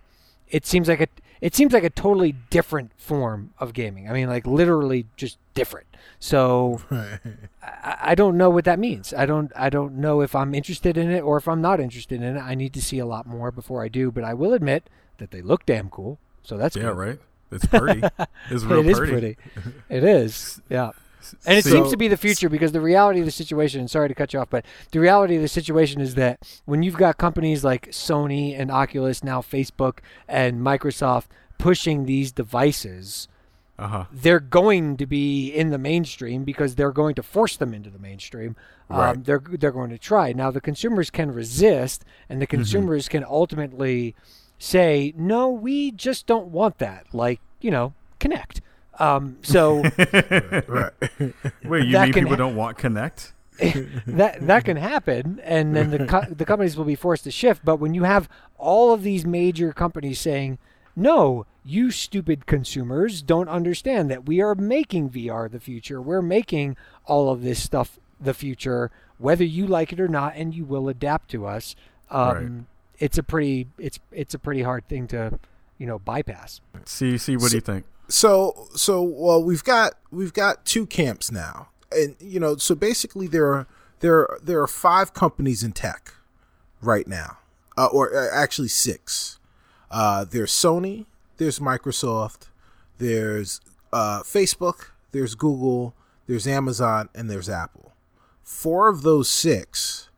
it 0.51 0.67
seems 0.67 0.89
like 0.89 1.01
a 1.01 1.09
it 1.41 1.55
seems 1.55 1.73
like 1.73 1.85
a 1.85 1.91
totally 1.91 2.33
different 2.51 2.93
form 2.99 3.55
of 3.59 3.73
gaming. 3.73 4.09
I 4.09 4.13
mean, 4.13 4.29
like 4.29 4.47
literally 4.47 5.07
just 5.17 5.39
different. 5.55 5.87
So 6.19 6.83
right. 6.91 7.19
I, 7.63 7.97
I, 8.01 8.15
don't 8.15 8.37
know 8.37 8.51
what 8.51 8.65
that 8.65 8.79
means. 8.79 9.15
I 9.15 9.27
don't 9.27 9.51
I 9.57 9.71
don't 9.71 9.95
know 9.95 10.21
if 10.21 10.35
I'm 10.35 10.55
interested 10.55 10.99
in 10.99 11.11
it 11.11 11.21
or 11.21 11.39
if 11.39 11.49
I'm 11.49 11.63
not 11.63 11.81
interested 11.81 12.23
in 12.23 12.37
it. 12.37 12.41
I 12.41 12.55
need 12.55 12.75
to 12.75 12.83
see 12.83 12.99
a 12.99 13.07
lot 13.07 13.27
more 13.27 13.51
before 13.51 13.83
I 13.83 13.89
do. 13.89 14.11
But 14.11 14.25
I 14.25 14.35
will 14.35 14.53
admit 14.53 14.91
that 15.19 15.31
they 15.31 15.41
look 15.41 15.65
damn 15.65 15.89
cool. 15.89 16.19
So 16.43 16.57
that's 16.57 16.77
yeah, 16.77 16.83
good. 16.83 16.97
right. 16.97 17.19
It's 17.51 17.67
pretty. 17.67 18.03
It's 18.51 18.65
real 18.65 18.81
it 18.81 18.87
is 18.87 18.99
pretty. 18.99 19.13
pretty. 19.13 19.37
It 19.89 20.05
is. 20.05 20.61
Yeah. 20.71 20.91
And 21.47 21.59
it 21.59 21.65
so, 21.65 21.71
seems 21.71 21.91
to 21.91 21.97
be 21.97 22.09
the 22.09 22.17
future 22.17 22.49
because 22.49 22.73
the 22.73 22.81
reality 22.81 23.21
of 23.21 23.27
the 23.27 23.33
situation, 23.33 23.87
sorry 23.89 24.09
to 24.09 24.15
cut 24.15 24.33
you 24.33 24.41
off, 24.41 24.51
but 24.51 24.65
the 24.93 25.01
reality 25.01 25.37
of 25.37 25.43
the 25.43 25.49
situation 25.49 26.01
is 26.01 26.15
that 26.15 26.61
when 26.65 26.83
you've 26.83 26.97
got 26.97 27.19
companies 27.19 27.65
like 27.65 27.91
Sony 27.91 28.59
and 28.59 28.71
Oculus, 28.71 29.23
now 29.23 29.41
Facebook 29.41 29.99
and 30.29 30.61
Microsoft 30.61 31.27
pushing 31.59 32.07
these 32.07 32.33
devices, 32.33 33.29
uh-huh. 33.79 34.05
they're 34.13 34.41
going 34.41 34.97
to 34.97 35.07
be 35.07 35.49
in 35.51 35.71
the 35.71 35.79
mainstream 35.79 36.45
because 36.45 36.75
they're 36.75 36.93
going 36.93 37.15
to 37.15 37.23
force 37.23 37.57
them 37.57 37.73
into 37.73 37.91
the 37.91 37.99
mainstream. 37.99 38.57
Um, 38.89 38.99
right. 38.99 39.11
Um, 39.11 39.23
they're 39.23 39.43
they're 39.47 39.71
going 39.71 39.91
to 39.91 39.99
try. 39.99 40.33
Now 40.33 40.51
the 40.51 40.61
consumers 40.61 41.11
can 41.11 41.33
resist, 41.33 42.05
and 42.29 42.41
the 42.41 42.47
mm-hmm. 42.47 42.57
consumers 42.57 43.05
mm-hmm. 43.05 43.19
can 43.19 43.25
ultimately 43.25 44.15
say, 44.59 45.15
"No, 45.17 45.49
we 45.49 45.93
just 45.93 46.27
don't 46.27 46.49
want 46.49 46.79
that." 46.79 47.07
Like 47.13 47.41
you 47.61 47.71
know, 47.71 47.95
Kinect. 48.19 48.61
Um, 49.01 49.39
so, 49.43 49.81
right. 50.69 50.93
Wait, 51.65 51.87
you 51.87 51.99
mean 51.99 52.13
people 52.13 52.31
ha- 52.31 52.37
don't 52.37 52.55
want 52.55 52.79
Kinect? 52.79 53.33
that 54.07 54.47
that 54.47 54.65
can 54.65 54.77
happen, 54.77 55.41
and 55.43 55.77
then 55.77 55.91
the 55.91 56.07
co- 56.07 56.25
the 56.31 56.45
companies 56.47 56.77
will 56.77 56.87
be 56.87 56.95
forced 56.95 57.25
to 57.25 57.31
shift. 57.31 57.63
But 57.65 57.77
when 57.77 57.93
you 57.93 58.05
have 58.05 58.29
all 58.57 58.95
of 58.95 59.03
these 59.03 59.27
major 59.27 59.73
companies 59.73 60.19
saying, 60.19 60.59
"No, 60.97 61.45
you 61.63 61.91
stupid 61.91 62.47
consumers 62.47 63.21
don't 63.21 63.49
understand 63.49 64.11
that 64.11 64.27
we 64.27 64.41
are 64.41 64.55
making 64.55 65.11
VR 65.11 65.51
the 65.51 65.61
future. 65.61 66.01
We're 66.01 66.23
making 66.23 66.77
all 67.05 67.31
of 67.31 67.43
this 67.43 67.63
stuff 67.63 67.99
the 68.19 68.33
future, 68.33 68.91
whether 69.19 69.45
you 69.45 69.67
like 69.67 69.93
it 69.93 70.01
or 70.01 70.09
not, 70.09 70.37
and 70.37 70.55
you 70.55 70.65
will 70.65 70.89
adapt 70.89 71.31
to 71.33 71.47
us." 71.47 71.77
Um, 72.11 72.35
right. 72.35 72.65
It's 72.99 73.19
a 73.19 73.23
pretty 73.23 73.67
it's 73.79 73.99
it's 74.11 74.33
a 74.33 74.39
pretty 74.39 74.63
hard 74.63 74.89
thing 74.89 75.07
to 75.09 75.39
you 75.77 75.87
know 75.87 75.99
bypass. 75.99 76.63
See 76.87 77.19
see 77.19 77.37
what 77.37 77.45
so, 77.45 77.49
do 77.51 77.57
you 77.57 77.61
think? 77.61 77.85
So 78.11 78.69
so 78.74 79.03
well 79.03 79.43
we've 79.43 79.65
got 79.65 79.95
we've 80.11 80.32
got 80.32 80.65
two 80.65 80.87
camps 80.87 81.31
now. 81.31 81.69
And 81.93 82.16
you 82.20 82.39
know 82.39 82.57
so 82.57 82.74
basically 82.74 83.27
there 83.27 83.53
are 83.53 83.66
there 84.01 84.28
there 84.43 84.61
are 84.61 84.66
five 84.66 85.15
companies 85.15 85.62
in 85.62 85.73
tech 85.73 86.15
right 86.82 87.07
now 87.07 87.39
uh, 87.77 87.87
or 87.87 88.15
uh, 88.15 88.28
actually 88.32 88.69
six. 88.69 89.39
Uh, 89.91 90.24
there's 90.24 90.53
sony 90.53 91.07
there's 91.39 91.59
microsoft 91.59 92.49
there's 92.99 93.61
uh, 93.93 94.20
facebook 94.23 94.91
there's 95.11 95.35
google 95.35 95.95
there's 96.27 96.47
amazon 96.47 97.09
and 97.15 97.31
there's 97.31 97.49
apple. 97.49 97.93
Four 98.43 98.89
of 98.89 99.03
those 99.03 99.28
six 99.28 100.11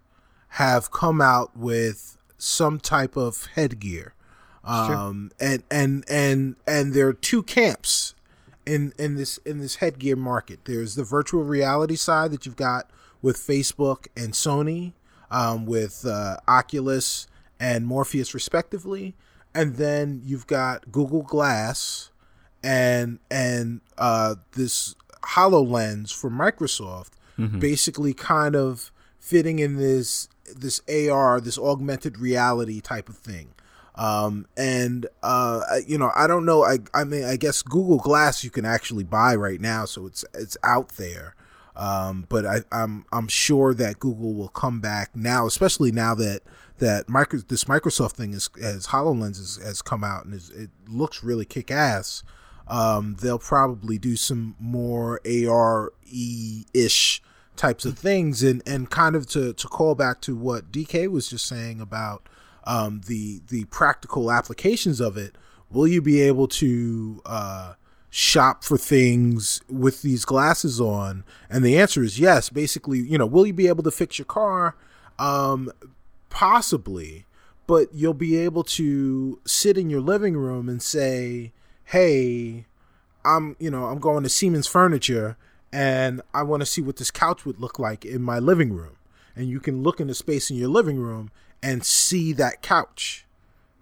have 0.48 0.90
come 0.90 1.20
out 1.20 1.56
with 1.56 2.18
some 2.36 2.80
type 2.80 3.16
of 3.16 3.46
headgear 3.54 4.14
um, 4.64 5.30
and 5.40 5.62
and 5.70 6.04
and 6.08 6.56
and 6.66 6.94
there 6.94 7.08
are 7.08 7.12
two 7.12 7.42
camps 7.42 8.14
in 8.64 8.92
in 8.98 9.16
this 9.16 9.38
in 9.38 9.58
this 9.58 9.76
headgear 9.76 10.16
market. 10.16 10.60
There's 10.64 10.94
the 10.94 11.04
virtual 11.04 11.44
reality 11.44 11.96
side 11.96 12.30
that 12.30 12.46
you've 12.46 12.56
got 12.56 12.90
with 13.20 13.36
Facebook 13.36 14.06
and 14.16 14.32
Sony, 14.32 14.92
um, 15.30 15.66
with 15.66 16.04
uh, 16.06 16.36
Oculus 16.46 17.26
and 17.58 17.86
Morpheus 17.86 18.34
respectively, 18.34 19.14
and 19.54 19.76
then 19.76 20.22
you've 20.24 20.46
got 20.46 20.90
Google 20.92 21.22
Glass 21.22 22.10
and 22.62 23.18
and 23.30 23.80
uh, 23.98 24.36
this 24.52 24.94
Hololens 25.22 26.14
from 26.14 26.36
Microsoft, 26.36 27.10
mm-hmm. 27.38 27.58
basically 27.58 28.14
kind 28.14 28.54
of 28.54 28.92
fitting 29.18 29.58
in 29.58 29.76
this 29.76 30.28
this 30.54 30.80
AR, 30.88 31.40
this 31.40 31.58
augmented 31.58 32.18
reality 32.18 32.80
type 32.80 33.08
of 33.08 33.16
thing. 33.16 33.54
Um, 33.94 34.46
and 34.56 35.06
uh, 35.22 35.60
you 35.86 35.98
know, 35.98 36.10
I 36.14 36.26
don't 36.26 36.44
know. 36.44 36.64
I 36.64 36.78
I 36.94 37.04
mean, 37.04 37.24
I 37.24 37.36
guess 37.36 37.62
Google 37.62 37.98
Glass 37.98 38.42
you 38.42 38.50
can 38.50 38.64
actually 38.64 39.04
buy 39.04 39.34
right 39.34 39.60
now, 39.60 39.84
so 39.84 40.06
it's 40.06 40.24
it's 40.34 40.56
out 40.64 40.90
there. 40.90 41.34
Um, 41.76 42.26
but 42.28 42.46
I, 42.46 42.60
I'm 42.70 43.04
I'm 43.12 43.28
sure 43.28 43.74
that 43.74 43.98
Google 43.98 44.34
will 44.34 44.48
come 44.48 44.80
back 44.80 45.14
now, 45.14 45.46
especially 45.46 45.92
now 45.92 46.14
that 46.16 46.42
that 46.78 47.08
micro 47.08 47.40
this 47.40 47.64
Microsoft 47.64 48.12
thing 48.12 48.32
is 48.32 48.50
as 48.60 48.88
Hololens 48.88 49.38
has, 49.38 49.60
has 49.62 49.82
come 49.82 50.04
out 50.04 50.24
and 50.24 50.34
is, 50.34 50.50
it 50.50 50.70
looks 50.88 51.22
really 51.22 51.44
kick 51.44 51.70
ass. 51.70 52.22
Um, 52.68 53.16
they'll 53.20 53.38
probably 53.38 53.98
do 53.98 54.16
some 54.16 54.54
more 54.58 55.20
AR 55.26 55.92
ish 56.72 57.22
types 57.56 57.84
of 57.84 57.98
things, 57.98 58.42
and 58.42 58.62
and 58.66 58.90
kind 58.90 59.16
of 59.16 59.26
to 59.28 59.52
to 59.52 59.68
call 59.68 59.94
back 59.94 60.20
to 60.22 60.34
what 60.34 60.72
DK 60.72 61.10
was 61.10 61.28
just 61.28 61.46
saying 61.46 61.80
about 61.80 62.28
um, 62.64 63.02
the 63.06 63.42
the 63.48 63.64
practical 63.66 64.30
applications 64.30 65.00
of 65.00 65.16
it, 65.16 65.36
will 65.70 65.86
you 65.86 66.00
be 66.00 66.20
able 66.20 66.48
to 66.48 67.20
uh, 67.26 67.74
shop 68.10 68.64
for 68.64 68.76
things 68.76 69.62
with 69.68 70.02
these 70.02 70.24
glasses 70.24 70.80
on? 70.80 71.24
And 71.50 71.64
the 71.64 71.78
answer 71.78 72.02
is 72.02 72.18
yes. 72.18 72.48
Basically, 72.48 72.98
you 72.98 73.18
know, 73.18 73.26
will 73.26 73.46
you 73.46 73.52
be 73.52 73.68
able 73.68 73.82
to 73.84 73.90
fix 73.90 74.18
your 74.18 74.26
car? 74.26 74.76
Um, 75.18 75.70
possibly, 76.30 77.26
but 77.66 77.88
you'll 77.92 78.14
be 78.14 78.36
able 78.36 78.64
to 78.64 79.40
sit 79.44 79.76
in 79.76 79.90
your 79.90 80.00
living 80.00 80.36
room 80.36 80.68
and 80.68 80.82
say, 80.82 81.52
"Hey, 81.84 82.66
I'm 83.24 83.56
you 83.58 83.70
know 83.70 83.86
I'm 83.86 83.98
going 83.98 84.22
to 84.22 84.28
Seaman's 84.28 84.66
Furniture." 84.66 85.36
And 85.74 86.20
I 86.34 86.42
want 86.42 86.60
to 86.60 86.66
see 86.66 86.82
what 86.82 86.96
this 86.96 87.10
couch 87.10 87.46
would 87.46 87.58
look 87.58 87.78
like 87.78 88.04
in 88.04 88.20
my 88.20 88.38
living 88.38 88.74
room 88.74 88.96
and 89.34 89.48
you 89.48 89.60
can 89.60 89.82
look 89.82 90.00
in 90.00 90.08
the 90.08 90.14
space 90.14 90.50
in 90.50 90.56
your 90.56 90.68
living 90.68 90.98
room 90.98 91.30
and 91.62 91.84
see 91.84 92.32
that 92.34 92.62
couch 92.62 93.26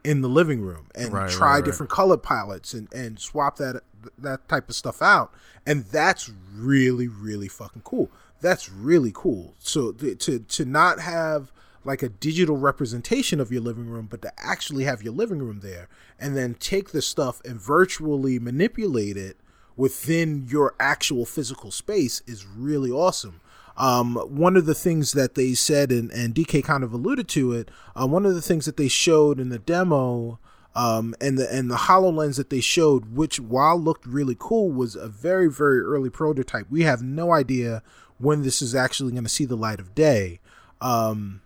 in 0.05 0.21
the 0.23 0.29
living 0.29 0.61
room 0.61 0.87
and 0.95 1.13
Right, 1.13 1.31
try 1.31 1.47
right, 1.49 1.55
right. 1.57 1.65
different 1.65 1.91
color 1.91 2.17
palettes 2.17 2.73
and, 2.75 2.93
and 2.93 3.19
swap 3.19 3.57
that 3.57 3.83
that 4.19 4.49
type 4.49 4.69
of 4.71 4.75
stuff 4.75 5.03
out. 5.03 5.33
And 5.67 5.85
that's 5.85 6.31
really 6.55 7.07
really 7.09 7.49
fucking 7.49 7.83
cool. 7.83 8.11
That's 8.41 8.71
really 8.71 9.13
cool. 9.15 9.55
So 9.59 9.93
th- 9.93 10.19
to 10.25 10.39
to 10.41 10.65
not 10.65 11.01
have 11.01 11.53
like 11.85 12.03
a 12.03 12.09
digital 12.11 12.57
representation 12.59 13.41
of 13.41 13.51
your 13.51 13.63
living 13.63 13.87
room 13.89 14.07
but 14.11 14.21
to 14.23 14.31
actually 14.39 14.85
have 14.85 15.03
your 15.03 15.15
living 15.15 15.39
room 15.39 15.61
there 15.61 15.89
and 16.19 16.37
then 16.37 16.55
take 16.55 16.91
the 16.91 17.01
stuff 17.01 17.41
and 17.45 17.59
virtually 17.61 18.39
manipulate 18.39 19.17
it 19.17 19.39
within 19.77 20.47
your 20.47 20.75
actual 20.79 21.25
physical 21.25 21.71
space 21.71 22.23
is 22.27 22.45
really 22.47 22.91
awesome 22.91 23.41
um, 23.81 24.17
one 24.17 24.59
of 24.59 24.67
the 24.67 24.75
things 24.75 25.13
that 25.13 25.37
they 25.37 25.55
said, 25.55 25.91
and, 25.91 26.11
and 26.11 26.35
DK 26.35 26.63
kind 26.63 26.85
of 26.85 26.93
alluded 26.93 27.29
to 27.29 27.55
it, 27.55 27.71
uh, 27.97 28.07
one 28.07 28.27
of 28.27 28.35
the 28.35 28.43
things 28.43 28.67
that 28.67 28.77
they 28.77 28.89
showed 28.89 29.41
in 29.41 29.49
the 29.49 29.59
demo 29.59 30.39
um, 30.75 31.15
and 31.19 31.39
the 31.39 31.53
and 31.53 31.71
the 31.71 31.77
Hololens 31.77 32.37
that 32.37 32.51
they 32.51 32.61
showed, 32.61 33.17
which 33.17 33.41
while 33.41 33.81
looked 33.81 34.05
really 34.05 34.37
cool, 34.39 34.71
was 34.71 34.95
a 34.95 35.09
very 35.09 35.51
very 35.51 35.81
early 35.81 36.11
prototype. 36.11 36.67
We 36.71 36.83
have 36.83 37.03
no 37.03 37.33
idea 37.33 37.83
when 38.19 38.43
this 38.43 38.61
is 38.61 38.75
actually 38.75 39.13
going 39.13 39.25
to 39.25 39.31
see 39.31 39.47
the 39.47 39.57
light 39.57 39.81
of 39.81 39.95
day. 39.95 40.41
Um, 40.83 41.41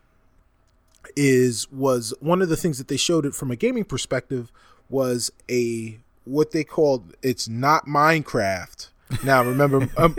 is 1.14 1.70
was 1.70 2.12
one 2.18 2.42
of 2.42 2.48
the 2.48 2.56
things 2.56 2.78
that 2.78 2.88
they 2.88 2.96
showed 2.96 3.24
it 3.24 3.34
from 3.34 3.52
a 3.52 3.56
gaming 3.56 3.84
perspective 3.84 4.50
was 4.88 5.30
a 5.48 6.00
what 6.24 6.50
they 6.50 6.64
called 6.64 7.14
it's 7.22 7.48
not 7.48 7.86
Minecraft. 7.86 8.88
Now 9.22 9.44
remember, 9.44 9.88
um, 9.96 10.14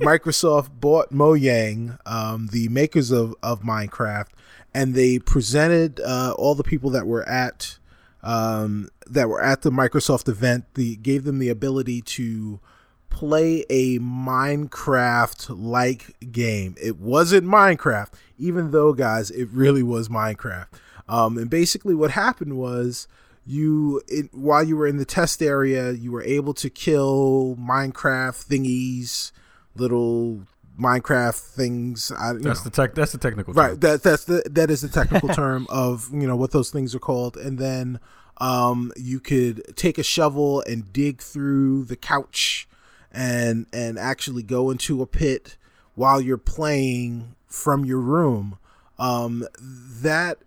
Microsoft 0.00 0.70
bought 0.80 1.10
Mojang, 1.12 1.98
um, 2.06 2.48
the 2.52 2.68
makers 2.68 3.10
of 3.10 3.34
of 3.42 3.62
Minecraft, 3.62 4.28
and 4.74 4.94
they 4.94 5.18
presented 5.18 6.00
uh, 6.00 6.34
all 6.38 6.54
the 6.54 6.64
people 6.64 6.90
that 6.90 7.06
were 7.06 7.28
at 7.28 7.78
um, 8.22 8.88
that 9.06 9.28
were 9.28 9.42
at 9.42 9.62
the 9.62 9.70
Microsoft 9.70 10.28
event. 10.28 10.64
The 10.74 10.96
gave 10.96 11.24
them 11.24 11.38
the 11.38 11.48
ability 11.50 12.00
to 12.02 12.60
play 13.10 13.64
a 13.68 13.98
Minecraft 13.98 15.54
like 15.56 16.32
game. 16.32 16.74
It 16.80 16.98
wasn't 16.98 17.46
Minecraft, 17.46 18.12
even 18.38 18.70
though, 18.70 18.94
guys, 18.94 19.30
it 19.30 19.48
really 19.52 19.82
was 19.82 20.08
Minecraft. 20.08 20.68
Um, 21.08 21.36
and 21.36 21.50
basically, 21.50 21.94
what 21.94 22.12
happened 22.12 22.56
was 22.56 23.06
you, 23.44 24.02
it, 24.08 24.32
while 24.32 24.62
you 24.62 24.76
were 24.76 24.86
in 24.86 24.96
the 24.96 25.04
test 25.04 25.42
area, 25.42 25.92
you 25.92 26.12
were 26.12 26.22
able 26.22 26.54
to 26.54 26.70
kill 26.70 27.56
Minecraft 27.58 28.46
thingies, 28.46 29.32
little 29.74 30.42
Minecraft 30.78 31.38
things. 31.38 32.12
I, 32.12 32.32
That's 32.34 32.44
know. 32.44 32.64
the 32.64 32.70
tech. 32.70 32.94
That's 32.94 33.12
the 33.12 33.18
technical. 33.18 33.52
Right. 33.52 33.70
term. 33.70 33.80
That 33.80 34.02
that's 34.02 34.24
the 34.24 34.42
that 34.50 34.70
is 34.70 34.80
the 34.80 34.88
technical 34.88 35.28
term 35.34 35.66
of 35.68 36.08
you 36.12 36.26
know 36.26 36.36
what 36.36 36.52
those 36.52 36.70
things 36.70 36.94
are 36.94 36.98
called, 37.00 37.36
and 37.36 37.58
then 37.58 38.00
um, 38.38 38.92
you 38.96 39.20
could 39.20 39.76
take 39.76 39.98
a 39.98 40.02
shovel 40.02 40.62
and 40.62 40.92
dig 40.92 41.20
through 41.20 41.84
the 41.84 41.96
couch, 41.96 42.68
and 43.12 43.66
and 43.72 43.98
actually 43.98 44.42
go 44.42 44.70
into 44.70 45.02
a 45.02 45.06
pit 45.06 45.56
while 45.94 46.20
you're 46.20 46.38
playing 46.38 47.34
from 47.48 47.84
your 47.84 48.00
room. 48.00 48.58
Um, 48.98 49.46
that 49.60 50.38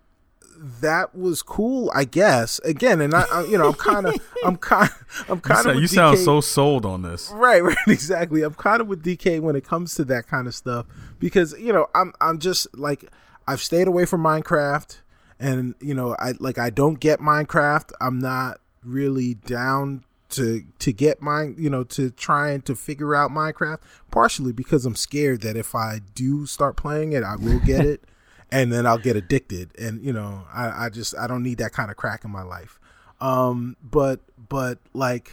that 0.57 1.15
was 1.15 1.41
cool, 1.41 1.91
I 1.93 2.05
guess. 2.05 2.59
Again, 2.59 3.01
and 3.01 3.13
I, 3.13 3.25
I 3.31 3.45
you 3.45 3.57
know 3.57 3.69
I'm 3.69 3.73
kind 3.73 4.05
of 4.07 4.15
I'm 4.45 4.57
kind 4.57 4.89
I'm 5.29 5.35
You, 5.35 5.41
kind 5.41 5.63
sound, 5.63 5.75
of 5.75 5.81
you 5.81 5.87
sound 5.87 6.19
so 6.19 6.41
sold 6.41 6.85
on 6.85 7.01
this. 7.01 7.31
Right, 7.33 7.63
right, 7.63 7.77
exactly. 7.87 8.43
I'm 8.43 8.53
kind 8.53 8.81
of 8.81 8.87
with 8.87 9.03
DK 9.03 9.39
when 9.39 9.55
it 9.55 9.63
comes 9.63 9.95
to 9.95 10.05
that 10.05 10.27
kind 10.27 10.47
of 10.47 10.55
stuff 10.55 10.85
because 11.19 11.53
you 11.59 11.73
know 11.73 11.87
I'm 11.95 12.13
I'm 12.21 12.39
just 12.39 12.67
like 12.77 13.05
I've 13.47 13.61
stayed 13.61 13.87
away 13.87 14.05
from 14.05 14.23
Minecraft, 14.23 15.01
and 15.39 15.75
you 15.79 15.93
know 15.93 16.15
I 16.19 16.33
like 16.39 16.57
I 16.57 16.69
don't 16.69 16.99
get 16.99 17.19
Minecraft. 17.19 17.91
I'm 18.01 18.19
not 18.19 18.59
really 18.83 19.33
down 19.33 20.03
to 20.29 20.63
to 20.79 20.91
get 20.91 21.21
mine, 21.21 21.55
you 21.57 21.69
know, 21.69 21.83
to 21.83 22.11
trying 22.11 22.61
to 22.63 22.75
figure 22.75 23.15
out 23.15 23.31
Minecraft. 23.31 23.79
Partially 24.11 24.51
because 24.51 24.85
I'm 24.85 24.95
scared 24.95 25.41
that 25.41 25.55
if 25.57 25.75
I 25.75 26.01
do 26.13 26.45
start 26.45 26.75
playing 26.77 27.13
it, 27.13 27.23
I 27.23 27.35
will 27.35 27.59
get 27.59 27.85
it, 27.85 28.03
and 28.51 28.71
then 28.71 28.85
I'll 28.85 28.97
get 28.97 29.15
addicted. 29.15 29.71
And 29.77 30.03
you 30.03 30.13
know, 30.13 30.45
I 30.53 30.85
I 30.85 30.89
just 30.89 31.15
I 31.17 31.27
don't 31.27 31.43
need 31.43 31.57
that 31.59 31.71
kind 31.71 31.89
of 31.91 31.97
crack 31.97 32.23
in 32.25 32.31
my 32.31 32.43
life. 32.43 32.79
Um, 33.21 33.77
but 33.81 34.19
but 34.49 34.79
like 34.93 35.31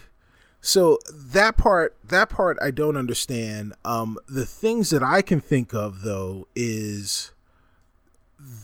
so 0.61 0.97
that 1.13 1.57
part 1.57 1.97
that 2.05 2.29
part 2.29 2.57
i 2.63 2.71
don't 2.71 2.97
understand 2.97 3.75
um 3.85 4.17
the 4.29 4.47
things 4.47 4.91
that 4.91 5.03
i 5.03 5.21
can 5.21 5.41
think 5.41 5.75
of 5.75 6.03
though 6.03 6.47
is 6.55 7.33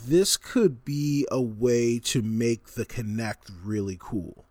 this 0.06 0.36
could 0.36 0.84
be 0.84 1.26
a 1.30 1.40
way 1.42 1.98
to 1.98 2.22
make 2.22 2.68
the 2.74 2.86
Kinect 2.86 3.50
really 3.64 3.96
cool 4.00 4.44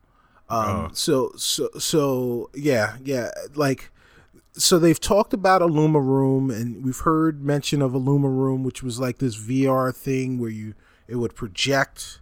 um 0.49 0.87
Oh. 0.87 0.89
so 0.93 1.31
so 1.37 1.69
so 1.79 2.49
yeah 2.53 2.97
yeah 3.03 3.31
like 3.55 3.91
so 4.57 4.79
they've 4.79 4.99
talked 4.99 5.33
about 5.33 5.61
IllumiRoom 5.61 6.55
and 6.55 6.83
we've 6.83 6.99
heard 6.99 7.43
mention 7.43 7.81
of 7.81 7.91
IllumiRoom 7.93 8.63
which 8.63 8.83
was 8.83 8.99
like 8.99 9.19
this 9.19 9.37
VR 9.37 9.95
thing 9.95 10.39
where 10.39 10.49
you 10.49 10.73
it 11.07 11.15
would 11.15 11.35
project 11.35 12.19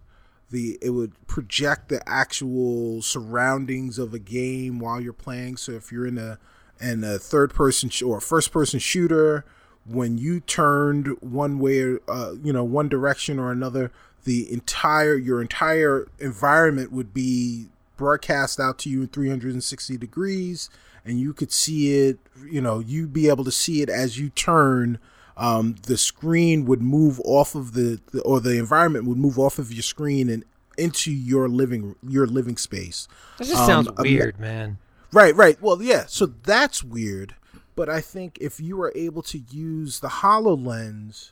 the 0.52 0.78
it 0.82 0.91
would 0.91 1.14
project 1.28 1.90
the 1.90 2.07
actual 2.07 3.02
surroundings 3.02 3.98
of 3.98 4.14
a 4.14 4.20
game 4.20 4.80
while 4.80 5.02
you're 5.02 5.14
playing. 5.14 5.57
So 5.57 5.74
if 5.74 5.91
you're 5.91 6.07
in 6.07 6.18
a 6.18 6.38
in 6.80 7.03
a 7.03 7.18
third 7.18 7.53
person 7.53 7.90
sh- 7.90 8.03
or 8.03 8.20
first 8.20 8.52
person 8.52 8.80
shooter 8.80 9.45
when 9.86 10.18
you 10.18 10.40
turned 10.40 11.07
one 11.22 11.60
way 11.60 11.80
or 11.80 11.99
uh, 12.07 12.34
you 12.44 12.53
know 12.53 12.64
one 12.64 12.90
direction 12.90 13.40
or 13.40 13.52
another 13.52 13.91
the 14.24 14.52
entire 14.52 15.16
your 15.16 15.41
entire 15.41 16.07
environment 16.20 16.91
would 16.91 17.14
be 17.14 17.68
broadcast 17.97 18.59
out 18.59 18.77
to 18.80 18.89
you 18.89 19.01
in 19.01 19.07
360 19.07 19.97
degrees 19.97 20.69
and 21.03 21.19
you 21.19 21.34
could 21.34 21.51
see 21.51 21.97
it 22.07 22.19
you 22.47 22.61
know 22.61 22.80
you'd 22.80 23.13
be 23.13 23.27
able 23.30 23.43
to 23.43 23.51
see 23.51 23.81
it 23.81 23.89
as 23.89 24.19
you 24.19 24.30
turn 24.30 24.99
um, 25.38 25.76
the 25.85 25.97
screen 25.97 26.65
would 26.65 26.81
move 26.81 27.19
off 27.26 27.55
of 27.55 27.73
the, 27.73 27.99
the 28.13 28.22
or 28.22 28.39
the 28.39 28.57
environment 28.57 29.05
would 29.05 29.17
move 29.17 29.38
off 29.38 29.59
of 29.59 29.73
your 29.73 29.84
screen 29.84 30.30
and 30.30 30.45
into 30.77 31.11
your 31.11 31.47
living 31.49 31.95
your 32.07 32.26
living 32.26 32.57
space 32.57 33.07
That 33.38 33.47
just 33.47 33.61
Um, 33.61 33.65
sounds 33.67 33.88
um, 33.88 33.95
weird, 33.99 34.39
man. 34.39 34.77
Right, 35.11 35.34
right. 35.34 35.61
Well, 35.61 35.81
yeah. 35.81 36.05
So 36.07 36.26
that's 36.26 36.84
weird. 36.84 37.35
But 37.76 37.89
I 37.89 38.01
think 38.01 38.38
if 38.41 38.59
you 38.59 38.81
are 38.81 38.91
able 38.95 39.22
to 39.23 39.38
use 39.38 39.99
the 40.01 40.09
HoloLens 40.09 41.31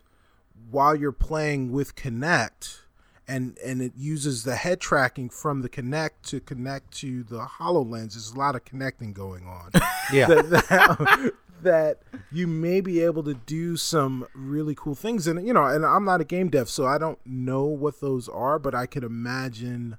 while 0.71 0.95
you're 0.95 1.11
playing 1.11 1.71
with 1.71 1.95
Kinect, 1.95 2.79
and 3.27 3.57
and 3.63 3.81
it 3.81 3.93
uses 3.95 4.43
the 4.43 4.55
head 4.55 4.79
tracking 4.79 5.29
from 5.29 5.61
the 5.61 5.69
Kinect 5.69 6.21
to 6.23 6.39
connect 6.39 6.91
to 6.99 7.23
the 7.23 7.39
HoloLens, 7.59 8.13
there's 8.13 8.31
a 8.31 8.37
lot 8.37 8.55
of 8.55 8.65
connecting 8.65 9.13
going 9.13 9.45
on. 9.47 9.71
Yeah. 10.11 10.27
that, 10.27 10.49
that, 10.49 11.33
that 11.61 11.99
you 12.31 12.45
may 12.45 12.81
be 12.81 12.99
able 12.99 13.23
to 13.23 13.33
do 13.33 13.77
some 13.77 14.27
really 14.35 14.75
cool 14.75 14.95
things. 14.95 15.27
And 15.27 15.47
you 15.47 15.53
know, 15.53 15.63
and 15.65 15.85
I'm 15.85 16.03
not 16.03 16.19
a 16.19 16.25
game 16.25 16.49
dev, 16.49 16.69
so 16.69 16.85
I 16.85 16.97
don't 16.97 17.19
know 17.25 17.63
what 17.63 18.01
those 18.01 18.27
are, 18.27 18.59
but 18.59 18.75
I 18.75 18.85
could 18.85 19.03
imagine 19.05 19.97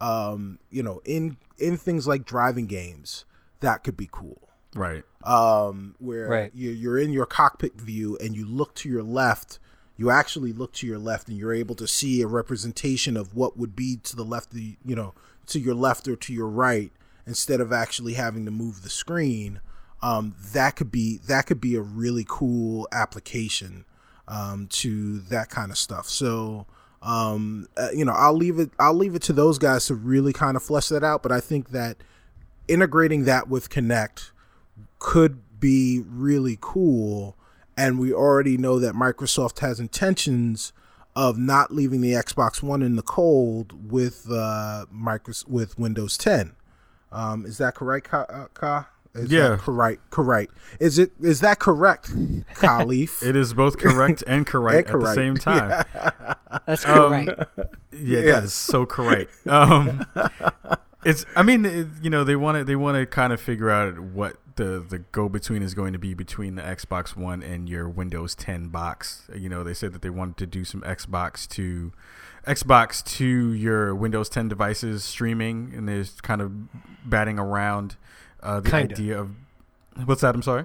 um, 0.00 0.58
you 0.70 0.82
know, 0.82 1.00
in 1.04 1.36
in 1.58 1.76
things 1.76 2.06
like 2.06 2.24
driving 2.24 2.66
games, 2.66 3.24
that 3.60 3.84
could 3.84 3.96
be 3.96 4.08
cool. 4.10 4.48
Right. 4.74 5.02
Um, 5.24 5.96
where 5.98 6.28
Right. 6.28 6.52
you, 6.54 6.70
you're 6.70 6.96
in 6.98 7.12
your 7.12 7.26
cockpit 7.26 7.74
view 7.74 8.16
and 8.18 8.34
you 8.36 8.46
look 8.46 8.74
to 8.76 8.88
your 8.88 9.02
left, 9.02 9.58
you 10.00 10.10
actually 10.10 10.50
look 10.50 10.72
to 10.72 10.86
your 10.86 10.98
left 10.98 11.28
and 11.28 11.36
you're 11.36 11.52
able 11.52 11.74
to 11.74 11.86
see 11.86 12.22
a 12.22 12.26
representation 12.26 13.18
of 13.18 13.34
what 13.34 13.58
would 13.58 13.76
be 13.76 13.98
to 14.02 14.16
the 14.16 14.24
left, 14.24 14.50
the, 14.50 14.78
you 14.82 14.96
know, 14.96 15.12
to 15.44 15.60
your 15.60 15.74
left 15.74 16.08
or 16.08 16.16
to 16.16 16.32
your 16.32 16.48
right, 16.48 16.90
instead 17.26 17.60
of 17.60 17.70
actually 17.70 18.14
having 18.14 18.46
to 18.46 18.50
move 18.50 18.82
the 18.82 18.88
screen. 18.88 19.60
Um, 20.00 20.34
that 20.54 20.74
could 20.76 20.90
be 20.90 21.18
that 21.26 21.44
could 21.44 21.60
be 21.60 21.74
a 21.74 21.82
really 21.82 22.24
cool 22.26 22.88
application 22.90 23.84
um, 24.26 24.68
to 24.70 25.18
that 25.18 25.50
kind 25.50 25.70
of 25.70 25.76
stuff. 25.76 26.08
So 26.08 26.64
um, 27.02 27.68
uh, 27.76 27.90
you 27.92 28.06
know, 28.06 28.14
I'll 28.16 28.32
leave 28.32 28.58
it 28.58 28.70
I'll 28.78 28.94
leave 28.94 29.14
it 29.14 29.22
to 29.24 29.34
those 29.34 29.58
guys 29.58 29.84
to 29.88 29.94
really 29.94 30.32
kind 30.32 30.56
of 30.56 30.62
flesh 30.62 30.88
that 30.88 31.04
out. 31.04 31.22
But 31.22 31.30
I 31.30 31.40
think 31.40 31.72
that 31.72 31.98
integrating 32.68 33.24
that 33.24 33.50
with 33.50 33.68
Kinect 33.68 34.30
could 34.98 35.60
be 35.60 36.02
really 36.08 36.56
cool. 36.58 37.36
And 37.80 37.98
we 37.98 38.12
already 38.12 38.58
know 38.58 38.78
that 38.78 38.94
Microsoft 38.94 39.60
has 39.60 39.80
intentions 39.80 40.72
of 41.16 41.38
not 41.38 41.72
leaving 41.72 42.02
the 42.02 42.12
Xbox 42.12 42.62
One 42.62 42.82
in 42.82 42.96
the 42.96 43.02
cold 43.02 43.90
with 43.90 44.26
uh, 44.30 44.84
Microsoft 44.94 45.48
with 45.48 45.78
Windows 45.78 46.18
10. 46.18 46.52
Um, 47.10 47.46
is 47.46 47.56
that 47.58 47.74
correct, 47.74 48.08
Ka? 48.10 48.26
Uh, 48.28 48.46
Ka? 48.52 48.88
Is 49.14 49.30
Yeah. 49.32 49.48
that 49.48 49.58
correct. 49.60 50.10
Correct. 50.10 50.52
Is 50.78 50.98
it? 50.98 51.10
Is 51.20 51.40
that 51.40 51.58
correct, 51.58 52.10
Kahlief? 52.54 53.22
It 53.28 53.34
is 53.34 53.54
both 53.54 53.78
correct 53.78 54.22
and 54.26 54.46
correct 54.46 54.90
And 54.90 54.96
at 54.96 55.08
the 55.08 55.14
same 55.14 55.36
time. 55.36 55.84
That's 56.66 56.84
Um, 56.86 57.26
correct. 57.26 57.50
Yeah, 57.92 58.18
Yeah. 58.20 58.32
that 58.32 58.44
is 58.44 58.52
so 58.52 58.84
correct. 58.86 59.30
Um, 59.48 60.06
it's. 61.04 61.24
I 61.34 61.42
mean, 61.42 61.64
it, 61.64 61.86
you 62.02 62.10
know, 62.10 62.22
they 62.24 62.36
want 62.36 62.58
to 62.58 62.64
they 62.64 62.76
want 62.76 62.98
to 62.98 63.06
kind 63.06 63.32
of 63.32 63.40
figure 63.40 63.70
out 63.70 63.98
what 63.98 64.36
the 64.60 64.84
the 64.86 64.98
go 64.98 65.28
between 65.28 65.62
is 65.62 65.74
going 65.74 65.92
to 65.92 65.98
be 65.98 66.14
between 66.14 66.54
the 66.54 66.62
Xbox 66.62 67.16
One 67.16 67.42
and 67.42 67.68
your 67.68 67.88
Windows 67.88 68.34
10 68.34 68.68
box. 68.68 69.28
You 69.34 69.48
know, 69.48 69.64
they 69.64 69.74
said 69.74 69.92
that 69.94 70.02
they 70.02 70.10
wanted 70.10 70.36
to 70.38 70.46
do 70.46 70.64
some 70.64 70.82
Xbox 70.82 71.48
to 71.50 71.92
Xbox 72.46 73.04
to 73.16 73.52
your 73.52 73.94
Windows 73.94 74.28
10 74.28 74.48
devices 74.48 75.04
streaming, 75.04 75.72
and 75.74 75.88
there's 75.88 76.20
kind 76.20 76.40
of 76.40 76.52
batting 77.08 77.38
around 77.38 77.96
uh, 78.42 78.60
the 78.60 78.70
Kinda. 78.70 78.94
idea 78.94 79.20
of 79.20 79.30
what's 80.04 80.20
that? 80.22 80.34
I'm 80.34 80.42
sorry. 80.42 80.64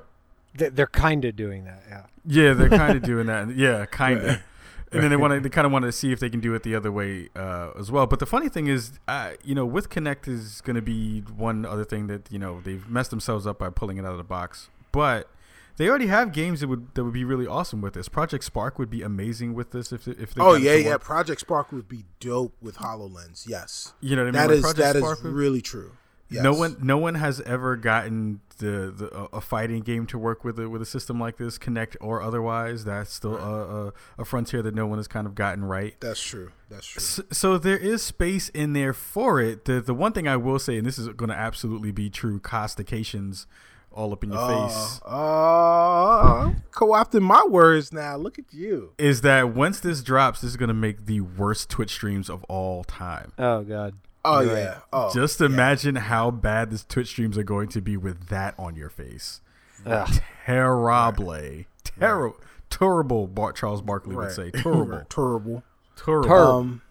They- 0.53 0.69
They're 0.69 0.87
kind 0.87 1.25
of 1.25 1.35
doing 1.35 1.65
that. 1.65 1.83
Yeah. 1.89 2.03
Yeah, 2.25 2.53
they're 2.53 2.69
kind 2.69 2.95
of 2.97 3.03
doing 3.11 3.27
that. 3.27 3.55
Yeah, 3.55 3.85
kind 3.85 4.19
of. 4.21 4.39
And 4.91 5.03
then 5.03 5.09
they 5.09 5.17
want 5.17 5.33
to, 5.33 5.39
they 5.39 5.49
kind 5.57 5.65
of 5.65 5.71
want 5.71 5.83
to 5.85 5.91
see 5.91 6.11
if 6.11 6.19
they 6.19 6.29
can 6.29 6.39
do 6.39 6.53
it 6.53 6.63
the 6.63 6.75
other 6.75 6.91
way 6.91 7.29
uh, 7.35 7.71
as 7.77 7.91
well. 7.91 8.07
But 8.07 8.19
the 8.19 8.25
funny 8.25 8.49
thing 8.49 8.67
is, 8.67 8.93
uh, 9.07 9.31
you 9.43 9.55
know, 9.55 9.65
with 9.65 9.89
Kinect 9.89 10.27
is 10.27 10.61
going 10.61 10.75
to 10.75 10.81
be 10.81 11.21
one 11.21 11.65
other 11.65 11.83
thing 11.83 12.07
that 12.07 12.31
you 12.31 12.39
know 12.39 12.61
they've 12.61 12.87
messed 12.87 13.09
themselves 13.09 13.45
up 13.47 13.59
by 13.59 13.69
pulling 13.69 13.97
it 13.97 14.05
out 14.05 14.11
of 14.11 14.17
the 14.17 14.23
box. 14.23 14.69
But 14.91 15.29
they 15.77 15.89
already 15.89 16.07
have 16.07 16.31
games 16.31 16.61
that 16.61 16.67
would 16.67 16.93
that 16.95 17.03
would 17.03 17.13
be 17.13 17.25
really 17.25 17.47
awesome 17.47 17.81
with 17.81 17.93
this. 17.93 18.07
Project 18.07 18.43
Spark 18.43 18.79
would 18.79 18.89
be 18.89 19.01
amazing 19.01 19.53
with 19.53 19.71
this 19.71 19.91
if 19.91 20.07
if 20.07 20.33
they 20.33 20.41
Oh 20.41 20.53
yeah, 20.55 20.75
yeah. 20.75 20.97
Project 20.97 21.41
Spark 21.41 21.71
would 21.71 21.89
be 21.89 22.05
dope 22.19 22.53
with 22.61 22.77
Hololens. 22.77 23.45
Yes, 23.47 23.93
You 23.99 24.15
know 24.15 24.23
what 24.23 24.35
I 24.35 24.39
mean? 24.47 24.49
that 24.49 24.63
Like 24.63 24.77
is 24.77 24.93
that 24.93 24.95
is 24.95 25.21
really 25.23 25.61
true. 25.61 25.91
Yes. 26.29 26.43
No 26.43 26.53
one, 26.53 26.77
no 26.81 26.97
one 26.97 27.15
has 27.15 27.39
ever 27.41 27.75
gotten 27.75 28.39
the, 28.57 28.91
the 28.95 29.15
a- 29.15 29.37
a 29.37 29.41
fighting 29.41 29.81
game 29.81 30.07
to 30.07 30.17
work 30.17 30.43
with 30.43 30.57
a, 30.59 30.67
with 30.67 30.81
a 30.81 30.85
system 30.85 31.19
like 31.19 31.37
this, 31.37 31.59
Kinect 31.59 31.95
or 32.01 32.21
otherwise. 32.21 32.83
That's 32.83 33.13
still 33.13 33.35
a, 33.37 33.87
a, 33.87 33.93
a 34.19 34.25
frontier 34.25 34.63
that 34.63 34.73
no 34.73 34.87
one 34.87 34.97
has 34.97 35.07
kind 35.07 35.27
of 35.27 35.35
gotten 35.35 35.63
right. 35.65 35.95
That's 35.99 36.19
true. 36.21 36.51
That's 36.69 36.87
true. 36.87 36.99
So, 37.01 37.23
so 37.31 37.57
there 37.59 37.77
is 37.77 38.01
space 38.01 38.49
in 38.49 38.73
there 38.73 38.91
for 38.93 39.39
it. 39.39 39.65
The 39.65 39.81
the 39.81 39.93
one 39.93 40.13
thing 40.13 40.27
I 40.27 40.35
will 40.37 40.57
say, 40.57 40.77
and 40.77 40.85
this 40.87 40.97
is 40.97 41.07
going 41.09 41.29
to 41.29 41.35
absolutely 41.37 41.91
be 41.91 42.09
true, 42.09 42.39
costications 42.39 43.45
all 43.91 44.11
up 44.11 44.23
in 44.25 44.31
your 44.31 44.45
face, 44.47 44.99
Uh, 45.05 46.51
co-opting 46.71 47.21
my 47.21 47.45
words 47.49 47.93
now. 47.93 48.17
Look 48.17 48.37
at 48.39 48.45
you. 48.51 48.91
is 48.97 49.21
that 49.21 49.53
once 49.53 49.79
this 49.79 50.01
drops, 50.03 50.41
this 50.41 50.51
is 50.51 50.57
going 50.57 50.67
to 50.67 50.73
make 50.73 51.05
the 51.05 51.21
worst 51.21 51.69
Twitch 51.69 51.91
streams 51.91 52.29
of 52.29 52.43
all 52.45 52.83
time. 52.83 53.31
Oh 53.37 53.61
God. 53.63 53.93
Oh 54.25 54.39
You're 54.41 54.57
yeah. 54.57 54.65
right. 54.69 54.77
Oh, 54.91 55.13
Just 55.13 55.39
imagine 55.41 55.95
how 55.95 56.31
bad 56.31 56.71
this 56.71 56.83
Twitch 56.83 57.07
streams 57.09 57.37
are 57.37 57.43
going 57.43 57.67
to 57.69 57.81
be 57.81 57.95
with 57.97 58.27
that 58.29 58.55
on 58.57 58.75
your 58.75 58.89
face. 58.89 59.41
Ugh. 59.85 60.09
Terrible, 60.45 61.65
terrible, 61.83 62.35
terrible. 62.69 63.27
Bar- 63.27 63.53
Charles 63.53 63.81
Barkley 63.81 64.15
would 64.15 64.31
say 64.31 64.51
terrible, 64.51 65.03
terrible. 65.09 65.63
terrible. 65.95 66.27
Terrible. 66.27 66.33
Um, 66.59 66.81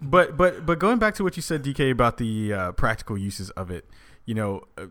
But 0.00 0.36
but 0.36 0.64
but 0.66 0.78
going 0.78 0.98
back 0.98 1.14
to 1.16 1.24
what 1.24 1.36
you 1.36 1.42
said, 1.42 1.64
DK, 1.64 1.90
about 1.90 2.18
the 2.18 2.52
uh, 2.52 2.72
practical 2.72 3.18
uses 3.18 3.50
of 3.50 3.70
it, 3.70 3.84
you 4.26 4.34
know, 4.34 4.62
uh, 4.76 4.86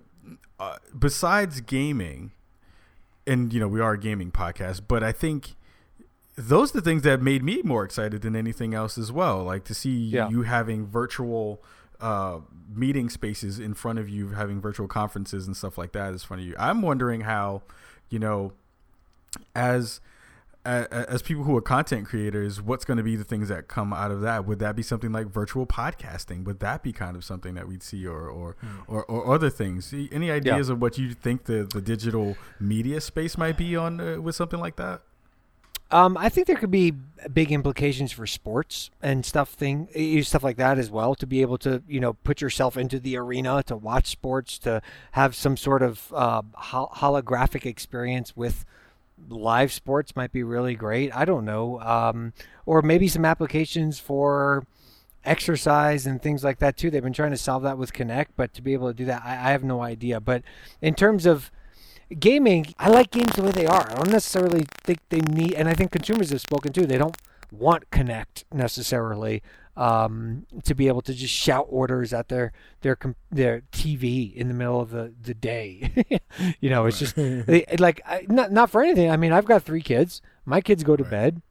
uh, 0.60 0.78
besides 0.98 1.62
gaming, 1.62 2.32
and 3.26 3.54
you 3.54 3.60
know 3.60 3.68
we 3.68 3.80
are 3.80 3.94
a 3.94 4.00
gaming 4.00 4.32
podcast, 4.32 4.82
but 4.88 5.04
I 5.04 5.12
think 5.12 5.56
those 6.38 6.74
are 6.74 6.80
the 6.80 6.84
things 6.84 7.02
that 7.02 7.22
made 7.22 7.44
me 7.44 7.62
more 7.64 7.84
excited 7.84 8.22
than 8.22 8.36
anything 8.36 8.74
else 8.74 8.98
as 8.98 9.12
well. 9.12 9.44
Like 9.44 9.64
to 9.66 9.74
see 9.74 9.98
Yeah. 9.98 10.30
you 10.30 10.44
having 10.44 10.86
virtual 10.86 11.62
uh, 12.00 12.40
meeting 12.72 13.10
spaces 13.10 13.58
in 13.60 13.74
front 13.74 13.98
of 13.98 14.08
you, 14.08 14.30
having 14.30 14.62
virtual 14.62 14.88
conferences 14.88 15.48
and 15.48 15.58
stuff 15.58 15.78
like 15.80 15.94
that 15.94 16.14
is 16.14 16.24
front 16.24 16.42
of 16.44 16.48
you. 16.48 16.56
I'm 16.60 16.84
wondering 16.84 17.22
how, 17.22 17.64
you 18.10 18.20
know, 18.20 18.54
as 19.56 20.00
as 20.66 21.22
people 21.22 21.46
who 21.46 21.56
are 21.56 21.62
content 21.62 22.06
creators, 22.06 22.62
what's 22.62 22.84
going 22.84 22.98
to 22.98 23.04
be 23.04 23.16
the 23.16 23.24
things 23.24 23.48
that 23.48 23.70
come 23.70 23.94
out 23.94 24.12
of 24.12 24.20
that? 24.20 24.46
Would 24.46 24.60
that 24.60 24.76
be 24.76 24.84
something 24.84 25.14
like 25.14 25.28
virtual 25.28 25.66
podcasting? 25.66 26.44
Would 26.44 26.60
that 26.60 26.84
be 26.84 26.92
kind 26.92 27.16
of 27.16 27.24
something 27.24 27.54
that 27.54 27.70
we'd 27.70 27.82
see, 27.82 28.06
or 28.06 28.28
or, 28.28 28.58
or, 28.86 29.06
or 29.06 29.34
other 29.34 29.50
things? 29.50 29.94
Any 30.12 30.30
ideas 30.30 30.68
of 30.68 30.82
what 30.82 30.98
you 30.98 31.14
think 31.14 31.46
the, 31.46 31.64
the 31.64 31.80
digital 31.82 32.36
media 32.60 33.00
space 33.00 33.38
might 33.38 33.58
be 33.58 33.78
on 33.78 34.02
uh, 34.02 34.20
with 34.20 34.36
something 34.36 34.60
like 34.60 34.76
that? 34.76 35.04
Um, 35.90 36.18
I 36.18 36.30
think 36.30 36.48
there 36.48 36.58
could 36.58 36.72
be 36.72 36.94
big 37.34 37.52
implications 37.52 38.12
for 38.12 38.28
sports 38.28 38.90
and 39.02 39.26
stuff 39.26 39.50
thing, 39.50 39.88
stuff 40.24 40.44
like 40.44 40.58
that 40.58 40.78
as 40.78 40.92
well. 40.92 41.16
To 41.16 41.26
be 41.26 41.42
able 41.42 41.58
to, 41.60 41.82
you 41.88 42.00
know, 42.00 42.14
put 42.14 42.42
yourself 42.42 42.78
into 42.78 43.00
the 43.00 43.18
arena 43.18 43.64
to 43.64 43.76
watch 43.76 44.08
sports, 44.08 44.60
to 44.60 44.82
have 45.12 45.34
some 45.36 45.56
sort 45.56 45.82
of 45.82 46.12
uh, 46.14 46.42
holographic 46.42 47.66
experience 47.66 48.36
with 48.36 48.66
live 49.30 49.72
sports 49.72 50.16
might 50.16 50.32
be 50.32 50.44
really 50.44 50.76
great. 50.76 51.16
I 51.16 51.26
don't 51.26 51.46
know, 51.46 51.80
um, 51.82 52.34
or 52.66 52.82
maybe 52.82 53.08
some 53.08 53.26
applications 53.26 54.00
for 54.00 54.66
exercise 55.24 56.06
and 56.06 56.22
things 56.22 56.44
like 56.44 56.60
that 56.60 56.78
too. 56.78 56.90
They've 56.90 57.04
been 57.04 57.14
trying 57.14 57.32
to 57.32 57.38
solve 57.38 57.64
that 57.64 57.78
with 57.78 57.94
Kinect, 57.94 58.28
but 58.36 58.54
to 58.54 58.62
be 58.62 58.74
able 58.74 58.88
to 58.90 58.94
do 58.94 59.06
that, 59.06 59.24
I, 59.24 59.32
I 59.32 59.52
have 59.52 59.64
no 59.64 59.82
idea. 59.82 60.20
But 60.20 60.44
in 60.82 60.96
terms 60.96 61.26
of 61.26 61.52
gaming, 62.20 62.74
I 62.80 62.90
like 62.90 63.12
games 63.12 63.34
the 63.36 63.44
way 63.44 63.52
they 63.52 63.66
are. 63.66 63.90
I 63.90 63.96
don't 63.96 64.12
necessarily 64.12 64.66
think 64.84 65.00
they 65.10 65.22
need, 65.22 65.54
and 65.54 65.68
I 65.68 65.74
think 65.74 65.92
consumers 65.92 66.30
have 66.32 66.42
spoken 66.42 66.74
too. 66.74 66.86
They 66.86 66.98
don't 66.98 67.18
want 67.52 67.90
Kinect 67.92 68.44
necessarily 68.54 69.42
um, 69.76 70.46
to 70.64 70.74
be 70.74 70.88
able 70.88 71.02
to 71.04 71.14
just 71.14 71.34
shout 71.34 71.68
orders 71.70 72.12
at 72.12 72.30
their 72.30 72.52
their 72.82 72.96
com- 72.96 73.16
their 73.32 73.62
TV 73.72 74.34
in 74.34 74.48
the 74.48 74.54
middle 74.54 74.82
of 74.82 74.90
the 74.90 75.14
the 75.22 75.34
day. 75.34 76.22
you 76.60 76.70
know, 76.70 76.86
it's 76.86 77.00
just 77.00 77.16
they, 77.16 77.66
like 77.80 78.02
I, 78.06 78.26
not 78.28 78.52
not 78.52 78.70
for 78.70 78.82
anything. 78.82 79.12
I 79.12 79.18
mean, 79.18 79.32
I've 79.32 79.46
got 79.46 79.64
three 79.64 79.82
kids. 79.82 80.22
My 80.46 80.62
kids 80.62 80.84
go 80.84 80.96
to 80.96 81.04
bed. 81.04 81.42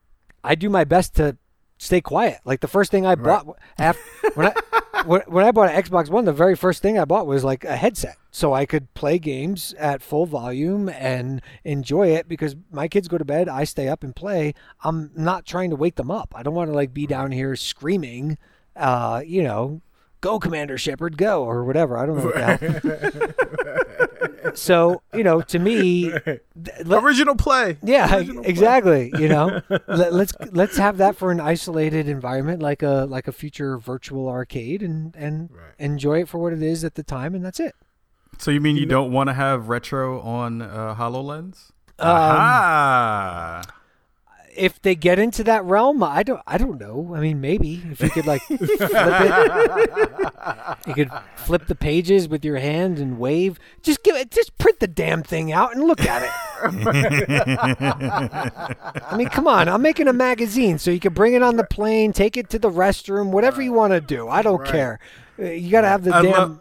I 0.43 0.55
do 0.55 0.69
my 0.69 0.85
best 0.85 1.15
to 1.16 1.37
stay 1.78 2.01
quiet. 2.01 2.41
Like 2.45 2.61
the 2.61 2.69
first 2.69 2.91
thing 2.91 3.07
I 3.07 3.15
bought 3.15 3.47
after 3.78 4.03
when 4.35 4.49
I 4.49 4.55
when 5.07 5.45
I 5.45 5.53
bought 5.53 5.70
an 5.70 5.83
Xbox 5.83 6.11
One, 6.11 6.24
the 6.24 6.33
very 6.33 6.57
first 6.57 6.83
thing 6.83 6.99
I 6.99 7.05
bought 7.05 7.27
was 7.27 7.45
like 7.45 7.65
a 7.65 7.77
headset, 7.77 8.16
so 8.31 8.53
I 8.53 8.66
could 8.66 8.93
play 8.95 9.19
games 9.19 9.74
at 9.78 10.03
full 10.03 10.27
volume 10.27 10.89
and 10.89 11.41
enjoy 11.65 12.09
it. 12.09 12.28
Because 12.28 12.57
my 12.70 12.89
kids 12.89 13.09
go 13.09 13.19
to 13.19 13.24
bed, 13.24 13.49
I 13.49 13.65
stay 13.65 13.89
up 13.89 14.03
and 14.03 14.15
play. 14.15 14.55
I'm 14.83 15.11
not 15.15 15.47
trying 15.47 15.70
to 15.70 15.77
wake 15.77 15.95
them 15.95 16.11
up. 16.11 16.35
I 16.37 16.43
don't 16.43 16.55
want 16.55 16.70
to 16.70 16.74
like 16.74 16.93
be 16.93 17.07
down 17.07 17.33
here 17.33 17.57
screaming, 17.57 18.39
uh, 18.74 19.23
you 19.24 19.43
know, 19.43 19.81
"Go, 20.27 20.39
Commander 20.40 20.77
Shepard, 20.78 21.16
go!" 21.16 21.44
or 21.44 21.65
whatever. 21.65 21.97
I 21.97 22.07
don't 22.07 22.16
know. 22.19 22.24
What 22.24 22.35
the 22.61 24.53
so 24.55 25.03
you 25.15 25.23
know, 25.24 25.40
to 25.43 25.59
me, 25.59 26.11
th- 26.11 26.40
let- 26.85 27.03
original 27.03 27.35
play. 27.36 27.77
yeah, 27.82 28.16
Original 28.16 28.43
play. 28.43 28.51
exactly. 28.51 29.12
You 29.19 29.28
know, 29.28 29.61
Let, 29.89 30.12
let's 30.12 30.32
let's 30.53 30.77
have 30.78 30.97
that 30.98 31.16
for 31.16 31.31
an 31.31 31.40
isolated 31.40 32.09
environment, 32.09 32.62
like 32.62 32.82
a 32.82 33.07
like 33.09 33.28
a 33.28 33.32
future 33.32 33.78
virtual 33.78 34.28
arcade, 34.28 34.82
and 34.82 35.15
and 35.16 35.51
Right. 35.53 35.74
enjoy 35.78 36.20
it 36.23 36.28
for 36.28 36.39
what 36.39 36.53
it 36.53 36.62
is 36.62 36.85
at 36.85 36.94
the 36.94 37.03
time, 37.03 37.35
and 37.35 37.44
that's 37.44 37.61
it. 37.61 37.74
So 38.39 38.51
you 38.51 38.61
mean 38.61 38.77
you 38.77 38.86
don't 38.86 39.12
want 39.12 39.28
to 39.28 39.35
have 39.35 39.69
retro 39.69 40.20
on 40.20 40.61
uh, 40.62 40.94
Hololens? 40.97 41.70
Um, 41.98 42.09
Aha! 42.11 43.62
If 44.57 44.81
they 44.83 44.95
get 44.95 45.19
into 45.19 45.45
that 45.45 45.65
realm, 45.65 46.03
I 46.03 46.23
don't 46.23 46.41
I 46.47 46.57
don't 46.59 46.81
know. 46.81 47.12
I 47.15 47.20
mean, 47.20 47.41
maybe 47.41 47.83
if 47.91 48.01
you 48.01 48.11
could 48.11 48.27
like 48.27 48.43
flip 48.47 48.61
it, 48.62 50.33
you 50.87 50.95
could 50.95 51.11
flip 51.37 51.66
the 51.66 51.74
pages 51.74 52.28
with 52.28 52.45
your 52.45 52.57
hand 52.59 52.99
and 52.99 53.19
wave. 53.19 53.59
Just 53.83 54.03
give 54.03 54.16
it. 54.16 54.31
Just 54.31 54.57
print 54.59 54.81
the 54.81 54.87
damn 54.87 55.23
thing 55.23 55.53
out 55.53 55.74
and 55.74 55.85
look 55.85 56.01
at 56.03 56.23
it. 56.23 56.31
I 59.03 59.15
mean, 59.16 59.28
come 59.28 59.47
on. 59.47 59.69
I'm 59.69 59.83
making 59.83 60.09
a 60.09 60.12
magazine, 60.12 60.78
so 60.78 60.91
you 60.91 61.01
can 61.01 61.12
bring 61.15 61.35
it 61.35 61.43
on 61.43 61.57
the 61.57 61.65
plane, 61.65 62.12
take 62.12 62.37
it 62.37 62.49
to 62.51 62.59
the 62.59 62.70
restroom, 62.70 63.31
whatever 63.31 63.62
you 63.62 63.73
want 63.73 63.93
to 63.93 64.01
do. 64.01 64.28
I 64.28 64.43
don't 64.43 64.65
care. 64.65 64.99
Uh, 65.39 65.45
You 65.45 65.70
got 65.70 65.83
to 65.83 65.89
have 65.89 66.05
the 66.05 66.15
I 66.15 66.23
damn. 66.23 66.33
love- 66.33 66.61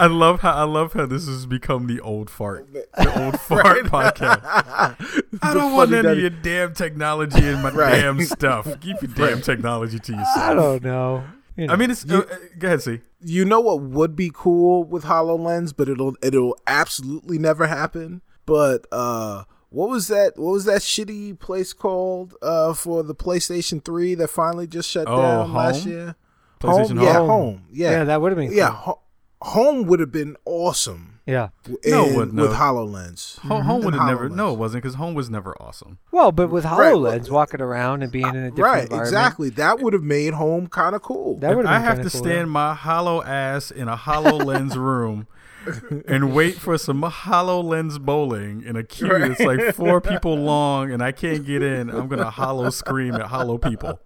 I 0.00 0.06
love 0.06 0.40
how 0.40 0.52
I 0.52 0.62
love 0.64 0.92
how 0.92 1.06
this 1.06 1.26
has 1.26 1.46
become 1.46 1.86
the 1.86 2.00
old 2.00 2.30
fart, 2.30 2.72
the 2.72 3.24
old 3.24 3.40
fart 3.40 3.84
podcast. 3.86 4.40
I 5.42 5.54
don't 5.54 5.72
want 5.72 5.90
funny 5.90 5.98
any 6.08 6.12
of 6.12 6.18
your 6.18 6.30
damn 6.30 6.74
technology 6.74 7.46
in 7.46 7.62
my 7.62 7.70
Right. 7.74 8.00
damn 8.00 8.20
stuff. 8.22 8.66
Keep 8.80 9.02
your 9.02 9.12
damn 9.14 9.40
technology 9.40 9.98
to 9.98 10.12
yourself. 10.12 10.36
I 10.36 10.54
don't 10.54 10.82
know. 10.82 11.24
You 11.56 11.66
know. 11.66 11.72
I 11.72 11.76
mean, 11.76 11.90
it's. 11.90 12.08
uh, 12.08 12.18
uh, 12.18 12.36
go 12.58 12.68
ahead, 12.68 12.82
see. 12.82 13.00
You 13.20 13.44
know 13.44 13.60
what 13.60 13.80
would 13.82 14.14
be 14.14 14.30
cool 14.32 14.84
with 14.84 15.04
Hololens, 15.04 15.74
but 15.76 15.88
it'll 15.88 16.16
it'll 16.22 16.56
absolutely 16.66 17.38
never 17.38 17.66
happen. 17.66 18.22
But 18.46 18.86
uh 18.92 19.44
what 19.70 19.90
was 19.90 20.08
that 20.08 20.38
what 20.38 20.52
was 20.52 20.64
that 20.64 20.80
shitty 20.80 21.38
place 21.40 21.72
called 21.74 22.34
uh 22.40 22.72
for 22.74 23.02
the 23.02 23.14
PlayStation 23.14 23.84
3 23.84 24.14
that 24.14 24.28
finally 24.28 24.66
just 24.66 24.88
shut 24.88 25.06
Oh, 25.08 25.20
down 25.20 25.52
last 25.52 25.84
year? 25.84 26.14
PlayStation 26.60 26.96
home? 26.96 27.02
Yeah, 27.04 27.12
Home? 27.14 27.28
home. 27.28 27.62
Yeah. 27.70 27.90
yeah, 27.90 28.04
that 28.04 28.20
would 28.22 28.32
have 28.32 28.38
been. 28.38 28.52
yeah, 28.52 28.68
cool. 28.68 28.76
ho- 28.76 29.00
home 29.48 29.84
would 29.86 30.00
have 30.00 30.12
been 30.12 30.36
awesome. 30.44 31.20
Yeah. 31.26 31.48
w- 31.64 31.78
No, 31.84 32.06
it 32.06 32.32
with 32.32 32.52
have. 32.52 32.60
HoloLens. 32.60 33.36
Mm-hmm. 33.40 33.48
Home, 33.48 33.62
home 33.64 33.84
would 33.84 33.94
have 33.94 34.06
never. 34.06 34.28
No, 34.30 34.54
it 34.54 34.58
wasn't 34.58 34.82
because 34.82 34.94
home 34.96 35.12
was 35.14 35.28
never 35.28 35.54
awesome. 35.60 35.98
Well, 36.10 36.32
but 36.32 36.48
with 36.48 36.64
Right, 36.64 36.94
HoloLens, 36.94 37.28
walking 37.30 37.60
around 37.60 38.02
and 38.02 38.10
being 38.10 38.24
in 38.26 38.36
a 38.36 38.50
different 38.50 38.58
Right, 38.58 38.82
environment. 38.84 39.08
exactly. 39.08 39.50
That 39.50 39.80
would 39.80 39.92
have 39.92 40.02
made 40.02 40.32
home 40.34 40.68
kind 40.68 40.94
of 40.94 41.02
cool. 41.02 41.38
That 41.40 41.54
would 41.54 41.66
I 41.66 41.80
have 41.80 41.96
to 41.98 42.08
cool, 42.10 42.20
stand 42.22 42.50
my 42.50 42.72
hollow 42.72 43.22
ass 43.22 43.70
in 43.70 43.88
a 43.88 43.96
Hololens 43.96 44.74
room 44.76 45.26
and 46.08 46.34
wait 46.34 46.54
for 46.56 46.76
some 46.78 47.02
HoloLens 47.02 48.00
bowling 48.00 48.62
in 48.62 48.76
a 48.76 48.82
queue 48.84 49.08
that's 49.08 49.40
like 49.40 49.74
four 49.74 50.00
people 50.00 50.34
long 50.36 50.90
and 50.92 51.02
I 51.02 51.12
can't 51.12 51.44
get 51.44 51.62
in, 51.62 51.90
I'm 51.90 52.08
gonna 52.08 52.30
hollow 52.30 52.70
scream 52.70 53.14
at 53.14 53.22
hollow 53.22 53.58
people. 53.58 54.00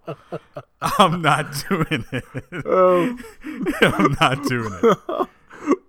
I'm 0.81 1.21
not 1.21 1.47
doing 1.69 2.05
it. 2.11 2.23
Oh. 2.65 3.17
I'm 3.81 4.15
not 4.19 4.43
doing 4.45 4.73
it. 4.83 5.27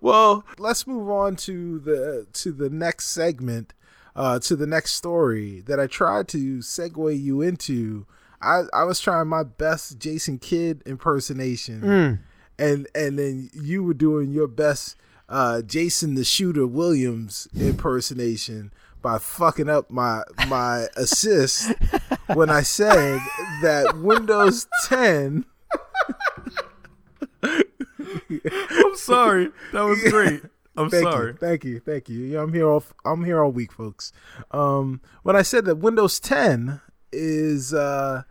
well, 0.01 0.43
let's 0.57 0.87
move 0.87 1.09
on 1.09 1.35
to 1.37 1.79
the 1.79 2.27
to 2.33 2.51
the 2.51 2.69
next 2.69 3.07
segment, 3.07 3.73
uh, 4.15 4.39
to 4.39 4.55
the 4.55 4.67
next 4.67 4.93
story 4.93 5.61
that 5.61 5.79
I 5.79 5.87
tried 5.87 6.27
to 6.29 6.57
segue 6.59 7.19
you 7.21 7.41
into. 7.41 8.05
I, 8.41 8.63
I 8.73 8.83
was 8.83 8.99
trying 8.99 9.27
my 9.27 9.43
best 9.43 9.97
Jason 9.97 10.37
Kidd 10.39 10.83
impersonation, 10.85 11.81
Mm. 11.81 12.19
and 12.59 12.87
and 12.93 13.17
then 13.17 13.49
you 13.53 13.83
were 13.83 13.93
doing 13.95 14.31
your 14.31 14.47
best 14.47 14.97
uh, 15.29 15.61
Jason 15.61 16.15
the 16.15 16.23
Shooter 16.23 16.67
Williams 16.67 17.47
impersonation 17.57 18.71
by 19.01 19.17
fucking 19.19 19.69
up 19.69 19.89
my 19.89 20.23
my 20.47 20.87
assist 20.95 21.71
when 22.33 22.49
I 22.49 22.61
said 22.61 23.19
that 23.61 23.97
Windows 23.97 24.67
10 24.85 25.45
I'm 27.43 28.95
sorry. 28.95 29.49
That 29.73 29.81
was 29.81 30.01
great. 30.03 30.41
I'm 30.77 30.89
thank 30.89 31.03
sorry. 31.03 31.31
You, 31.31 31.37
thank 31.37 31.63
you, 31.63 31.79
thank 31.79 32.09
you. 32.09 32.19
Yeah, 32.19 32.41
I'm 32.41 32.53
here 32.53 32.67
all 32.69 32.83
I'm 33.05 33.23
here 33.23 33.41
all 33.41 33.51
week, 33.51 33.71
folks. 33.71 34.11
Um, 34.51 35.01
when 35.23 35.35
I 35.35 35.41
said 35.41 35.65
that 35.65 35.77
Windows 35.77 36.19
10 36.19 36.81
is 37.11 37.73
uh, 37.73 38.23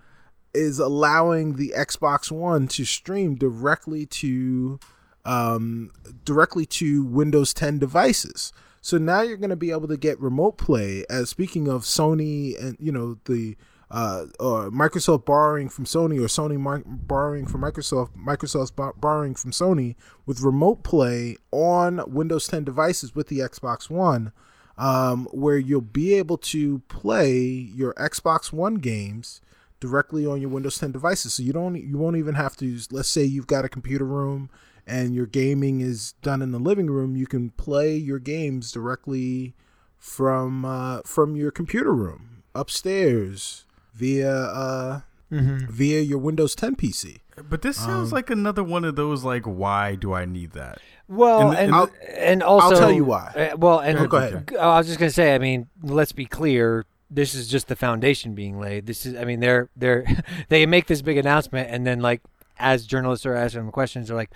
is 0.53 0.79
allowing 0.79 1.55
the 1.55 1.73
Xbox 1.77 2.31
One 2.31 2.69
to 2.69 2.85
stream 2.85 3.37
directly 3.37 4.07
to 4.07 4.79
um, 5.24 5.90
directly 6.24 6.66
to 6.66 7.05
Windows 7.05 7.55
10 7.55 7.78
devices. 7.78 8.52
So 8.80 8.98
now 8.98 9.22
you're 9.22 9.38
going 9.38 9.51
to 9.51 9.56
be 9.56 9.70
able 9.70 9.88
to 9.88 9.96
get 9.96 10.20
remote 10.20 10.59
play. 10.59 11.05
As 11.09 11.30
speaking 11.30 11.68
of 11.68 11.82
Sony 11.82 12.60
and 12.62 12.76
you 12.78 12.92
know 12.92 13.16
the 13.24 13.56
uh, 13.90 14.26
or 14.40 14.70
Microsoft 14.70 15.24
borrowing 15.24 15.68
from 15.68 15.84
Sony 15.84 16.18
or 16.18 16.26
Sony 16.26 16.59
mar- 16.59 16.82
borrowing 16.84 17.46
from 17.46 17.62
Microsoft, 17.62 18.10
Microsoft's 18.14 18.70
bar- 18.70 18.94
borrowing 18.96 19.34
from 19.34 19.52
Sony 19.52 19.94
with 20.26 20.40
remote 20.40 20.82
play 20.82 21.36
on 21.51 22.02
Windows 22.12 22.46
10 22.48 22.64
devices 22.64 23.14
with 23.14 23.28
the 23.28 23.38
Xbox 23.38 23.88
One, 23.88 24.32
um, 24.76 25.28
where 25.32 25.56
you'll 25.56 25.80
be 25.80 26.14
able 26.14 26.38
to 26.38 26.80
play 26.88 27.38
your 27.38 27.94
Xbox 27.94 28.52
One 28.52 28.74
games 28.76 29.40
directly 29.80 30.26
on 30.26 30.40
your 30.40 30.51
Windows 30.51 30.76
10 30.78 30.92
devices. 30.92 31.34
So 31.34 31.42
you 31.42 31.52
don't 31.52 31.76
you 31.76 31.96
won't 31.96 32.16
even 32.16 32.34
have 32.34 32.56
to. 32.59 32.78
Let's 32.90 33.09
say 33.09 33.24
you've 33.24 33.46
got 33.46 33.64
a 33.64 33.68
computer 33.70 34.05
room 34.05 34.51
and 34.86 35.15
your 35.15 35.27
gaming 35.27 35.81
is 35.81 36.12
done 36.23 36.43
in 36.43 36.51
the 36.52 36.59
living 36.59 36.89
room. 36.90 37.16
You 37.16 37.27
can 37.27 37.51
play 37.51 37.97
your 37.97 38.19
games 38.19 38.70
directly 38.73 39.55
from 39.98 40.65
uh, 40.65 41.01
from 41.05 41.36
your 41.36 41.51
computer 41.51 41.93
room 41.94 42.43
upstairs 42.55 43.65
via 43.94 44.31
uh, 44.32 45.01
Mm-hmm. 45.32 45.66
via 45.73 46.01
your 46.01 46.19
Windows 46.19 46.55
10 46.55 46.77
PC. 46.77 47.19
But 47.48 47.62
this 47.62 47.77
sounds 47.77 48.12
Um, 48.12 48.15
like 48.15 48.31
another 48.31 48.62
one 48.62 48.85
of 48.85 48.94
those 48.94 49.24
like 49.24 49.44
why 49.44 49.97
do 49.97 50.12
I 50.12 50.27
need 50.27 50.52
that? 50.52 50.78
Well, 51.09 51.51
And- 51.51 51.74
and 51.74 51.90
and 52.16 52.43
I'll- 52.44 52.70
tell 52.70 52.93
you 52.93 53.05
why. 53.05 53.32
uh, 53.52 53.56
well, 53.56 53.81
and 53.81 53.98
Oh, 53.98 54.06
go 54.06 54.19
ahead. 54.19 54.55
I 54.56 54.78
was 54.78 54.86
just 54.86 54.98
gonna 55.01 55.11
say. 55.11 55.35
I 55.35 55.39
mean, 55.39 55.66
let's 55.82 56.12
be 56.12 56.27
clear. 56.27 56.85
This 57.11 57.35
is 57.35 57.48
just 57.48 57.66
the 57.66 57.74
foundation 57.74 58.35
being 58.35 58.61
laid. 58.61 58.86
This 58.86 59.06
is. 59.06 59.16
I 59.16 59.24
mean, 59.24 59.40
they're 59.40 59.70
they're 59.74 60.05
they 60.51 60.66
make 60.66 60.86
this 60.86 61.02
big 61.02 61.16
announcement, 61.16 61.69
and 61.70 61.85
then 61.85 61.98
like 62.01 62.20
as 62.59 62.86
journalists 62.86 63.27
are 63.27 63.35
asking 63.35 63.62
them 63.62 63.73
questions, 63.73 64.09
they're 64.09 64.16
like, 64.16 64.31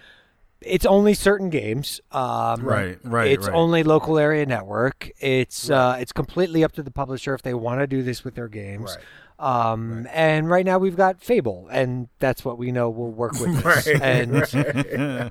it's 0.61 0.87
only 0.87 1.15
certain 1.15 1.51
games. 1.51 2.01
Um, 2.11 2.63
Right, 2.63 2.99
right, 3.05 3.31
It's 3.31 3.47
right. 3.47 3.55
only 3.55 3.83
local 3.83 4.19
area 4.19 4.45
network. 4.47 5.11
It's 5.21 5.71
uh, 5.71 5.97
it's 6.01 6.13
completely 6.13 6.65
up 6.65 6.73
to 6.73 6.83
the 6.83 6.91
publisher 6.91 7.35
if 7.35 7.43
they 7.43 7.55
want 7.55 7.81
to 7.81 7.87
do 7.87 8.03
this 8.03 8.25
with 8.25 8.35
their 8.35 8.49
games. 8.49 8.97
Right. 8.97 9.05
Um, 9.40 10.09
and 10.12 10.51
right 10.51 10.66
now 10.66 10.78
we've 10.78 10.97
got 10.97 11.20
Fable, 11.23 11.69
and 11.70 12.09
that's 12.19 12.44
what 12.44 12.59
we 12.59 12.73
know 12.73 12.90
will 12.90 13.12
work 13.12 13.32
with 13.40 13.55
this. 13.62 13.86
Right, 13.86 14.02
And 14.02 15.31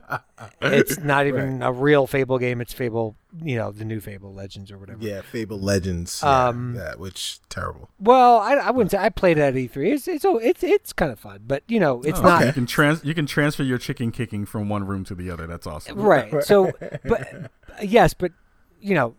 it's 0.61 0.97
not 0.99 1.27
even 1.27 1.61
a 1.61 1.71
real 1.73 2.07
Fable 2.07 2.37
game. 2.39 2.61
It's 2.61 2.71
Fable, 2.73 3.15
you 3.43 3.57
know, 3.57 3.71
the 3.71 3.83
new 3.83 3.99
Fable 3.99 4.33
Legends 4.33 4.71
or 4.71 4.77
whatever. 4.77 5.03
Yeah, 5.03 5.21
Fable 5.21 5.59
Legends. 5.59 6.21
Yeah, 6.23 6.47
Um, 6.47 6.73
that 6.75 6.99
which 6.99 7.39
terrible. 7.49 7.89
Well, 7.99 8.37
I, 8.37 8.53
I 8.55 8.71
wouldn't 8.71 8.91
say 8.91 8.97
I 8.97 9.09
played 9.09 9.37
it 9.37 9.41
at 9.41 9.53
E3. 9.55 9.93
It's 9.93 10.07
it's 10.07 10.23
oh, 10.25 10.37
it's 10.37 10.63
it's 10.63 10.93
kind 10.93 11.11
of 11.11 11.19
fun, 11.19 11.41
but 11.45 11.63
you 11.67 11.79
know, 11.79 12.01
it's 12.03 12.19
Oh, 12.19 12.23
not 12.23 12.45
You 12.45 12.53
can 12.53 12.65
trans 12.65 13.03
you 13.03 13.13
can 13.13 13.25
transfer 13.25 13.63
your 13.63 13.77
chicken 13.77 14.11
kicking 14.11 14.45
from 14.45 14.69
one 14.69 14.85
room 14.85 15.03
to 15.05 15.15
the 15.15 15.29
other. 15.29 15.47
That's 15.47 15.67
awesome. 15.67 15.99
right. 15.99 16.43
So, 16.43 16.71
but 17.03 17.51
yes, 17.81 18.13
but 18.13 18.31
you 18.79 18.95
know, 18.95 19.15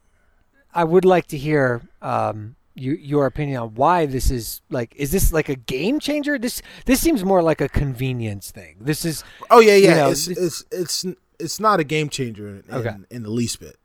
I 0.75 0.85
would 0.85 1.05
like 1.05 1.27
to 1.29 1.37
hear 1.37 1.83
um, 2.01 2.57
you, 2.79 2.93
your 2.95 3.27
opinion 3.27 3.61
on 3.61 3.75
why 3.75 4.07
this 4.07 4.31
is 4.31 4.63
like. 4.71 4.95
Is 4.97 5.11
this 5.11 5.33
like 5.33 5.49
a 5.49 5.57
game 5.57 5.99
changer? 6.01 6.39
This 6.39 6.63
this 6.87 7.01
seems 7.01 7.25
more 7.25 7.43
like 7.43 7.61
a 7.61 7.69
convenience 7.69 8.51
thing. 8.51 8.77
This 8.81 9.05
is 9.05 9.25
Oh 9.51 9.61
yeah, 9.61 9.75
yeah. 9.77 9.95
know, 9.97 10.11
it's, 10.11 10.29
it's 10.29 10.65
it's 10.71 11.05
it's 11.39 11.61
not 11.61 11.81
a 11.81 11.85
game 11.85 12.09
changer 12.09 12.49
in, 12.49 12.65
Okay. 12.73 12.89
in, 12.91 13.07
in 13.11 13.23
the 13.25 13.31
least 13.31 13.61
bit. 13.61 13.77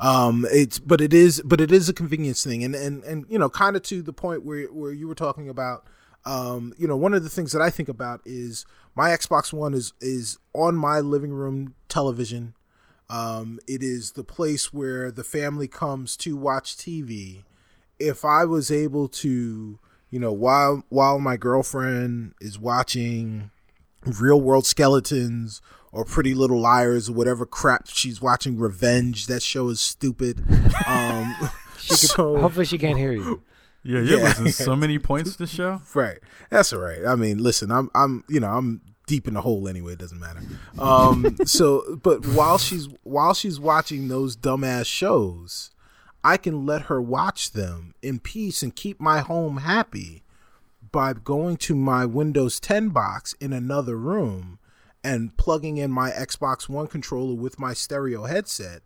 Um, 0.00 0.46
it's 0.50 0.78
but 0.78 1.00
it 1.00 1.14
is 1.14 1.40
but 1.44 1.60
it 1.60 1.70
is 1.70 1.88
a 1.88 1.92
convenience 1.92 2.42
thing, 2.44 2.64
and 2.64 2.74
and 2.74 3.04
and 3.04 3.24
you 3.28 3.38
know, 3.38 3.48
kind 3.48 3.76
of 3.76 3.82
to 3.84 4.02
the 4.02 4.12
point 4.12 4.44
where 4.44 4.64
where 4.66 4.92
you 4.92 5.08
were 5.08 5.14
talking 5.14 5.48
about. 5.48 5.84
Um, 6.24 6.72
you 6.78 6.86
know, 6.86 6.96
one 6.96 7.14
of 7.14 7.24
the 7.24 7.28
things 7.28 7.50
that 7.50 7.60
I 7.60 7.68
think 7.68 7.88
about 7.88 8.20
is 8.24 8.64
my 8.94 9.10
Xbox 9.10 9.52
One 9.52 9.74
is 9.74 9.92
is 10.00 10.38
on 10.54 10.76
my 10.76 11.00
living 11.00 11.32
room 11.32 11.74
television. 11.88 12.54
Um, 13.10 13.58
it 13.66 13.82
is 13.82 14.12
the 14.12 14.24
place 14.24 14.72
where 14.72 15.10
the 15.10 15.24
family 15.24 15.68
comes 15.68 16.16
to 16.18 16.36
watch 16.36 16.76
TV. 16.76 17.42
If 18.02 18.24
I 18.24 18.44
was 18.44 18.70
able 18.70 19.08
to, 19.08 19.78
you 20.10 20.18
know, 20.18 20.32
while 20.32 20.84
while 20.88 21.18
my 21.18 21.36
girlfriend 21.36 22.34
is 22.40 22.58
watching 22.58 23.50
Real 24.04 24.40
World 24.40 24.66
Skeletons 24.66 25.62
or 25.92 26.04
Pretty 26.04 26.34
Little 26.34 26.60
Liars 26.60 27.08
or 27.08 27.12
whatever 27.12 27.46
crap 27.46 27.86
she's 27.88 28.20
watching, 28.20 28.58
Revenge, 28.58 29.26
that 29.26 29.42
show 29.42 29.68
is 29.68 29.80
stupid. 29.80 30.44
Um, 30.86 31.34
she 31.78 31.94
so 31.94 32.38
hopefully 32.38 32.64
she 32.66 32.76
can't 32.78 32.98
hear 32.98 33.12
you. 33.12 33.42
Yeah, 33.84 34.00
you're 34.00 34.18
Yeah. 34.18 34.24
losing 34.38 34.48
so 34.52 34.74
many 34.76 34.98
points 34.98 35.36
this 35.36 35.50
show. 35.50 35.80
right, 35.94 36.18
that's 36.50 36.72
all 36.72 36.80
right. 36.80 37.04
I 37.06 37.14
mean, 37.14 37.38
listen, 37.42 37.70
I'm 37.70 37.88
I'm 37.94 38.24
you 38.28 38.40
know 38.40 38.48
I'm 38.48 38.80
deep 39.06 39.26
in 39.28 39.34
the 39.34 39.40
hole 39.42 39.68
anyway. 39.68 39.92
It 39.94 39.98
doesn't 40.00 40.18
matter. 40.20 40.40
Um, 40.78 41.36
so, 41.44 41.98
but 42.02 42.24
while 42.26 42.58
she's 42.58 42.88
while 43.04 43.34
she's 43.34 43.58
watching 43.60 44.08
those 44.08 44.36
dumbass 44.36 44.86
shows, 44.86 45.70
I 46.24 46.36
can 46.36 46.66
let 46.66 46.82
her 46.82 47.00
watch 47.00 47.52
them 47.52 47.94
in 48.02 48.20
peace 48.20 48.62
and 48.62 48.74
keep 48.74 49.00
my 49.00 49.20
home 49.20 49.58
happy 49.58 50.22
by 50.92 51.14
going 51.14 51.56
to 51.56 51.74
my 51.74 52.04
Windows 52.04 52.60
10 52.60 52.90
box 52.90 53.34
in 53.40 53.52
another 53.52 53.96
room 53.96 54.58
and 55.02 55.36
plugging 55.36 55.78
in 55.78 55.90
my 55.90 56.10
Xbox 56.10 56.68
One 56.68 56.86
controller 56.86 57.34
with 57.34 57.58
my 57.58 57.72
stereo 57.72 58.24
headset 58.24 58.82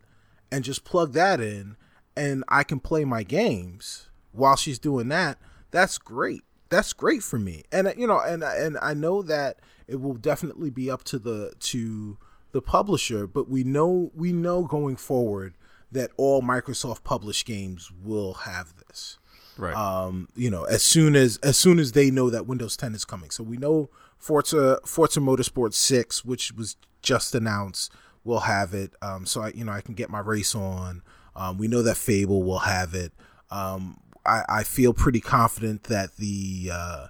and 0.51 0.63
just 0.63 0.83
plug 0.83 1.13
that 1.13 1.39
in 1.39 1.75
and 2.15 2.43
I 2.47 2.63
can 2.63 2.79
play 2.79 3.05
my 3.05 3.23
games 3.23 4.09
while 4.31 4.55
she's 4.55 4.79
doing 4.79 5.09
that. 5.09 5.37
That's 5.69 5.97
great. 5.97 6.41
That's 6.69 6.91
great 6.91 7.21
for 7.21 7.37
me. 7.37 7.63
And 7.71 7.87
uh, 7.87 7.93
you 7.95 8.07
know, 8.07 8.19
and 8.19 8.43
and 8.43 8.77
I 8.81 8.93
know 8.93 9.21
that 9.21 9.59
it 9.87 10.01
will 10.01 10.15
definitely 10.15 10.69
be 10.69 10.89
up 10.89 11.03
to 11.05 11.19
the 11.19 11.53
to 11.59 12.17
the 12.51 12.61
publisher, 12.61 13.27
but 13.27 13.49
we 13.49 13.63
know 13.63 14.11
we 14.15 14.33
know 14.33 14.63
going 14.63 14.95
forward 14.95 15.53
that 15.91 16.11
all 16.17 16.41
Microsoft 16.41 17.03
published 17.03 17.45
games 17.45 17.91
will 18.03 18.33
have 18.33 18.73
this 18.87 19.17
Right. 19.57 19.75
um, 19.75 20.27
you 20.35 20.51
know, 20.51 20.65
as 20.65 20.83
soon 20.83 21.15
as 21.15 21.37
as 21.37 21.57
soon 21.57 21.79
as 21.79 21.93
they 21.93 22.11
know 22.11 22.29
that 22.29 22.45
Windows 22.45 22.77
10 22.77 22.93
is 22.93 23.05
coming. 23.05 23.31
So 23.31 23.43
we 23.43 23.57
know 23.57 23.89
Forza 24.17 24.79
Forza 24.85 25.19
Motorsport 25.19 25.73
6, 25.73 26.23
which 26.23 26.51
was 26.53 26.75
just 27.01 27.33
announced, 27.33 27.91
will 28.23 28.41
have 28.41 28.73
it. 28.73 28.93
Um, 29.01 29.25
so 29.25 29.41
I 29.41 29.49
you 29.49 29.65
know 29.65 29.71
I 29.71 29.81
can 29.81 29.95
get 29.95 30.09
my 30.09 30.19
race 30.19 30.53
on. 30.53 31.01
Um, 31.35 31.57
we 31.57 31.67
know 31.67 31.81
that 31.83 31.97
Fable 31.97 32.43
will 32.43 32.59
have 32.59 32.93
it. 32.93 33.13
Um, 33.49 33.99
I, 34.25 34.43
I 34.47 34.63
feel 34.63 34.93
pretty 34.93 35.21
confident 35.21 35.83
that 35.83 36.17
the 36.17 36.69
uh, 36.71 37.07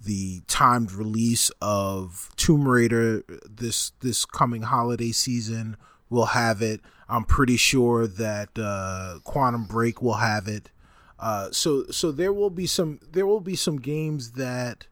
the 0.00 0.40
timed 0.46 0.92
release 0.92 1.50
of 1.60 2.30
Tomb 2.36 2.66
Raider 2.66 3.24
this 3.48 3.92
this 4.00 4.24
coming 4.24 4.62
holiday 4.62 5.12
season 5.12 5.76
will 6.08 6.26
have 6.26 6.62
it. 6.62 6.80
I'm 7.10 7.24
pretty 7.24 7.56
sure 7.56 8.06
that 8.06 8.50
uh, 8.58 9.18
Quantum 9.24 9.64
Break 9.64 10.00
will 10.00 10.14
have 10.14 10.46
it. 10.48 10.70
Uh, 11.18 11.50
so 11.50 11.84
so 11.90 12.10
there 12.10 12.32
will 12.32 12.50
be 12.50 12.66
some 12.66 13.00
there 13.12 13.26
will 13.26 13.40
be 13.40 13.56
some 13.56 13.78
games 13.78 14.32
that 14.32 14.86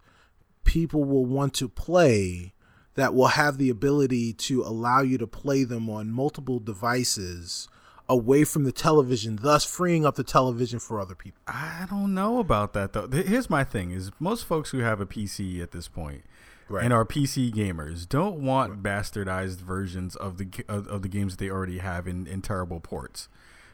people 0.65 1.05
will 1.05 1.25
want 1.25 1.55
to 1.55 1.69
play 1.69 2.53
that 2.95 3.15
will 3.15 3.29
have 3.29 3.57
the 3.57 3.71
ability 3.71 4.33
to 4.35 4.63
allow 4.63 5.01
you 5.01 5.17
to 5.17 5.27
play 5.27 5.65
them 5.65 5.89
on 5.89 6.11
multiple 6.11 6.59
devices 6.59 7.69
away 8.09 8.43
from 8.45 8.65
the 8.65 8.73
television, 8.73 9.39
thus 9.41 9.65
freeing 9.65 10.05
up 10.05 10.17
the 10.17 10.25
television 10.25 10.79
for 10.79 11.01
other 11.01 11.15
people. 11.15 11.41
I 11.47 11.87
don't 11.89 12.15
know 12.15 12.39
about 12.39 12.73
that 12.73 12.93
though. 12.93 13.09
Here's 13.09 13.49
my 13.49 13.65
thing: 13.65 13.93
is 13.93 14.11
most 14.19 14.45
folks 14.45 14.71
who 14.71 14.79
have 14.79 15.01
a 15.01 15.07
PC 15.07 15.63
at 15.63 15.71
this 15.71 15.89
point 15.89 16.25
right. 16.69 16.85
and 16.85 16.93
our 16.93 17.05
PC 17.05 17.53
gamers 17.53 18.09
don't 18.09 18.41
want 18.41 18.83
bastardized 18.83 19.59
versions 19.59 20.17
of 20.17 20.39
the 20.39 20.49
of, 20.69 20.87
of, 20.89 21.03
the 21.03 21.09
games 21.09 21.37
that 21.37 21.45
they 21.45 21.51
already 21.51 21.79
have 21.79 22.07
in, 22.07 22.27
in 22.27 22.43
terrible 22.43 22.81
ports. 22.81 23.29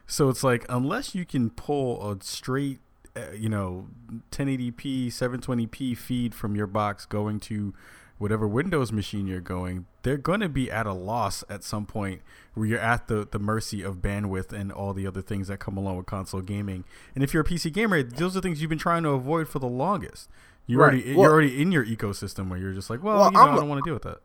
So 0.07 0.29
it's 0.29 0.45
like 0.45 0.66
unless 0.69 1.15
you 1.15 1.25
can 1.25 1.51
pull 1.51 2.11
a 2.11 2.23
straight, 2.23 2.79
uh, 3.16 3.33
you 3.35 3.49
know, 3.49 3.89
1080p 4.31 5.07
720p 5.07 5.97
feed 5.97 6.35
from 6.35 6.55
your 6.55 6.66
box 6.66 7.07
going 7.07 7.41
to 7.41 7.75
whatever 8.19 8.47
Windows 8.47 8.93
machine 8.93 9.27
you're 9.27 9.41
going, 9.41 9.87
they're 10.03 10.16
going 10.16 10.41
to 10.41 10.49
be 10.49 10.71
at 10.71 10.87
a 10.87 10.93
loss 10.93 11.43
at 11.49 11.65
some 11.65 11.85
point 11.85 12.23
where 12.55 12.66
you're 12.66 12.79
at 12.79 13.09
the, 13.09 13.27
the 13.31 13.39
mercy 13.39 13.83
of 13.83 13.97
bandwidth 13.97 14.53
and 14.53 14.71
all 14.71 14.93
the 14.93 15.07
other 15.07 15.21
things 15.21 15.49
that 15.49 15.59
come 15.59 15.77
along 15.77 15.97
with 15.97 16.07
console 16.07 16.41
gaming. 16.41 16.85
And 17.15 17.25
if 17.25 17.35
you're 17.35 17.43
a 17.43 17.47
PC 17.47 17.73
gamer, 17.73 18.03
those 18.03 18.37
are 18.37 18.41
things 18.41 18.61
you've 18.61 18.71
been 18.71 18.79
trying 18.79 19.03
to 19.03 19.11
avoid 19.11 19.49
for 19.49 19.59
the 19.59 19.66
longest. 19.66 20.29
You're 20.66 20.81
right. 20.81 20.95
already 20.95 21.15
well, 21.15 21.23
you're 21.24 21.32
already 21.32 21.62
in 21.62 21.73
your 21.73 21.85
ecosystem 21.85 22.49
where 22.49 22.59
you're 22.59 22.73
just 22.73 22.91
like, 22.91 23.03
well, 23.03 23.19
well 23.19 23.32
you 23.32 23.39
know, 23.39 23.53
I 23.53 23.57
don't 23.57 23.69
want 23.69 23.85
to 23.85 23.89
deal 23.89 23.95
with 23.95 24.05
that. 24.05 24.20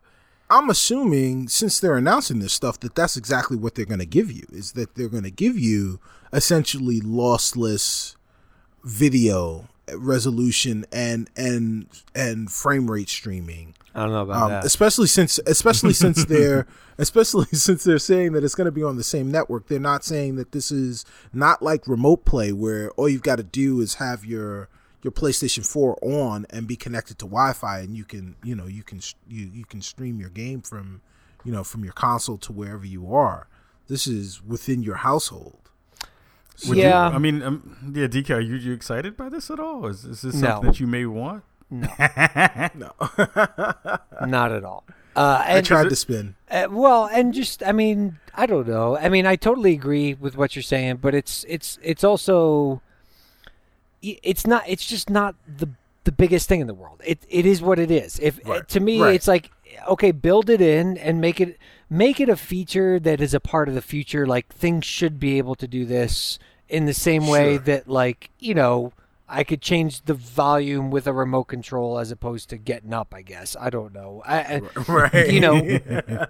I'm 0.49 0.69
assuming 0.69 1.47
since 1.47 1.79
they're 1.79 1.97
announcing 1.97 2.39
this 2.39 2.53
stuff 2.53 2.79
that 2.79 2.95
that's 2.95 3.15
exactly 3.15 3.55
what 3.55 3.75
they're 3.75 3.85
going 3.85 3.99
to 3.99 4.05
give 4.05 4.31
you 4.31 4.45
is 4.51 4.71
that 4.71 4.95
they're 4.95 5.09
going 5.09 5.23
to 5.23 5.31
give 5.31 5.59
you 5.59 5.99
essentially 6.33 7.01
lossless 7.01 8.15
video 8.83 9.67
resolution 9.95 10.85
and 10.91 11.29
and 11.35 11.87
and 12.15 12.51
frame 12.51 12.89
rate 12.89 13.09
streaming. 13.09 13.75
I 13.95 14.03
don't 14.03 14.11
know 14.11 14.21
about 14.21 14.43
um, 14.43 14.49
that. 14.49 14.65
Especially 14.65 15.07
since 15.07 15.39
especially 15.45 15.93
since 16.05 16.25
they're 16.25 16.65
especially 16.97 17.45
since 17.53 17.83
they're 17.83 17.99
saying 17.99 18.33
that 18.33 18.43
it's 18.43 18.55
going 18.55 18.65
to 18.65 18.71
be 18.71 18.83
on 18.83 18.97
the 18.97 19.03
same 19.03 19.31
network. 19.31 19.67
They're 19.67 19.79
not 19.79 20.03
saying 20.03 20.35
that 20.37 20.51
this 20.51 20.71
is 20.71 21.05
not 21.33 21.61
like 21.61 21.87
remote 21.87 22.25
play 22.25 22.51
where 22.51 22.91
all 22.91 23.09
you've 23.09 23.23
got 23.23 23.37
to 23.37 23.43
do 23.43 23.81
is 23.81 23.95
have 23.95 24.25
your 24.25 24.69
your 25.01 25.11
PlayStation 25.11 25.65
4 25.65 25.97
on 26.01 26.45
and 26.49 26.67
be 26.67 26.75
connected 26.75 27.17
to 27.19 27.25
Wi-Fi 27.25 27.79
and 27.79 27.95
you 27.95 28.03
can, 28.03 28.35
you 28.43 28.55
know, 28.55 28.67
you 28.67 28.83
can 28.83 29.01
you 29.27 29.49
you 29.53 29.65
can 29.65 29.81
stream 29.81 30.19
your 30.19 30.29
game 30.29 30.61
from, 30.61 31.01
you 31.43 31.51
know, 31.51 31.63
from 31.63 31.83
your 31.83 31.93
console 31.93 32.37
to 32.39 32.51
wherever 32.51 32.85
you 32.85 33.13
are. 33.13 33.47
This 33.87 34.07
is 34.07 34.43
within 34.43 34.83
your 34.83 34.95
household. 34.95 35.69
Would 36.67 36.77
yeah, 36.77 37.09
you, 37.09 37.15
I 37.15 37.17
mean, 37.19 37.41
um, 37.41 37.93
yeah, 37.95 38.07
DK, 38.07 38.35
are 38.35 38.39
you, 38.41 38.55
you, 38.55 38.73
excited 38.73 39.15
by 39.15 39.29
this 39.29 39.49
at 39.49 39.59
all? 39.59 39.85
Is, 39.87 40.03
is 40.03 40.21
this 40.21 40.39
something 40.39 40.61
no. 40.65 40.71
that 40.71 40.79
you 40.79 40.87
may 40.87 41.05
want? 41.05 41.43
No, 41.69 41.87
no, 42.75 42.91
not 44.27 44.51
at 44.51 44.65
all. 44.65 44.83
Uh, 45.15 45.43
I 45.45 45.61
tried 45.61 45.89
to 45.89 45.95
spin. 45.95 46.35
Uh, 46.51 46.67
well, 46.69 47.05
and 47.05 47.33
just, 47.33 47.63
I 47.63 47.71
mean, 47.71 48.19
I 48.35 48.45
don't 48.45 48.67
know. 48.67 48.97
I 48.97 49.09
mean, 49.09 49.25
I 49.25 49.35
totally 49.35 49.73
agree 49.73 50.13
with 50.13 50.35
what 50.35 50.55
you're 50.55 50.63
saying, 50.63 50.97
but 50.97 51.15
it's 51.15 51.45
it's 51.47 51.79
it's 51.81 52.03
also 52.03 52.81
it's 54.01 54.47
not 54.47 54.63
it's 54.67 54.85
just 54.85 55.09
not 55.09 55.35
the 55.47 55.69
the 56.03 56.11
biggest 56.11 56.47
thing 56.47 56.61
in 56.61 56.67
the 56.67 56.73
world. 56.73 57.01
It 57.05 57.19
it 57.29 57.45
is 57.45 57.61
what 57.61 57.79
it 57.79 57.91
is. 57.91 58.19
If 58.19 58.39
right. 58.45 58.67
to 58.69 58.79
me 58.79 59.01
right. 59.01 59.15
it's 59.15 59.27
like 59.27 59.51
okay, 59.87 60.11
build 60.11 60.49
it 60.49 60.61
in 60.61 60.97
and 60.97 61.21
make 61.21 61.39
it 61.39 61.57
make 61.89 62.19
it 62.19 62.29
a 62.29 62.35
feature 62.35 62.99
that 62.99 63.21
is 63.21 63.33
a 63.33 63.39
part 63.39 63.67
of 63.67 63.75
the 63.75 63.81
future 63.81 64.27
like 64.27 64.47
things 64.53 64.85
should 64.85 65.19
be 65.19 65.37
able 65.37 65.55
to 65.55 65.67
do 65.67 65.85
this 65.85 66.37
in 66.67 66.85
the 66.85 66.93
same 66.93 67.23
sure. 67.23 67.33
way 67.33 67.57
that 67.57 67.87
like, 67.87 68.29
you 68.39 68.53
know, 68.53 68.93
I 69.27 69.43
could 69.43 69.61
change 69.61 70.01
the 70.05 70.13
volume 70.13 70.89
with 70.89 71.05
a 71.05 71.13
remote 71.13 71.45
control 71.45 71.99
as 71.99 72.11
opposed 72.11 72.49
to 72.49 72.57
getting 72.57 72.93
up, 72.93 73.13
I 73.13 73.21
guess. 73.21 73.55
I 73.59 73.69
don't 73.69 73.93
know. 73.93 74.23
I, 74.25 74.61
right. 74.87 75.31
You 75.31 75.39
know, 75.39 75.59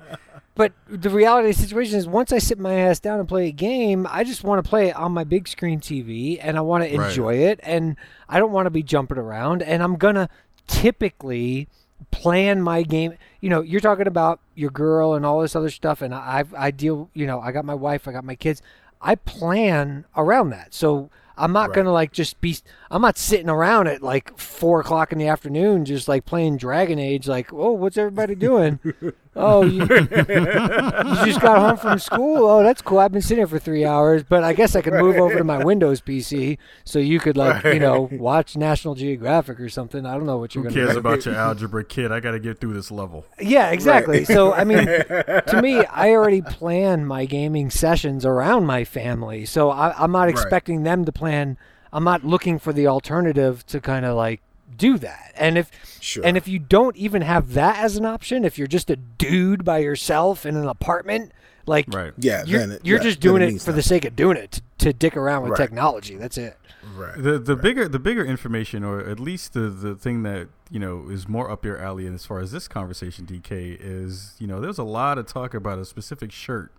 But 0.59 0.73
the 0.89 1.09
reality 1.09 1.51
of 1.51 1.55
the 1.55 1.61
situation 1.61 1.97
is, 1.97 2.05
once 2.05 2.33
I 2.33 2.37
sit 2.37 2.59
my 2.59 2.73
ass 2.73 2.99
down 2.99 3.17
and 3.17 3.29
play 3.29 3.47
a 3.47 3.51
game, 3.53 4.05
I 4.09 4.25
just 4.25 4.43
want 4.43 4.61
to 4.61 4.69
play 4.69 4.89
it 4.89 4.95
on 4.97 5.13
my 5.13 5.23
big 5.23 5.47
screen 5.47 5.79
TV, 5.79 6.37
and 6.41 6.57
I 6.57 6.59
want 6.59 6.83
to 6.83 6.93
enjoy 6.93 7.27
right. 7.27 7.51
it, 7.51 7.59
and 7.63 7.95
I 8.27 8.39
don't 8.39 8.51
want 8.51 8.65
to 8.65 8.69
be 8.69 8.83
jumping 8.83 9.17
around. 9.17 9.61
And 9.61 9.81
I'm 9.81 9.95
gonna 9.95 10.27
typically 10.67 11.69
plan 12.11 12.61
my 12.61 12.83
game. 12.83 13.13
You 13.39 13.49
know, 13.49 13.61
you're 13.61 13.79
talking 13.79 14.05
about 14.05 14.41
your 14.53 14.69
girl 14.69 15.13
and 15.13 15.25
all 15.25 15.39
this 15.39 15.55
other 15.55 15.69
stuff, 15.69 16.01
and 16.01 16.13
I 16.13 16.43
I 16.57 16.71
deal. 16.71 17.09
You 17.13 17.25
know, 17.25 17.39
I 17.39 17.53
got 17.53 17.63
my 17.63 17.73
wife, 17.73 18.05
I 18.05 18.11
got 18.11 18.25
my 18.25 18.35
kids. 18.35 18.61
I 19.01 19.15
plan 19.15 20.03
around 20.17 20.49
that. 20.49 20.73
So 20.73 21.09
I'm 21.37 21.53
not 21.53 21.69
right. 21.69 21.75
gonna 21.77 21.93
like 21.93 22.11
just 22.11 22.41
be. 22.41 22.57
I'm 22.91 23.01
not 23.01 23.17
sitting 23.17 23.49
around 23.49 23.87
at 23.87 24.03
like 24.03 24.37
four 24.37 24.81
o'clock 24.81 25.13
in 25.13 25.19
the 25.19 25.27
afternoon 25.27 25.85
just 25.85 26.09
like 26.09 26.25
playing 26.25 26.57
Dragon 26.57 26.99
Age. 26.99 27.29
Like, 27.29 27.53
oh, 27.53 27.71
what's 27.71 27.97
everybody 27.97 28.35
doing? 28.35 28.79
oh, 29.35 29.63
you, 29.63 29.81
you, 29.81 31.25
just 31.25 31.41
got 31.41 31.59
home 31.59 31.77
from 31.77 31.99
school. 31.99 32.47
Oh, 32.47 32.63
that's 32.63 32.81
cool. 32.81 32.99
I've 32.99 33.11
been 33.11 33.21
sitting 33.21 33.37
here 33.37 33.47
for 33.47 33.59
three 33.59 33.85
hours, 33.85 34.23
but 34.23 34.43
I 34.43 34.53
guess 34.53 34.75
I 34.75 34.81
could 34.81 34.93
move 34.93 35.17
over 35.17 35.37
to 35.37 35.43
my 35.43 35.63
Windows 35.63 36.01
PC 36.01 36.57
so 36.83 36.99
you 36.99 37.19
could 37.19 37.37
like 37.37 37.63
right. 37.63 37.73
you 37.73 37.79
know 37.79 38.09
watch 38.11 38.57
National 38.57 38.95
Geographic 38.95 39.59
or 39.59 39.69
something. 39.69 40.05
I 40.05 40.13
don't 40.13 40.25
know 40.25 40.37
what 40.37 40.55
you're 40.55 40.63
Who 40.63 40.69
gonna. 40.69 40.75
Do. 40.75 40.81
Who 40.81 40.87
cares 40.87 40.95
do. 40.95 40.99
about 40.99 41.25
your 41.25 41.35
algebra, 41.35 41.83
kid? 41.83 42.11
I 42.11 42.19
got 42.19 42.31
to 42.31 42.39
get 42.39 42.59
through 42.59 42.73
this 42.73 42.91
level. 42.91 43.25
Yeah, 43.39 43.69
exactly. 43.71 44.19
Right. 44.19 44.27
So 44.27 44.53
I 44.53 44.63
mean, 44.63 44.85
to 44.85 45.59
me, 45.61 45.85
I 45.85 46.11
already 46.11 46.41
plan 46.41 47.05
my 47.05 47.25
gaming 47.25 47.69
sessions 47.69 48.25
around 48.25 48.65
my 48.65 48.83
family, 48.83 49.45
so 49.45 49.69
I, 49.69 50.03
am 50.03 50.11
not 50.11 50.29
expecting 50.29 50.83
them 50.83 51.05
to 51.05 51.11
plan. 51.11 51.57
I'm 51.91 52.03
not 52.03 52.23
looking 52.23 52.59
for 52.59 52.71
the 52.71 52.87
alternative 52.87 53.65
to 53.67 53.81
kind 53.81 54.05
of 54.05 54.15
like 54.15 54.41
do 54.77 54.97
that. 54.97 55.33
And 55.35 55.57
if 55.57 55.71
sure. 56.01 56.25
and 56.25 56.37
if 56.37 56.47
you 56.47 56.59
don't 56.59 56.95
even 56.97 57.21
have 57.21 57.53
that 57.53 57.77
as 57.77 57.97
an 57.97 58.05
option, 58.05 58.45
if 58.45 58.57
you're 58.57 58.67
just 58.67 58.89
a 58.89 58.95
dude 58.95 59.63
by 59.63 59.79
yourself 59.79 60.45
in 60.45 60.55
an 60.55 60.67
apartment, 60.67 61.31
like 61.65 61.85
right. 61.89 62.13
yeah, 62.17 62.43
you're, 62.45 62.61
it, 62.61 62.81
you're 62.83 62.97
yeah, 62.97 63.03
just 63.03 63.19
doing 63.19 63.41
it 63.41 63.61
for 63.61 63.71
the 63.71 63.83
sake 63.83 64.05
of 64.05 64.15
doing 64.15 64.37
it 64.37 64.51
to, 64.51 64.61
to 64.79 64.93
dick 64.93 65.15
around 65.15 65.43
with 65.43 65.51
right. 65.51 65.57
technology. 65.57 66.15
That's 66.15 66.37
it. 66.37 66.57
Right. 66.95 67.15
The 67.15 67.37
the 67.37 67.55
right. 67.55 67.63
bigger 67.63 67.87
the 67.87 67.99
bigger 67.99 68.25
information, 68.25 68.83
or 68.83 68.99
at 68.99 69.19
least 69.19 69.53
the 69.53 69.69
the 69.69 69.95
thing 69.95 70.23
that 70.23 70.47
you 70.69 70.79
know 70.79 71.09
is 71.09 71.27
more 71.27 71.49
up 71.51 71.63
your 71.63 71.77
alley, 71.77 72.05
and 72.05 72.15
as 72.15 72.25
far 72.25 72.39
as 72.39 72.51
this 72.51 72.67
conversation, 72.67 73.25
DK 73.25 73.77
is 73.79 74.35
you 74.39 74.47
know 74.47 74.59
there's 74.59 74.77
a 74.79 74.83
lot 74.83 75.17
of 75.17 75.27
talk 75.27 75.53
about 75.53 75.77
a 75.77 75.85
specific 75.85 76.31
shirt 76.31 76.71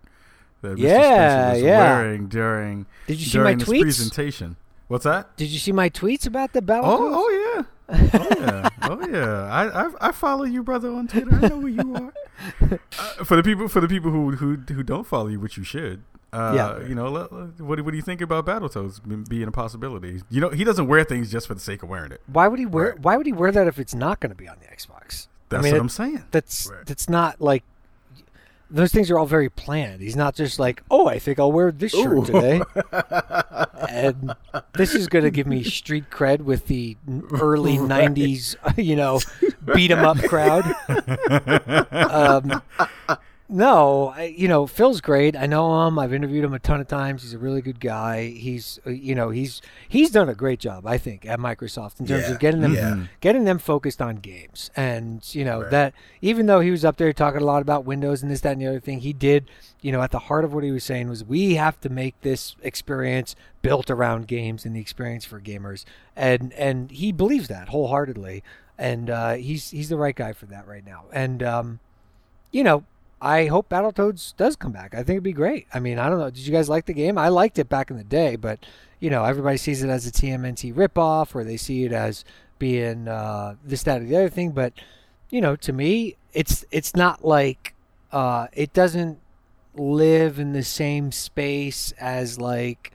that 0.61 0.77
Mr. 0.77 0.79
yeah, 0.79 1.53
was 1.53 1.61
yeah. 1.61 1.77
wearing 1.77 2.27
during 2.27 2.85
Did 3.07 3.19
you 3.19 3.25
see 3.25 3.31
during 3.31 3.57
my 3.57 3.63
this 3.63 3.69
tweets? 3.69 3.81
presentation. 3.81 4.57
What's 4.87 5.05
that? 5.05 5.37
Did 5.37 5.47
you 5.47 5.59
see 5.59 5.71
my 5.71 5.89
tweets 5.89 6.27
about 6.27 6.51
the 6.51 6.61
battle? 6.61 6.89
Oh, 6.89 6.97
oh 7.13 7.29
yeah 7.29 7.30
oh 7.91 8.27
yeah, 8.39 8.69
oh 8.83 9.07
yeah. 9.07 9.43
I, 9.51 9.85
I, 9.85 9.91
I 10.09 10.11
follow 10.11 10.43
you, 10.43 10.63
brother, 10.63 10.91
on 10.91 11.07
Twitter. 11.07 11.33
I 11.33 11.47
know 11.47 11.61
who 11.61 11.67
you 11.67 11.95
are. 11.95 12.13
Uh, 12.97 13.23
for 13.23 13.35
the 13.35 13.43
people 13.43 13.67
for 13.67 13.81
the 13.81 13.87
people 13.87 14.09
who 14.09 14.31
who 14.31 14.55
who 14.55 14.81
don't 14.81 15.05
follow 15.05 15.27
you, 15.27 15.39
which 15.39 15.57
you 15.57 15.63
should. 15.63 16.01
Uh, 16.33 16.53
yeah. 16.55 16.87
You 16.87 16.95
know, 16.95 17.11
what 17.11 17.83
what 17.83 17.91
do 17.91 17.95
you 17.95 18.01
think 18.01 18.21
about 18.21 18.45
Battletoads 18.45 19.29
being 19.29 19.47
a 19.47 19.51
possibility? 19.51 20.21
You 20.29 20.41
know, 20.41 20.49
he 20.49 20.63
doesn't 20.63 20.87
wear 20.87 21.03
things 21.03 21.31
just 21.31 21.45
for 21.45 21.53
the 21.53 21.59
sake 21.59 21.83
of 21.83 21.89
wearing 21.89 22.11
it. 22.11 22.21
Why 22.25 22.47
would 22.47 22.57
he 22.57 22.65
wear? 22.65 22.91
Right. 22.91 22.99
Why 22.99 23.17
would 23.17 23.25
he 23.25 23.33
wear 23.33 23.51
that 23.51 23.67
if 23.67 23.77
it's 23.77 23.93
not 23.93 24.19
going 24.21 24.31
to 24.31 24.35
be 24.35 24.47
on 24.47 24.57
the 24.59 24.65
Xbox? 24.67 25.27
That's 25.49 25.59
I 25.59 25.63
mean, 25.63 25.73
what 25.73 25.77
it, 25.77 25.81
I'm 25.81 25.89
saying. 25.89 26.23
That's 26.31 26.67
right. 26.71 26.85
that's 26.85 27.09
not 27.09 27.41
like 27.41 27.63
those 28.71 28.91
things 28.91 29.11
are 29.11 29.19
all 29.19 29.25
very 29.25 29.49
planned. 29.49 30.01
He's 30.01 30.15
not 30.15 30.33
just 30.33 30.57
like, 30.57 30.81
oh, 30.89 31.07
I 31.07 31.19
think 31.19 31.39
I'll 31.39 31.51
wear 31.51 31.71
this 31.71 31.91
shirt 31.91 32.17
Ooh. 32.17 32.25
today. 32.25 32.61
and 33.89 34.33
this 34.73 34.95
is 34.95 35.07
going 35.07 35.25
to 35.25 35.31
give 35.31 35.45
me 35.45 35.63
street 35.63 36.09
cred 36.09 36.41
with 36.41 36.67
the 36.67 36.97
early 37.33 37.77
right. 37.77 38.09
90s, 38.09 38.55
you 38.77 38.95
know, 38.95 39.19
beat 39.75 39.91
'em 39.91 40.05
up 40.05 40.17
crowd. 40.23 40.63
Um, 41.91 42.61
no, 43.51 44.13
I, 44.15 44.33
you 44.35 44.47
know 44.47 44.65
Phil's 44.65 45.01
great. 45.01 45.35
I 45.35 45.45
know 45.45 45.85
him. 45.85 45.99
I've 45.99 46.13
interviewed 46.13 46.45
him 46.45 46.53
a 46.53 46.59
ton 46.59 46.79
of 46.79 46.87
times. 46.87 47.21
He's 47.21 47.33
a 47.33 47.37
really 47.37 47.61
good 47.61 47.81
guy. 47.81 48.27
He's 48.27 48.79
uh, 48.87 48.91
you 48.91 49.13
know 49.13 49.29
he's 49.29 49.61
he's 49.89 50.09
done 50.09 50.29
a 50.29 50.33
great 50.33 50.59
job, 50.59 50.87
I 50.87 50.97
think, 50.97 51.25
at 51.25 51.37
Microsoft 51.37 51.99
in 51.99 52.07
terms 52.07 52.27
yeah, 52.27 52.31
of 52.31 52.39
getting 52.39 52.61
them 52.61 52.73
yeah. 52.73 53.05
getting 53.19 53.43
them 53.43 53.59
focused 53.59 54.01
on 54.01 54.15
games. 54.15 54.71
And 54.75 55.21
you 55.35 55.43
know 55.43 55.61
right. 55.61 55.71
that 55.71 55.93
even 56.21 56.45
though 56.45 56.61
he 56.61 56.71
was 56.71 56.85
up 56.85 56.95
there 56.95 57.11
talking 57.11 57.41
a 57.41 57.45
lot 57.45 57.61
about 57.61 57.83
Windows 57.83 58.23
and 58.23 58.31
this, 58.31 58.39
that, 58.41 58.53
and 58.53 58.61
the 58.61 58.67
other 58.67 58.79
thing, 58.79 59.01
he 59.01 59.11
did. 59.13 59.49
You 59.81 59.91
know, 59.91 60.01
at 60.01 60.11
the 60.11 60.19
heart 60.19 60.45
of 60.45 60.53
what 60.53 60.63
he 60.63 60.71
was 60.71 60.83
saying 60.83 61.09
was 61.09 61.23
we 61.23 61.55
have 61.55 61.79
to 61.81 61.89
make 61.89 62.19
this 62.21 62.55
experience 62.61 63.35
built 63.61 63.89
around 63.89 64.27
games 64.27 64.63
and 64.63 64.75
the 64.75 64.79
experience 64.79 65.25
for 65.25 65.41
gamers. 65.41 65.83
And 66.15 66.53
and 66.53 66.89
he 66.91 67.11
believes 67.11 67.47
that 67.49 67.69
wholeheartedly. 67.69 68.43
And 68.77 69.09
uh, 69.09 69.33
he's 69.33 69.71
he's 69.71 69.89
the 69.89 69.97
right 69.97 70.15
guy 70.15 70.33
for 70.33 70.45
that 70.47 70.67
right 70.67 70.85
now. 70.85 71.05
And 71.11 71.43
um, 71.43 71.79
you 72.51 72.63
know, 72.63 72.83
I 73.21 73.45
hope 73.45 73.69
Battletoads 73.69 74.35
does 74.35 74.55
come 74.55 74.71
back. 74.71 74.95
I 74.95 74.97
think 74.97 75.09
it'd 75.11 75.23
be 75.23 75.31
great. 75.31 75.67
I 75.71 75.79
mean, 75.79 75.99
I 75.99 76.09
don't 76.09 76.17
know. 76.17 76.31
Did 76.31 76.39
you 76.39 76.51
guys 76.51 76.67
like 76.67 76.87
the 76.87 76.93
game? 76.93 77.19
I 77.19 77.29
liked 77.29 77.59
it 77.59 77.69
back 77.69 77.91
in 77.91 77.97
the 77.97 78.03
day, 78.03 78.35
but 78.35 78.65
you 78.99 79.11
know, 79.11 79.23
everybody 79.23 79.57
sees 79.57 79.83
it 79.83 79.89
as 79.89 80.07
a 80.07 80.11
TMNT 80.11 80.73
ripoff, 80.73 81.35
or 81.35 81.43
they 81.43 81.57
see 81.57 81.85
it 81.85 81.91
as 81.91 82.25
being 82.57 83.07
uh, 83.07 83.55
this, 83.63 83.83
that, 83.83 84.01
or 84.01 84.05
the 84.05 84.15
other 84.15 84.29
thing. 84.29 84.51
But 84.51 84.73
you 85.29 85.39
know, 85.39 85.55
to 85.57 85.71
me, 85.71 86.17
it's 86.33 86.65
it's 86.71 86.95
not 86.95 87.23
like 87.23 87.75
uh, 88.11 88.47
it 88.53 88.73
doesn't 88.73 89.19
live 89.75 90.39
in 90.39 90.53
the 90.53 90.63
same 90.63 91.11
space 91.11 91.93
as 91.99 92.39
like 92.39 92.91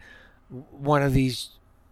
one 0.49 1.03
of 1.03 1.13
these 1.13 1.51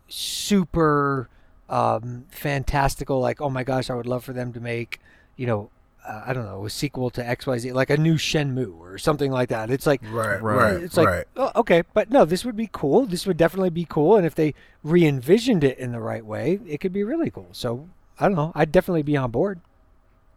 super 0.09 1.29
um, 1.69 2.27
fantastical, 2.31 3.21
like 3.21 3.41
oh 3.41 3.51
my 3.51 3.63
gosh, 3.63 3.91
I 3.91 3.95
would 3.95 4.07
love 4.07 4.25
for 4.25 4.33
them 4.33 4.53
to 4.55 4.61
make 4.61 5.01
you 5.37 5.47
know 5.47 5.71
uh, 6.07 6.23
I 6.27 6.33
don't 6.33 6.45
know, 6.45 6.65
a 6.67 6.71
sequel 6.71 7.11
to 7.11 7.23
XYZ, 7.23 7.73
like 7.73 7.91
a 7.91 7.97
new 7.97 8.15
Shenmue 8.15 8.79
or 8.79 8.99
something 8.99 9.31
like 9.31 9.49
that. 9.49 9.71
It's 9.71 9.87
like, 9.87 10.01
Right, 10.11 10.41
Right. 10.43 10.57
right, 10.75 10.83
it's 10.83 10.97
like, 10.97 11.07
right. 11.09 11.25
oh, 11.37 11.51
okay, 11.57 11.83
but 11.95 12.11
no, 12.11 12.25
this 12.25 12.45
would 12.45 12.57
be 12.57 12.69
cool. 12.73 13.07
This 13.07 13.27
would 13.27 13.37
definitely 13.37 13.71
be 13.71 13.87
cool. 13.89 14.17
And 14.17 14.27
if 14.27 14.35
they 14.35 14.55
re 14.83 15.07
envisioned 15.07 15.65
it 15.65 15.79
in 15.79 15.93
the 15.93 16.01
right 16.01 16.25
way, 16.25 16.61
it 16.67 16.79
could 16.79 16.93
be 16.93 17.03
really 17.05 17.31
cool. 17.31 17.49
So 17.53 17.89
I 18.21 18.27
don't 18.29 18.37
know. 18.37 18.53
I'd 18.55 18.71
definitely 18.73 19.03
be 19.03 19.17
on 19.17 19.31
board. 19.31 19.61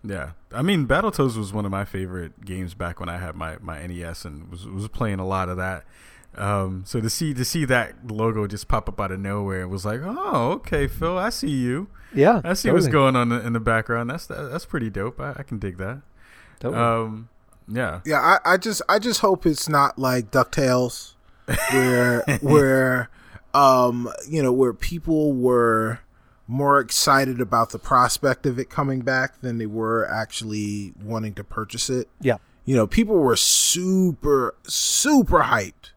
Yeah, 0.03 0.31
I 0.53 0.61
mean, 0.61 0.88
Battletoads 0.88 1.35
was 1.38 1.52
one 1.52 1.65
of 1.65 1.72
my 1.72 1.84
favorite 1.84 2.45
games 2.45 2.73
back 2.73 2.99
when 2.99 3.10
I 3.10 3.18
had 3.18 3.35
my, 3.35 3.57
my 3.60 3.85
NES 3.85 4.23
and 4.26 4.49
was 4.49 4.65
was 4.65 4.88
playing 4.88 5.19
a 5.19 5.27
lot 5.27 5.49
of 5.49 5.57
that. 5.57 5.84
Um, 6.38 6.84
so 6.85 7.01
to 7.01 7.09
see 7.09 7.34
to 7.34 7.43
see 7.43 7.65
that 7.65 8.11
logo 8.11 8.47
just 8.47 8.68
pop 8.68 8.88
up 8.88 8.99
out 8.99 9.11
of 9.11 9.19
nowhere, 9.19 9.61
it 9.61 9.68
was 9.68 9.85
like, 9.85 10.01
oh, 10.03 10.51
okay, 10.53 10.88
Phil, 10.88 11.18
I 11.18 11.30
see 11.30 11.49
you. 11.49 11.89
Yeah. 12.14 12.41
I 12.43 12.53
see 12.53 12.72
what's 12.72 12.88
going 12.88 13.15
on 13.15 13.31
in 13.31 13.53
the 13.53 13.59
background. 13.59 14.09
That's 14.09 14.27
that's 14.27 14.65
pretty 14.65 14.89
dope. 14.89 15.19
I, 15.19 15.34
I 15.38 15.43
can 15.43 15.59
dig 15.59 15.77
that. 15.77 16.01
Totally. 16.59 16.81
Um, 16.81 17.30
yeah, 17.68 18.01
Yeah, 18.05 18.19
I, 18.19 18.53
I 18.53 18.57
just 18.57 18.81
I 18.88 18.99
just 18.99 19.19
hope 19.19 19.45
it's 19.45 19.68
not 19.68 19.99
like 19.99 20.31
Ducktales, 20.31 21.15
where 21.72 22.22
where 22.41 23.09
um 23.53 24.09
you 24.30 24.41
know 24.41 24.53
where 24.53 24.73
people 24.73 25.34
were 25.34 25.99
more 26.47 26.80
excited 26.80 27.41
about 27.41 27.72
the 27.72 27.80
prospect 27.80 28.45
of 28.45 28.57
it 28.57 28.69
coming 28.69 29.01
back 29.01 29.41
than 29.41 29.57
they 29.57 29.65
were 29.65 30.09
actually 30.09 30.93
wanting 31.03 31.34
to 31.34 31.43
purchase 31.43 31.89
it. 31.89 32.07
yeah. 32.22 32.38
You 32.64 32.76
know, 32.76 32.88
people 32.88 33.18
were 33.18 33.35
super 33.38 34.55
super 34.64 35.43
hyped 35.43 35.91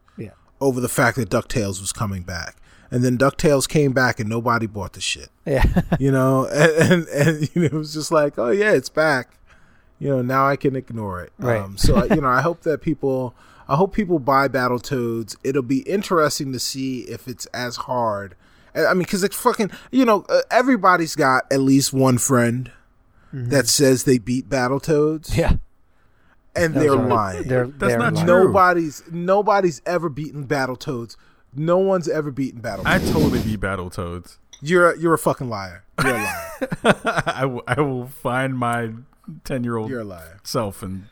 Over 0.61 0.79
the 0.79 0.89
fact 0.89 1.17
that 1.17 1.29
Ducktales 1.29 1.81
was 1.81 1.91
coming 1.91 2.21
back, 2.23 2.55
and 2.89 3.03
then 3.03 3.17
Ducktales 3.17 3.67
came 3.67 3.91
back 3.93 4.19
and 4.19 4.29
nobody 4.29 4.67
bought 4.67 4.93
the 4.93 5.01
shit. 5.01 5.29
Yeah. 5.45 5.63
You 5.99 6.11
know, 6.11 6.45
and 6.47 6.71
and, 6.91 7.07
and 7.09 7.49
you 7.55 7.61
know, 7.61 7.65
it 7.67 7.73
was 7.73 7.93
just 7.93 8.11
like, 8.11 8.37
oh 8.39 8.49
yeah, 8.51 8.71
it's 8.71 8.89
back. 8.89 9.37
You 9.99 10.09
know, 10.09 10.21
now 10.21 10.47
I 10.47 10.55
can 10.55 10.75
ignore 10.75 11.21
it. 11.21 11.31
Right. 11.37 11.59
Um, 11.61 11.77
so 11.77 11.95
I- 11.97 12.13
you 12.15 12.21
know, 12.21 12.27
I 12.29 12.41
hope 12.41 12.61
that 12.61 12.81
people, 12.81 13.35
I 13.67 13.75
hope 13.75 13.93
people 13.93 14.17
buy 14.19 14.47
Battletoads. 14.47 15.35
It'll 15.43 15.61
be 15.61 15.79
interesting 15.81 16.51
to 16.53 16.59
see 16.59 17.01
if 17.01 17.27
it's 17.27 17.45
as 17.47 17.75
hard. 17.75 18.35
I 18.73 18.93
mean, 18.93 18.99
because 19.03 19.23
it's 19.23 19.35
fucking, 19.35 19.69
you 19.91 20.05
know, 20.05 20.25
uh, 20.29 20.41
everybody's 20.49 21.15
got 21.15 21.43
at 21.51 21.59
least 21.59 21.91
one 21.93 22.17
friend 22.17 22.71
that 23.33 23.67
says 23.67 24.03
they 24.05 24.17
beat 24.17 24.49
Battletoads, 24.49 25.37
yeah. 25.37 25.55
And 26.55 26.73
Those 26.73 26.83
they're 26.83 26.91
are- 26.93 27.07
lying. 27.07 27.47
They're, 27.47 27.67
That's 27.67 27.79
they're 27.79 27.97
not 27.99 28.13
lying. 28.13 28.27
true. 28.27 28.43
nobody's 28.45 29.03
nobody's 29.11 29.81
ever 29.85 30.09
beaten 30.09 30.45
Battletoads. 30.47 31.15
No 31.55 31.77
one's 31.79 32.07
ever 32.07 32.31
beaten 32.31 32.61
Battletoads. 32.61 32.85
I 32.85 32.99
totally 32.99 33.41
beat 33.41 33.59
Battletoads. 33.59 34.37
you're 34.61 34.91
a, 34.91 34.97
you're 34.99 35.13
a 35.13 35.17
fucking 35.17 35.49
liar. 35.49 35.83
You're 36.03 36.15
a 36.15 36.23
liar. 36.23 37.23
I 37.25 37.45
will 37.45 37.63
I 37.67 37.81
will 37.81 38.07
find 38.07 38.57
my 38.57 38.91
ten 39.43 39.63
year 39.63 39.77
old 39.77 39.89
You're 39.89 40.01
a 40.01 40.05
liar. 40.05 40.39
self 40.43 40.81
and 40.83 41.05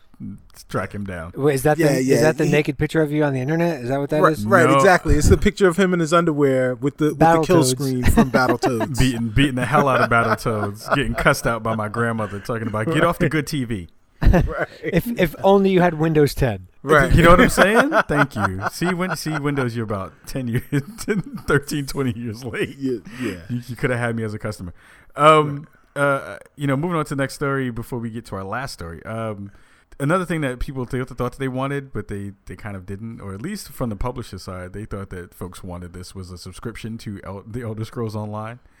track 0.68 0.94
him 0.94 1.04
down. 1.04 1.32
Wait, 1.34 1.54
is 1.54 1.62
that 1.62 1.78
Yeah, 1.78 1.94
the, 1.94 2.02
yeah, 2.02 2.14
is 2.16 2.20
that 2.22 2.36
the 2.38 2.44
he- 2.44 2.52
naked 2.52 2.76
picture 2.76 3.00
of 3.00 3.10
you 3.10 3.24
on 3.24 3.32
the 3.32 3.40
internet? 3.40 3.80
Is 3.82 3.88
that 3.88 3.98
what 3.98 4.10
that 4.10 4.22
is? 4.24 4.44
right, 4.44 4.64
right, 4.64 4.70
No. 4.70 4.76
exactly. 4.76 5.14
It's 5.14 5.28
the 5.30 5.38
picture 5.38 5.66
of 5.68 5.78
him 5.78 5.94
in 5.94 6.00
his 6.00 6.12
underwear 6.12 6.74
with 6.74 6.98
the 6.98 7.06
with 7.10 7.18
the 7.18 7.42
kill 7.42 7.62
Battletoads. 7.62 7.70
screen 7.70 8.02
from 8.04 8.30
Battletoads. 8.32 8.98
Beating 8.98 9.28
beating 9.30 9.54
the 9.54 9.64
hell 9.66 9.88
out 9.88 10.00
of 10.02 10.10
Battletoads, 10.10 10.94
getting 10.94 11.14
cussed 11.14 11.46
out 11.46 11.62
by 11.62 11.74
my 11.74 11.88
grandmother, 11.88 12.38
talking 12.40 12.68
about 12.68 12.86
get 12.92 13.04
off 13.04 13.18
the 13.18 13.28
good 13.30 13.46
TV. 13.46 13.88
Right, 14.22 14.68
If 14.82 15.06
if 15.18 15.34
only 15.42 15.70
you 15.70 15.80
had 15.80 15.94
Windows 15.94 16.34
10. 16.34 16.68
right. 16.82 17.14
You 17.14 17.22
know 17.22 17.30
what 17.30 17.40
I'm 17.40 17.48
saying? 17.48 17.90
Thank 18.08 18.36
you. 18.36 18.60
See, 18.72 18.92
when 18.94 19.16
see 19.16 19.38
Windows, 19.38 19.74
you're 19.76 19.84
about 19.84 20.12
10 20.26 20.48
years, 20.48 20.62
13, 21.46 21.86
20 21.86 22.18
years 22.18 22.44
late. 22.44 22.76
yeah, 22.78 22.98
yeah. 23.20 23.40
You, 23.48 23.60
you 23.66 23.76
could 23.76 23.90
have 23.90 23.98
had 23.98 24.16
me 24.16 24.22
as 24.24 24.34
a 24.34 24.38
customer. 24.38 24.72
Um, 25.16 25.66
uh, 25.96 26.38
you 26.56 26.66
know, 26.66 26.76
moving 26.76 26.96
on 26.96 27.04
to 27.06 27.14
the 27.14 27.22
next 27.22 27.34
story 27.34 27.70
before 27.70 27.98
we 27.98 28.10
get 28.10 28.24
to 28.26 28.36
our 28.36 28.44
last 28.44 28.72
story. 28.72 29.04
Um, 29.04 29.50
another 29.98 30.24
thing 30.24 30.40
that 30.42 30.60
people 30.60 30.86
th- 30.86 31.08
thought 31.08 31.36
they 31.38 31.48
wanted, 31.48 31.92
but 31.92 32.08
they, 32.08 32.32
they 32.46 32.56
kind 32.56 32.76
of 32.76 32.86
didn't, 32.86 33.20
or 33.20 33.34
at 33.34 33.42
least 33.42 33.68
from 33.70 33.90
the 33.90 33.96
publisher 33.96 34.38
side, 34.38 34.72
they 34.72 34.84
thought 34.84 35.10
that 35.10 35.34
folks 35.34 35.62
wanted 35.64 35.92
this 35.92 36.14
was 36.14 36.30
a 36.30 36.38
subscription 36.38 36.96
to 36.98 37.20
El- 37.24 37.42
the 37.46 37.62
Elder 37.62 37.84
Scrolls 37.84 38.14
Online. 38.14 38.60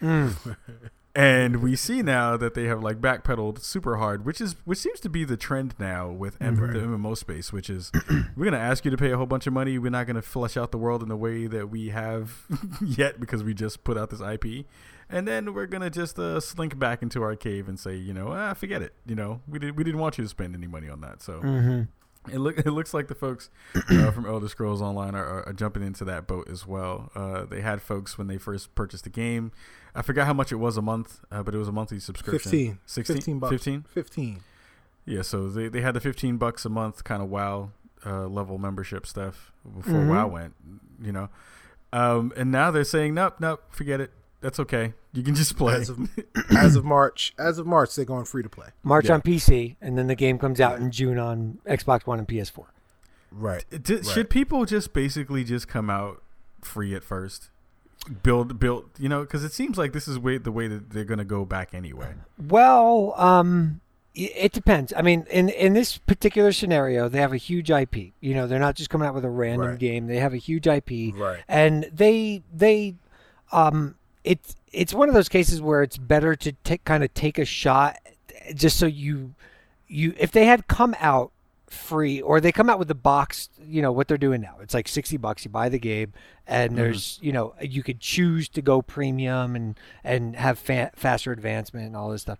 And 1.12 1.56
we 1.60 1.74
see 1.74 2.02
now 2.02 2.36
that 2.36 2.54
they 2.54 2.64
have 2.66 2.82
like 2.84 3.00
backpedaled 3.00 3.60
super 3.60 3.96
hard, 3.96 4.24
which 4.24 4.40
is 4.40 4.54
which 4.64 4.78
seems 4.78 5.00
to 5.00 5.08
be 5.08 5.24
the 5.24 5.36
trend 5.36 5.74
now 5.78 6.08
with 6.08 6.36
M- 6.40 6.54
the 6.56 6.78
MMO 6.78 7.16
space, 7.16 7.52
which 7.52 7.68
is 7.68 7.90
we're 8.36 8.44
gonna 8.44 8.58
ask 8.58 8.84
you 8.84 8.92
to 8.92 8.96
pay 8.96 9.10
a 9.10 9.16
whole 9.16 9.26
bunch 9.26 9.48
of 9.48 9.52
money. 9.52 9.76
We're 9.76 9.90
not 9.90 10.06
gonna 10.06 10.22
flesh 10.22 10.56
out 10.56 10.70
the 10.70 10.78
world 10.78 11.02
in 11.02 11.08
the 11.08 11.16
way 11.16 11.48
that 11.48 11.68
we 11.68 11.88
have 11.88 12.46
yet 12.80 13.18
because 13.18 13.42
we 13.42 13.54
just 13.54 13.82
put 13.82 13.98
out 13.98 14.10
this 14.10 14.20
IP, 14.20 14.66
and 15.08 15.26
then 15.26 15.52
we're 15.52 15.66
gonna 15.66 15.90
just 15.90 16.16
uh, 16.16 16.38
slink 16.38 16.78
back 16.78 17.02
into 17.02 17.22
our 17.22 17.34
cave 17.34 17.68
and 17.68 17.76
say, 17.80 17.96
you 17.96 18.14
know, 18.14 18.28
ah, 18.30 18.54
forget 18.54 18.80
it. 18.80 18.94
You 19.04 19.16
know, 19.16 19.40
we 19.48 19.58
did 19.58 19.76
we 19.76 19.82
didn't 19.82 19.98
want 20.00 20.16
you 20.16 20.22
to 20.22 20.30
spend 20.30 20.54
any 20.54 20.68
money 20.68 20.88
on 20.88 21.00
that. 21.00 21.22
So 21.22 21.40
Mm-hmm. 21.40 21.82
It 22.30 22.38
look 22.38 22.58
it 22.58 22.70
looks 22.70 22.92
like 22.92 23.08
the 23.08 23.14
folks 23.14 23.48
uh, 23.74 24.10
from 24.10 24.26
Elder 24.26 24.48
Scrolls 24.48 24.82
Online 24.82 25.14
are, 25.14 25.24
are, 25.24 25.48
are 25.48 25.52
jumping 25.52 25.82
into 25.82 26.04
that 26.04 26.26
boat 26.26 26.48
as 26.50 26.66
well. 26.66 27.10
Uh, 27.14 27.44
they 27.44 27.60
had 27.60 27.80
folks 27.80 28.18
when 28.18 28.26
they 28.26 28.36
first 28.38 28.74
purchased 28.74 29.04
the 29.04 29.10
game. 29.10 29.52
I 29.94 30.02
forgot 30.02 30.26
how 30.26 30.34
much 30.34 30.52
it 30.52 30.56
was 30.56 30.76
a 30.76 30.82
month, 30.82 31.20
uh, 31.32 31.42
but 31.42 31.54
it 31.54 31.58
was 31.58 31.68
a 31.68 31.72
monthly 31.72 31.98
subscription. 31.98 32.50
15. 32.50 32.78
16? 32.86 33.16
15 33.16 33.38
bucks. 33.38 33.50
15? 33.52 33.84
15. 33.88 34.40
Yeah, 35.06 35.22
so 35.22 35.48
they, 35.48 35.68
they 35.68 35.80
had 35.80 35.94
the 35.94 36.00
15 36.00 36.36
bucks 36.36 36.64
a 36.64 36.68
month 36.68 37.02
kind 37.04 37.22
of 37.22 37.28
WoW 37.30 37.70
uh, 38.06 38.26
level 38.28 38.58
membership 38.58 39.06
stuff 39.06 39.50
before 39.76 39.94
Mhm. 40.00 40.08
WoW 40.08 40.26
went, 40.28 40.54
you 41.02 41.10
know. 41.12 41.28
Um, 41.92 42.32
and 42.36 42.52
now 42.52 42.70
they're 42.70 42.84
saying, 42.84 43.14
nope, 43.14 43.36
nope, 43.40 43.62
forget 43.70 44.00
it. 44.00 44.12
That's 44.40 44.58
okay. 44.60 44.94
You 45.12 45.22
can 45.22 45.34
just 45.34 45.56
play. 45.56 45.74
As 45.74 45.88
of, 45.90 46.08
as 46.56 46.76
of 46.76 46.84
March, 46.84 47.34
as 47.38 47.58
of 47.58 47.66
March, 47.66 47.94
they're 47.94 48.04
going 48.04 48.24
free 48.24 48.42
to 48.42 48.48
play. 48.48 48.68
March 48.82 49.06
Yeah. 49.06 49.14
on 49.14 49.22
PC, 49.22 49.76
and 49.80 49.98
then 49.98 50.06
the 50.06 50.14
game 50.14 50.38
comes 50.38 50.60
out 50.60 50.78
in 50.80 50.90
June 50.90 51.18
on 51.18 51.58
Xbox 51.66 52.06
One 52.06 52.18
and 52.18 52.26
PS4. 52.28 52.64
Right. 53.32 53.64
D- 53.82 53.94
Right. 53.96 54.06
Should 54.06 54.30
people 54.30 54.64
just 54.64 54.92
basically 54.92 55.44
just 55.44 55.68
come 55.68 55.90
out 55.90 56.22
free 56.62 56.94
at 56.94 57.04
first? 57.04 57.50
Build, 58.22 58.58
build, 58.58 58.86
you 58.98 59.10
know, 59.10 59.20
because 59.20 59.44
it 59.44 59.52
seems 59.52 59.76
like 59.76 59.92
this 59.92 60.08
is 60.08 60.18
way 60.18 60.38
the 60.38 60.50
way 60.50 60.66
that 60.68 60.90
they're 60.90 61.04
going 61.04 61.18
to 61.18 61.24
go 61.24 61.44
back 61.44 61.74
anyway. 61.74 62.14
Well, 62.48 63.12
um, 63.18 63.82
it 64.14 64.52
depends. 64.52 64.92
I 64.96 65.02
mean, 65.02 65.26
in 65.30 65.50
in 65.50 65.74
this 65.74 65.98
particular 65.98 66.50
scenario, 66.52 67.10
they 67.10 67.18
have 67.20 67.34
a 67.34 67.36
huge 67.36 67.70
IP. 67.70 68.12
You 68.20 68.34
know, 68.34 68.46
they're 68.46 68.58
not 68.58 68.74
just 68.74 68.88
coming 68.88 69.06
out 69.06 69.14
with 69.14 69.24
a 69.26 69.30
random 69.30 69.68
Right. 69.68 69.78
game. 69.78 70.06
They 70.06 70.16
have 70.16 70.32
a 70.32 70.38
huge 70.38 70.66
IP, 70.66 71.12
Right. 71.14 71.40
and 71.46 71.90
they 71.92 72.42
they 72.52 72.94
um 73.52 73.96
it's 74.24 74.56
it's 74.72 74.94
one 74.94 75.08
of 75.08 75.14
those 75.14 75.28
cases 75.28 75.60
where 75.60 75.82
it's 75.82 75.96
better 75.96 76.36
to 76.36 76.52
take 76.64 76.84
kind 76.84 77.02
of 77.02 77.12
take 77.14 77.38
a 77.38 77.44
shot 77.44 77.98
just 78.54 78.78
so 78.78 78.86
you 78.86 79.34
you 79.88 80.14
if 80.18 80.32
they 80.32 80.46
had 80.46 80.68
come 80.68 80.94
out 81.00 81.32
free 81.66 82.20
or 82.20 82.40
they 82.40 82.50
come 82.50 82.68
out 82.68 82.78
with 82.78 82.88
the 82.88 82.94
box 82.94 83.48
you 83.64 83.80
know 83.80 83.92
what 83.92 84.08
they're 84.08 84.18
doing 84.18 84.40
now 84.40 84.56
it's 84.60 84.74
like 84.74 84.88
60 84.88 85.16
bucks 85.18 85.44
you 85.44 85.50
buy 85.50 85.68
the 85.68 85.78
game 85.78 86.12
and 86.46 86.72
mm-hmm. 86.72 86.82
there's 86.82 87.18
you 87.22 87.32
know 87.32 87.54
you 87.60 87.82
could 87.82 88.00
choose 88.00 88.48
to 88.48 88.60
go 88.60 88.82
premium 88.82 89.54
and 89.54 89.78
and 90.02 90.34
have 90.36 90.58
fa- 90.58 90.90
faster 90.96 91.30
advancement 91.30 91.86
and 91.86 91.96
all 91.96 92.10
this 92.10 92.22
stuff 92.22 92.38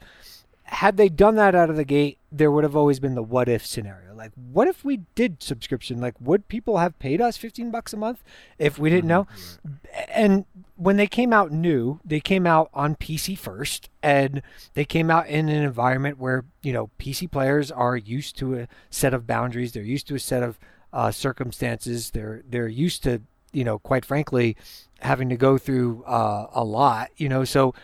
had 0.71 0.97
they 0.97 1.09
done 1.09 1.35
that 1.35 1.55
out 1.55 1.69
of 1.69 1.75
the 1.77 1.85
gate, 1.85 2.19
there 2.31 2.51
would 2.51 2.63
have 2.63 2.77
always 2.77 3.01
been 3.01 3.17
the 3.17 3.25
what 3.25 3.49
if 3.49 3.67
scenario. 3.67 4.15
Like, 4.15 4.31
what 4.35 4.69
if 4.69 4.85
we 4.85 5.01
did 5.17 5.43
subscription? 5.43 6.01
Like, 6.01 6.15
would 6.21 6.47
people 6.47 6.79
have 6.79 6.97
paid 7.01 7.21
us 7.21 7.37
15 7.37 7.73
bucks 7.73 7.93
a 7.93 7.97
month 7.97 8.23
if 8.57 8.79
we 8.79 8.89
didn't 8.89 9.11
mm-hmm. 9.11 9.69
know? 9.69 10.07
And 10.15 10.45
when 10.81 10.97
they 10.97 11.07
came 11.07 11.31
out 11.31 11.53
new, 11.53 12.01
they 12.03 12.21
came 12.21 12.47
out 12.47 12.71
on 12.73 12.97
PC 12.97 13.37
first, 13.37 13.91
and 14.03 14.41
they 14.73 14.87
came 14.87 15.11
out 15.11 15.27
in 15.27 15.51
an 15.51 15.63
environment 15.63 16.19
where, 16.19 16.47
you 16.63 16.73
know, 16.73 16.89
PC 16.99 17.31
players 17.31 17.71
are 17.71 17.99
used 17.99 18.39
to 18.39 18.61
a 18.61 18.69
set 18.89 19.13
of 19.13 19.27
boundaries, 19.27 19.73
they're 19.73 19.83
used 19.83 20.09
to 20.09 20.15
a 20.15 20.19
set 20.19 20.43
of 20.43 20.59
uh, 20.95 21.11
circumstances, 21.11 22.13
they're, 22.13 22.43
they're 22.49 22.67
used 22.67 23.03
to, 23.03 23.21
you 23.53 23.63
know, 23.63 23.79
quite 23.79 24.07
frankly, 24.07 24.57
having 25.01 25.29
to 25.29 25.37
go 25.37 25.59
through 25.59 26.03
uh, 26.05 26.47
a 26.55 26.65
lot, 26.65 27.11
you 27.19 27.29
know, 27.29 27.45
so 27.45 27.75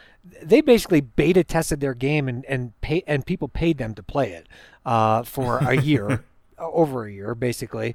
they 0.43 0.62
basically 0.62 1.02
beta 1.02 1.44
tested 1.44 1.81
their 1.81 1.94
game 1.94 2.28
and 2.28 2.44
and 2.47 2.78
pay 2.81 3.02
and 3.06 3.27
people 3.27 3.47
paid 3.47 3.78
them 3.78 3.94
to 3.94 4.02
play 4.02 4.32
it 4.32 4.48
uh, 4.85 5.23
for 5.23 5.59
a 5.59 5.74
year, 5.82 6.24
over 6.59 7.07
a 7.07 7.12
year 7.12 7.35
basically. 7.35 7.95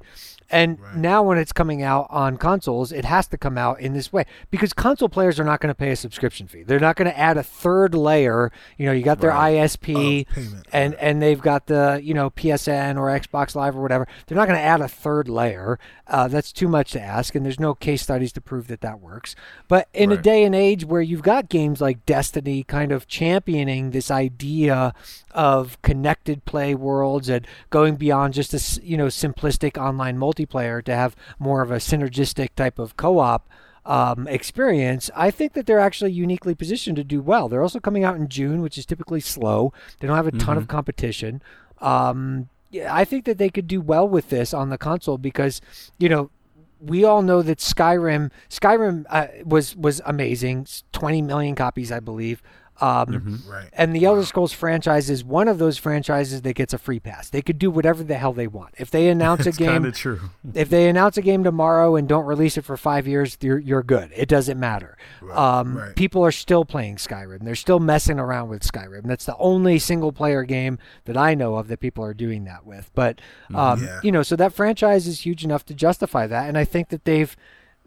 And 0.50 0.78
now 0.94 1.22
when 1.22 1.38
it's 1.38 1.52
coming 1.52 1.82
out 1.82 2.06
on 2.10 2.36
consoles, 2.36 2.92
it 2.92 3.06
has 3.06 3.26
to 3.28 3.38
come 3.38 3.56
out 3.56 3.80
in 3.80 3.94
this 3.94 4.12
way 4.12 4.26
because 4.50 4.74
console 4.74 5.08
players 5.08 5.40
are 5.40 5.44
not 5.44 5.60
going 5.60 5.68
to 5.68 5.74
pay 5.74 5.90
a 5.92 5.96
subscription 5.96 6.46
fee. 6.46 6.62
They're 6.62 6.78
not 6.78 6.96
going 6.96 7.10
to 7.10 7.18
add 7.18 7.38
a 7.38 7.42
third 7.42 7.94
layer. 7.94 8.52
You 8.76 8.84
know, 8.86 8.92
you 8.92 9.02
got 9.02 9.20
their 9.20 9.30
Right. 9.30 9.54
ISP 9.56 10.26
payment, 10.28 10.66
and 10.70 10.94
and 10.96 11.22
they've 11.22 11.40
got 11.40 11.66
the 11.68 12.00
you 12.04 12.12
know 12.12 12.28
PSN 12.30 12.98
or 12.98 13.06
Xbox 13.18 13.54
Live 13.54 13.76
or 13.76 13.80
whatever. 13.80 14.06
They're 14.26 14.36
not 14.36 14.46
going 14.46 14.58
to 14.58 14.64
add 14.64 14.82
a 14.82 14.88
third 14.88 15.26
layer. 15.28 15.78
Uh, 16.06 16.28
that's 16.28 16.52
too 16.52 16.68
much 16.68 16.92
to 16.92 17.00
ask, 17.00 17.34
and 17.34 17.46
there's 17.46 17.58
no 17.60 17.74
case 17.74 18.02
studies 18.02 18.32
to 18.32 18.40
prove 18.42 18.66
that 18.68 18.82
that 18.82 19.00
works. 19.00 19.34
But 19.68 19.88
in 19.94 20.12
a 20.12 20.18
day 20.18 20.44
and 20.44 20.54
age 20.54 20.84
where 20.84 21.00
you've 21.00 21.22
got 21.22 21.48
games 21.48 21.80
like 21.80 22.04
Destiny 22.04 22.62
kind 22.64 22.92
of 22.92 23.08
championing 23.08 23.92
this 23.92 24.10
idea 24.10 24.92
of 25.30 25.80
connected 25.80 26.44
play 26.44 26.74
worlds 26.74 27.30
and 27.30 27.46
going 27.70 27.96
beyond 27.96 28.34
just 28.34 28.51
a 28.54 28.56
s- 28.56 28.78
you 28.82 28.96
know 28.96 29.06
simplistic 29.06 29.76
online 29.78 30.16
multiplayer 30.18 30.82
to 30.84 30.94
have 30.94 31.14
more 31.38 31.62
of 31.62 31.70
a 31.70 31.76
synergistic 31.76 32.50
type 32.56 32.78
of 32.78 32.96
co-op 32.96 33.48
um, 33.84 34.28
experience, 34.28 35.10
I 35.16 35.30
think 35.32 35.54
that 35.54 35.66
they're 35.66 35.80
actually 35.80 36.12
uniquely 36.12 36.54
positioned 36.54 36.96
to 36.96 37.04
do 37.04 37.20
well. 37.20 37.48
They're 37.48 37.62
also 37.62 37.80
coming 37.80 38.04
out 38.04 38.16
in 38.16 38.28
June, 38.28 38.62
which 38.62 38.78
is 38.78 38.86
typically 38.86 39.20
slow. 39.20 39.72
They 39.98 40.06
don't 40.06 40.16
have 40.16 40.26
a 40.28 40.30
ton 40.30 40.40
Mm-hmm. 40.40 40.58
of 40.58 40.68
competition. 40.68 41.42
Um, 41.80 42.48
yeah, 42.70 42.94
I 42.94 43.04
think 43.04 43.24
that 43.24 43.38
they 43.38 43.50
could 43.50 43.66
do 43.66 43.80
well 43.80 44.08
with 44.08 44.30
this 44.30 44.54
on 44.54 44.70
the 44.70 44.78
console 44.78 45.18
because, 45.18 45.60
you 45.98 46.08
know, 46.08 46.30
we 46.80 47.04
all 47.04 47.22
know 47.22 47.42
that 47.42 47.58
Skyrim 47.58 48.30
Skyrim 48.48 49.04
uh, 49.10 49.26
was 49.44 49.76
was 49.76 50.00
amazing, 50.06 50.66
20 50.92 51.22
million 51.22 51.54
copies, 51.54 51.92
I 51.92 52.00
believe. 52.00 52.42
Um, 52.82 53.06
Mm-hmm. 53.06 53.50
Right. 53.50 53.68
and 53.74 53.94
the 53.94 54.04
Elder 54.04 54.24
Scrolls 54.24 54.52
franchise 54.52 55.08
is 55.08 55.22
one 55.22 55.46
of 55.46 55.58
those 55.58 55.78
franchises 55.78 56.42
that 56.42 56.54
gets 56.54 56.72
a 56.74 56.78
free 56.78 56.98
pass. 56.98 57.30
They 57.30 57.40
could 57.40 57.58
do 57.58 57.70
whatever 57.70 58.02
the 58.02 58.16
hell 58.16 58.32
they 58.32 58.46
want. 58.48 58.74
If 58.76 58.90
they 58.90 59.08
announce 59.16 59.46
a 59.46 59.52
game, 59.52 59.90
true. 59.92 60.18
if 60.54 60.68
they 60.68 60.88
announce 60.88 61.16
a 61.16 61.22
game 61.22 61.44
tomorrow 61.44 61.94
and 61.96 62.08
don't 62.08 62.24
release 62.26 62.56
it 62.58 62.62
for 62.64 62.76
five 62.76 63.06
years, 63.06 63.38
you're, 63.40 63.58
you're 63.58 63.82
good. 63.84 64.10
It 64.16 64.28
doesn't 64.28 64.58
matter. 64.58 64.96
um, 65.32 65.78
right. 65.78 65.94
People 65.96 66.24
are 66.24 66.32
still 66.32 66.64
playing 66.64 66.96
Skyrim. 66.96 67.44
They're 67.44 67.54
still 67.54 67.78
messing 67.80 68.18
around 68.18 68.48
with 68.48 68.62
Skyrim. 68.62 69.04
That's 69.04 69.26
the 69.26 69.36
only 69.38 69.78
single 69.78 70.10
player 70.12 70.42
game 70.42 70.78
that 71.04 71.16
I 71.16 71.34
know 71.34 71.54
of 71.56 71.68
that 71.68 71.78
people 71.80 72.04
are 72.04 72.14
doing 72.14 72.44
that 72.44 72.66
with. 72.66 72.90
But 72.94 73.20
um, 73.54 73.82
Yeah. 73.84 74.00
you 74.02 74.10
know, 74.10 74.22
so 74.24 74.34
that 74.36 74.52
franchise 74.52 75.06
is 75.06 75.20
huge 75.24 75.44
enough 75.44 75.64
to 75.66 75.74
justify 75.74 76.26
that, 76.26 76.48
and 76.48 76.58
I 76.58 76.64
think 76.64 76.88
that 76.88 77.04
they've 77.04 77.36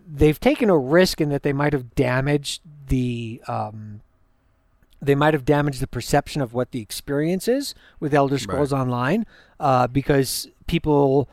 they've 0.07 0.39
taken 0.39 0.69
a 0.69 0.77
risk 0.77 1.19
in 1.19 1.29
that 1.29 1.41
they 1.43 1.51
might 1.53 1.73
have 1.73 1.95
damaged 1.95 2.61
the 2.87 3.41
um, 3.47 4.01
they 5.01 5.15
might 5.15 5.33
have 5.33 5.45
damaged 5.45 5.81
the 5.81 5.87
perception 5.87 6.41
of 6.41 6.53
what 6.53 6.71
the 6.71 6.81
experience 6.81 7.47
is 7.47 7.75
with 7.99 8.13
Elder 8.13 8.37
Scrolls 8.37 8.73
Online 8.73 9.25
uh, 9.59 9.87
because 9.87 10.47
people, 10.67 11.29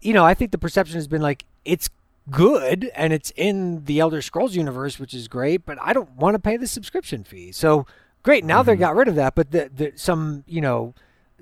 you 0.00 0.12
know, 0.12 0.24
I 0.24 0.34
think 0.34 0.50
the 0.50 0.58
perception 0.58 0.96
has 0.96 1.08
been 1.08 1.22
like 1.22 1.44
it's 1.64 1.90
good 2.30 2.90
and 2.94 3.12
it's 3.12 3.32
in 3.36 3.84
the 3.84 4.00
Elder 4.00 4.22
Scrolls 4.22 4.56
universe, 4.56 4.98
which 4.98 5.14
is 5.14 5.28
great, 5.28 5.64
but 5.66 5.78
I 5.80 5.92
don't 5.92 6.10
want 6.12 6.34
to 6.34 6.38
pay 6.38 6.56
the 6.56 6.66
subscription 6.66 7.24
fee. 7.24 7.52
So 7.52 7.86
great, 8.22 8.44
now 8.44 8.62
they 8.62 8.76
got 8.76 8.96
rid 8.96 9.08
of 9.08 9.14
that, 9.16 9.34
but 9.34 9.50
the, 9.50 9.70
the, 9.74 9.92
some, 9.96 10.44
you 10.46 10.60
know, 10.60 10.94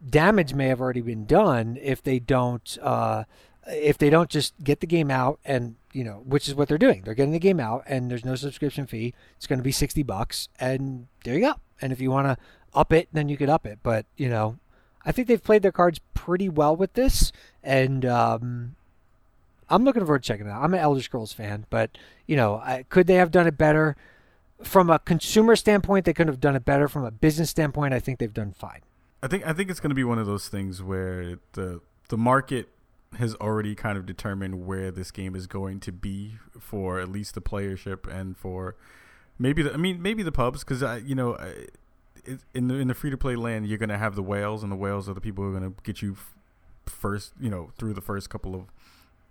damage 0.08 0.54
may 0.54 0.66
have 0.66 0.80
already 0.80 1.00
been 1.00 1.26
done 1.26 1.78
if 1.80 2.02
they 2.02 2.18
don't 2.18 2.76
uh, 2.82 3.24
if 3.66 3.98
they 3.98 4.10
don't 4.10 4.30
just 4.30 4.54
get 4.62 4.80
the 4.80 4.86
game 4.86 5.10
out 5.10 5.38
and 5.44 5.76
you 5.92 6.04
know 6.04 6.22
which 6.24 6.48
is 6.48 6.54
what 6.54 6.68
they're 6.68 6.78
doing. 6.78 7.02
They're 7.04 7.14
getting 7.14 7.32
the 7.32 7.38
game 7.38 7.60
out 7.60 7.84
and 7.86 8.10
there's 8.10 8.24
no 8.24 8.34
subscription 8.34 8.86
fee. 8.86 9.14
It's 9.36 9.46
going 9.46 9.58
to 9.58 9.64
be 9.64 9.72
60 9.72 10.02
bucks 10.02 10.48
and 10.58 11.06
there 11.24 11.34
you 11.34 11.40
go. 11.40 11.54
And 11.80 11.92
if 11.92 12.00
you 12.00 12.10
want 12.10 12.26
to 12.26 12.36
up 12.74 12.92
it 12.92 13.08
then 13.12 13.28
you 13.28 13.36
could 13.36 13.48
up 13.48 13.66
it. 13.66 13.78
But 13.82 14.06
you 14.16 14.28
know 14.28 14.58
i 15.04 15.10
think 15.10 15.26
they've 15.26 15.42
played 15.42 15.62
their 15.62 15.72
cards 15.72 16.00
pretty 16.14 16.48
well 16.48 16.76
with 16.76 16.92
this 16.92 17.32
and 17.60 18.06
um, 18.06 18.76
i'm 19.68 19.82
looking 19.84 20.02
forward 20.02 20.22
to 20.22 20.26
checking 20.28 20.46
it 20.46 20.50
out. 20.50 20.62
I'm 20.62 20.74
an 20.74 20.80
elder 20.80 21.02
scrolls 21.02 21.32
fan 21.32 21.66
but 21.70 21.90
you 22.26 22.36
know 22.36 22.56
I, 22.56 22.84
could 22.88 23.06
they 23.06 23.14
have 23.14 23.30
done 23.30 23.46
it 23.46 23.58
better? 23.58 23.96
From 24.62 24.90
a 24.90 25.00
consumer 25.00 25.56
standpoint 25.56 26.04
they 26.04 26.12
could 26.12 26.28
have 26.28 26.40
done 26.40 26.54
it 26.54 26.64
better. 26.64 26.86
From 26.88 27.04
a 27.04 27.10
business 27.10 27.50
standpoint 27.50 27.94
i 27.94 28.00
think 28.00 28.18
they've 28.18 28.32
done 28.32 28.52
fine. 28.52 28.80
I 29.22 29.28
think 29.28 29.46
I 29.46 29.52
think 29.52 29.70
it's 29.70 29.80
going 29.80 29.90
to 29.90 29.94
be 29.94 30.04
one 30.04 30.18
of 30.18 30.26
those 30.26 30.48
things 30.48 30.82
where 30.82 31.38
the 31.52 31.80
the 32.08 32.16
market 32.18 32.68
has 33.18 33.34
already 33.36 33.74
kind 33.74 33.98
of 33.98 34.06
determined 34.06 34.66
where 34.66 34.90
this 34.90 35.10
game 35.10 35.34
is 35.36 35.46
going 35.46 35.80
to 35.80 35.92
be 35.92 36.36
for 36.58 36.98
at 37.00 37.08
least 37.10 37.34
the 37.34 37.40
playership 37.42 38.06
and 38.10 38.36
for 38.36 38.74
maybe 39.38 39.62
the 39.62 39.72
I 39.72 39.76
mean 39.76 40.00
maybe 40.00 40.22
the 40.22 40.32
pubs 40.32 40.60
because 40.60 40.82
I 40.82 40.98
you 40.98 41.14
know 41.14 41.36
I, 41.36 41.66
it, 42.24 42.40
in 42.54 42.68
the 42.68 42.74
in 42.76 42.88
the 42.88 42.94
free 42.94 43.10
to 43.10 43.16
play 43.18 43.36
land 43.36 43.66
you're 43.66 43.78
going 43.78 43.88
to 43.90 43.98
have 43.98 44.14
the 44.14 44.22
whales 44.22 44.62
and 44.62 44.70
the 44.72 44.76
whales 44.76 45.08
are 45.08 45.14
the 45.14 45.20
people 45.20 45.44
who 45.44 45.54
are 45.54 45.58
going 45.60 45.74
to 45.74 45.82
get 45.82 46.00
you 46.02 46.12
f- 46.12 46.34
first 46.86 47.32
you 47.40 47.50
know 47.50 47.70
through 47.78 47.92
the 47.94 48.00
first 48.00 48.30
couple 48.30 48.54
of 48.54 48.62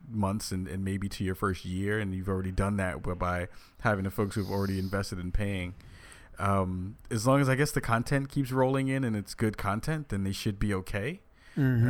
months 0.10 0.52
and, 0.52 0.68
and 0.68 0.84
maybe 0.84 1.08
to 1.08 1.24
your 1.24 1.36
first 1.36 1.64
year 1.64 2.00
and 2.00 2.14
you've 2.14 2.28
already 2.30 2.52
done 2.52 2.78
that 2.78 3.02
by- 3.04 3.14
by 3.14 3.48
having 3.82 4.04
the 4.04 4.12
folks 4.12 4.36
who've 4.36 4.50
already 4.52 4.78
invested 4.80 5.20
in 5.20 5.32
paying 5.32 5.74
um, 6.40 6.98
as 7.12 7.28
long 7.28 7.40
as 7.40 7.48
I 7.50 7.56
guess 7.56 7.72
the 7.72 7.82
content 7.82 8.30
keeps 8.30 8.52
rolling 8.52 8.88
in 8.88 9.04
and 9.04 9.16
it's 9.16 9.36
good 9.36 9.58
content, 9.60 10.10
then 10.10 10.24
they 10.24 10.32
should 10.32 10.58
be 10.58 10.74
okay. 10.74 11.20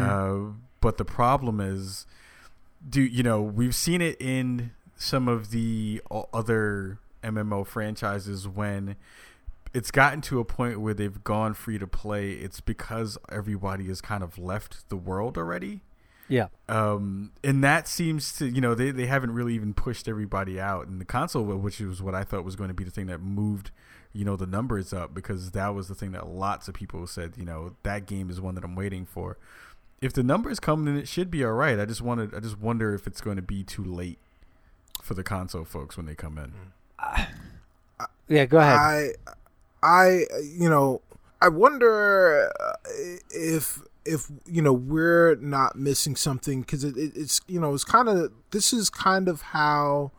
Uh, 0.01 0.53
but 0.81 0.97
the 0.97 1.05
problem 1.05 1.61
is, 1.61 2.05
do 2.87 3.01
you 3.01 3.23
know 3.23 3.41
we've 3.41 3.75
seen 3.75 4.01
it 4.01 4.17
in 4.19 4.71
some 4.95 5.27
of 5.27 5.51
the 5.51 6.01
other 6.33 6.99
MMO 7.23 7.65
franchises 7.65 8.47
when 8.47 8.95
it's 9.73 9.91
gotten 9.91 10.21
to 10.21 10.39
a 10.39 10.45
point 10.45 10.81
where 10.81 10.93
they've 10.93 11.23
gone 11.23 11.53
free 11.53 11.77
to 11.77 11.87
play. 11.87 12.33
It's 12.33 12.59
because 12.59 13.17
everybody 13.29 13.87
has 13.87 14.01
kind 14.01 14.23
of 14.23 14.37
left 14.37 14.89
the 14.89 14.97
world 14.97 15.37
already. 15.37 15.81
Yeah. 16.27 16.47
Um, 16.69 17.31
and 17.43 17.63
that 17.63 17.87
seems 17.87 18.33
to 18.37 18.47
you 18.47 18.61
know 18.61 18.73
they, 18.75 18.91
they 18.91 19.05
haven't 19.05 19.31
really 19.31 19.53
even 19.55 19.73
pushed 19.73 20.07
everybody 20.07 20.59
out. 20.59 20.87
And 20.87 20.99
the 20.99 21.05
console 21.05 21.43
which 21.43 21.79
was 21.79 22.01
what 22.01 22.15
i 22.15 22.23
thought 22.23 22.45
was 22.45 22.55
going 22.55 22.69
to 22.69 22.73
be 22.73 22.83
the 22.83 22.91
thing 22.91 23.07
that 23.07 23.19
moved 23.19 23.71
you 24.13 24.25
know 24.25 24.35
the 24.35 24.45
numbers 24.45 24.93
up 24.93 25.13
because 25.13 25.51
that 25.51 25.69
was 25.69 25.87
the 25.87 25.95
thing 25.95 26.11
that 26.11 26.27
lots 26.27 26.67
of 26.67 26.73
people 26.73 27.05
said 27.07 27.33
you 27.37 27.45
know 27.45 27.75
that 27.83 28.05
game 28.05 28.29
is 28.29 28.41
one 28.41 28.55
that 28.55 28.63
i'm 28.63 28.75
waiting 28.75 29.05
for 29.05 29.37
if 30.01 30.13
the 30.13 30.23
numbers 30.23 30.59
come 30.59 30.85
then 30.85 30.97
it 30.97 31.07
should 31.07 31.31
be 31.31 31.43
all 31.43 31.53
right. 31.53 31.79
I 31.79 31.85
just 31.85 32.01
wanted 32.01 32.33
i 32.35 32.39
just 32.39 32.59
wonder 32.59 32.93
if 32.93 33.07
it's 33.07 33.21
going 33.21 33.35
to 33.37 33.41
be 33.41 33.63
too 33.63 33.83
late 33.83 34.19
for 35.01 35.13
the 35.13 35.23
console 35.23 35.65
folks 35.65 35.97
when 35.97 36.05
they 36.05 36.15
come 36.15 36.37
in. 36.37 36.53
Yeah 38.27 38.45
go 38.45 38.59
ahead. 38.59 38.77
I, 38.77 39.09
I, 39.83 40.23
you 40.41 40.69
know, 40.69 41.01
I 41.41 41.49
wonder 41.49 42.49
uh, 42.61 42.73
if 43.29 43.81
if 44.05 44.31
you 44.45 44.61
know 44.61 44.73
we're 44.73 45.35
not 45.35 45.75
missing 45.75 46.15
something 46.15 46.61
because 46.61 46.83
it, 46.83 46.95
it, 46.97 47.11
it's 47.15 47.41
you 47.47 47.59
know 47.59 47.73
it's 47.73 47.83
kind 47.83 48.07
of 48.07 48.31
this 48.51 48.73
is 48.73 48.89
kind 48.89 49.27
of 49.27 49.41
how 49.41 50.11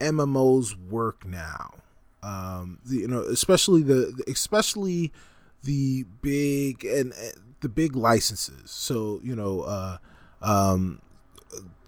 MMOs 0.00 0.76
work 0.88 1.26
now. 1.26 1.74
Um, 2.22 2.78
the, 2.84 2.96
you 2.96 3.08
know, 3.08 3.20
especially 3.22 3.82
the 3.82 4.22
especially 4.26 5.12
the 5.64 6.04
big 6.22 6.84
and 6.84 7.12
uh, 7.12 7.38
the 7.60 7.68
big 7.68 7.96
licenses. 7.96 8.70
So 8.70 9.20
you 9.22 9.34
know, 9.34 9.62
uh, 9.62 9.98
um, 10.42 11.00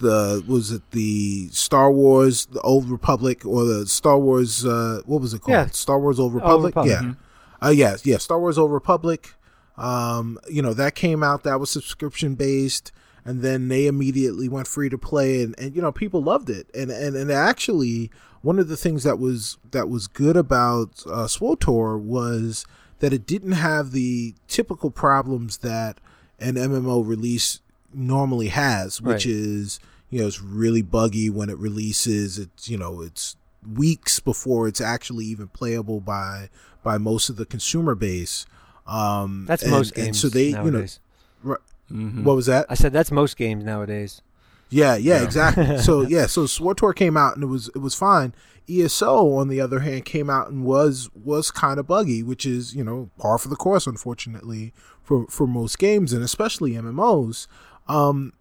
the 0.01 0.43
was 0.47 0.73
it 0.73 0.83
the 0.91 1.49
Star 1.51 1.93
Wars 1.93 2.47
the 2.47 2.61
Old 2.63 2.91
Republic 2.91 3.45
or 3.45 3.65
the 3.65 3.87
Star 3.87 4.19
Wars 4.19 4.65
uh 4.65 5.03
what 5.07 5.21
was 5.21 5.35
it 5.35 5.43
called? 5.43 5.53
Yeah. 5.53 5.67
Star 5.67 6.01
Wars 6.01 6.19
Old 6.19 6.35
Republic. 6.35 6.75
Republic. 6.75 7.17
Yeah. 7.63 7.67
Uh 7.67 7.71
yeah, 7.71 7.97
yeah, 8.03 8.19
Star 8.19 8.41
Wars 8.41 8.59
Old 8.59 8.73
Republic. 8.73 9.35
Um, 9.77 10.39
you 10.49 10.61
know, 10.61 10.75
that 10.75 10.95
came 10.95 11.23
out, 11.23 11.43
that 11.45 11.59
was 11.59 11.71
subscription 11.71 12.35
based, 12.35 12.93
and 13.25 13.41
then 13.41 13.69
they 13.69 13.87
immediately 13.87 14.49
went 14.49 14.67
free 14.67 14.91
to 14.91 14.99
play 14.99 15.43
and, 15.43 15.59
and 15.59 15.75
you 15.75 15.81
know, 15.81 15.93
people 15.93 16.23
loved 16.23 16.51
it. 16.51 16.69
And 16.75 16.91
and, 16.91 17.15
and 17.15 17.31
actually 17.31 18.11
one 18.43 18.59
of 18.59 18.69
the 18.69 18.77
things 18.77 19.03
that 19.05 19.19
was 19.19 19.59
that 19.71 19.89
was 19.89 20.07
good 20.07 20.37
about 20.37 21.03
uh 21.07 21.27
SWOTOR 21.27 21.99
was 21.99 22.65
that 23.01 23.13
it 23.13 23.27
didn't 23.27 23.53
have 23.53 23.91
the 23.93 24.35
typical 24.49 24.91
problems 24.91 25.59
that 25.59 25.99
an 26.39 26.55
MMO 26.55 27.07
release 27.07 27.61
normally 27.93 28.49
has, 28.49 29.01
which 29.03 29.27
Right. 29.27 29.35
is 29.35 29.81
you 30.11 30.21
know 30.21 30.27
it's 30.27 30.41
really 30.43 30.83
buggy 30.83 31.29
when 31.31 31.51
it 31.51 31.59
releases. 31.59 32.39
It's 32.39 32.69
you 32.69 32.79
know 32.79 33.01
it's 33.03 33.37
weeks 33.77 34.21
before 34.21 34.69
it's 34.69 34.81
actually 34.81 35.25
even 35.27 35.49
playable 35.49 36.01
by 36.01 36.49
by 36.83 36.97
most 36.99 37.29
of 37.29 37.37
the 37.37 37.45
consumer 37.45 37.95
base. 37.95 38.47
Um, 38.87 39.45
that's 39.47 39.63
and- 39.63 39.71
most 39.73 39.95
and 39.97 40.07
games 40.07 40.21
so 40.21 40.29
they 40.29 40.53
nowadays. 40.53 40.99
you 41.45 41.51
know 41.51 41.57
Mhm. 41.93 42.23
what 42.23 42.37
was 42.37 42.47
that? 42.47 42.67
i 42.69 42.75
said 42.75 42.93
that's 42.93 43.11
most 43.11 43.37
games 43.37 43.65
nowadays 43.65 44.23
Yeah, 44.71 44.95
yeah, 44.95 45.17
Yeah. 45.19 45.23
exactly. 45.25 45.79
so 45.83 46.03
yeah, 46.03 46.27
so 46.27 46.47
SWOTOR 46.47 46.95
came 46.95 47.17
out 47.17 47.35
and 47.35 47.43
it 47.43 47.49
was 47.49 47.69
it 47.75 47.79
was 47.79 47.95
fine. 47.97 48.33
ESO 48.71 49.35
on 49.35 49.49
the 49.49 49.61
other 49.61 49.81
hand 49.81 50.05
came 50.05 50.31
out 50.31 50.49
and 50.49 50.65
was 50.65 51.11
was 51.15 51.51
kind 51.51 51.81
of 51.81 51.87
buggy, 51.87 52.23
which 52.23 52.47
is 52.47 52.75
you 52.75 52.85
know 52.85 53.11
par 53.19 53.39
for 53.39 53.49
the 53.49 53.57
course, 53.57 53.87
unfortunately 53.87 54.73
for 55.03 55.27
for 55.27 55.47
most 55.47 55.79
games 55.79 56.13
and 56.13 56.23
especially 56.23 56.73
MMOs. 56.73 57.47
Um, 57.89 58.33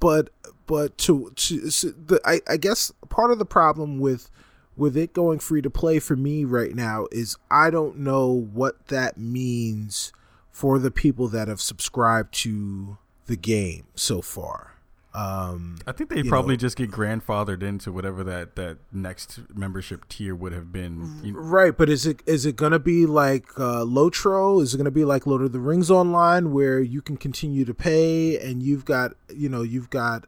but 0.00 0.30
but 0.66 0.98
to, 0.98 1.30
to 1.36 1.70
so 1.70 1.88
the 1.88 2.20
I, 2.24 2.40
I 2.48 2.56
guess 2.56 2.92
part 3.08 3.30
of 3.30 3.38
the 3.38 3.44
problem 3.44 3.98
with 3.98 4.30
with 4.76 4.96
it 4.96 5.12
going 5.12 5.38
free 5.38 5.62
to 5.62 5.70
play 5.70 5.98
for 5.98 6.16
me 6.16 6.44
right 6.44 6.74
now 6.74 7.06
is 7.12 7.36
I 7.50 7.70
don't 7.70 7.98
know 7.98 8.28
what 8.28 8.88
that 8.88 9.18
means 9.18 10.12
for 10.50 10.78
the 10.78 10.90
people 10.90 11.28
that 11.28 11.48
have 11.48 11.60
subscribed 11.60 12.34
to 12.34 12.98
the 13.26 13.36
game 13.36 13.86
so 13.94 14.20
far. 14.20 14.69
Um, 15.12 15.76
I 15.88 15.92
think 15.92 16.08
they 16.10 16.22
probably 16.22 16.54
know- 16.54 16.58
just 16.60 16.76
get 16.76 16.90
grandfathered 16.92 17.62
into 17.64 17.90
whatever 17.90 18.22
that, 18.24 18.54
that 18.54 18.78
next 18.92 19.40
membership 19.52 20.08
tier 20.08 20.34
would 20.36 20.52
have 20.52 20.72
been. 20.72 21.20
You- 21.24 21.36
Right, 21.36 21.76
but 21.76 21.88
is 21.88 22.06
it 22.06 22.22
is 22.26 22.46
it 22.46 22.54
gonna 22.56 22.78
be 22.78 23.06
like 23.06 23.46
uh, 23.58 23.82
Lotro? 23.84 24.62
Is 24.62 24.72
it 24.72 24.76
gonna 24.76 24.90
be 24.92 25.04
like 25.04 25.26
Lord 25.26 25.42
of 25.42 25.50
the 25.52 25.58
Rings 25.58 25.90
Online, 25.90 26.52
where 26.52 26.78
you 26.80 27.02
can 27.02 27.16
continue 27.16 27.64
to 27.64 27.74
pay 27.74 28.38
and 28.38 28.62
you've 28.62 28.84
got 28.84 29.14
you 29.34 29.48
know 29.48 29.62
you've 29.62 29.90
got 29.90 30.26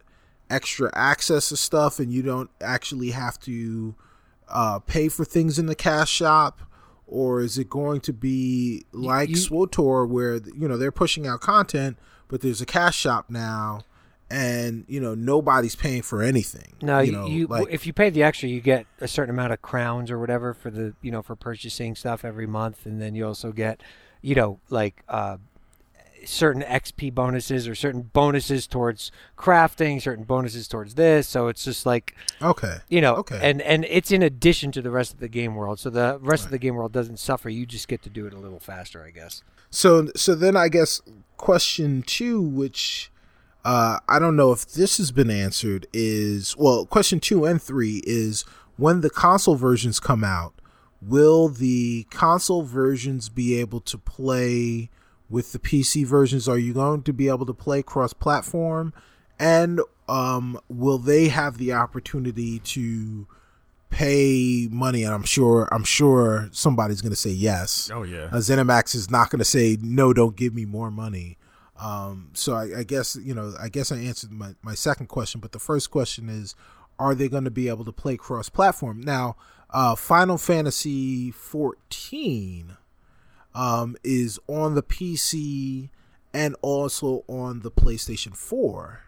extra 0.50 0.90
access 0.94 1.48
to 1.50 1.56
stuff 1.56 1.98
and 2.00 2.12
you 2.12 2.20
don't 2.22 2.50
actually 2.60 3.10
have 3.10 3.38
to 3.40 3.94
uh, 4.48 4.80
pay 4.80 5.08
for 5.08 5.24
things 5.24 5.58
in 5.60 5.66
the 5.66 5.74
cash 5.76 6.10
shop, 6.10 6.60
or 7.06 7.40
is 7.40 7.56
it 7.56 7.70
going 7.70 8.00
to 8.00 8.12
be 8.12 8.84
like 8.92 9.28
you- 9.30 9.36
SWOTOR, 9.36 10.08
where 10.08 10.34
you 10.56 10.66
know 10.66 10.76
they're 10.76 10.90
pushing 10.90 11.24
out 11.24 11.40
content, 11.40 11.96
but 12.26 12.40
there's 12.40 12.60
a 12.60 12.66
cash 12.66 12.96
shop 12.96 13.30
now, 13.30 13.82
and 14.32 14.86
you 14.88 14.98
know 14.98 15.14
nobody's 15.14 15.76
paying 15.76 16.00
for 16.00 16.22
anything. 16.22 16.72
No, 16.80 17.00
you, 17.00 17.12
know, 17.12 17.26
you 17.26 17.46
like, 17.46 17.68
if 17.70 17.86
you 17.86 17.92
pay 17.92 18.08
the 18.08 18.22
extra, 18.22 18.48
you 18.48 18.60
get 18.62 18.86
a 19.00 19.06
certain 19.06 19.34
amount 19.34 19.52
of 19.52 19.60
crowns 19.60 20.10
or 20.10 20.18
whatever 20.18 20.54
for 20.54 20.70
the 20.70 20.94
you 21.02 21.10
know 21.10 21.20
for 21.22 21.36
purchasing 21.36 21.94
stuff 21.94 22.24
every 22.24 22.46
month, 22.46 22.86
and 22.86 23.00
then 23.00 23.14
you 23.14 23.26
also 23.26 23.52
get 23.52 23.82
you 24.22 24.34
know 24.34 24.58
like 24.70 25.02
uh, 25.08 25.36
certain 26.24 26.62
XP 26.62 27.14
bonuses 27.14 27.68
or 27.68 27.74
certain 27.74 28.02
bonuses 28.14 28.66
towards 28.66 29.12
crafting, 29.36 30.00
certain 30.00 30.24
bonuses 30.24 30.66
towards 30.66 30.94
this. 30.94 31.28
So 31.28 31.48
it's 31.48 31.62
just 31.62 31.84
like 31.84 32.14
okay, 32.40 32.78
you 32.88 33.02
know, 33.02 33.16
Okay. 33.16 33.38
and 33.42 33.60
and 33.60 33.84
it's 33.84 34.10
in 34.10 34.22
addition 34.22 34.72
to 34.72 34.80
the 34.80 34.90
rest 34.90 35.12
of 35.12 35.20
the 35.20 35.28
game 35.28 35.54
world. 35.54 35.78
So 35.78 35.90
the 35.90 36.18
rest 36.22 36.46
of 36.46 36.50
the 36.50 36.58
game 36.58 36.74
world 36.76 36.92
doesn't 36.92 37.18
suffer. 37.18 37.50
You 37.50 37.66
just 37.66 37.86
get 37.86 38.00
to 38.04 38.10
do 38.10 38.26
it 38.26 38.32
a 38.32 38.38
little 38.38 38.60
faster, 38.60 39.04
I 39.04 39.10
guess. 39.10 39.42
So 39.68 40.08
so 40.16 40.34
then 40.34 40.56
I 40.56 40.68
guess 40.68 41.02
question 41.36 42.02
two, 42.06 42.40
which 42.40 43.10
uh, 43.64 43.98
I 44.08 44.18
don't 44.18 44.36
know 44.36 44.52
if 44.52 44.66
this 44.72 44.98
has 44.98 45.12
been 45.12 45.30
answered, 45.30 45.86
is 45.92 46.56
well, 46.56 46.86
question 46.86 47.20
two 47.20 47.44
and 47.44 47.62
three 47.62 48.02
is 48.04 48.44
when 48.76 49.00
the 49.00 49.10
console 49.10 49.54
versions 49.54 50.00
come 50.00 50.24
out, 50.24 50.54
will 51.00 51.48
the 51.48 52.04
console 52.10 52.62
versions 52.62 53.28
be 53.28 53.58
able 53.58 53.80
to 53.80 53.98
play 53.98 54.90
with 55.28 55.52
the 55.52 55.58
PC 55.58 56.04
versions? 56.04 56.48
Are 56.48 56.58
you 56.58 56.72
going 56.74 57.02
to 57.02 57.12
be 57.12 57.28
able 57.28 57.46
to 57.46 57.54
play 57.54 57.82
cross 57.82 58.12
platform? 58.12 58.92
And 59.38 59.80
um, 60.08 60.58
will 60.68 60.98
they 60.98 61.28
have 61.28 61.58
the 61.58 61.72
opportunity 61.72 62.58
to 62.60 63.26
pay 63.90 64.68
money? 64.70 65.04
And 65.04 65.14
I'm 65.14 65.24
sure 65.24 65.68
I'm 65.72 65.84
sure 65.84 66.48
somebody's 66.52 67.00
going 67.00 67.10
to 67.10 67.16
say 67.16 67.30
yes. 67.30 67.90
Oh 67.92 68.02
yeah. 68.02 68.24
Uh, 68.24 68.36
ZeniMax 68.36 68.94
is 68.94 69.10
not 69.10 69.30
going 69.30 69.38
to 69.38 69.44
say 69.44 69.78
no. 69.80 70.12
Don't 70.12 70.36
give 70.36 70.54
me 70.54 70.64
more 70.64 70.90
money. 70.90 71.38
Um, 71.82 72.30
so 72.32 72.54
I, 72.54 72.78
I 72.78 72.82
guess 72.84 73.16
you 73.16 73.34
know. 73.34 73.54
I 73.60 73.68
guess 73.68 73.90
I 73.90 73.96
answered 73.96 74.30
my, 74.30 74.54
my 74.62 74.74
second 74.74 75.08
question, 75.08 75.40
but 75.40 75.50
the 75.50 75.58
first 75.58 75.90
question 75.90 76.28
is, 76.28 76.54
are 76.96 77.12
they 77.12 77.28
going 77.28 77.42
to 77.42 77.50
be 77.50 77.68
able 77.68 77.84
to 77.84 77.92
play 77.92 78.16
cross 78.16 78.48
platform? 78.48 79.00
Now, 79.00 79.34
uh, 79.70 79.96
Final 79.96 80.38
Fantasy 80.38 81.32
14 81.32 82.76
um, 83.52 83.96
is 84.04 84.38
on 84.46 84.76
the 84.76 84.82
PC 84.82 85.90
and 86.32 86.54
also 86.62 87.24
on 87.26 87.60
the 87.60 87.70
PlayStation 87.72 88.36
4, 88.36 89.00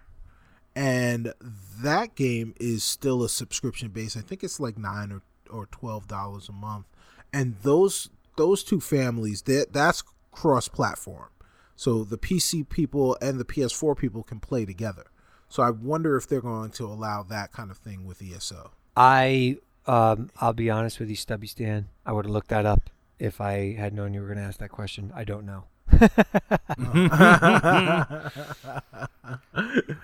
and 0.74 1.32
that 1.80 2.16
game 2.16 2.54
is 2.58 2.82
still 2.82 3.22
a 3.22 3.28
subscription 3.28 3.90
base. 3.90 4.16
I 4.16 4.20
think 4.20 4.42
it's 4.42 4.58
like 4.58 4.76
nine 4.76 5.12
or, 5.12 5.22
or 5.48 5.66
twelve 5.66 6.08
dollars 6.08 6.48
a 6.48 6.52
month, 6.52 6.86
and 7.32 7.54
those 7.62 8.10
those 8.36 8.64
two 8.64 8.80
families 8.80 9.42
that 9.42 9.72
that's 9.72 10.02
cross 10.32 10.66
platform. 10.66 11.28
So 11.76 12.04
the 12.04 12.18
PC 12.18 12.68
people 12.68 13.16
and 13.20 13.40
the 13.40 13.44
PS4 13.44 13.96
people 13.96 14.22
can 14.22 14.40
play 14.40 14.64
together. 14.64 15.04
So 15.48 15.62
I 15.62 15.70
wonder 15.70 16.16
if 16.16 16.28
they're 16.28 16.40
going 16.40 16.70
to 16.72 16.86
allow 16.86 17.22
that 17.24 17.52
kind 17.52 17.70
of 17.70 17.78
thing 17.78 18.06
with 18.06 18.22
ESO. 18.22 18.72
I 18.96 19.58
um, 19.86 20.30
I'll 20.40 20.52
be 20.52 20.70
honest 20.70 21.00
with 21.00 21.10
you, 21.10 21.16
Stubby 21.16 21.46
Stan. 21.46 21.88
I 22.06 22.12
would 22.12 22.24
have 22.24 22.32
looked 22.32 22.48
that 22.48 22.66
up 22.66 22.90
if 23.18 23.40
I 23.40 23.74
had 23.74 23.92
known 23.92 24.14
you 24.14 24.20
were 24.20 24.26
going 24.26 24.38
to 24.38 24.44
ask 24.44 24.58
that 24.60 24.70
question. 24.70 25.12
I 25.14 25.24
don't 25.24 25.46
know. 25.46 25.64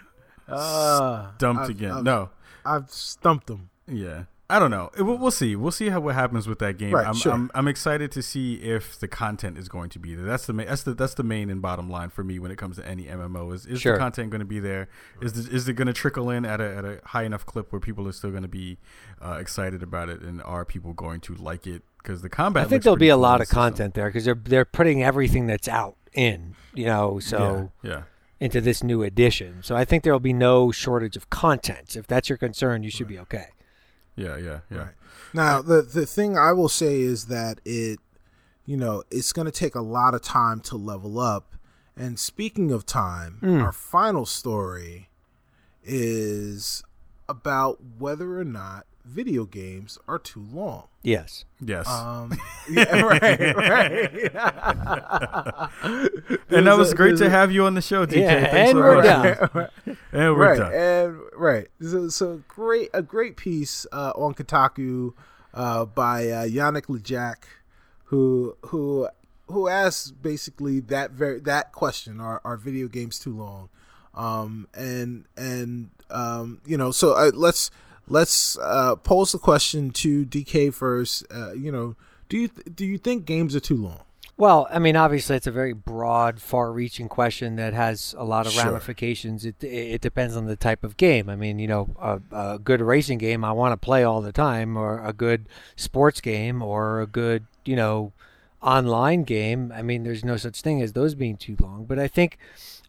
Uh, 0.51 1.31
Dumped 1.39 1.63
I've- 1.63 1.73
again. 1.73 1.93
I've- 1.93 2.03
no. 2.03 2.31
I've 2.67 2.91
stumped 2.91 3.47
them. 3.47 3.71
Yeah. 3.87 4.25
I 4.51 4.59
don't 4.59 4.71
know. 4.71 4.91
We'll, 4.99 5.17
we'll 5.17 5.31
see. 5.31 5.55
We'll 5.55 5.71
see 5.71 5.89
how 5.89 6.01
what 6.01 6.15
happens 6.15 6.49
with 6.49 6.59
that 6.59 6.77
game. 6.77 6.93
Right, 6.93 7.07
I'm, 7.07 7.15
sure. 7.15 7.33
I'm 7.33 7.51
I'm 7.55 7.69
excited 7.69 8.11
to 8.13 8.23
see 8.23 8.55
if 8.57 8.99
the 8.99 9.09
content 9.09 9.57
is 9.57 9.69
going 9.69 9.91
to 9.91 9.99
be 9.99 10.15
there. 10.15 10.27
That's 10.27 10.47
the 10.47 10.53
main, 10.53 10.67
that's 10.67 10.83
the 10.83 10.95
that's 10.95 11.15
the 11.15 11.23
main 11.23 11.51
and 11.51 11.63
bottom 11.63 11.89
line 11.89 12.11
for 12.11 12.25
me 12.25 12.39
when 12.39 12.51
it 12.51 12.57
comes 12.57 12.77
to 12.77 12.87
any 12.87 13.05
MMO. 13.05 13.55
Is 13.55 13.67
is 13.67 13.81
Sure. 13.81 13.93
the 13.95 13.99
content 13.99 14.31
going 14.31 14.41
to 14.41 14.45
be 14.45 14.59
there? 14.61 14.89
Is 15.21 15.37
is 15.49 15.69
it 15.69 15.75
going 15.75 15.87
to 15.87 15.93
trickle 15.93 16.31
in 16.31 16.45
at 16.45 16.61
a 16.61 16.77
at 16.77 16.85
a 16.85 17.01
high 17.05 17.23
enough 17.23 17.47
clip 17.47 17.73
where 17.73 17.81
people 17.81 18.09
are 18.09 18.13
still 18.13 18.31
going 18.31 18.43
to 18.43 18.49
be 18.49 18.79
uh, 19.25 19.39
excited 19.41 19.83
about 19.83 20.09
it, 20.09 20.21
and 20.21 20.43
are 20.43 20.65
people 20.65 20.93
going 20.93 21.21
to 21.21 21.35
like 21.35 21.67
it? 21.67 21.83
Because 21.99 22.23
the 22.23 22.29
combat. 22.29 22.67
I 22.67 22.69
think 22.69 22.83
there'll 22.83 22.97
be 22.97 23.11
a 23.11 23.15
cool 23.15 23.21
lot 23.21 23.41
of 23.41 23.49
content 23.49 23.95
there 23.95 24.09
because 24.09 24.25
they're 24.25 24.35
they're 24.35 24.65
putting 24.65 25.03
everything 25.03 25.47
that's 25.47 25.69
out 25.69 25.97
in, 26.13 26.57
you 26.75 26.87
know, 26.87 27.21
so 27.21 27.71
yeah, 27.83 27.91
yeah. 27.91 28.03
into 28.41 28.61
this 28.61 28.83
new 28.83 29.03
edition. 29.03 29.63
So 29.63 29.77
I 29.77 29.85
think 29.85 30.03
there 30.03 30.13
will 30.13 30.19
be 30.21 30.33
no 30.33 30.73
shortage 30.73 31.17
of 31.17 31.31
content. 31.31 31.95
If 31.95 32.07
that's 32.07 32.29
your 32.29 32.39
concern, 32.39 32.83
you 32.83 32.91
should 32.91 33.07
be 33.07 33.19
okay. 33.21 33.49
Yeah, 34.17 34.37
yeah, 34.37 34.61
yeah. 34.71 34.79
Right. 34.79 34.95
Now, 35.33 35.63
the 35.63 35.83
the 35.83 36.07
thing 36.07 36.37
I 36.37 36.53
will 36.53 36.69
say 36.69 37.01
is 37.01 37.27
that 37.27 37.61
it, 37.65 37.99
you 38.67 38.77
know, 38.77 39.03
it's 39.11 39.33
going 39.33 39.47
to 39.47 39.53
take 39.53 39.75
a 39.75 39.81
lot 39.81 40.15
of 40.15 40.23
time 40.23 40.61
to 40.63 40.77
level 40.77 41.19
up. 41.19 41.55
And 41.97 42.19
speaking 42.19 42.71
of 42.73 42.87
time, 42.87 43.39
Mm. 43.43 43.63
our 43.63 43.73
final 43.73 44.25
story 44.27 45.09
is 45.83 46.83
about 47.29 47.79
whether 47.99 48.39
or 48.39 48.45
not 48.45 48.87
video 49.11 49.45
games 49.45 49.99
are 50.07 50.19
too 50.19 50.47
long. 50.53 50.85
Yes. 51.03 51.45
Yes. 51.61 51.89
Um, 51.89 52.33
yeah, 52.71 53.01
right, 53.01 53.57
right. 53.57 54.13
and 56.51 56.67
that 56.67 56.77
was 56.79 56.95
great 56.95 57.17
to 57.19 57.29
have 57.29 57.53
you 57.53 57.65
on 57.65 57.75
the 57.75 57.83
show, 57.83 58.07
DK. 58.07 58.17
Yeah, 58.21 58.51
Thanks 58.51 58.71
and 58.71 58.73
so 58.77 58.77
we're 58.79 58.95
much. 58.97 59.05
done. 59.05 59.69
And 60.13 60.35
we're 60.35 60.37
right, 60.37 60.59
done. 60.59 60.73
and 60.75 61.21
right. 61.37 61.69
So, 61.81 62.09
so 62.09 62.43
great, 62.49 62.91
a 62.93 63.03
great 63.03 63.37
piece 63.37 63.87
uh, 63.93 64.13
on 64.17 64.35
Kotaku 64.35 65.13
uh, 65.55 65.85
by 65.85 66.29
uh, 66.29 66.45
Yannick 66.47 66.87
LeJacq, 66.87 67.37
who 68.05 68.57
who 68.67 69.09
who 69.49 69.69
asks 69.69 70.11
basically 70.11 70.81
that 70.81 71.13
very 71.13 71.41
that 71.41 71.73
question: 71.73 72.21
Are 72.21 72.41
are 72.45 72.57
video 72.57 72.89
games 72.89 73.19
too 73.19 73.37
long? 73.37 73.69
Um, 74.15 74.67
and 74.75 75.27
and 75.37 75.91
um, 76.11 76.61
you 76.67 76.77
know, 76.77 76.91
so 76.91 77.13
uh, 77.13 77.31
let's 77.35 77.71
let's 78.11 78.59
uh, 78.59 78.97
pose 78.97 79.33
the 79.33 79.39
question 79.39 79.91
to 79.93 80.27
DK 80.27 80.75
first. 80.75 81.25
Uh, 81.35 81.53
you 81.53 81.73
know, 81.73 81.97
do 82.29 82.37
you 82.37 82.49
do 82.49 82.85
you 82.85 82.99
think 82.99 83.25
games 83.25 83.57
are 83.57 83.61
too 83.61 83.77
long? 83.77 84.01
Well, 84.37 84.67
I 84.71 84.79
mean, 84.79 84.97
obviously, 84.97 85.37
it's 85.37 85.47
a 85.47 85.51
very 85.51 85.75
broad, 85.75 86.41
far-reaching 86.41 87.09
question 87.11 87.57
that 87.57 87.75
has 87.75 88.15
a 88.17 88.25
lot 88.25 88.47
of 88.47 88.53
Sure. 88.53 88.65
ramifications. 88.65 89.45
It 89.45 89.63
it 89.63 90.01
depends 90.01 90.35
on 90.37 90.47
the 90.47 90.57
type 90.57 90.83
of 90.83 90.97
game. 90.97 91.29
I 91.29 91.37
mean, 91.37 91.59
you 91.59 91.69
know, 91.69 91.91
a, 92.01 92.21
a 92.55 92.59
good 92.59 92.81
racing 92.81 93.19
game 93.19 93.45
I 93.45 93.53
want 93.53 93.73
to 93.73 93.77
play 93.77 94.03
all 94.03 94.23
the 94.23 94.33
time, 94.33 94.77
or 94.79 95.05
a 95.05 95.13
good 95.13 95.47
sports 95.77 96.21
game, 96.23 96.63
or 96.63 97.01
a 97.03 97.07
good, 97.07 97.45
you 97.67 97.77
know, 97.77 98.13
online 98.63 99.25
game. 99.25 99.73
I 99.75 99.83
mean, 99.83 100.05
there's 100.05 100.25
no 100.25 100.39
such 100.39 100.63
thing 100.63 100.81
as 100.81 100.95
those 100.95 101.15
being 101.15 101.37
too 101.37 101.57
long. 101.61 101.85
But 101.85 101.99
I 101.99 102.09
think, 102.09 102.39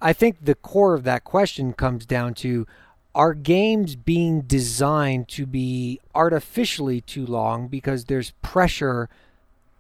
I 0.02 0.14
think 0.14 0.38
the 0.45 0.56
core 0.56 0.93
of 0.93 1.03
that 1.03 1.23
question 1.26 1.73
comes 1.73 2.06
down 2.06 2.34
to. 2.35 2.65
Are 3.14 3.34
games 3.34 3.96
being 3.96 4.42
designed 4.42 5.28
to 5.30 5.46
be 5.46 6.00
artificially 6.16 7.02
too 7.02 7.26
long 7.26 7.68
because 7.68 8.06
there's 8.06 8.32
pressure 8.42 9.10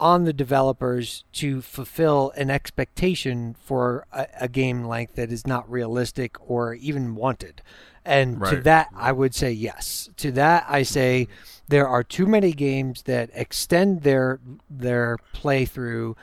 on 0.01 0.23
the 0.23 0.33
developers 0.33 1.23
to 1.31 1.61
fulfill 1.61 2.33
an 2.35 2.49
expectation 2.49 3.55
for 3.63 4.05
a, 4.11 4.27
a 4.41 4.47
game 4.47 4.83
length 4.83 5.15
that 5.15 5.31
is 5.31 5.45
not 5.45 5.69
realistic 5.71 6.35
or 6.49 6.73
even 6.73 7.15
wanted. 7.15 7.61
And 8.03 8.37
to 8.37 8.55
Right. 8.55 8.63
that, 8.63 8.87
I 8.95 9.11
would 9.11 9.35
say 9.35 9.51
yes. 9.51 10.09
To 10.17 10.31
that, 10.31 10.65
I 10.67 10.81
say 10.81 11.27
there 11.67 11.87
are 11.87 12.03
too 12.03 12.25
many 12.25 12.51
games 12.51 13.03
that 13.03 13.29
extend 13.33 14.01
their 14.01 14.39
their 14.69 15.17
playthrough 15.35 16.15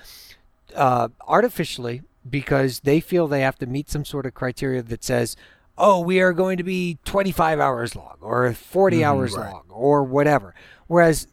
uh, 0.74 1.08
artificially 1.26 2.02
because 2.28 2.80
they 2.80 2.98
feel 2.98 3.28
they 3.28 3.42
have 3.42 3.58
to 3.60 3.66
meet 3.66 3.88
some 3.88 4.04
sort 4.04 4.26
of 4.26 4.34
criteria 4.34 4.82
that 4.82 5.04
says, 5.04 5.36
"Oh, 5.78 6.00
we 6.00 6.20
are 6.20 6.32
going 6.32 6.56
to 6.58 6.64
be 6.64 6.98
25 7.04 7.60
hours 7.60 7.96
long 7.96 8.16
or 8.20 8.52
40 8.52 9.04
hours 9.04 9.34
right. 9.36 9.50
long 9.52 9.64
or 9.70 10.02
whatever." 10.04 10.54
Whereas 10.88 11.26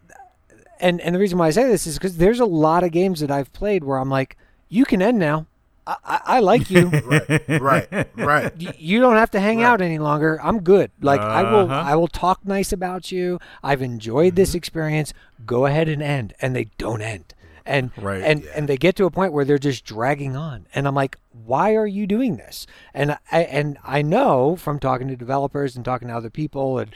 and 0.79 0.99
and 1.01 1.15
the 1.15 1.19
reason 1.19 1.37
why 1.37 1.47
I 1.47 1.51
say 1.51 1.67
this 1.67 1.87
is 1.87 1.97
because 1.97 2.17
there's 2.17 2.39
a 2.39 2.45
lot 2.45 2.83
of 2.83 2.91
games 2.91 3.19
that 3.21 3.31
I've 3.31 3.51
played 3.53 3.83
where 3.83 3.97
I'm 3.97 4.09
like, 4.09 4.37
you 4.69 4.85
can 4.85 5.01
end 5.01 5.17
now. 5.19 5.47
I, 5.87 5.95
I, 6.03 6.19
I 6.25 6.39
like 6.39 6.69
you. 6.71 6.89
Right, 7.47 7.87
right, 7.91 8.09
right. 8.15 8.53
Y- 8.59 8.73
you 8.77 8.99
don't 8.99 9.15
have 9.17 9.31
to 9.31 9.39
hang 9.39 9.59
Right. 9.59 9.65
out 9.65 9.81
any 9.81 9.99
longer. 9.99 10.39
I'm 10.43 10.61
good. 10.61 10.91
Like 10.99 11.21
I 11.21 11.43
will 11.43 11.65
Uh-huh. 11.71 11.91
I 11.91 11.95
will 11.95 12.07
talk 12.07 12.45
nice 12.45 12.73
about 12.73 13.11
you. 13.11 13.39
I've 13.63 13.81
enjoyed 13.81 14.35
this 14.35 14.55
experience. 14.55 15.13
Go 15.45 15.65
ahead 15.67 15.87
and 15.87 16.01
end. 16.01 16.33
And 16.41 16.55
they 16.55 16.65
don't 16.77 17.01
end. 17.01 17.33
And 17.65 17.91
Right. 17.97 18.21
and 18.21 18.45
and 18.55 18.69
they 18.69 18.77
get 18.77 18.95
to 18.97 19.05
a 19.05 19.11
point 19.11 19.33
where 19.33 19.45
they're 19.45 19.57
just 19.57 19.85
dragging 19.85 20.35
on. 20.35 20.67
And 20.75 20.87
I'm 20.87 20.95
like, 20.95 21.17
why 21.31 21.75
are 21.75 21.87
you 21.87 22.05
doing 22.05 22.37
this? 22.37 22.67
And 22.93 23.17
I 23.31 23.41
and 23.43 23.77
I 23.83 24.01
know 24.01 24.55
from 24.55 24.79
talking 24.79 25.07
to 25.07 25.15
developers 25.15 25.75
and 25.75 25.83
talking 25.83 26.07
to 26.09 26.15
other 26.15 26.29
people 26.29 26.77
and 26.79 26.91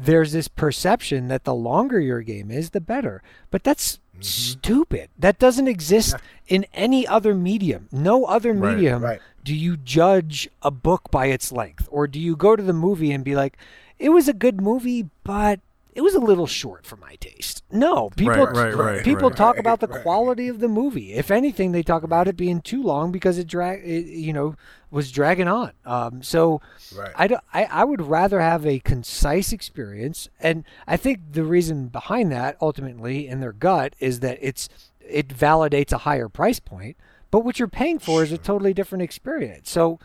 there's 0.00 0.30
this 0.32 0.46
perception 0.46 1.26
that 1.28 1.42
the 1.42 1.54
longer 1.54 1.98
your 1.98 2.22
game 2.22 2.50
is, 2.52 2.70
the 2.70 2.80
better. 2.80 3.20
But 3.50 3.64
that's 3.64 3.96
mm-hmm. 3.96 4.22
stupid. 4.22 5.10
That 5.18 5.40
doesn't 5.40 5.66
exist 5.66 6.14
in 6.46 6.66
any 6.72 7.04
other 7.06 7.34
medium. 7.34 7.88
No 7.90 8.24
other 8.24 8.52
Right, 8.52 8.76
medium 8.76 9.02
right. 9.02 9.20
do 9.42 9.54
you 9.54 9.76
judge 9.76 10.48
a 10.62 10.70
book 10.70 11.10
by 11.10 11.26
its 11.26 11.50
length, 11.50 11.88
or 11.90 12.06
do 12.06 12.20
you 12.20 12.36
go 12.36 12.54
to 12.54 12.62
the 12.62 12.72
movie 12.72 13.10
and 13.10 13.24
be 13.24 13.34
like, 13.34 13.56
"It 13.98 14.10
was 14.10 14.28
a 14.28 14.32
good 14.32 14.60
movie, 14.60 15.08
but 15.24 15.58
it 15.98 16.02
was 16.02 16.14
a 16.14 16.20
little 16.20 16.46
short 16.46 16.86
for 16.86 16.94
my 16.96 17.16
taste. 17.16 17.64
No, 17.72 18.08
people 18.10 18.46
right, 18.46 18.72
right, 18.72 19.04
people 19.04 19.30
right. 19.30 19.36
talk 19.36 19.58
about 19.58 19.80
the 19.80 19.88
quality 19.88 20.46
of 20.46 20.60
the 20.60 20.68
movie. 20.68 21.12
If 21.14 21.28
anything, 21.32 21.72
they 21.72 21.82
talk 21.82 22.04
about 22.04 22.28
it 22.28 22.36
being 22.36 22.60
too 22.60 22.80
long 22.84 23.10
because 23.10 23.36
it 23.36 23.48
drag 23.48 23.80
it, 23.84 24.06
you 24.06 24.32
know 24.32 24.54
was 24.92 25.10
dragging 25.10 25.48
on. 25.48 25.72
Um, 25.84 26.22
so 26.22 26.60
Right. 26.96 27.10
I, 27.16 27.26
don't- 27.26 27.42
I 27.52 27.64
I 27.64 27.82
would 27.84 28.00
rather 28.00 28.40
have 28.40 28.64
a 28.64 28.78
concise 28.78 29.52
experience, 29.52 30.28
and 30.38 30.62
I 30.86 30.96
think 30.96 31.18
the 31.32 31.42
reason 31.42 31.88
behind 31.88 32.30
that 32.30 32.56
ultimately 32.62 33.26
in 33.26 33.40
their 33.40 33.52
gut 33.52 33.94
is 33.98 34.20
that 34.20 34.38
it's 34.40 34.68
it 35.00 35.26
validates 35.26 35.90
a 35.92 35.98
higher 35.98 36.28
price 36.28 36.60
point, 36.60 36.96
but 37.32 37.40
what 37.44 37.58
you're 37.58 37.66
paying 37.66 37.98
for 37.98 38.22
is 38.22 38.30
a 38.30 38.38
totally 38.38 38.72
different 38.72 39.02
experience. 39.02 39.68
So. 39.68 39.98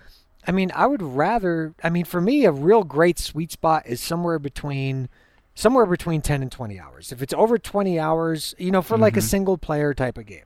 I 0.45 0.51
mean, 0.51 0.73
I 0.75 0.87
would 0.87 1.01
rather. 1.01 1.73
I 1.81 1.89
mean, 1.89 2.03
for 2.03 2.19
me, 2.19 2.43
a 2.43 2.51
real 2.51 2.83
great 2.83 3.17
sweet 3.17 3.49
spot 3.53 3.83
is 3.85 4.01
somewhere 4.01 4.39
between, 4.39 5.07
somewhere 5.55 5.85
between 5.85 6.21
ten 6.21 6.41
and 6.41 6.51
twenty 6.51 6.79
hours. 6.79 7.11
If 7.11 7.21
it's 7.21 7.33
over 7.33 7.57
twenty 7.57 7.99
hours, 7.99 8.55
you 8.57 8.71
know, 8.71 8.81
for 8.81 8.97
like 8.97 9.17
a 9.17 9.21
single 9.21 9.57
player 9.57 9.93
type 9.93 10.17
of 10.17 10.25
game, 10.25 10.45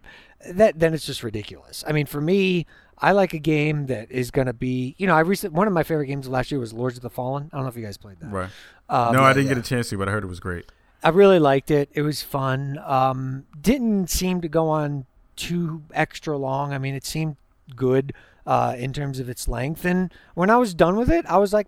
that 0.50 0.80
then 0.80 0.94
it's 0.94 1.06
just 1.06 1.24
ridiculous. 1.24 1.84
I 1.88 1.92
mean, 1.92 2.06
for 2.06 2.22
me, 2.22 2.66
I 3.00 3.12
like 3.12 3.34
a 3.34 3.40
game 3.40 3.86
that 3.88 4.12
is 4.12 4.32
going 4.32 4.48
to 4.48 4.54
be, 4.54 4.96
you 4.98 5.06
know, 5.06 5.16
I 5.16 5.20
recent 5.20 5.54
one 5.54 5.68
of 5.68 5.74
my 5.74 5.84
favorite 5.84 6.08
games 6.08 6.28
last 6.28 6.52
year 6.52 6.60
was 6.60 6.74
Lords 6.74 6.98
of 6.98 7.04
the 7.04 7.10
Fallen. 7.10 7.50
I 7.54 7.58
don't 7.58 7.64
know 7.64 7.70
if 7.70 7.78
you 7.78 7.84
guys 7.84 7.98
played 7.98 8.20
that. 8.22 8.32
Right. 8.32 8.50
Um, 8.90 9.14
no, 9.14 9.24
I 9.24 9.34
didn't 9.34 9.48
yeah. 9.48 9.56
get 9.56 9.66
a 9.66 9.70
chance 9.70 9.90
to, 9.90 9.98
but 9.98 10.08
I 10.08 10.12
heard 10.12 10.24
it 10.24 10.28
was 10.28 10.40
great. 10.40 10.66
I 11.04 11.10
really 11.10 11.40
liked 11.40 11.70
it. 11.70 11.90
It 11.94 12.02
was 12.02 12.24
fun. 12.24 12.80
Um, 12.84 13.46
didn't 13.60 14.10
seem 14.10 14.42
to 14.42 14.48
go 14.48 14.70
on 14.70 15.06
too 15.36 15.84
extra 15.94 16.38
long. 16.38 16.74
I 16.74 16.80
mean, 16.80 16.96
it 16.96 17.06
seemed 17.06 17.36
good 17.76 18.14
uh, 18.48 18.76
in 18.78 18.94
terms 18.94 19.20
of 19.20 19.30
its 19.30 19.48
length. 19.48 19.86
And 19.86 20.12
when 20.34 20.50
I 20.50 20.58
was 20.58 20.74
done 20.74 20.96
with 20.96 21.12
it, 21.12 21.26
I 21.28 21.38
was 21.38 21.54
like, 21.54 21.68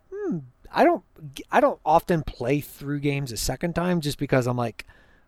I 0.74 0.84
don't, 0.84 1.04
I 1.52 1.60
don't 1.60 1.80
often 1.86 2.24
play 2.24 2.62
through 2.62 3.00
games 3.00 3.32
a 3.32 3.38
second 3.38 3.74
time 3.74 4.02
just 4.02 4.18
because 4.18 4.48
I'm 4.48 4.58
like, 4.58 4.86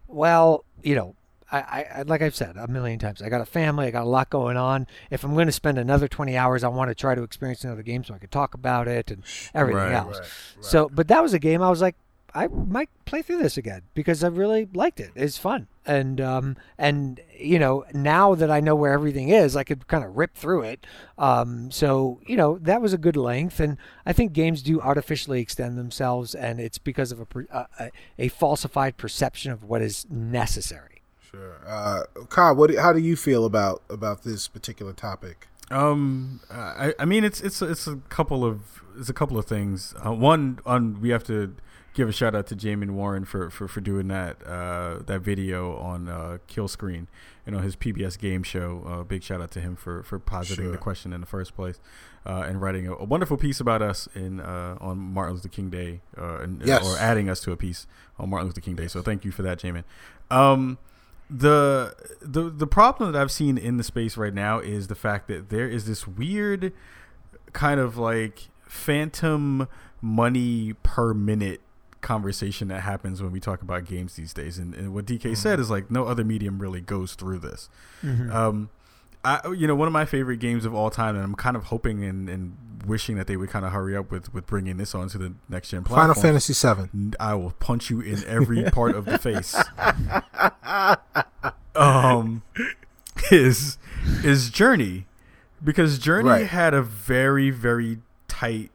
well, 0.07 0.65
you 0.83 0.95
know. 0.95 1.15
I, 1.53 1.85
I, 1.97 2.01
like 2.03 2.21
I've 2.21 2.33
said 2.33 2.55
a 2.55 2.65
million 2.69 2.97
times, 2.97 3.21
I 3.21 3.27
got 3.27 3.41
a 3.41 3.45
family, 3.45 3.85
I 3.85 3.91
got 3.91 4.03
a 4.03 4.07
lot 4.09 4.29
going 4.29 4.55
on. 4.55 4.87
If 5.09 5.25
I'm 5.25 5.33
going 5.33 5.47
to 5.47 5.51
spend 5.51 5.77
another 5.77 6.07
20 6.07 6.37
hours, 6.37 6.63
I 6.63 6.69
want 6.69 6.89
to 6.91 6.95
try 6.95 7.13
to 7.13 7.23
experience 7.23 7.65
another 7.65 7.83
game 7.83 8.05
so 8.05 8.13
I 8.13 8.19
could 8.19 8.31
talk 8.31 8.53
about 8.53 8.87
it 8.87 9.11
and 9.11 9.21
everything 9.53 9.81
Right, 9.81 9.91
else. 9.91 10.17
right, 10.17 10.29
So, 10.61 10.87
but 10.87 11.09
that 11.09 11.21
was 11.21 11.33
a 11.33 11.39
game 11.39 11.61
I 11.61 11.69
was 11.69 11.81
like, 11.81 11.97
I 12.33 12.47
might 12.47 12.89
play 13.05 13.21
through 13.21 13.39
this 13.39 13.57
again 13.57 13.81
because 13.93 14.23
I 14.23 14.27
really 14.27 14.67
liked 14.73 14.99
it. 14.99 15.11
It's 15.15 15.37
fun, 15.37 15.67
and 15.85 16.19
um, 16.21 16.57
and 16.77 17.19
you 17.37 17.59
know 17.59 17.85
now 17.93 18.35
that 18.35 18.49
I 18.49 18.59
know 18.59 18.75
where 18.75 18.93
everything 18.93 19.29
is, 19.29 19.55
I 19.55 19.63
could 19.63 19.87
kind 19.87 20.03
of 20.03 20.15
rip 20.17 20.35
through 20.35 20.63
it. 20.63 20.85
Um, 21.17 21.71
so 21.71 22.19
you 22.25 22.35
know 22.37 22.57
that 22.59 22.81
was 22.81 22.93
a 22.93 22.97
good 22.97 23.17
length, 23.17 23.59
and 23.59 23.77
I 24.05 24.13
think 24.13 24.33
games 24.33 24.61
do 24.61 24.79
artificially 24.81 25.41
extend 25.41 25.77
themselves, 25.77 26.33
and 26.35 26.59
it's 26.59 26.77
because 26.77 27.11
of 27.11 27.19
a 27.21 27.25
uh, 27.55 27.65
a, 27.79 27.91
a 28.17 28.27
falsified 28.29 28.97
perception 28.97 29.51
of 29.51 29.63
what 29.63 29.81
is 29.81 30.05
necessary. 30.09 31.01
Sure. 31.29 31.57
Uh, 31.65 32.03
Kyle, 32.29 32.55
what? 32.55 32.69
do- 32.71 32.79
How 32.79 32.93
do 32.93 32.99
you 32.99 33.15
feel 33.15 33.45
about 33.45 33.81
about 33.89 34.23
this 34.23 34.47
particular 34.47 34.93
topic? 34.93 35.47
Um, 35.69 36.41
I, 36.51 36.93
I 36.99 37.05
mean, 37.05 37.23
it's 37.23 37.39
it's 37.41 37.61
it's 37.61 37.87
a 37.87 37.95
couple 38.09 38.43
of 38.43 38.83
it's 38.99 39.09
a 39.09 39.13
couple 39.13 39.37
of 39.37 39.45
things. 39.45 39.93
Uh, 40.05 40.11
one, 40.13 40.59
on 40.65 40.99
we 40.99 41.09
have 41.09 41.23
to 41.25 41.55
give 41.93 42.07
a 42.07 42.11
shout 42.11 42.33
out 42.35 42.47
to 42.47 42.55
Jamin 42.55 42.91
Warren 42.91 43.25
for, 43.25 43.49
for, 43.49 43.67
for 43.67 43.81
doing 43.81 44.07
that 44.07 44.41
uh, 44.47 44.99
that 45.05 45.21
video 45.21 45.75
on 45.77 46.07
uh, 46.07 46.37
Kill 46.47 46.67
Screen, 46.67 47.07
you 47.45 47.51
know 47.51 47.59
his 47.59 47.75
PBS 47.75 48.17
game 48.17 48.43
show. 48.43 48.83
Uh, 48.87 49.03
big 49.03 49.23
shout 49.23 49.41
out 49.41 49.51
to 49.51 49.61
him 49.61 49.75
for 49.75 50.03
for 50.03 50.19
positing 50.19 50.65
Sure. 50.65 50.71
the 50.71 50.77
question 50.77 51.11
in 51.13 51.19
the 51.21 51.27
first 51.27 51.55
place, 51.55 51.79
uh, 52.25 52.45
and 52.47 52.61
writing 52.61 52.87
a, 52.87 52.93
a 52.95 53.03
wonderful 53.03 53.37
piece 53.37 53.59
about 53.59 53.81
us 53.81 54.07
in 54.15 54.39
uh, 54.39 54.77
on 54.79 54.97
Martin 54.97 55.35
Luther 55.35 55.49
King 55.49 55.69
Day, 55.69 56.01
uh, 56.17 56.37
and, 56.39 56.61
Yes. 56.65 56.85
or 56.85 56.97
adding 56.99 57.29
us 57.29 57.39
to 57.41 57.51
a 57.51 57.57
piece 57.57 57.87
on 58.17 58.29
Martin 58.29 58.47
Luther 58.47 58.61
King 58.61 58.75
Day. 58.75 58.87
So 58.87 59.01
thank 59.01 59.25
you 59.25 59.31
for 59.31 59.41
that, 59.41 59.59
Jamin. 59.59 59.83
Um, 60.29 60.77
the 61.29 61.95
the 62.21 62.49
the 62.49 62.67
problem 62.67 63.11
that 63.11 63.21
I've 63.21 63.31
seen 63.31 63.57
in 63.57 63.77
the 63.77 63.83
space 63.83 64.17
right 64.17 64.33
now 64.33 64.59
is 64.59 64.87
the 64.87 64.95
fact 64.95 65.27
that 65.29 65.49
there 65.49 65.67
is 65.67 65.85
this 65.87 66.07
weird 66.07 66.73
kind 67.53 67.79
of 67.79 67.97
like 67.97 68.49
phantom 68.63 69.67
money 70.01 70.73
per 70.83 71.13
minute 71.13 71.61
conversation 72.01 72.67
that 72.67 72.81
happens 72.81 73.21
when 73.21 73.31
we 73.31 73.39
talk 73.39 73.61
about 73.61 73.85
games 73.85 74.15
these 74.15 74.33
days 74.33 74.57
and, 74.57 74.73
and 74.73 74.93
what 74.93 75.05
dk 75.05 75.37
said 75.37 75.59
is 75.59 75.69
like 75.69 75.89
no 75.91 76.05
other 76.05 76.23
medium 76.23 76.59
really 76.59 76.81
goes 76.81 77.13
through 77.15 77.37
this 77.39 77.69
um 78.31 78.69
I, 79.23 79.39
you 79.55 79.67
know, 79.67 79.75
one 79.75 79.87
of 79.87 79.91
my 79.93 80.05
favorite 80.05 80.37
games 80.37 80.65
of 80.65 80.73
all 80.73 80.89
time, 80.89 81.13
and 81.13 81.23
I'm 81.23 81.35
kind 81.35 81.55
of 81.55 81.65
hoping 81.65 82.03
and, 82.03 82.27
and 82.27 82.57
wishing 82.87 83.17
that 83.17 83.27
they 83.27 83.37
would 83.37 83.51
kind 83.51 83.63
of 83.63 83.71
hurry 83.71 83.95
up 83.95 84.09
with, 84.09 84.33
with 84.33 84.47
bringing 84.47 84.77
this 84.77 84.95
onto 84.95 85.19
the 85.19 85.33
next 85.47 85.69
gen 85.69 85.83
platform. 85.83 86.15
Final 86.15 86.19
Fantasy 86.23 86.53
VII. 86.55 87.11
I 87.19 87.35
will 87.35 87.51
punch 87.59 87.91
you 87.91 88.01
in 88.01 88.23
every 88.25 88.63
part 88.71 88.95
of 88.95 89.05
the 89.05 89.19
face. 89.19 89.55
Um, 91.75 92.41
is 93.31 93.77
is 94.23 94.49
Journey 94.49 95.05
because 95.63 95.99
Journey 95.99 96.27
Right. 96.29 96.47
had 96.47 96.73
a 96.73 96.81
very 96.81 97.51
very 97.51 97.99
tight 98.27 98.71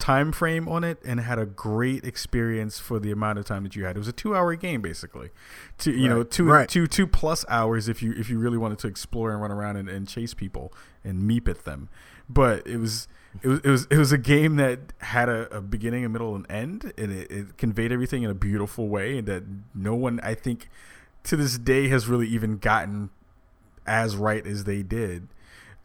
time 0.00 0.32
frame 0.32 0.66
on 0.68 0.82
it 0.82 0.98
and 1.04 1.20
had 1.20 1.38
a 1.38 1.46
great 1.46 2.04
experience 2.04 2.78
for 2.80 2.98
the 2.98 3.12
amount 3.12 3.38
of 3.38 3.44
time 3.44 3.62
that 3.62 3.76
you 3.76 3.84
had. 3.84 3.94
It 3.94 3.98
was 4.00 4.08
a 4.08 4.12
two 4.12 4.34
hour 4.34 4.54
game 4.56 4.80
basically, 4.82 5.30
two 5.78 5.92
you 5.92 6.08
know 6.08 6.18
Right. 6.18 6.30
two 6.30 6.44
Right. 6.46 6.68
two 6.68 6.86
two 6.88 7.06
plus 7.06 7.44
hours 7.48 7.88
if 7.88 8.02
you 8.02 8.12
if 8.16 8.28
you 8.28 8.38
really 8.38 8.58
wanted 8.58 8.78
to 8.80 8.88
explore 8.88 9.30
and 9.30 9.40
run 9.40 9.52
around 9.52 9.76
and, 9.76 9.88
and 9.88 10.08
chase 10.08 10.34
people 10.34 10.72
and 11.04 11.22
meep 11.30 11.46
at 11.48 11.64
them. 11.64 11.88
But 12.28 12.66
it 12.66 12.78
was 12.78 13.06
it 13.42 13.48
was 13.48 13.60
it 13.60 13.68
was 13.70 13.86
it 13.90 13.98
was 13.98 14.10
a 14.12 14.18
game 14.18 14.56
that 14.56 14.92
had 14.98 15.28
a, 15.28 15.56
a 15.56 15.60
beginning, 15.60 16.04
a 16.04 16.08
middle, 16.08 16.34
and 16.34 16.44
end, 16.50 16.92
and 16.98 17.12
it, 17.12 17.30
it 17.30 17.56
conveyed 17.58 17.92
everything 17.92 18.22
in 18.24 18.30
a 18.30 18.34
beautiful 18.34 18.88
way, 18.88 19.18
and 19.18 19.28
that 19.28 19.44
no 19.74 19.94
one 19.94 20.18
I 20.22 20.34
think 20.34 20.68
to 21.24 21.36
this 21.36 21.58
day 21.58 21.88
has 21.88 22.08
really 22.08 22.26
even 22.26 22.58
gotten 22.58 23.10
as 23.86 24.16
right 24.16 24.46
as 24.46 24.64
they 24.64 24.82
did. 24.82 25.28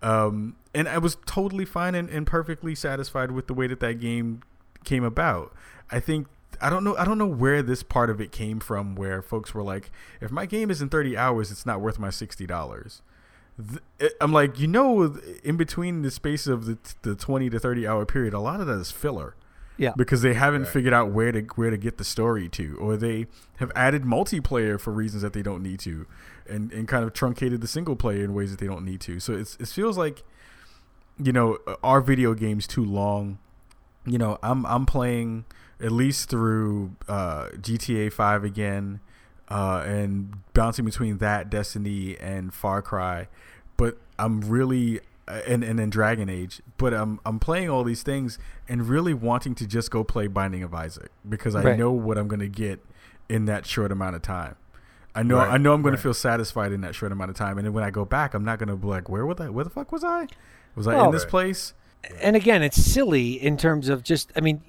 Um, 0.06 0.56
and 0.76 0.88
I 0.88 1.00
was 1.00 1.18
totally 1.26 1.66
fine 1.66 1.96
and, 1.96 2.08
and 2.12 2.28
perfectly 2.28 2.76
satisfied 2.76 3.32
with 3.32 3.48
the 3.48 3.56
way 3.56 3.66
that 3.66 3.80
that 3.80 4.00
game 4.00 4.44
came 4.84 5.04
about. 5.04 5.52
I 5.90 6.00
think 6.00 6.28
I 6.62 6.70
don't 6.70 6.84
know 6.84 6.96
I 6.96 7.06
don't 7.06 7.18
know 7.18 7.26
where 7.26 7.64
this 7.64 7.82
part 7.82 8.12
of 8.12 8.22
it 8.22 8.32
came 8.32 8.60
from 8.60 8.96
where 8.96 9.24
folks 9.24 9.56
were 9.56 9.64
like 9.64 9.90
if 10.22 10.30
my 10.30 10.46
game 10.46 10.70
is 10.70 10.80
in 10.80 10.90
30 10.90 11.18
hours 11.18 11.50
it's 11.50 11.66
not 11.66 11.82
worth 11.82 11.98
my 11.98 12.10
$60. 12.10 13.02
Th- 13.58 14.12
I'm 14.22 14.32
like, 14.32 14.60
you 14.60 14.68
know, 14.68 15.18
in 15.44 15.58
between 15.58 16.04
the 16.04 16.12
space 16.12 16.46
of 16.46 16.66
the, 16.66 16.78
the 17.02 17.16
20 17.16 17.50
to 17.50 17.60
30 17.60 17.88
hour 17.88 18.06
period, 18.06 18.36
a 18.36 18.40
lot 18.40 18.62
of 18.62 18.68
that 18.68 18.78
is 18.78 18.92
filler 18.92 19.36
Yeah. 19.78 19.94
because 19.98 20.22
they 20.22 20.34
haven't 20.34 20.68
figured 20.68 20.94
out 20.94 21.12
where 21.12 21.32
to 21.32 21.42
where 21.56 21.70
to 21.70 21.78
get 21.78 21.98
the 21.98 22.04
story 22.04 22.48
to, 22.50 22.78
or 22.80 22.96
they 22.98 23.28
have 23.58 23.72
added 23.76 24.04
multiplayer 24.04 24.80
for 24.80 24.92
reasons 24.92 25.22
that 25.22 25.34
they 25.34 25.42
don't 25.42 25.62
need 25.62 25.80
to, 25.82 26.06
and 26.48 26.72
and 26.72 26.88
kind 26.88 27.04
of 27.04 27.14
truncated 27.14 27.62
the 27.62 27.68
single 27.68 27.96
player 27.96 28.24
in 28.24 28.34
ways 28.34 28.52
that 28.52 28.60
they 28.60 28.68
don't 28.68 28.86
need 28.86 29.02
to. 29.02 29.20
So 29.20 29.34
it's 29.34 29.56
it 29.58 29.68
feels 29.68 29.98
like, 29.98 30.24
you 31.22 31.32
know, 31.32 31.58
our 31.84 32.02
video 32.02 32.34
games 32.34 32.68
too 32.68 32.84
long. 32.86 33.40
You 34.06 34.18
know, 34.18 34.38
I'm 34.44 34.66
I'm 34.66 34.86
playing 34.86 35.46
at 35.82 35.92
least 35.92 36.30
through 36.30 36.96
uh, 37.08 37.48
GTA 37.58 38.14
Five 38.14 38.44
again, 38.44 39.00
uh, 39.50 39.84
and 39.86 40.38
bouncing 40.54 40.86
between 40.86 41.18
that 41.18 41.50
Destiny 41.50 42.18
and 42.20 42.54
Far 42.54 42.82
Cry, 42.82 43.28
but 43.78 43.98
I'm 44.18 44.42
really 44.42 45.00
uh, 45.00 45.02
and 45.28 45.64
and 45.64 45.80
then 45.80 45.90
Dragon 45.90 46.30
Age. 46.30 46.62
But 46.78 46.94
I'm 46.94 47.20
I'm 47.26 47.40
playing 47.40 47.70
all 47.70 47.84
these 47.84 48.04
things 48.04 48.38
and 48.68 48.88
really 48.88 49.14
wanting 49.14 49.56
to 49.56 49.68
just 49.68 49.92
go 49.92 50.04
play 50.04 50.28
Binding 50.28 50.64
of 50.64 50.74
Isaac 50.74 51.12
because 51.28 51.56
I 51.56 51.64
Right. 51.64 51.78
know 51.78 51.92
what 51.92 52.18
I'm 52.18 52.28
gonna 52.28 52.48
get 52.48 52.80
in 53.30 53.46
that 53.46 53.66
short 53.66 53.92
amount 53.92 54.16
of 54.16 54.22
time. 54.22 54.56
I 55.16 55.24
know 55.24 55.38
Right, 55.38 55.52
I 55.54 55.58
know 55.58 55.74
I'm 55.74 55.82
gonna 55.82 55.98
feel 55.98 56.14
satisfied 56.14 56.72
in 56.72 56.82
that 56.82 56.94
short 56.94 57.12
amount 57.12 57.32
of 57.32 57.38
time, 57.38 57.58
and 57.58 57.66
then 57.66 57.74
when 57.74 57.84
I 57.84 57.90
go 57.90 58.06
back, 58.06 58.34
I'm 58.34 58.44
not 58.44 58.60
gonna 58.60 58.76
be 58.76 58.88
like, 58.88 59.10
where 59.10 59.26
was 59.26 59.40
I? 59.40 59.50
Where 59.50 59.64
the 59.64 59.70
fuck 59.70 59.92
was 59.92 60.04
I? 60.04 60.28
Was 60.76 60.88
I 60.88 61.06
in 61.06 61.12
this 61.12 61.26
place? 61.26 61.74
and 62.22 62.36
again, 62.36 62.62
it's 62.62 62.78
silly 62.82 63.32
in 63.34 63.58
terms 63.58 63.90
of 63.90 64.04
just. 64.04 64.32
I 64.36 64.42
mean, 64.42 64.62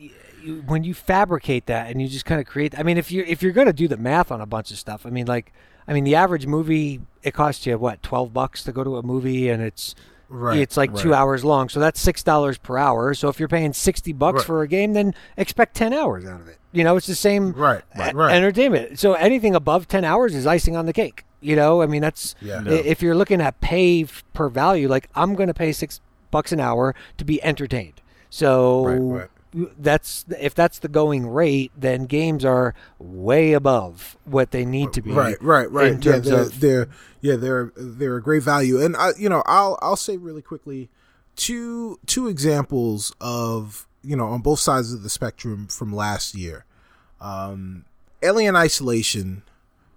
when 0.67 0.85
you 0.85 0.95
fabricate 0.95 1.67
that 1.67 1.91
and 1.91 2.01
you 2.01 2.09
just 2.09 2.25
kind 2.25 2.41
of 2.41 2.47
create. 2.47 2.79
I 2.79 2.83
mean, 2.83 2.97
if 2.97 3.11
you 3.11 3.25
if 3.27 3.43
you're 3.43 3.53
going 3.53 3.67
to 3.67 3.73
do 3.73 3.89
the 3.89 3.97
math 3.97 4.31
on 4.31 4.41
a 4.41 4.47
bunch 4.47 4.71
of 4.71 4.79
stuff, 4.79 5.05
I 5.05 5.11
mean, 5.11 5.27
like, 5.27 5.53
I 5.89 5.93
mean, 5.93 6.05
the 6.05 6.15
average 6.15 6.47
movie 6.47 7.01
it 7.23 7.35
costs 7.35 7.67
you 7.67 7.77
what 7.77 8.03
twelve 8.03 8.33
bucks 8.33 8.63
to 8.65 8.73
go 8.73 8.85
to 8.85 8.97
a 8.97 9.03
movie, 9.03 9.49
and 9.49 9.63
it's 9.63 9.95
Right, 10.29 10.59
it's 10.59 10.77
like 10.77 10.95
two 10.97 11.15
hours 11.15 11.45
long, 11.45 11.69
so 11.69 11.79
that's 11.79 12.01
six 12.01 12.23
dollars 12.23 12.59
per 12.59 12.77
hour. 12.77 13.15
So 13.15 13.29
if 13.29 13.39
you're 13.39 13.49
paying 13.49 13.73
sixty 13.73 14.13
bucks 14.13 14.39
Right. 14.39 14.47
for 14.47 14.63
a 14.63 14.69
game, 14.69 14.93
then 14.93 15.15
expect 15.37 15.77
ten 15.77 15.93
hours 15.93 16.25
out 16.27 16.41
of 16.41 16.49
it. 16.49 16.59
You 16.73 16.83
know, 16.85 16.97
it's 16.97 17.07
the 17.07 17.15
same 17.15 17.53
Right, 17.53 17.83
e- 17.97 18.13
right. 18.13 18.35
entertainment. 18.35 18.99
So 18.99 19.15
anything 19.15 19.55
above 19.55 19.87
ten 19.87 20.05
hours 20.05 20.35
is 20.35 20.47
icing 20.47 20.77
on 20.77 20.87
the 20.87 20.93
cake. 20.93 21.25
You 21.41 21.55
know, 21.55 21.81
I 21.81 21.87
mean, 21.87 22.03
that's 22.03 22.35
Yeah. 22.41 22.59
No. 22.61 22.73
if 22.73 23.03
you're 23.03 23.15
looking 23.15 23.41
at 23.41 23.61
pay 23.61 24.07
per 24.35 24.49
value, 24.49 24.89
like 24.89 25.09
I'm 25.15 25.35
going 25.37 25.47
to 25.47 25.55
pay 25.55 25.71
six 25.71 26.01
bucks 26.33 26.51
an 26.51 26.59
hour 26.59 26.95
to 27.19 27.25
be 27.25 27.43
entertained. 27.45 28.01
So 28.29 28.85
Right, 29.15 29.29
that's 29.79 30.25
if 30.39 30.55
that's 30.55 30.79
the 30.81 30.89
going 30.89 31.27
rate, 31.27 31.73
then 31.77 32.07
games 32.07 32.45
are 32.45 32.75
way 32.99 33.53
above 33.55 34.17
what 34.25 34.51
they 34.51 34.65
need 34.65 34.93
to 34.93 35.03
be. 35.03 35.13
Right, 35.13 35.41
right, 35.43 35.71
right. 35.71 35.93
In 35.93 36.03
Yeah, 36.03 36.13
terms 36.13 36.29
they're, 36.29 36.41
of 36.41 36.61
they're 36.61 36.89
yeah 37.21 37.37
they're 37.37 37.73
they're 37.77 38.17
a 38.17 38.23
great 38.23 38.43
value, 38.43 38.81
and 38.81 38.97
I 38.97 39.13
you 39.19 39.29
know 39.29 39.43
I'll 39.47 39.79
I'll 39.81 39.97
say 39.97 40.17
really 40.17 40.43
quickly 40.43 40.89
two 41.37 41.99
two 42.07 42.29
examples 42.29 43.15
of 43.21 43.87
you 44.03 44.17
know 44.17 44.27
on 44.27 44.43
both 44.43 44.61
sides 44.61 44.93
of 44.93 45.03
the 45.03 45.11
spectrum 45.11 45.67
from 45.69 45.95
last 45.95 46.35
year. 46.35 46.65
Um, 47.21 47.87
Alien 48.23 48.57
Isolation 48.57 49.43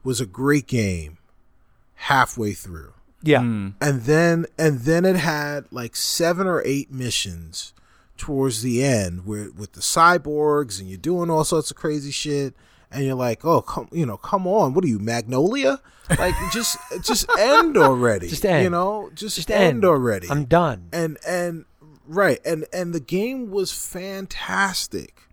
was 0.04 0.22
a 0.22 0.26
great 0.26 0.68
game 0.68 1.18
halfway 1.96 2.54
through. 2.54 2.94
Yeah. 3.22 3.42
Mm. 3.42 3.74
And 3.82 4.04
then 4.04 4.46
and 4.58 4.80
then 4.82 5.04
it 5.04 5.18
had 5.18 5.66
like 5.72 5.96
seven 5.98 6.48
or 6.48 6.62
eight 6.66 6.92
missions 6.92 7.74
towards 8.20 8.62
the 8.62 8.84
end 8.84 9.26
where 9.26 9.50
with 9.52 9.72
the 9.74 9.82
cyborgs 9.82 10.80
and 10.80 10.88
you're 10.88 10.98
doing 10.98 11.30
all 11.32 11.44
sorts 11.44 11.72
of 11.72 11.78
crazy 11.78 12.12
shit 12.12 12.54
and 12.92 13.06
you're 13.06 13.16
like, 13.16 13.44
"Oh, 13.46 13.62
come, 13.62 13.88
you 13.92 14.06
know, 14.06 14.18
come 14.18 14.46
on. 14.46 14.74
What 14.74 14.84
are 14.84 14.88
you, 14.88 15.00
Magnolia? 15.00 15.80
Like 16.18 16.36
just 16.52 16.78
just 17.02 17.28
end 17.40 17.78
already. 17.78 18.28
Just 18.28 18.46
end. 18.46 18.64
You 18.64 18.70
know, 18.70 19.10
just, 19.16 19.36
Just 19.38 19.50
end, 19.50 19.64
end. 19.64 19.86
already." 19.86 20.28
I'm 20.30 20.46
done. 20.46 20.90
and 20.94 21.18
and 21.28 21.66
right 22.08 22.40
and 22.46 22.66
and 22.74 22.94
the 22.94 23.00
game 23.00 23.52
was 23.52 23.72
fantastic 23.72 25.24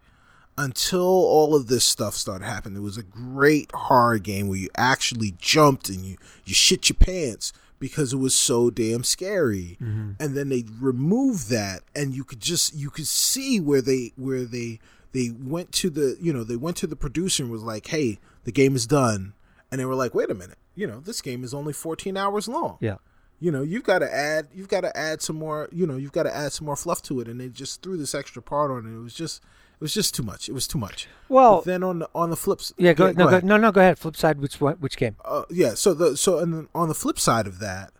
until 0.59 1.01
all 1.03 1.55
of 1.55 1.67
this 1.69 1.85
stuff 1.85 2.15
started 2.15 2.45
happening 2.45 2.79
it 2.79 2.83
was 2.83 2.97
a 2.97 3.03
great 3.03 3.71
horror 3.73 4.19
game 4.19 4.49
where 4.49 4.59
you 4.59 4.69
actually 4.77 5.35
jumped 5.39 5.89
and 5.89 6.05
you 6.05 6.17
you 6.45 6.55
shit 6.55 6.89
your 6.89 6.97
pants 6.97 7.53
because 7.79 8.13
it 8.13 8.17
was 8.17 8.35
so 8.35 8.71
damn 8.71 9.05
scary. 9.05 9.77
Mm-hmm. 9.81 10.13
And 10.19 10.37
then 10.37 10.49
they 10.49 10.65
removed 10.81 11.51
that 11.51 11.83
and 11.95 12.15
you 12.15 12.25
could 12.25 12.41
just 12.41 12.75
you 12.75 12.91
could 12.91 13.07
see 13.07 13.61
where 13.61 13.83
they 13.83 14.13
where 14.17 14.45
they 14.45 14.79
they 15.13 15.31
went 15.31 15.73
to 15.73 15.91
the 15.91 16.17
you 16.21 16.33
know 16.33 16.45
they 16.45 16.57
went 16.57 16.77
to 16.79 16.87
the 16.87 16.97
producer 16.97 17.43
and 17.43 17.53
was 17.53 17.63
like 17.63 17.87
hey 17.89 18.19
the 18.45 18.53
game 18.53 18.75
is 18.77 18.87
done. 18.87 19.35
And 19.71 19.81
they 19.81 19.85
were 19.85 19.95
like 19.95 20.15
wait 20.15 20.31
a 20.31 20.35
minute. 20.35 20.59
You 20.75 20.87
know 20.87 21.01
this 21.01 21.21
game 21.21 21.45
is 21.45 21.53
only 21.55 21.73
14 21.73 22.17
hours 22.17 22.49
long. 22.49 22.79
Yeah. 22.81 22.97
you 23.41 23.51
know 23.51 23.63
you've 23.63 23.85
got 23.85 23.99
to 24.01 24.13
add 24.15 24.49
you've 24.55 24.69
got 24.69 24.83
to 24.83 24.97
add 24.97 25.23
some 25.23 25.37
more 25.37 25.69
you 25.73 25.87
know 25.87 25.97
you've 25.97 26.13
got 26.13 26.25
to 26.25 26.35
add 26.35 26.53
some 26.53 26.67
more 26.67 26.77
fluff 26.77 27.03
to 27.03 27.21
it. 27.21 27.29
And 27.29 27.41
they 27.41 27.49
just 27.49 27.83
threw 27.83 27.97
this 27.97 28.15
extra 28.15 28.43
part 28.43 28.71
on 28.71 28.87
it. 28.87 28.97
It 28.97 29.03
was 29.03 29.15
just 29.15 29.43
it 29.77 29.81
was 29.81 29.95
just 29.95 30.15
too 30.15 30.23
much 30.23 30.49
it 30.49 30.53
was 30.53 30.67
too 30.67 30.79
much 30.79 31.07
Well, 31.29 31.57
but 31.57 31.65
then 31.65 31.83
on 31.83 31.99
the 32.01 32.09
on 32.15 32.31
the 32.31 32.37
flips 32.37 32.73
yeah. 32.79 32.93
Go, 32.95 33.09
no, 33.09 33.13
go, 33.13 33.29
ahead. 33.29 33.45
no, 33.45 33.57
no. 33.57 33.71
Go 33.73 33.81
ahead. 33.81 33.99
Flip 33.99 34.17
side. 34.17 34.41
Which? 34.41 34.57
Which 34.61 34.97
game? 34.97 35.17
Uh, 35.25 35.43
yeah 35.51 35.75
so 35.75 35.93
the 35.95 36.17
so 36.17 36.39
and 36.39 36.53
then 36.53 36.69
on 36.75 36.89
the 36.89 36.95
flip 36.95 37.19
side 37.19 37.47
of 37.47 37.59
that 37.59 37.93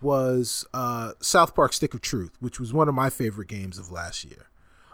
was 0.00 0.66
uh 0.74 1.12
south 1.20 1.54
park 1.54 1.72
stick 1.72 1.94
of 1.94 2.00
truth 2.00 2.36
which 2.40 2.60
was 2.60 2.72
one 2.72 2.88
of 2.88 2.94
my 2.94 3.10
favorite 3.10 3.48
games 3.48 3.78
of 3.78 3.90
last 3.90 4.24
year 4.24 4.48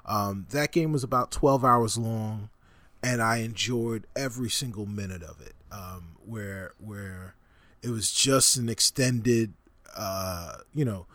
um 0.07 0.47
that 0.51 0.73
game 0.73 0.93
was 0.93 1.03
about 1.05 1.31
12 1.33 1.65
hours 1.65 1.99
long 1.99 2.49
and 3.03 3.21
i 3.21 3.39
enjoyed 3.39 4.07
every 4.15 4.49
single 4.49 4.87
minute 4.87 5.23
of 5.23 5.41
it 5.41 5.55
um 5.73 6.17
where 6.25 6.73
where 6.79 7.35
it 7.83 7.91
was 7.91 8.13
just 8.13 8.57
an 8.57 8.69
extended 8.69 9.53
uh 9.97 10.59
you 10.73 10.85
know 10.85 11.07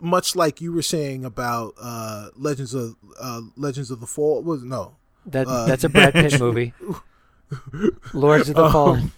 much 0.00 0.36
like 0.36 0.60
you 0.60 0.72
were 0.72 0.82
saying 0.82 1.24
about 1.24 1.74
uh 1.80 2.28
legends 2.36 2.74
of 2.74 2.96
uh 3.20 3.40
legends 3.56 3.90
of 3.90 4.00
the 4.00 4.06
fall 4.06 4.42
was 4.42 4.62
no 4.62 4.96
That 5.26 5.46
Uh, 5.46 5.66
that's 5.66 5.84
a 5.84 5.88
Brad 5.88 6.12
Pitt 6.14 6.38
movie. 6.46 6.72
Lords 8.12 8.48
of 8.48 8.56
the 8.56 8.70
Fallen. 8.70 9.12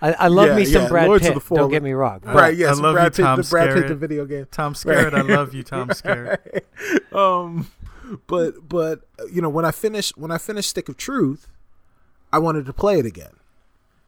I, 0.00 0.12
I 0.12 0.28
love 0.28 0.48
yeah, 0.48 0.56
me 0.56 0.64
some 0.64 0.82
yeah, 0.82 0.88
Brad 0.88 1.08
Lords 1.08 1.24
of 1.26 1.30
Pitt. 1.30 1.34
the 1.34 1.40
Fallen. 1.40 1.62
Don't 1.62 1.70
get 1.70 1.82
me 1.82 1.92
wrong. 1.92 2.20
Right 2.22 2.56
yes 2.56 2.78
I 2.78 2.80
love 2.80 2.94
brad 2.94 3.06
you, 3.06 3.10
pitt 3.10 3.24
Tom 3.24 3.40
the 3.42 3.48
brad 3.48 3.74
pitt 3.74 3.88
the 3.88 3.94
video 3.96 4.24
game 4.24 4.46
Tom 4.50 4.74
Skerritt, 4.74 5.14
I 5.14 5.22
love 5.22 5.54
you, 5.54 5.62
Tom 5.62 5.88
Skerritt. 5.98 6.62
um 7.14 7.70
but 8.28 8.68
but 8.68 9.00
you 9.32 9.42
know 9.42 9.48
when 9.48 9.64
i 9.64 9.72
finished 9.72 10.16
when 10.16 10.30
i 10.30 10.38
finished 10.38 10.70
stick 10.70 10.88
of 10.88 10.96
truth 10.96 11.48
i 12.32 12.38
wanted 12.38 12.64
to 12.64 12.72
play 12.72 13.00
it 13.00 13.06
again 13.06 13.32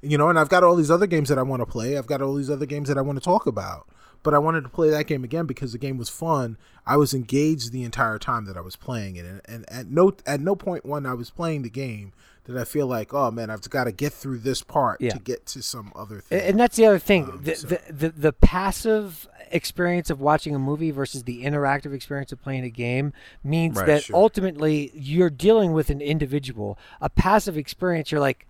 you 0.02 0.16
know 0.16 0.28
and 0.28 0.38
i've 0.38 0.48
got 0.48 0.62
all 0.62 0.76
these 0.76 0.90
other 0.90 1.06
games 1.06 1.28
that 1.28 1.36
i 1.36 1.42
want 1.42 1.60
to 1.60 1.66
play 1.66 1.98
i've 1.98 2.06
got 2.06 2.22
all 2.22 2.34
these 2.34 2.48
other 2.48 2.64
games 2.64 2.86
that 2.88 2.96
i 2.96 3.00
want 3.00 3.18
to 3.18 3.24
talk 3.24 3.44
about 3.44 3.88
but 4.28 4.34
i 4.34 4.38
wanted 4.38 4.62
to 4.62 4.68
play 4.68 4.90
that 4.90 5.06
game 5.06 5.24
again 5.24 5.46
because 5.46 5.72
the 5.72 5.78
game 5.78 5.96
was 5.96 6.10
fun 6.10 6.58
i 6.86 6.96
was 6.98 7.14
engaged 7.14 7.72
the 7.72 7.82
entire 7.82 8.18
time 8.18 8.44
that 8.44 8.56
i 8.56 8.60
was 8.60 8.76
playing 8.76 9.16
it 9.16 9.24
and, 9.24 9.40
and 9.46 9.64
at 9.70 9.86
no 9.86 10.12
at 10.26 10.38
no 10.40 10.54
point 10.54 10.84
when 10.84 11.06
i 11.06 11.14
was 11.14 11.30
playing 11.30 11.62
the 11.62 11.70
game 11.70 12.12
did 12.44 12.58
i 12.58 12.64
feel 12.64 12.86
like 12.86 13.14
oh 13.14 13.30
man 13.30 13.48
i've 13.48 13.62
got 13.70 13.84
to 13.84 13.92
get 13.92 14.12
through 14.12 14.36
this 14.38 14.62
part 14.62 15.00
Yeah. 15.00 15.10
to 15.12 15.18
get 15.18 15.46
to 15.46 15.62
some 15.62 15.92
other 15.96 16.20
thing 16.20 16.40
And 16.42 16.60
that's 16.60 16.76
the 16.76 16.84
other 16.86 16.98
thing. 16.98 17.24
Um, 17.24 17.40
the, 17.42 17.54
so- 17.54 17.68
the, 17.68 17.80
the 17.92 18.08
the 18.10 18.32
passive 18.34 19.26
experience 19.50 20.10
of 20.10 20.20
watching 20.20 20.54
a 20.54 20.58
movie 20.58 20.90
versus 20.90 21.22
the 21.24 21.42
interactive 21.44 21.94
experience 21.94 22.32
of 22.32 22.42
playing 22.42 22.64
a 22.64 22.70
game 22.70 23.12
means 23.42 23.76
Right, 23.78 23.86
that 23.86 24.02
sure. 24.04 24.16
ultimately 24.16 24.90
you're 24.94 25.30
dealing 25.30 25.72
with 25.72 25.88
an 25.88 26.00
individual. 26.02 26.78
A 27.00 27.08
passive 27.08 27.56
experience, 27.56 28.10
you're 28.12 28.20
like, 28.20 28.46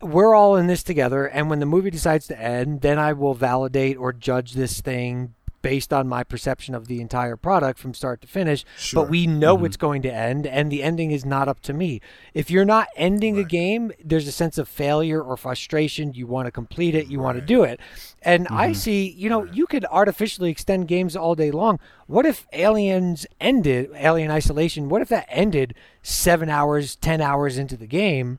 we're 0.00 0.34
all 0.34 0.56
in 0.56 0.66
this 0.66 0.82
together, 0.82 1.26
and 1.26 1.50
when 1.50 1.60
the 1.60 1.66
movie 1.66 1.90
decides 1.90 2.26
to 2.28 2.40
end, 2.40 2.80
then 2.80 2.98
I 2.98 3.12
will 3.12 3.34
validate 3.34 3.96
or 3.96 4.12
judge 4.12 4.52
this 4.52 4.80
thing 4.80 5.34
based 5.62 5.92
on 5.92 6.08
my 6.08 6.24
perception 6.24 6.74
of 6.74 6.86
the 6.86 7.00
entire 7.00 7.36
product 7.36 7.78
from 7.78 7.92
start 7.92 8.20
to 8.22 8.26
finish. 8.26 8.64
Sure. 8.78 9.02
But 9.02 9.10
we 9.10 9.26
know 9.26 9.56
mm-hmm. 9.56 9.66
it's 9.66 9.76
going 9.76 10.02
to 10.02 10.12
end, 10.12 10.46
and 10.46 10.70
the 10.70 10.82
ending 10.82 11.10
is 11.10 11.24
not 11.24 11.48
up 11.48 11.60
to 11.62 11.72
me. 11.72 12.00
If 12.34 12.50
you're 12.50 12.64
not 12.64 12.88
ending 12.96 13.38
a 13.38 13.44
game, 13.44 13.92
there's 14.02 14.26
a 14.26 14.32
sense 14.32 14.58
of 14.58 14.68
failure 14.68 15.22
or 15.22 15.36
frustration. 15.36 16.14
You 16.14 16.26
want 16.26 16.46
to 16.46 16.50
complete 16.50 16.94
it, 16.94 17.08
you 17.08 17.20
want 17.20 17.38
to 17.38 17.44
do 17.44 17.62
it. 17.62 17.80
And 18.22 18.46
I 18.48 18.68
mm-hmm. 18.68 18.74
see, 18.74 19.10
you 19.10 19.28
know, 19.28 19.44
you 19.44 19.66
could 19.66 19.84
artificially 19.90 20.50
extend 20.50 20.88
games 20.88 21.14
all 21.14 21.34
day 21.34 21.50
long. 21.50 21.78
What 22.06 22.26
if 22.26 22.46
Aliens 22.52 23.26
ended, 23.40 23.90
Alien 23.94 24.30
Isolation, 24.30 24.88
what 24.88 25.02
if 25.02 25.08
that 25.08 25.26
ended 25.28 25.74
seven 26.02 26.48
hours, 26.48 26.96
10 26.96 27.20
hours 27.20 27.58
into 27.58 27.76
the 27.76 27.86
game, 27.86 28.38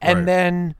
and 0.00 0.20
Right. 0.20 0.26
then, 0.26 0.74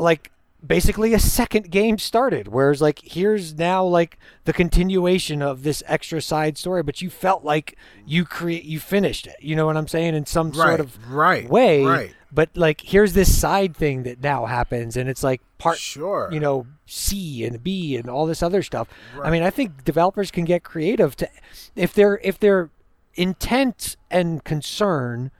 like, 0.00 0.30
basically 0.66 1.14
a 1.14 1.18
second 1.18 1.70
game 1.70 1.96
started 1.96 2.48
whereas 2.48 2.82
like 2.82 3.00
here's 3.02 3.54
now 3.56 3.82
like 3.82 4.18
the 4.44 4.52
continuation 4.52 5.40
of 5.40 5.62
this 5.62 5.82
extra 5.86 6.20
side 6.20 6.58
story 6.58 6.82
but 6.82 7.00
you 7.00 7.08
felt 7.08 7.44
like 7.44 7.78
you 8.04 8.24
create 8.26 8.64
you 8.64 8.78
finished 8.78 9.26
it 9.26 9.36
you 9.40 9.56
know 9.56 9.64
what 9.64 9.76
i'm 9.76 9.88
saying 9.88 10.14
in 10.14 10.26
some 10.26 10.48
right 10.50 10.56
sort 10.56 10.80
of 10.80 11.10
right 11.10 11.48
way 11.48 11.82
right. 11.82 12.14
but 12.30 12.50
like 12.54 12.82
here's 12.82 13.14
this 13.14 13.34
side 13.34 13.74
thing 13.74 14.02
that 14.02 14.22
now 14.22 14.44
happens 14.44 14.98
and 14.98 15.08
it's 15.08 15.22
like 15.22 15.40
part 15.56 15.78
sure. 15.78 16.28
you 16.30 16.40
know 16.40 16.66
c 16.84 17.44
and 17.44 17.62
b 17.62 17.96
and 17.96 18.10
all 18.10 18.26
this 18.26 18.42
other 18.42 18.62
stuff. 18.62 18.88
I 19.22 19.30
mean 19.30 19.42
i 19.42 19.50
think 19.50 19.84
developers 19.84 20.30
can 20.30 20.44
get 20.44 20.62
creative 20.62 21.16
to 21.16 21.28
if 21.74 21.94
their 21.94 22.18
if 22.22 22.38
their 22.38 22.70
intent 23.14 23.96
and 24.10 24.44
concern 24.44 25.30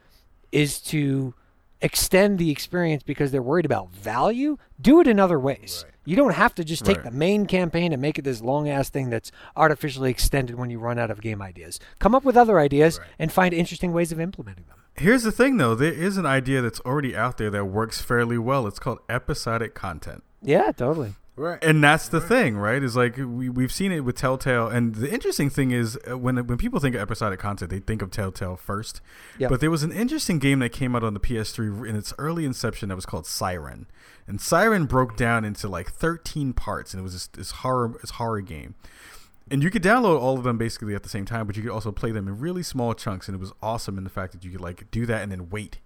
is 0.53 0.81
to 0.81 1.35
extend 1.83 2.39
the 2.39 2.51
experience 2.51 3.03
because 3.03 3.31
they're 3.33 3.43
worried 3.43 3.65
about 3.67 3.91
value 3.91 4.57
do 4.81 5.01
it 5.01 5.07
in 5.07 5.19
other 5.19 5.39
ways 5.39 5.85
Right. 5.85 5.95
you 6.05 6.17
don't 6.17 6.35
have 6.35 6.55
to 6.57 6.65
just 6.65 6.85
take 6.85 6.99
Right. 6.99 7.05
the 7.07 7.11
main 7.11 7.47
campaign 7.47 7.93
and 7.93 8.01
make 8.03 8.19
it 8.19 8.23
this 8.23 8.41
long 8.43 8.69
ass 8.69 8.91
thing 8.91 9.11
that's 9.11 9.33
artificially 9.57 10.11
extended 10.11 10.57
when 10.57 10.71
you 10.71 10.79
run 10.79 10.99
out 10.99 11.11
of 11.11 11.21
game 11.21 11.41
ideas 11.41 11.81
come 11.99 12.15
up 12.15 12.25
with 12.25 12.37
other 12.37 12.59
ideas 12.59 12.99
Right. 12.99 13.09
and 13.19 13.33
find 13.33 13.55
interesting 13.55 13.93
ways 13.93 14.13
of 14.13 14.21
implementing 14.21 14.65
them 14.69 14.77
Here's 14.97 15.23
the 15.23 15.33
thing, 15.33 15.57
though. 15.57 15.75
There 15.75 15.93
is 15.93 16.19
an 16.19 16.27
idea 16.27 16.61
that's 16.61 16.81
already 16.81 17.17
out 17.17 17.39
there 17.39 17.49
that 17.51 17.65
works 17.67 18.03
fairly 18.03 18.37
well. 18.37 18.67
It's 18.67 18.79
called 18.81 18.99
episodic 19.09 19.75
content. 19.75 20.23
yeah 20.43 20.73
totally 20.73 21.15
right 21.41 21.59
And 21.65 21.83
that's 21.83 22.09
the 22.09 22.21
thing, 22.21 22.57
right? 22.57 22.83
Is 22.83 22.97
like 22.97 23.17
we 23.17 23.49
we've 23.49 23.73
seen 23.73 23.93
it 23.93 24.01
with 24.01 24.17
Telltale, 24.17 24.69
and 24.69 24.95
the 24.95 25.13
interesting 25.13 25.51
thing 25.51 25.71
is 25.71 25.99
uh, 26.11 26.17
when 26.19 26.37
when 26.47 26.59
people 26.59 26.79
think 26.81 26.95
of 26.95 27.01
episodic 27.01 27.41
content, 27.41 27.71
they 27.71 27.81
think 27.81 28.03
of 28.03 28.11
Telltale 28.11 28.57
first. 28.57 29.01
Yep. 29.39 29.51
But 29.51 29.61
there 29.61 29.71
was 29.71 29.83
an 29.83 29.93
interesting 29.93 30.39
game 30.39 30.59
that 30.61 30.71
came 30.71 30.95
out 30.95 31.03
on 31.03 31.15
the 31.15 31.21
PS3 31.21 31.89
in 31.89 31.97
its 31.97 32.13
early 32.19 32.45
inception 32.45 32.89
that 32.91 32.97
was 32.97 33.07
called 33.07 33.27
Siren, 33.27 33.87
and 34.29 34.41
Siren 34.41 34.87
broke 34.87 35.17
down 35.17 35.45
into 35.45 35.69
like 35.69 35.91
13 35.91 36.53
parts, 36.53 36.93
and 36.93 37.01
it 37.01 37.03
was 37.05 37.13
this, 37.15 37.27
this 37.29 37.51
horror 37.51 37.95
this 38.01 38.11
horror 38.13 38.41
game. 38.43 38.75
And 39.53 39.65
you 39.65 39.71
could 39.71 39.83
download 39.83 40.21
all 40.21 40.39
of 40.39 40.45
them 40.45 40.59
basically 40.59 40.95
at 40.95 41.03
the 41.03 41.09
same 41.09 41.25
time, 41.25 41.47
but 41.49 41.57
you 41.57 41.63
could 41.65 41.73
also 41.73 41.91
play 41.91 42.13
them 42.13 42.29
in 42.29 42.39
really 42.39 42.63
small 42.63 42.95
chunks, 42.95 43.27
and 43.27 43.35
it 43.35 43.41
was 43.41 43.53
awesome 43.61 43.99
in 43.99 44.05
the 44.05 44.11
fact 44.11 44.33
that 44.33 44.45
you 44.45 44.51
could 44.53 44.61
like 44.61 44.89
do 44.93 45.07
that 45.07 45.23
and 45.23 45.33
then 45.33 45.49
wait. 45.51 45.79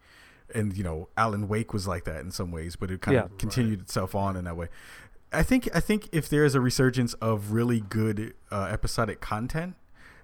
And 0.55 0.77
you 0.77 0.85
know, 0.85 1.09
Alan 1.17 1.49
Wake 1.49 1.73
was 1.73 1.89
like 1.89 2.05
that 2.05 2.21
in 2.21 2.31
some 2.31 2.51
ways, 2.53 2.77
but 2.77 2.91
it 2.91 3.01
kind 3.01 3.15
Yeah. 3.15 3.25
of 3.25 3.39
continued 3.39 3.81
itself 3.81 4.15
on 4.15 4.37
in 4.37 4.45
that 4.45 4.57
way. 4.57 4.69
I 5.35 5.43
think 5.43 5.69
I 5.74 5.81
think 5.81 6.09
if 6.12 6.28
there 6.28 6.44
is 6.44 6.55
a 6.55 6.61
resurgence 6.61 7.15
of 7.15 7.52
really 7.52 7.81
good 7.81 8.35
uh, 8.51 8.69
episodic 8.70 9.20
content, 9.20 9.74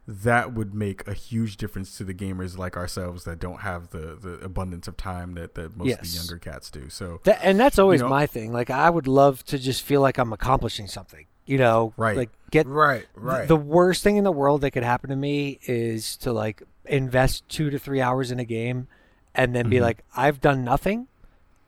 that 0.06 0.52
would 0.54 0.74
make 0.74 1.06
a 1.06 1.12
huge 1.14 1.56
difference 1.56 1.96
to 1.98 2.04
the 2.04 2.14
gamers 2.14 2.56
like 2.58 2.76
ourselves 2.76 3.24
that 3.24 3.38
don't 3.38 3.60
have 3.60 3.90
the, 3.90 4.16
the 4.20 4.34
abundance 4.42 4.88
of 4.88 4.96
time 4.96 5.34
that, 5.34 5.54
that 5.54 5.76
most 5.76 5.92
of 5.92 6.00
the 6.00 6.08
younger 6.16 6.38
cats 6.38 6.70
do. 6.70 6.88
So 6.88 7.20
That, 7.24 7.38
and 7.42 7.60
that's 7.60 7.78
always 7.78 8.00
know- 8.00 8.08
my 8.08 8.26
thing. 8.26 8.52
Like 8.52 8.70
I 8.70 8.90
would 8.90 9.06
love 9.06 9.44
to 9.46 9.58
just 9.58 9.82
feel 9.82 10.00
like 10.00 10.18
I'm 10.18 10.32
accomplishing 10.32 10.86
something. 10.88 11.26
You 11.46 11.58
know, 11.58 11.92
Right. 11.96 12.16
Like 12.16 12.30
get 12.50 12.66
right 12.66 13.06
right 13.14 13.46
The 13.48 13.56
worst 13.56 14.02
thing 14.04 14.16
in 14.16 14.24
the 14.24 14.32
world 14.32 14.60
that 14.62 14.70
could 14.72 14.82
happen 14.84 15.10
to 15.10 15.16
me 15.16 15.58
is 15.66 16.16
to 16.18 16.32
like 16.32 16.62
invest 16.86 17.48
two 17.48 17.70
to 17.70 17.78
three 17.78 18.00
hours 18.00 18.30
in 18.30 18.38
a 18.40 18.44
game, 18.44 18.88
and 19.34 19.54
then 19.54 19.68
be 19.68 19.76
Mhm. 19.78 19.82
like, 19.82 20.04
I've 20.16 20.40
done 20.40 20.64
nothing, 20.64 21.06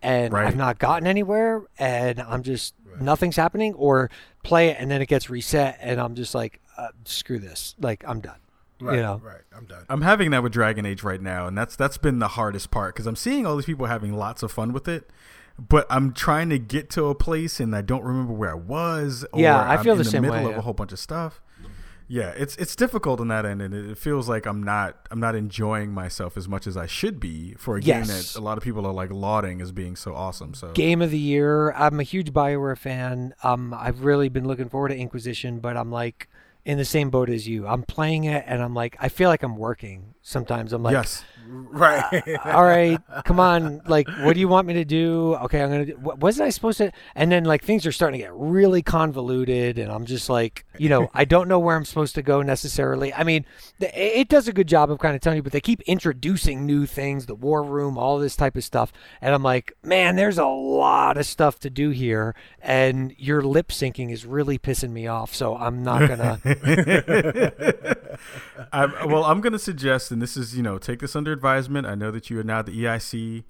and 0.02 0.32
Right. 0.32 0.46
I've 0.48 0.56
not 0.56 0.78
gotten 0.78 1.06
anywhere, 1.06 1.62
and 1.78 2.20
I'm 2.20 2.42
just 2.42 2.74
nothing's 3.00 3.36
happening, 3.36 3.74
or 3.74 4.10
play 4.42 4.68
it 4.68 4.76
and 4.78 4.90
then 4.90 5.00
it 5.02 5.06
gets 5.06 5.30
reset, 5.30 5.78
and 5.80 6.00
I'm 6.00 6.14
just 6.14 6.34
like, 6.34 6.60
uh, 6.76 6.88
screw 7.04 7.38
this, 7.38 7.74
like 7.80 8.04
I'm 8.06 8.20
done. 8.20 8.38
right 8.80 8.96
you 8.96 9.02
know. 9.02 9.20
right 9.22 9.42
i'm 9.56 9.66
done 9.66 9.84
I'm 9.88 10.02
having 10.02 10.30
that 10.32 10.42
with 10.42 10.52
Dragon 10.52 10.84
Age 10.86 11.02
right 11.02 11.20
now, 11.20 11.46
and 11.46 11.56
that's 11.56 11.76
that's 11.76 11.98
been 11.98 12.18
the 12.18 12.28
hardest 12.28 12.70
part 12.70 12.94
because 12.94 13.06
I'm 13.06 13.16
seeing 13.16 13.46
all 13.46 13.56
these 13.56 13.66
people 13.66 13.86
having 13.86 14.14
lots 14.16 14.42
of 14.42 14.50
fun 14.50 14.72
with 14.72 14.88
it, 14.88 15.08
but 15.58 15.86
I'm 15.90 16.12
trying 16.12 16.48
to 16.50 16.58
get 16.58 16.90
to 16.90 17.06
a 17.06 17.14
place 17.14 17.60
and 17.60 17.76
I 17.76 17.82
don't 17.82 18.02
remember 18.02 18.32
where 18.32 18.50
I 18.50 18.54
was. 18.54 19.24
Or 19.32 19.40
Yeah, 19.40 19.60
I 19.60 19.76
I'm 19.76 19.84
feel 19.84 19.92
in 19.92 19.98
the 19.98 20.04
the 20.04 20.10
same 20.10 20.22
middle 20.22 20.36
way, 20.38 20.44
of 20.46 20.50
yeah. 20.52 20.58
a 20.58 20.62
whole 20.62 20.72
bunch 20.72 20.92
of 20.92 20.98
stuff. 20.98 21.40
Yeah, 22.12 22.34
it's 22.36 22.56
it's 22.56 22.76
difficult 22.76 23.20
on 23.20 23.28
that 23.28 23.46
end, 23.46 23.62
and 23.62 23.72
it 23.72 23.96
feels 23.96 24.28
like 24.28 24.44
I'm 24.44 24.62
not 24.62 25.08
I'm 25.10 25.18
not 25.18 25.34
enjoying 25.34 25.94
myself 25.94 26.36
as 26.36 26.46
much 26.46 26.66
as 26.66 26.76
I 26.76 26.84
should 26.84 27.18
be 27.18 27.54
for 27.54 27.78
a 27.78 27.80
yes. 27.80 28.06
game 28.06 28.14
that 28.14 28.38
a 28.38 28.44
lot 28.44 28.58
of 28.58 28.62
people 28.62 28.86
are 28.86 28.92
like 28.92 29.10
lauding 29.10 29.62
as 29.62 29.72
being 29.72 29.96
so 29.96 30.14
awesome. 30.14 30.52
So 30.52 30.72
game 30.72 31.00
of 31.00 31.10
the 31.10 31.18
year. 31.18 31.72
I'm 31.72 31.98
a 32.00 32.02
huge 32.02 32.30
Bioware 32.34 32.76
fan. 32.76 33.34
Um, 33.42 33.72
I've 33.72 34.04
really 34.04 34.28
been 34.28 34.46
looking 34.46 34.68
forward 34.68 34.90
to 34.90 34.96
Inquisition, 34.98 35.60
but 35.60 35.74
I'm 35.74 35.90
like 35.90 36.28
in 36.66 36.76
the 36.76 36.84
same 36.84 37.08
boat 37.08 37.30
as 37.30 37.48
you. 37.48 37.66
I'm 37.66 37.82
playing 37.82 38.24
it, 38.24 38.44
and 38.46 38.62
I'm 38.62 38.74
like 38.74 38.94
I 39.00 39.08
feel 39.08 39.30
like 39.30 39.42
I'm 39.42 39.56
working. 39.56 40.12
Sometimes 40.22 40.72
I'm 40.72 40.82
like 40.82 40.92
yes 40.92 41.24
Right. 41.48 42.22
Uh, 42.28 42.38
all 42.44 42.64
right. 42.64 42.98
Come 43.24 43.40
on. 43.40 43.82
Like, 43.86 44.08
what 44.20 44.34
do 44.34 44.40
you 44.40 44.48
want 44.48 44.66
me 44.66 44.74
to 44.74 44.84
do? 44.84 45.34
Okay, 45.42 45.62
I'm 45.62 45.70
gonna. 45.70 45.86
Do, 45.86 45.96
wasn't 45.98 46.46
I 46.46 46.50
supposed 46.50 46.78
to? 46.78 46.92
And 47.14 47.30
then 47.32 47.44
like 47.44 47.64
things 47.64 47.86
are 47.86 47.92
starting 47.92 48.20
to 48.20 48.26
get 48.26 48.34
really 48.34 48.82
convoluted, 48.82 49.78
and 49.78 49.90
I'm 49.90 50.06
just 50.06 50.28
like, 50.30 50.64
you 50.78 50.88
know, 50.88 51.10
I 51.14 51.24
don't 51.24 51.48
know 51.48 51.58
where 51.58 51.76
I'm 51.76 51.84
supposed 51.84 52.14
to 52.14 52.22
go 52.22 52.42
necessarily. 52.42 53.12
I 53.12 53.24
mean, 53.24 53.44
the, 53.78 54.18
it 54.20 54.28
does 54.28 54.48
a 54.48 54.52
good 54.52 54.68
job 54.68 54.90
of 54.90 54.98
kind 54.98 55.14
of 55.14 55.20
telling 55.20 55.38
you, 55.38 55.42
but 55.42 55.52
they 55.52 55.60
keep 55.60 55.82
introducing 55.82 56.64
new 56.64 56.86
things, 56.86 57.26
the 57.26 57.34
war 57.34 57.62
room, 57.62 57.98
all 57.98 58.18
this 58.18 58.36
type 58.36 58.56
of 58.56 58.64
stuff, 58.64 58.92
and 59.20 59.34
I'm 59.34 59.42
like, 59.42 59.72
man, 59.82 60.16
there's 60.16 60.38
a 60.38 60.46
lot 60.46 61.16
of 61.16 61.26
stuff 61.26 61.58
to 61.60 61.70
do 61.70 61.90
here, 61.90 62.34
and 62.60 63.14
your 63.18 63.42
lip 63.42 63.68
syncing 63.68 64.12
is 64.12 64.24
really 64.24 64.58
pissing 64.58 64.90
me 64.90 65.06
off. 65.06 65.34
So 65.34 65.56
I'm 65.56 65.82
not 65.82 66.08
gonna. 66.08 66.40
I'm, 68.72 68.92
well, 69.10 69.24
I'm 69.24 69.40
gonna 69.40 69.58
suggest, 69.58 70.11
and 70.12 70.22
this 70.22 70.36
is, 70.36 70.56
you 70.56 70.62
know, 70.62 70.78
take 70.78 71.00
this 71.00 71.16
under 71.16 71.32
advisement. 71.32 71.86
I 71.86 71.94
know 71.94 72.10
that 72.10 72.30
you 72.30 72.38
are 72.38 72.44
now 72.44 72.62
the 72.62 72.84
EIC, 72.84 73.44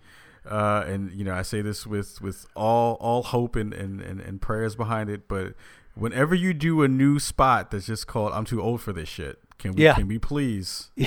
uh, 0.49 0.85
and 0.87 1.13
you 1.13 1.25
know 1.25 1.35
I 1.35 1.43
say 1.43 1.61
this 1.61 1.87
with 1.87 2.21
with 2.23 2.47
all 2.57 2.95
all 2.95 3.23
hope 3.23 3.57
and, 3.57 3.75
and, 3.75 4.01
and, 4.01 4.21
and 4.21 4.41
prayers 4.41 4.75
behind 4.75 5.11
it. 5.11 5.29
But 5.29 5.55
whenever 5.95 6.35
you 6.35 6.55
do 6.55 6.83
a 6.83 6.89
new 6.89 7.19
spot 7.19 7.71
that's 7.71 7.87
just 7.87 8.07
called 8.07 8.33
"I'm 8.33 8.45
too 8.45 8.63
old 8.63 8.81
for 8.81 8.93
this 8.93 9.09
shit," 9.09 9.39
can 9.59 9.73
we 9.73 9.85
yeah. 9.85 9.95
can 9.95 10.09
we 10.09 10.19
please? 10.19 10.91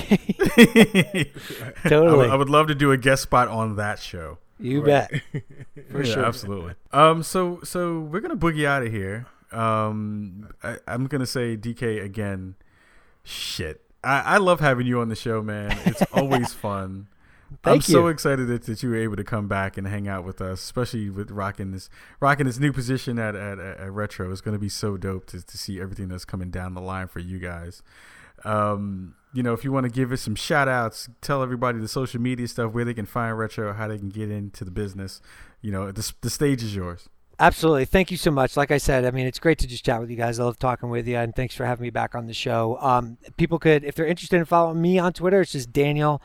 totally. 1.88 2.30
I, 2.30 2.34
I 2.34 2.36
would 2.36 2.50
love 2.50 2.68
to 2.68 2.76
do 2.76 2.92
a 2.92 2.98
guest 2.98 3.24
spot 3.24 3.48
on 3.48 3.76
that 3.78 4.00
show. 4.00 4.38
You 4.60 4.82
right. 4.82 5.12
bet. 5.12 5.44
For 5.92 6.04
yeah, 6.04 6.14
sure. 6.14 6.26
Absolutely. 6.26 6.74
Um. 6.92 7.24
So 7.24 7.60
so 7.64 8.00
we're 8.00 8.22
gonna 8.22 8.38
boogie 8.38 8.66
out 8.66 8.84
of 8.84 8.92
here. 8.92 9.26
Um. 9.52 10.50
I, 10.64 10.78
I'm 10.88 11.08
gonna 11.08 11.26
say 11.26 11.58
DK 11.58 12.04
again. 12.04 12.56
Shit. 13.24 13.85
I, 14.06 14.22
I 14.22 14.38
love 14.38 14.60
having 14.60 14.88
you 14.88 15.00
on 15.00 15.10
the 15.10 15.16
show, 15.16 15.42
man. 15.42 15.78
It's 15.86 16.02
always 16.14 16.54
fun. 16.54 17.08
Thank 17.64 17.66
I'm 17.66 17.76
you. 17.76 17.82
so 17.82 18.08
excited 18.08 18.48
that, 18.48 18.64
that 18.64 18.84
you 18.84 18.90
were 18.90 18.96
able 18.96 19.16
to 19.16 19.24
come 19.24 19.48
back 19.48 19.78
and 19.78 19.88
hang 19.88 20.08
out 20.08 20.24
with 20.24 20.42
us, 20.42 20.64
especially 20.64 21.10
with 21.10 21.32
rocking 21.32 21.72
this 21.72 21.90
rocking 22.20 22.46
this 22.46 22.60
new 22.60 22.72
position 22.72 23.18
at 23.20 23.36
at, 23.36 23.60
at 23.60 23.92
Retro. 23.92 24.32
It's 24.32 24.42
going 24.42 24.54
to 24.56 24.60
be 24.60 24.70
so 24.70 24.98
dope 24.98 25.28
to, 25.28 25.46
to 25.46 25.58
see 25.58 25.80
everything 25.80 26.08
that's 26.08 26.26
coming 26.26 26.50
down 26.50 26.74
the 26.74 26.82
line 26.82 27.08
for 27.08 27.20
you 27.20 27.40
guys. 27.40 27.82
Um, 28.44 29.16
you 29.34 29.44
know, 29.44 29.54
if 29.54 29.64
you 29.64 29.72
want 29.72 29.86
to 29.86 29.92
give 29.92 30.12
us 30.12 30.22
some 30.22 30.36
shout 30.36 30.68
outs, 30.68 31.10
tell 31.22 31.42
everybody 31.44 31.80
the 31.80 31.88
social 31.88 32.22
media 32.22 32.48
stuff, 32.48 32.72
where 32.74 32.86
they 32.86 32.94
can 32.94 33.06
find 33.06 33.38
Retro, 33.38 33.74
how 33.74 33.88
they 33.88 33.98
can 33.98 34.10
get 34.10 34.30
into 34.30 34.64
the 34.64 34.72
business. 34.72 35.22
You 35.62 35.72
know, 35.72 35.92
the, 35.92 36.14
the 36.22 36.30
stage 36.30 36.64
is 36.64 36.76
yours. 36.76 37.10
Absolutely. 37.38 37.86
Thank 37.86 38.12
you 38.12 38.18
so 38.18 38.32
much. 38.32 38.56
Like 38.56 38.72
I 38.72 38.78
said, 38.78 39.04
I 39.06 39.12
mean, 39.12 39.28
it's 39.28 39.40
great 39.40 39.60
to 39.60 39.68
just 39.68 39.84
chat 39.84 40.00
with 40.00 40.10
you 40.10 40.16
guys. 40.16 40.40
I 40.40 40.46
love 40.46 40.58
talking 40.58 40.90
with 40.90 41.06
you, 41.06 41.18
and 41.18 41.36
thanks 41.36 41.54
for 41.54 41.66
having 41.66 41.84
me 41.84 41.90
back 41.90 42.16
on 42.16 42.28
the 42.28 42.34
show. 42.34 42.78
Um, 42.80 43.18
people 43.36 43.60
could, 43.60 43.84
if 43.84 43.96
they're 43.96 44.06
interested 44.06 44.38
in 44.38 44.46
following 44.46 44.82
me 44.82 45.00
on 45.00 45.12
Twitter, 45.12 45.42
it's 45.42 45.52
just 45.52 45.74
Daniel 45.74 46.22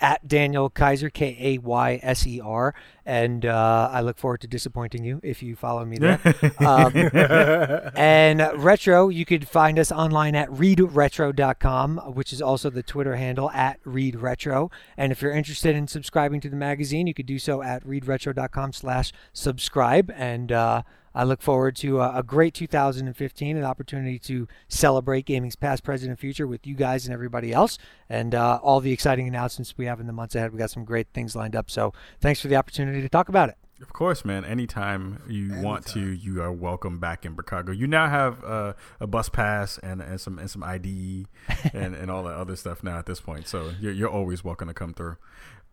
at 0.00 0.26
Daniel 0.26 0.70
Kayser, 0.70 1.12
K 1.12 1.36
A 1.38 1.58
Y 1.58 2.00
S 2.02 2.26
E 2.26 2.40
R. 2.40 2.74
And 3.04 3.44
uh, 3.44 3.90
I 3.92 4.00
look 4.00 4.16
forward 4.16 4.40
to 4.42 4.46
disappointing 4.46 5.04
you 5.04 5.20
if 5.22 5.42
you 5.42 5.56
follow 5.56 5.84
me 5.84 5.98
there. 5.98 6.20
um, 6.58 6.92
and 7.96 8.48
Retro, 8.54 9.08
you 9.08 9.24
could 9.24 9.48
find 9.48 9.78
us 9.78 9.90
online 9.90 10.34
at 10.34 10.48
readretro.com, 10.50 11.98
which 12.14 12.32
is 12.32 12.40
also 12.40 12.70
the 12.70 12.82
Twitter 12.82 13.16
handle 13.16 13.50
at 13.50 13.82
readretro. 13.84 14.70
And 14.96 15.10
if 15.10 15.20
you're 15.22 15.32
interested 15.32 15.74
in 15.74 15.88
subscribing 15.88 16.40
to 16.42 16.48
the 16.48 16.56
magazine, 16.56 17.06
you 17.06 17.14
could 17.14 17.26
do 17.26 17.38
so 17.38 17.62
at 17.62 17.84
readretro.com 17.84 18.72
slash 18.72 19.12
subscribe. 19.32 20.12
And 20.14 20.52
uh, 20.52 20.82
I 21.14 21.24
look 21.24 21.42
forward 21.42 21.76
to 21.76 22.00
a, 22.00 22.18
a, 22.18 22.22
great 22.22 22.54
2015, 22.54 23.56
an 23.56 23.64
opportunity 23.64 24.18
to 24.20 24.48
celebrate 24.68 25.26
gaming's 25.26 25.56
past, 25.56 25.84
present, 25.84 26.10
and 26.10 26.18
future 26.18 26.46
with 26.46 26.66
you 26.66 26.74
guys 26.74 27.04
and 27.04 27.12
everybody 27.12 27.52
else, 27.52 27.78
and 28.08 28.34
uh, 28.34 28.58
all 28.62 28.80
the 28.80 28.92
exciting 28.92 29.28
announcements 29.28 29.76
we 29.76 29.86
have 29.86 30.00
in 30.00 30.06
the 30.06 30.12
months 30.12 30.34
ahead. 30.34 30.52
We 30.52 30.58
got 30.58 30.70
some 30.70 30.84
great 30.84 31.08
things 31.12 31.36
lined 31.36 31.56
up. 31.56 31.70
So 31.70 31.92
thanks 32.20 32.40
for 32.40 32.48
the 32.48 32.56
opportunity 32.56 33.00
to 33.02 33.08
talk 33.08 33.28
about 33.28 33.48
it. 33.48 33.56
Of 33.82 33.92
course, 33.92 34.24
man. 34.24 34.44
Anytime 34.44 35.20
you 35.28 35.46
Anytime. 35.46 35.62
want 35.62 35.86
to, 35.88 36.00
you 36.00 36.40
are 36.40 36.52
welcome 36.52 37.00
back 37.00 37.26
in 37.26 37.34
Chicago. 37.34 37.72
You 37.72 37.88
now 37.88 38.08
have 38.08 38.44
uh, 38.44 38.74
a 39.00 39.08
bus 39.08 39.28
pass 39.28 39.76
and, 39.78 40.00
and 40.00 40.20
some 40.20 40.38
and 40.38 40.48
some 40.48 40.62
ID 40.62 41.26
and, 41.74 41.96
and 41.96 42.08
all 42.08 42.22
that 42.22 42.36
other 42.36 42.54
stuff 42.54 42.84
now 42.84 42.98
at 42.98 43.06
this 43.06 43.20
point. 43.20 43.48
So 43.48 43.72
you're, 43.80 43.92
you're 43.92 44.08
always 44.08 44.44
welcome 44.44 44.68
to 44.68 44.74
come 44.74 44.94
through. 44.94 45.16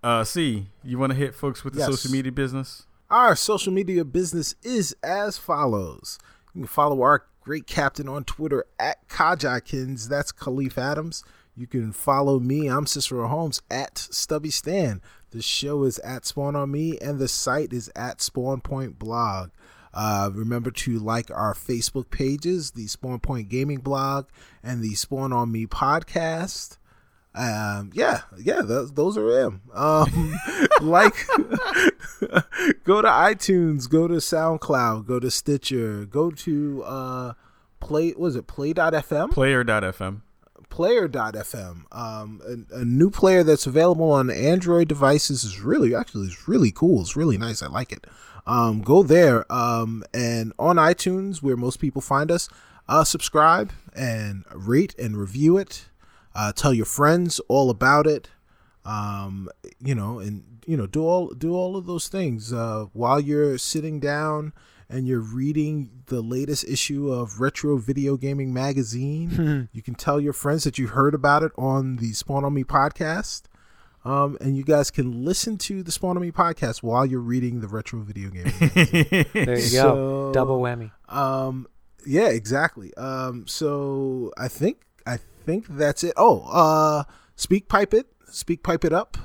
Uh, 0.01 0.23
see, 0.23 0.67
you 0.83 0.97
want 0.97 1.11
to 1.11 1.17
hit 1.17 1.35
folks 1.35 1.63
with 1.63 1.73
the 1.73 1.79
yes. 1.79 1.89
social 1.89 2.11
media 2.11 2.31
business? 2.31 2.87
Our 3.11 3.35
social 3.35 3.73
media 3.73 4.05
business 4.05 4.53
is 4.61 4.95
as 5.01 5.39
follows. 5.39 6.19
You 6.53 6.61
can 6.61 6.67
follow 6.67 7.01
our 7.01 7.25
great 7.41 7.65
captain 7.65 8.07
on 8.07 8.23
Twitter 8.23 8.65
at 8.79 9.07
Kajakins. 9.07 10.07
That's 10.07 10.31
Kahlief 10.31 10.77
Adams. 10.77 11.23
You 11.57 11.65
can 11.65 11.91
follow 11.91 12.39
me. 12.39 12.67
I'm 12.67 12.85
Cicero 12.85 13.27
Holmes 13.27 13.63
at 13.71 13.97
Stubby 13.97 14.51
Stan. 14.51 15.01
The 15.31 15.41
show 15.41 15.85
is 15.85 15.97
at 15.99 16.27
Spawn 16.27 16.55
on 16.55 16.69
Me, 16.69 16.99
and 16.99 17.17
the 17.17 17.27
site 17.27 17.73
is 17.73 17.91
at 17.95 18.21
Spawn 18.21 18.61
Point 18.61 18.99
Blog. 18.99 19.49
Uh, 19.91 20.29
remember 20.31 20.69
to 20.69 20.99
like 20.99 21.31
our 21.31 21.55
Facebook 21.55 22.11
pages, 22.11 22.71
the 22.71 22.85
Spawn 22.85 23.21
Point 23.21 23.49
Gaming 23.49 23.79
Blog 23.79 24.27
and 24.61 24.83
the 24.83 24.93
Spawn 24.93 25.33
on 25.33 25.51
Me 25.51 25.65
podcast. 25.65 26.77
Um, 27.35 27.91
yeah, 27.93 28.21
yeah, 28.37 28.61
those, 28.61 28.93
those 28.93 29.17
are 29.17 29.31
them. 29.31 29.61
Um, 29.73 30.35
like, 30.81 31.15
go 32.83 33.01
to 33.01 33.07
iTunes, 33.07 33.89
go 33.89 34.07
to 34.07 34.15
SoundCloud, 34.15 35.05
go 35.05 35.19
to 35.19 35.29
Stitcher, 35.29 36.05
go 36.05 36.31
to 36.31 36.83
uh, 36.83 37.33
play. 37.79 38.13
Was 38.17 38.35
it 38.35 38.47
Play.fm? 38.47 39.31
Player.fm. 39.31 40.21
Player.fm. 40.69 41.83
Um, 41.91 42.67
a, 42.71 42.79
a, 42.81 42.85
new 42.85 43.09
player 43.09 43.43
that's 43.43 43.65
available 43.65 44.11
on 44.11 44.29
Android 44.29 44.87
devices 44.87 45.43
is 45.43 45.59
really 45.59 45.95
actually 45.95 46.27
is 46.27 46.47
really 46.47 46.71
cool. 46.71 47.01
It's 47.01 47.15
really 47.15 47.37
nice. 47.37 47.61
I 47.63 47.67
like 47.67 47.91
it. 47.91 48.05
Um, 48.45 48.81
go 48.81 49.03
there. 49.03 49.51
Um, 49.51 50.03
and 50.13 50.53
on 50.59 50.77
iTunes, 50.77 51.41
where 51.41 51.57
most 51.57 51.77
people 51.77 52.01
find 52.01 52.31
us, 52.31 52.49
uh, 52.87 53.03
subscribe 53.03 53.71
and 53.93 54.45
rate 54.53 54.95
and 54.97 55.17
review 55.17 55.57
it. 55.57 55.88
Uh, 56.39 56.53
tell 56.53 56.73
your 56.73 56.85
friends 56.85 57.41
all 57.49 57.69
about 57.69 58.07
it. 58.07 58.29
Um, 58.85 59.49
you 59.77 59.93
know, 59.93 60.19
and 60.19 60.61
you 60.65 60.77
know, 60.77 60.87
do 60.87 61.03
all 61.05 61.33
do 61.33 61.53
all 61.53 61.75
of 61.75 61.85
those 61.85 62.07
things 62.07 62.53
uh, 62.53 62.85
while 62.93 63.19
you're 63.19 63.57
sitting 63.57 63.99
down 63.99 64.53
and 64.89 65.05
you're 65.05 65.19
reading 65.19 65.89
the 66.05 66.21
latest 66.21 66.63
issue 66.63 67.11
of 67.11 67.41
Retro 67.41 67.75
Video 67.75 68.15
Gaming 68.15 68.53
Magazine. 68.53 69.67
you 69.73 69.81
can 69.81 69.95
tell 69.95 70.21
your 70.21 70.31
friends 70.31 70.63
that 70.63 70.77
you 70.77 70.87
heard 70.87 71.13
about 71.13 71.43
it 71.43 71.51
on 71.57 71.97
the 71.97 72.13
Spawn 72.13 72.45
on 72.45 72.53
Me 72.53 72.63
podcast. 72.63 73.43
Um, 74.05 74.37
and 74.39 74.55
you 74.55 74.63
guys 74.63 74.89
can 74.89 75.25
listen 75.25 75.57
to 75.57 75.83
the 75.83 75.91
Spawn 75.91 76.15
on 76.15 76.21
Me 76.21 76.31
podcast 76.31 76.81
while 76.81 77.05
you're 77.05 77.19
reading 77.19 77.59
the 77.59 77.67
Retro 77.67 77.99
Video 77.99 78.29
game. 78.29 78.45
there 79.33 79.55
you 79.55 79.61
so, 79.61 79.93
go, 79.93 80.31
double 80.33 80.61
whammy. 80.61 80.91
Um, 81.09 81.67
yeah, 82.07 82.29
exactly. 82.29 82.93
Um, 82.93 83.45
so 83.45 84.31
I 84.37 84.47
think 84.47 84.85
think 85.45 85.67
that's 85.67 86.03
it. 86.03 86.13
Oh, 86.17 86.43
uh, 86.51 87.03
SpeakPipe 87.35 87.93
it, 87.93 88.07
SpeakPipe 88.27 88.85
it 88.85 88.93
up. 88.93 89.17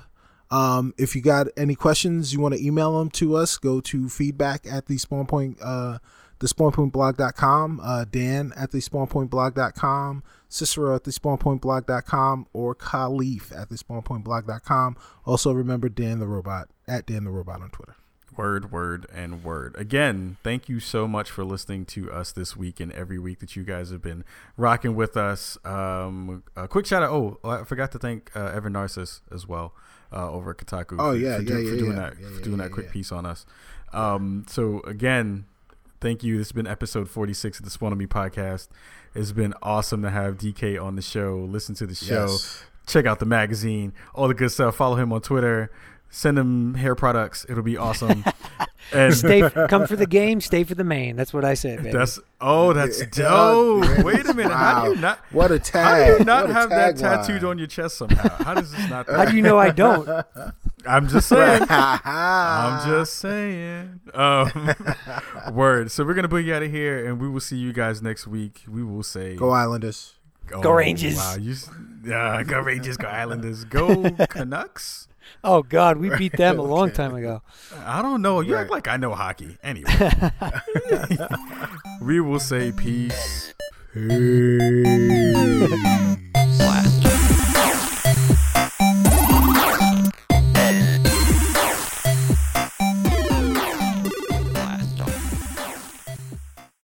Um, 0.50 0.94
if 0.98 1.16
you 1.16 1.22
got 1.22 1.48
any 1.56 1.74
questions, 1.74 2.32
you 2.32 2.40
want 2.40 2.54
to 2.54 2.64
email 2.64 2.98
them 2.98 3.10
to 3.10 3.36
us, 3.36 3.58
go 3.58 3.80
to 3.80 4.08
feedback 4.08 4.66
at 4.70 4.86
the 4.86 4.98
spawn 4.98 5.26
point, 5.26 5.58
uh, 5.62 5.98
the 6.38 6.46
spawnpointblog.com, 6.46 7.80
uh, 7.82 8.04
Dan 8.10 8.52
at 8.56 8.70
the 8.70 8.78
spawnpointblog.com, 8.78 10.22
Cicero 10.48 10.94
at 10.94 11.04
the 11.04 11.10
spawnpointblog.com, 11.10 12.46
or 12.52 12.74
Kahlief 12.74 13.56
at 13.56 13.68
the 13.68 13.76
spawnpointblog.com. 13.76 14.96
Also 15.24 15.52
remember 15.52 15.88
Dan 15.88 16.20
the 16.20 16.26
Robot 16.26 16.68
at 16.86 17.06
Dan 17.06 17.24
the 17.24 17.30
Robot 17.30 17.62
on 17.62 17.70
Twitter. 17.70 17.96
Word, 18.36 18.72
word, 18.72 19.06
and 19.14 19.44
word. 19.44 19.74
Again, 19.78 20.36
thank 20.42 20.68
you 20.68 20.80
so 20.80 21.06
much 21.06 21.30
for 21.30 21.44
listening 21.44 21.84
to 21.86 22.10
us 22.10 22.32
this 22.32 22.56
week 22.56 22.80
and 22.80 22.90
every 22.92 23.18
week 23.18 23.38
that 23.38 23.54
you 23.54 23.62
guys 23.62 23.90
have 23.90 24.02
been 24.02 24.24
rocking 24.56 24.96
with 24.96 25.16
us. 25.16 25.56
Um, 25.64 26.42
a 26.56 26.66
quick 26.66 26.86
shout 26.86 27.02
out. 27.02 27.10
Oh, 27.10 27.38
I 27.44 27.64
forgot 27.64 27.92
to 27.92 27.98
thank 27.98 28.34
uh, 28.34 28.46
Evan 28.46 28.72
Narcisse 28.72 29.20
as 29.32 29.46
well 29.46 29.74
uh, 30.12 30.30
over 30.30 30.50
at 30.50 30.56
Kotaku. 30.56 30.96
Oh, 30.98 31.12
yeah, 31.12 31.36
for, 31.36 31.42
yeah, 31.42 31.58
yeah, 31.58 31.70
for 31.70 31.76
doing 31.76 31.96
yeah. 31.96 32.10
that, 32.10 32.14
yeah, 32.20 32.28
for 32.30 32.40
doing 32.42 32.58
that 32.58 32.72
quick 32.72 32.90
piece 32.90 33.12
on 33.12 33.24
us. 33.24 33.46
Um, 33.92 34.44
so 34.48 34.80
again, 34.80 35.44
thank 36.00 36.24
you. 36.24 36.36
This 36.36 36.48
has 36.48 36.52
been 36.52 36.66
episode 36.66 37.08
46 37.08 37.60
of 37.60 37.64
the 37.64 37.70
Spawn 37.70 37.96
Me 37.96 38.06
podcast. 38.06 38.68
It's 39.14 39.32
been 39.32 39.54
awesome 39.62 40.02
to 40.02 40.10
have 40.10 40.38
DK 40.38 40.82
on 40.82 40.96
the 40.96 41.02
show. 41.02 41.36
Listen 41.48 41.74
to 41.76 41.86
the 41.86 41.94
show. 41.94 42.26
Yes. 42.26 42.64
Check 42.86 43.06
out 43.06 43.18
the 43.18 43.26
magazine, 43.26 43.94
all 44.14 44.28
the 44.28 44.34
good 44.34 44.50
stuff. 44.50 44.76
Follow 44.76 44.96
him 44.96 45.10
on 45.12 45.22
Twitter 45.22 45.70
send 46.14 46.38
him 46.38 46.74
hair 46.74 46.94
products. 46.94 47.44
It'll 47.48 47.62
be 47.62 47.76
awesome. 47.76 48.24
And 48.92 49.14
stay, 49.14 49.48
come 49.68 49.86
for 49.86 49.96
the 49.96 50.06
game, 50.06 50.42
stay 50.42 50.62
for 50.62 50.74
the 50.74 50.84
main. 50.84 51.16
That's 51.16 51.32
what 51.32 51.42
I 51.42 51.54
say, 51.54 51.76
baby. 51.76 51.90
That's 51.90 52.20
oh, 52.40 52.74
that's 52.74 53.04
dope. 53.06 54.04
Wait 54.04 54.26
a 54.26 54.34
minute. 54.34 54.52
How 54.52 54.84
do 54.84 54.90
you 54.90 55.00
not? 55.00 55.18
What 55.30 55.50
a 55.50 55.58
tag! 55.58 55.84
How 55.84 56.12
do 56.12 56.18
you 56.18 56.24
not 56.24 56.50
have 56.50 56.68
that 56.68 56.96
tagline. 56.96 57.26
tattooed 57.26 57.44
on 57.44 57.58
your 57.58 57.66
chest 57.66 57.96
somehow? 57.96 58.28
How 58.44 58.54
does 58.54 58.72
this 58.72 58.90
not? 58.90 59.08
How 59.08 59.24
do 59.24 59.34
you 59.34 59.42
know 59.42 59.58
I 59.58 59.70
don't? 59.70 60.06
I'm 60.86 61.08
just 61.08 61.28
saying. 61.28 61.62
I'm 61.70 62.00
I'm 62.04 62.88
just 62.90 63.14
saying. 63.14 64.00
Um, 64.12 64.74
word. 65.52 65.90
So 65.90 66.04
we're 66.04 66.14
gonna 66.14 66.28
put 66.28 66.44
you 66.44 66.54
out 66.54 66.62
of 66.62 66.70
here, 66.70 67.06
and 67.06 67.18
we 67.18 67.28
will 67.28 67.40
see 67.40 67.56
you 67.56 67.72
guys 67.72 68.02
next 68.02 68.26
week. 68.26 68.64
We 68.68 68.84
will 68.84 69.02
say 69.02 69.34
Go 69.34 69.50
Islanders. 69.50 70.14
oh, 70.52 70.60
Go 70.60 70.72
Rangers. 70.72 71.16
Wow, 71.16 71.36
you, 71.40 71.54
uh, 72.12 72.42
go 72.42 72.60
Rangers. 72.60 72.98
Go 72.98 73.08
Islanders. 73.08 73.64
Go 73.64 74.10
Canucks. 74.28 75.08
Oh 75.42 75.62
God, 75.62 75.98
we 75.98 76.14
beat 76.16 76.36
them 76.36 76.58
a 76.58 76.62
long 76.62 76.90
time 76.90 77.14
ago. 77.14 77.42
I 77.84 78.02
don't 78.02 78.22
know. 78.22 78.40
You 78.40 78.56
act 78.56 78.70
like 78.70 78.88
I 78.88 78.96
know 78.96 79.14
hockey. 79.14 79.58
Anyway, 79.62 79.90
we 82.02 82.20
will 82.20 82.40
say 82.40 82.72
peace. 82.72 83.54
Peace. 83.94 85.14